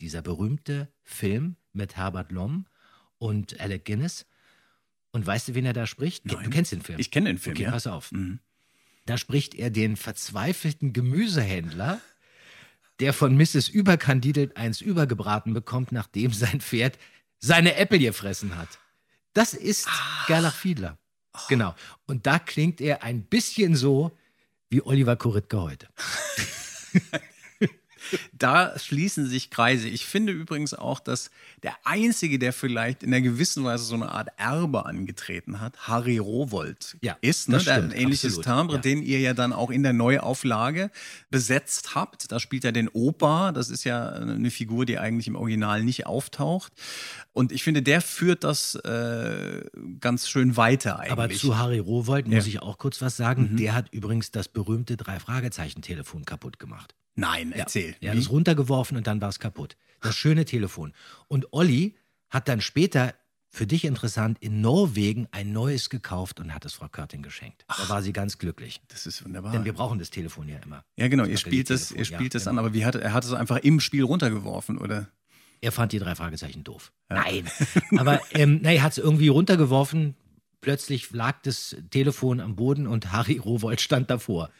Dieser 0.00 0.22
berühmte 0.22 0.92
Film 1.02 1.56
mit 1.72 1.96
Herbert 1.96 2.32
Lom 2.32 2.66
und 3.18 3.60
Alec 3.60 3.84
Guinness. 3.84 4.26
Und 5.16 5.26
weißt 5.26 5.48
du, 5.48 5.54
wen 5.54 5.64
er 5.64 5.72
da 5.72 5.86
spricht? 5.86 6.30
Du- 6.30 6.36
Du 6.36 6.50
kennst 6.50 6.72
den 6.72 6.82
Film. 6.82 6.98
Ich 6.98 7.10
kenne 7.10 7.30
den 7.30 7.38
Film, 7.38 7.54
Okay, 7.56 7.62
ja. 7.62 7.70
pass 7.70 7.86
auf. 7.86 8.12
Mhm. 8.12 8.38
Da 9.06 9.16
spricht 9.16 9.54
er 9.54 9.70
den 9.70 9.96
verzweifelten 9.96 10.92
Gemüsehändler, 10.92 12.02
der 13.00 13.14
von 13.14 13.34
Mrs. 13.34 13.68
Überkandidelt 13.70 14.58
eins 14.58 14.82
übergebraten 14.82 15.54
bekommt, 15.54 15.90
nachdem 15.90 16.34
sein 16.34 16.60
Pferd 16.60 16.98
seine 17.38 17.76
Äpfel 17.76 17.98
gefressen 17.98 18.58
hat. 18.58 18.68
Das 19.32 19.54
ist 19.54 19.88
Gerlach 20.26 20.54
Fiedler. 20.54 20.98
Genau. 21.48 21.74
Und 22.06 22.26
da 22.26 22.38
klingt 22.38 22.82
er 22.82 23.02
ein 23.02 23.22
bisschen 23.22 23.74
so 23.74 24.14
wie 24.68 24.82
Oliver 24.82 25.16
Koritke 25.16 25.60
heute. 25.62 25.88
Da 28.32 28.78
schließen 28.78 29.26
sich 29.26 29.50
Kreise. 29.50 29.88
Ich 29.88 30.06
finde 30.06 30.32
übrigens 30.32 30.74
auch, 30.74 31.00
dass 31.00 31.30
der 31.62 31.74
Einzige, 31.84 32.38
der 32.38 32.52
vielleicht 32.52 33.02
in 33.02 33.12
einer 33.12 33.20
gewissen 33.22 33.64
Weise 33.64 33.84
so 33.84 33.94
eine 33.94 34.10
Art 34.10 34.28
Erbe 34.36 34.86
angetreten 34.86 35.60
hat, 35.60 35.88
Harry 35.88 36.18
Rowold 36.18 36.96
Ja, 37.00 37.16
ist. 37.20 37.48
Ne? 37.48 37.56
hat 37.58 37.68
ein 37.68 37.78
stimmt, 37.90 37.96
ähnliches 37.96 38.38
absolut, 38.38 38.58
Timbre, 38.58 38.76
ja. 38.76 38.82
den 38.82 39.02
ihr 39.02 39.20
ja 39.20 39.34
dann 39.34 39.52
auch 39.52 39.70
in 39.70 39.82
der 39.82 39.92
Neuauflage 39.92 40.90
besetzt 41.30 41.94
habt. 41.94 42.30
Da 42.32 42.40
spielt 42.40 42.64
er 42.64 42.72
den 42.72 42.88
Opa. 42.88 43.52
Das 43.52 43.70
ist 43.70 43.84
ja 43.84 44.08
eine 44.10 44.50
Figur, 44.50 44.86
die 44.86 44.98
eigentlich 44.98 45.26
im 45.26 45.36
Original 45.36 45.82
nicht 45.82 46.06
auftaucht. 46.06 46.72
Und 47.32 47.52
ich 47.52 47.62
finde, 47.62 47.82
der 47.82 48.00
führt 48.00 48.44
das 48.44 48.74
äh, 48.76 49.62
ganz 50.00 50.28
schön 50.28 50.56
weiter 50.56 50.98
eigentlich. 51.00 51.12
Aber 51.12 51.30
zu 51.30 51.58
Harry 51.58 51.78
Rowold 51.78 52.26
muss 52.26 52.44
Ja. 52.46 52.48
ich 52.48 52.62
auch 52.62 52.78
kurz 52.78 53.00
was 53.02 53.16
sagen. 53.16 53.50
Mhm. 53.52 53.56
Der 53.58 53.74
hat 53.74 53.88
übrigens 53.92 54.30
das 54.30 54.48
berühmte 54.48 54.96
Drei-Fragezeichen-Telefon 54.96 56.24
kaputt 56.24 56.58
gemacht. 56.58 56.94
Nein, 57.16 57.52
erzähl. 57.52 57.96
Er 58.00 58.12
hat 58.12 58.18
es 58.18 58.30
runtergeworfen 58.30 58.96
und 58.96 59.06
dann 59.06 59.20
war 59.20 59.30
es 59.30 59.40
kaputt. 59.40 59.76
Das 60.00 60.14
schöne 60.14 60.44
Telefon. 60.44 60.92
Und 61.28 61.52
Olli 61.52 61.96
hat 62.28 62.48
dann 62.48 62.60
später, 62.60 63.14
für 63.48 63.66
dich 63.66 63.84
interessant, 63.84 64.36
in 64.40 64.60
Norwegen 64.60 65.26
ein 65.30 65.52
neues 65.52 65.88
gekauft 65.88 66.40
und 66.40 66.54
hat 66.54 66.64
es 66.66 66.74
Frau 66.74 66.88
Körting 66.88 67.22
geschenkt. 67.22 67.64
Da 67.68 67.88
war 67.88 68.02
sie 68.02 68.12
ganz 68.12 68.36
glücklich. 68.38 68.82
Das 68.88 69.06
ist 69.06 69.24
wunderbar. 69.24 69.52
Denn 69.52 69.64
wir 69.64 69.72
brauchen 69.72 69.98
das 69.98 70.10
Telefon 70.10 70.48
ja 70.48 70.58
immer. 70.58 70.84
Ja, 70.96 71.08
genau. 71.08 71.24
Ihr 71.24 71.32
Das 71.32 71.40
spielt 71.40 71.70
das, 71.70 71.90
ihr 71.90 72.04
spielt 72.04 72.34
ja, 72.34 72.38
das 72.38 72.44
genau. 72.44 72.60
an, 72.60 72.66
aber 72.66 72.74
wie 72.74 72.84
hat 72.84 72.94
er 72.96 73.14
hat 73.14 73.24
es 73.24 73.32
einfach 73.32 73.58
im 73.58 73.80
Spiel 73.80 74.04
runtergeworfen, 74.04 74.76
oder? 74.76 75.08
Er 75.60 75.72
fand 75.72 75.92
die 75.92 75.98
drei 75.98 76.14
Fragezeichen 76.14 76.64
doof. 76.64 76.92
Nein. 77.08 77.48
Aber 77.96 78.20
ähm, 78.32 78.60
na, 78.62 78.72
er 78.72 78.82
hat 78.82 78.92
es 78.92 78.98
irgendwie 78.98 79.28
runtergeworfen. 79.28 80.14
Plötzlich 80.60 81.10
lag 81.12 81.40
das 81.42 81.76
Telefon 81.90 82.40
am 82.40 82.56
Boden 82.56 82.86
und 82.86 83.12
Harry 83.12 83.38
Rowold 83.38 83.80
stand 83.80 84.10
davor. 84.10 84.50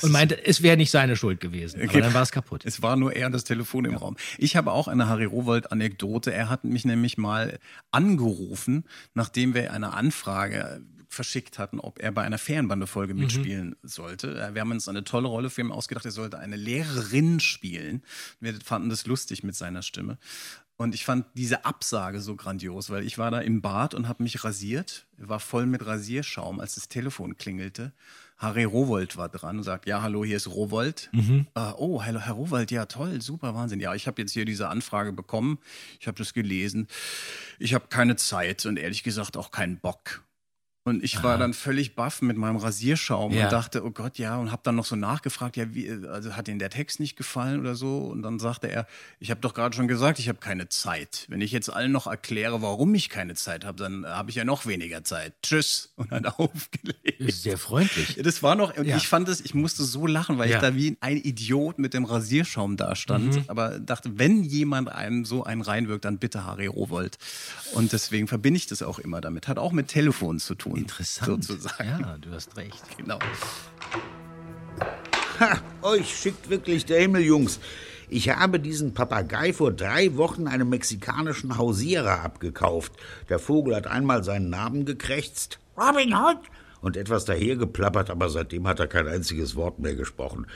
Und 0.00 0.12
meinte, 0.12 0.44
es 0.46 0.62
wäre 0.62 0.76
nicht 0.76 0.90
seine 0.90 1.16
Schuld 1.16 1.40
gewesen. 1.40 1.80
Aber 1.80 1.88
Okay. 1.90 2.00
dann 2.00 2.14
war 2.14 2.22
es 2.22 2.32
kaputt. 2.32 2.62
Es 2.64 2.82
war 2.82 2.96
nur 2.96 3.14
er 3.14 3.28
das 3.30 3.44
Telefon 3.44 3.84
im 3.84 3.94
Raum. 3.96 4.16
Ich 4.38 4.56
habe 4.56 4.72
auch 4.72 4.88
eine 4.88 5.08
Harry 5.08 5.24
Rowold-Anekdote. 5.26 6.32
Er 6.32 6.48
hat 6.48 6.64
mich 6.64 6.84
nämlich 6.84 7.18
mal 7.18 7.58
angerufen, 7.90 8.84
nachdem 9.14 9.54
wir 9.54 9.72
eine 9.72 9.92
Anfrage 9.94 10.82
verschickt 11.08 11.58
hatten, 11.58 11.78
ob 11.78 12.00
er 12.02 12.10
bei 12.10 12.22
einer 12.22 12.38
Ferienbande-Folge 12.38 13.12
Mhm. 13.12 13.20
mitspielen 13.20 13.76
sollte. 13.82 14.40
Äh, 14.40 14.54
Wir 14.54 14.62
haben 14.62 14.70
uns 14.70 14.88
eine 14.88 15.04
tolle 15.04 15.28
Rolle 15.28 15.50
für 15.50 15.60
ihn 15.60 15.70
ausgedacht. 15.70 16.06
Er 16.06 16.10
sollte 16.10 16.38
eine 16.38 16.56
Lehrerin 16.56 17.38
spielen. 17.38 18.02
Wir 18.40 18.54
fanden 18.64 18.88
das 18.88 19.04
lustig 19.06 19.42
mit 19.44 19.54
seiner 19.54 19.82
Stimme. 19.82 20.16
Und 20.78 20.94
ich 20.94 21.04
fand 21.04 21.26
diese 21.34 21.66
Absage 21.66 22.22
so 22.22 22.34
grandios, 22.34 22.88
weil 22.88 23.04
ich 23.04 23.18
war 23.18 23.30
da 23.30 23.40
im 23.40 23.60
Bad 23.60 23.92
und 23.94 24.08
habe 24.08 24.22
mich 24.22 24.42
rasiert, 24.42 25.06
war 25.18 25.38
voll 25.38 25.66
mit 25.66 25.84
Rasierschaum, 25.84 26.60
als 26.60 26.76
das 26.76 26.88
Telefon 26.88 27.36
klingelte. 27.36 27.92
Harry 28.42 28.64
Rowold 28.64 29.16
war 29.16 29.28
dran 29.28 29.58
und 29.58 29.62
sagt, 29.62 29.86
ja, 29.86 30.02
hallo, 30.02 30.24
hier 30.24 30.36
ist 30.36 30.48
Rowold. 30.48 31.08
Mhm. 31.12 31.46
Äh, 31.54 31.72
oh, 31.78 32.02
hallo, 32.04 32.18
Herr 32.18 32.34
Rowold, 32.34 32.72
ja, 32.72 32.86
toll, 32.86 33.22
super, 33.22 33.54
Wahnsinn. 33.54 33.78
Ja, 33.78 33.94
ich 33.94 34.08
habe 34.08 34.20
jetzt 34.20 34.32
hier 34.32 34.44
diese 34.44 34.68
Anfrage 34.68 35.12
bekommen, 35.12 35.58
ich 36.00 36.08
habe 36.08 36.18
das 36.18 36.34
gelesen. 36.34 36.88
Ich 37.60 37.72
habe 37.72 37.86
keine 37.88 38.16
Zeit 38.16 38.66
und 38.66 38.78
ehrlich 38.78 39.04
gesagt 39.04 39.36
auch 39.36 39.52
keinen 39.52 39.78
Bock. 39.78 40.24
Und 40.84 41.04
ich 41.04 41.22
war 41.22 41.38
dann 41.38 41.54
völlig 41.54 41.94
baff 41.94 42.22
mit 42.22 42.36
meinem 42.36 42.56
Rasierschaum 42.56 43.32
Ja. 43.32 43.44
und 43.44 43.52
dachte, 43.52 43.84
oh 43.84 43.90
Gott, 43.92 44.18
ja, 44.18 44.36
und 44.38 44.50
habe 44.50 44.62
dann 44.64 44.74
noch 44.74 44.84
so 44.84 44.96
nachgefragt, 44.96 45.56
ja, 45.56 45.72
wie, 45.74 45.88
also 46.08 46.34
hat 46.36 46.48
Ihnen 46.48 46.58
der 46.58 46.70
Text 46.70 46.98
nicht 46.98 47.14
gefallen 47.16 47.60
oder 47.60 47.76
so? 47.76 47.98
Und 47.98 48.22
dann 48.22 48.40
sagte 48.40 48.66
er, 48.68 48.88
ich 49.20 49.30
habe 49.30 49.40
doch 49.40 49.54
gerade 49.54 49.76
schon 49.76 49.86
gesagt, 49.86 50.18
ich 50.18 50.28
habe 50.28 50.40
keine 50.40 50.68
Zeit. 50.68 51.26
Wenn 51.28 51.40
ich 51.40 51.52
jetzt 51.52 51.72
allen 51.72 51.92
noch 51.92 52.08
erkläre, 52.08 52.62
warum 52.62 52.92
ich 52.96 53.08
keine 53.10 53.34
Zeit 53.36 53.64
habe, 53.64 53.78
dann 53.78 54.04
habe 54.04 54.30
ich 54.30 54.36
ja 54.36 54.44
noch 54.44 54.66
weniger 54.66 55.04
Zeit. 55.04 55.34
Tschüss. 55.44 55.92
Und 55.94 56.10
dann 56.10 56.26
aufgelegt. 56.66 57.32
Sehr 57.32 57.58
freundlich. 57.58 58.18
Das 58.20 58.42
war 58.42 58.56
noch, 58.56 58.76
und 58.76 58.84
Ja. 58.86 58.96
ich 58.96 59.06
fand 59.06 59.28
es, 59.28 59.40
ich 59.40 59.54
musste 59.54 59.84
so 59.84 60.08
lachen, 60.08 60.38
weil 60.38 60.50
Ja. 60.50 60.56
ich 60.56 60.62
da 60.62 60.74
wie 60.74 60.96
ein 61.00 61.16
Idiot 61.16 61.78
mit 61.78 61.94
dem 61.94 62.04
Rasierschaum 62.04 62.76
da 62.76 62.96
stand. 62.96 63.36
Mhm. 63.36 63.44
Aber 63.46 63.78
dachte, 63.78 64.18
wenn 64.18 64.42
jemand 64.42 64.90
einem 64.90 65.24
so 65.24 65.44
einen 65.44 65.62
reinwirkt, 65.62 66.04
dann 66.06 66.18
bitte 66.18 66.44
Harry 66.44 66.66
Rowold. 66.66 67.18
Und 67.74 67.92
deswegen 67.92 68.26
verbinde 68.26 68.56
ich 68.58 68.66
das 68.66 68.82
auch 68.82 68.98
immer 68.98 69.20
damit. 69.20 69.46
Hat 69.46 69.58
auch 69.58 69.70
mit 69.70 69.86
Telefon 69.86 70.40
zu 70.40 70.56
tun. 70.56 70.71
Interessant. 70.76 71.44
Sozusagen. 71.44 72.00
Ja, 72.00 72.16
du 72.18 72.32
hast 72.32 72.56
recht. 72.56 72.82
Genau. 72.96 73.18
Ha, 75.40 75.60
euch 75.82 76.14
schickt 76.14 76.50
wirklich 76.50 76.84
der 76.84 77.00
Himmel, 77.00 77.22
Jungs. 77.22 77.60
Ich 78.08 78.28
habe 78.28 78.60
diesen 78.60 78.92
Papagei 78.92 79.52
vor 79.54 79.72
drei 79.72 80.16
Wochen 80.16 80.46
einem 80.46 80.68
mexikanischen 80.68 81.56
Hausierer 81.56 82.20
abgekauft. 82.20 82.92
Der 83.30 83.38
Vogel 83.38 83.74
hat 83.74 83.86
einmal 83.86 84.22
seinen 84.22 84.50
Namen 84.50 84.84
gekrächzt. 84.84 85.58
Robin 85.78 86.14
Hood! 86.14 86.38
Und 86.82 86.96
etwas 86.96 87.24
dahergeplappert, 87.24 88.10
aber 88.10 88.28
seitdem 88.28 88.66
hat 88.66 88.80
er 88.80 88.88
kein 88.88 89.06
einziges 89.06 89.56
Wort 89.56 89.78
mehr 89.78 89.94
gesprochen. 89.94 90.46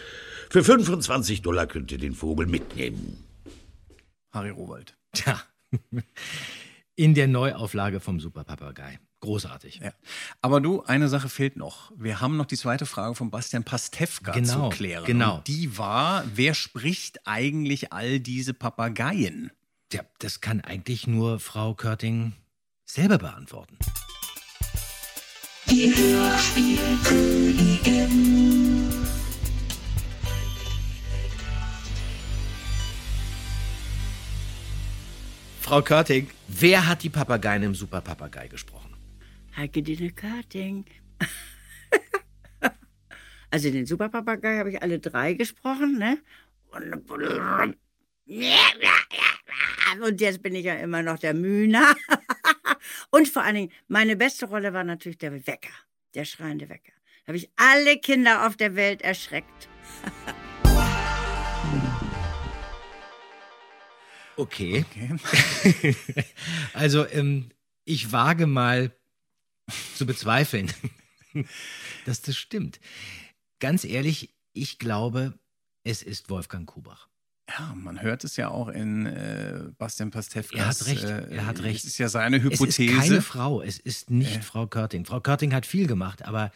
Für 0.51 0.63
25 0.63 1.41
Dollar 1.41 1.67
könnt 1.67 1.91
ihr 1.93 1.99
den 1.99 2.15
Vogel 2.15 2.47
mitnehmen. 2.47 3.25
Harry 4.33 4.51
Rowold. 4.51 4.97
Tja. 5.13 5.41
In 6.95 7.15
der 7.15 7.29
Neuauflage 7.29 8.01
vom 8.01 8.21
Super 8.21 8.45
Papagei. 8.45 8.99
Großartig. 9.21 9.81
Ja. 9.83 9.93
Aber 10.43 10.61
du, 10.61 10.83
eine 10.85 11.09
Sache 11.09 11.29
fehlt 11.29 11.57
noch. 11.57 11.91
Wir 11.97 12.21
haben 12.21 12.37
noch 12.37 12.47
die 12.47 12.57
zweite 12.57 12.87
Frage 12.87 13.15
von 13.15 13.31
Bastian 13.31 13.63
Pastewka 13.65 14.33
Genau, 14.33 14.71
zu 14.71 14.77
klären. 14.77 15.05
genau. 15.05 15.37
Und 15.37 15.47
die 15.49 15.79
war, 15.79 16.25
wer 16.35 16.55
spricht 16.55 17.27
eigentlich 17.27 17.93
all 17.93 18.21
diese 18.21 18.53
Papageien? 18.55 19.51
Ja, 19.93 20.03
das 20.19 20.41
kann 20.41 20.61
eigentlich 20.61 21.07
nur 21.07 21.39
Frau 21.41 21.75
Körting 21.75 22.33
selber 22.85 23.19
beantworten. 23.19 23.79
Die 25.71 25.93
Hörspielkönigin. 25.97 28.87
Frau 35.61 35.83
Körting, 35.83 36.29
wer 36.47 36.87
hat 36.87 37.03
die 37.03 37.11
Papageien 37.11 37.63
im 37.65 37.75
Super 37.75 38.01
Papagei 38.01 38.47
gesprochen? 38.49 38.93
Heike 39.57 39.83
Dine 39.83 40.11
Körting. 40.11 40.85
also 43.51 43.71
den 43.71 43.87
Superpapagei 43.87 44.59
habe 44.59 44.71
ich 44.71 44.83
alle 44.83 44.99
drei 44.99 45.33
gesprochen, 45.33 45.99
ne? 45.99 46.19
Und, 50.03 50.21
jetzt 50.21 50.43
bin 50.43 50.55
ich 50.55 50.65
ja 50.65 50.75
immer 50.75 51.03
noch 51.03 51.19
der 51.19 51.33
Mühner. 51.33 51.95
und 53.11 53.29
vor 53.29 53.45
allen 53.45 53.55
Dingen, 53.55 53.73
meine 53.89 54.17
beste 54.17 54.47
Rolle 54.47 54.75
war 54.75 54.85
natürlich 54.85 55.17
der 55.17 55.47
Wecker, 55.47 55.73
der 56.15 56.27
schreiende 56.27 56.69
Wecker. 56.69 56.93
Da 57.25 57.29
habe 57.29 57.39
ich 57.39 57.51
alle 57.57 57.99
Kinder 57.99 58.47
auf 58.47 58.57
der 58.57 58.77
Welt 58.77 59.01
erschreckt. 59.01 59.71
Okay. 64.37 64.85
also, 66.75 67.07
ähm, 67.09 67.49
ich 67.87 68.13
wage 68.13 68.47
mal 68.47 68.93
zu 69.97 70.07
bezweifeln, 70.07 70.73
dass 72.05 72.23
das 72.23 72.37
stimmt. 72.37 72.81
Ganz 73.61 73.85
ehrlich, 73.85 74.35
ich 74.53 74.79
glaube, 74.79 75.39
es 75.85 76.03
ist 76.03 76.31
Wolfgang 76.31 76.67
Kubach. 76.67 77.09
Ja, 77.49 77.75
man 77.77 78.03
hört 78.03 78.25
es 78.25 78.37
ja 78.37 78.49
auch 78.49 78.69
in 78.69 79.07
äh, 79.07 79.61
Bastian 79.79 80.11
Pastewkas. 80.11 80.51
Er 80.53 80.67
hat 80.67 80.87
recht. 80.87 81.05
Äh, 81.05 81.35
er 81.37 81.47
hat 81.47 81.63
recht. 81.63 81.79
Es 81.79 81.85
ist 81.85 81.99
ja 81.99 82.09
seine 82.09 82.43
Hypothese. 82.43 82.83
Es 82.93 82.97
ist 83.05 83.09
keine 83.09 83.23
Frau. 83.23 83.63
Es 83.63 83.79
ist 83.79 84.11
nicht 84.11 84.37
Äh. 84.39 84.43
Frau 84.43 84.67
Körting. 84.67 85.05
Frau 85.05 85.21
Körting 85.21 85.55
hat 85.55 85.65
viel 85.65 85.87
gemacht, 85.87 86.25
aber 86.25 86.51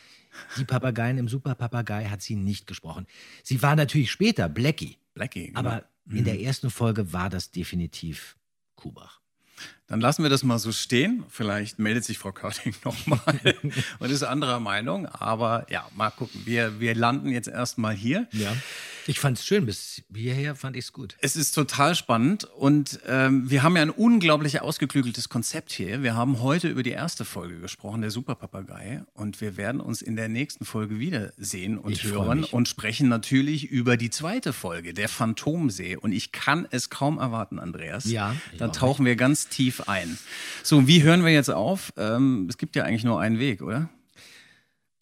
die 0.56 0.64
Papageien 0.64 1.16
im 1.18 1.28
Super 1.28 1.54
Papagei 1.54 2.06
hat 2.06 2.22
sie 2.22 2.34
nicht 2.34 2.66
gesprochen. 2.66 3.06
Sie 3.44 3.62
war 3.62 3.76
natürlich 3.76 4.10
später 4.10 4.48
Blackie. 4.48 4.98
Blackie, 5.14 5.46
genau. 5.48 5.60
Aber 5.60 5.84
in 6.08 6.18
Mhm. 6.20 6.24
der 6.24 6.40
ersten 6.40 6.70
Folge 6.70 7.12
war 7.12 7.30
das 7.30 7.52
definitiv 7.52 8.36
Kubach. 8.74 9.19
Dann 9.90 10.00
lassen 10.00 10.22
wir 10.22 10.30
das 10.30 10.44
mal 10.44 10.60
so 10.60 10.70
stehen. 10.70 11.24
Vielleicht 11.28 11.80
meldet 11.80 12.04
sich 12.04 12.16
Frau 12.16 12.30
Körting 12.30 12.74
nochmal 12.84 13.20
und 13.98 14.10
ist 14.10 14.22
anderer 14.22 14.60
Meinung. 14.60 15.06
Aber 15.06 15.66
ja, 15.68 15.86
mal 15.96 16.10
gucken. 16.10 16.42
Wir, 16.44 16.78
wir 16.78 16.94
landen 16.94 17.30
jetzt 17.30 17.48
erstmal 17.48 17.94
hier. 17.94 18.28
Ja. 18.30 18.54
Ich 19.06 19.18
fand 19.18 19.38
es 19.38 19.44
schön. 19.44 19.66
Bis 19.66 20.02
hierher 20.14 20.54
fand 20.54 20.76
ich 20.76 20.84
es 20.84 20.92
gut. 20.92 21.16
Es 21.20 21.34
ist 21.34 21.52
total 21.52 21.96
spannend 21.96 22.44
und 22.44 23.00
ähm, 23.08 23.50
wir 23.50 23.64
haben 23.64 23.74
ja 23.74 23.82
ein 23.82 23.90
unglaublich 23.90 24.60
ausgeklügeltes 24.60 25.28
Konzept 25.28 25.72
hier. 25.72 26.04
Wir 26.04 26.14
haben 26.14 26.40
heute 26.40 26.68
über 26.68 26.84
die 26.84 26.90
erste 26.90 27.24
Folge 27.24 27.58
gesprochen, 27.58 28.02
der 28.02 28.12
Superpapagei, 28.12 29.02
und 29.14 29.40
wir 29.40 29.56
werden 29.56 29.80
uns 29.80 30.02
in 30.02 30.14
der 30.14 30.28
nächsten 30.28 30.64
Folge 30.64 31.00
wiedersehen 31.00 31.78
und 31.78 31.92
Ich 31.92 32.04
hören 32.04 32.44
und 32.44 32.68
sprechen 32.68 33.08
natürlich 33.08 33.64
über 33.70 33.96
die 33.96 34.10
zweite 34.10 34.52
Folge, 34.52 34.94
der 34.94 35.08
Phantomsee. 35.08 35.96
Und 35.96 36.12
ich 36.12 36.30
kann 36.30 36.68
es 36.70 36.90
kaum 36.90 37.18
erwarten, 37.18 37.58
Andreas. 37.58 38.04
Ja, 38.04 38.36
auch 38.60 38.70
tauchen 38.70 39.06
wir 39.06 39.16
ganz 39.16 39.48
tief 39.48 39.79
ein. 39.88 40.18
So, 40.62 40.86
wie 40.86 41.02
hören 41.02 41.24
wir 41.24 41.32
jetzt 41.32 41.50
auf? 41.50 41.92
Ähm, 41.96 42.46
es 42.48 42.58
gibt 42.58 42.76
ja 42.76 42.84
eigentlich 42.84 43.04
nur 43.04 43.20
einen 43.20 43.38
Weg, 43.38 43.62
oder? 43.62 43.88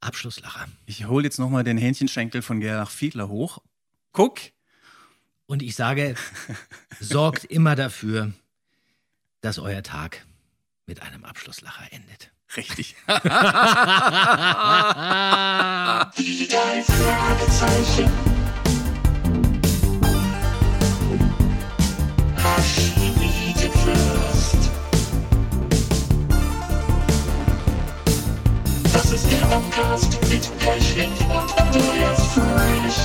Abschlusslacher. 0.00 0.66
Ich 0.86 1.06
hole 1.06 1.24
jetzt 1.24 1.38
nochmal 1.38 1.64
den 1.64 1.78
Hähnchenschenkel 1.78 2.42
von 2.42 2.60
Gerlach 2.60 2.90
Fiedler 2.90 3.28
hoch. 3.28 3.58
Guck. 4.12 4.38
Und 5.46 5.62
ich 5.62 5.74
sage, 5.74 6.14
sorgt 7.00 7.44
immer 7.44 7.74
dafür, 7.74 8.32
dass 9.40 9.58
euer 9.58 9.82
Tag 9.82 10.24
mit 10.86 11.02
einem 11.02 11.24
Abschlusslacher 11.24 11.92
endet. 11.92 12.30
Richtig. 12.56 12.96
Die 16.18 16.48
drei 16.48 16.82
Fragezeichen. 16.82 18.10
Archimede 22.42 23.70
Podcast 29.48 30.18
mit 30.28 30.58
Pechling 30.58 31.10
und 31.30 31.58
Andreas 31.58 32.22
Fröhlich. 32.34 32.98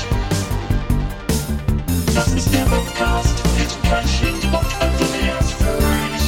Das 2.13 2.27
ist 2.33 2.53
der 2.53 2.65
Podcast 2.65 3.41
mit 3.57 3.81
Pechling 3.83 4.35
und 4.51 4.81
Andreas 4.81 5.51
Fröhlich. 5.53 6.27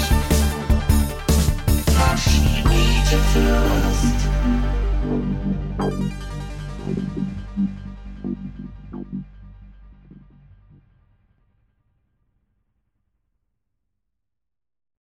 Archimede 2.00 3.20
Fürst. 3.34 4.16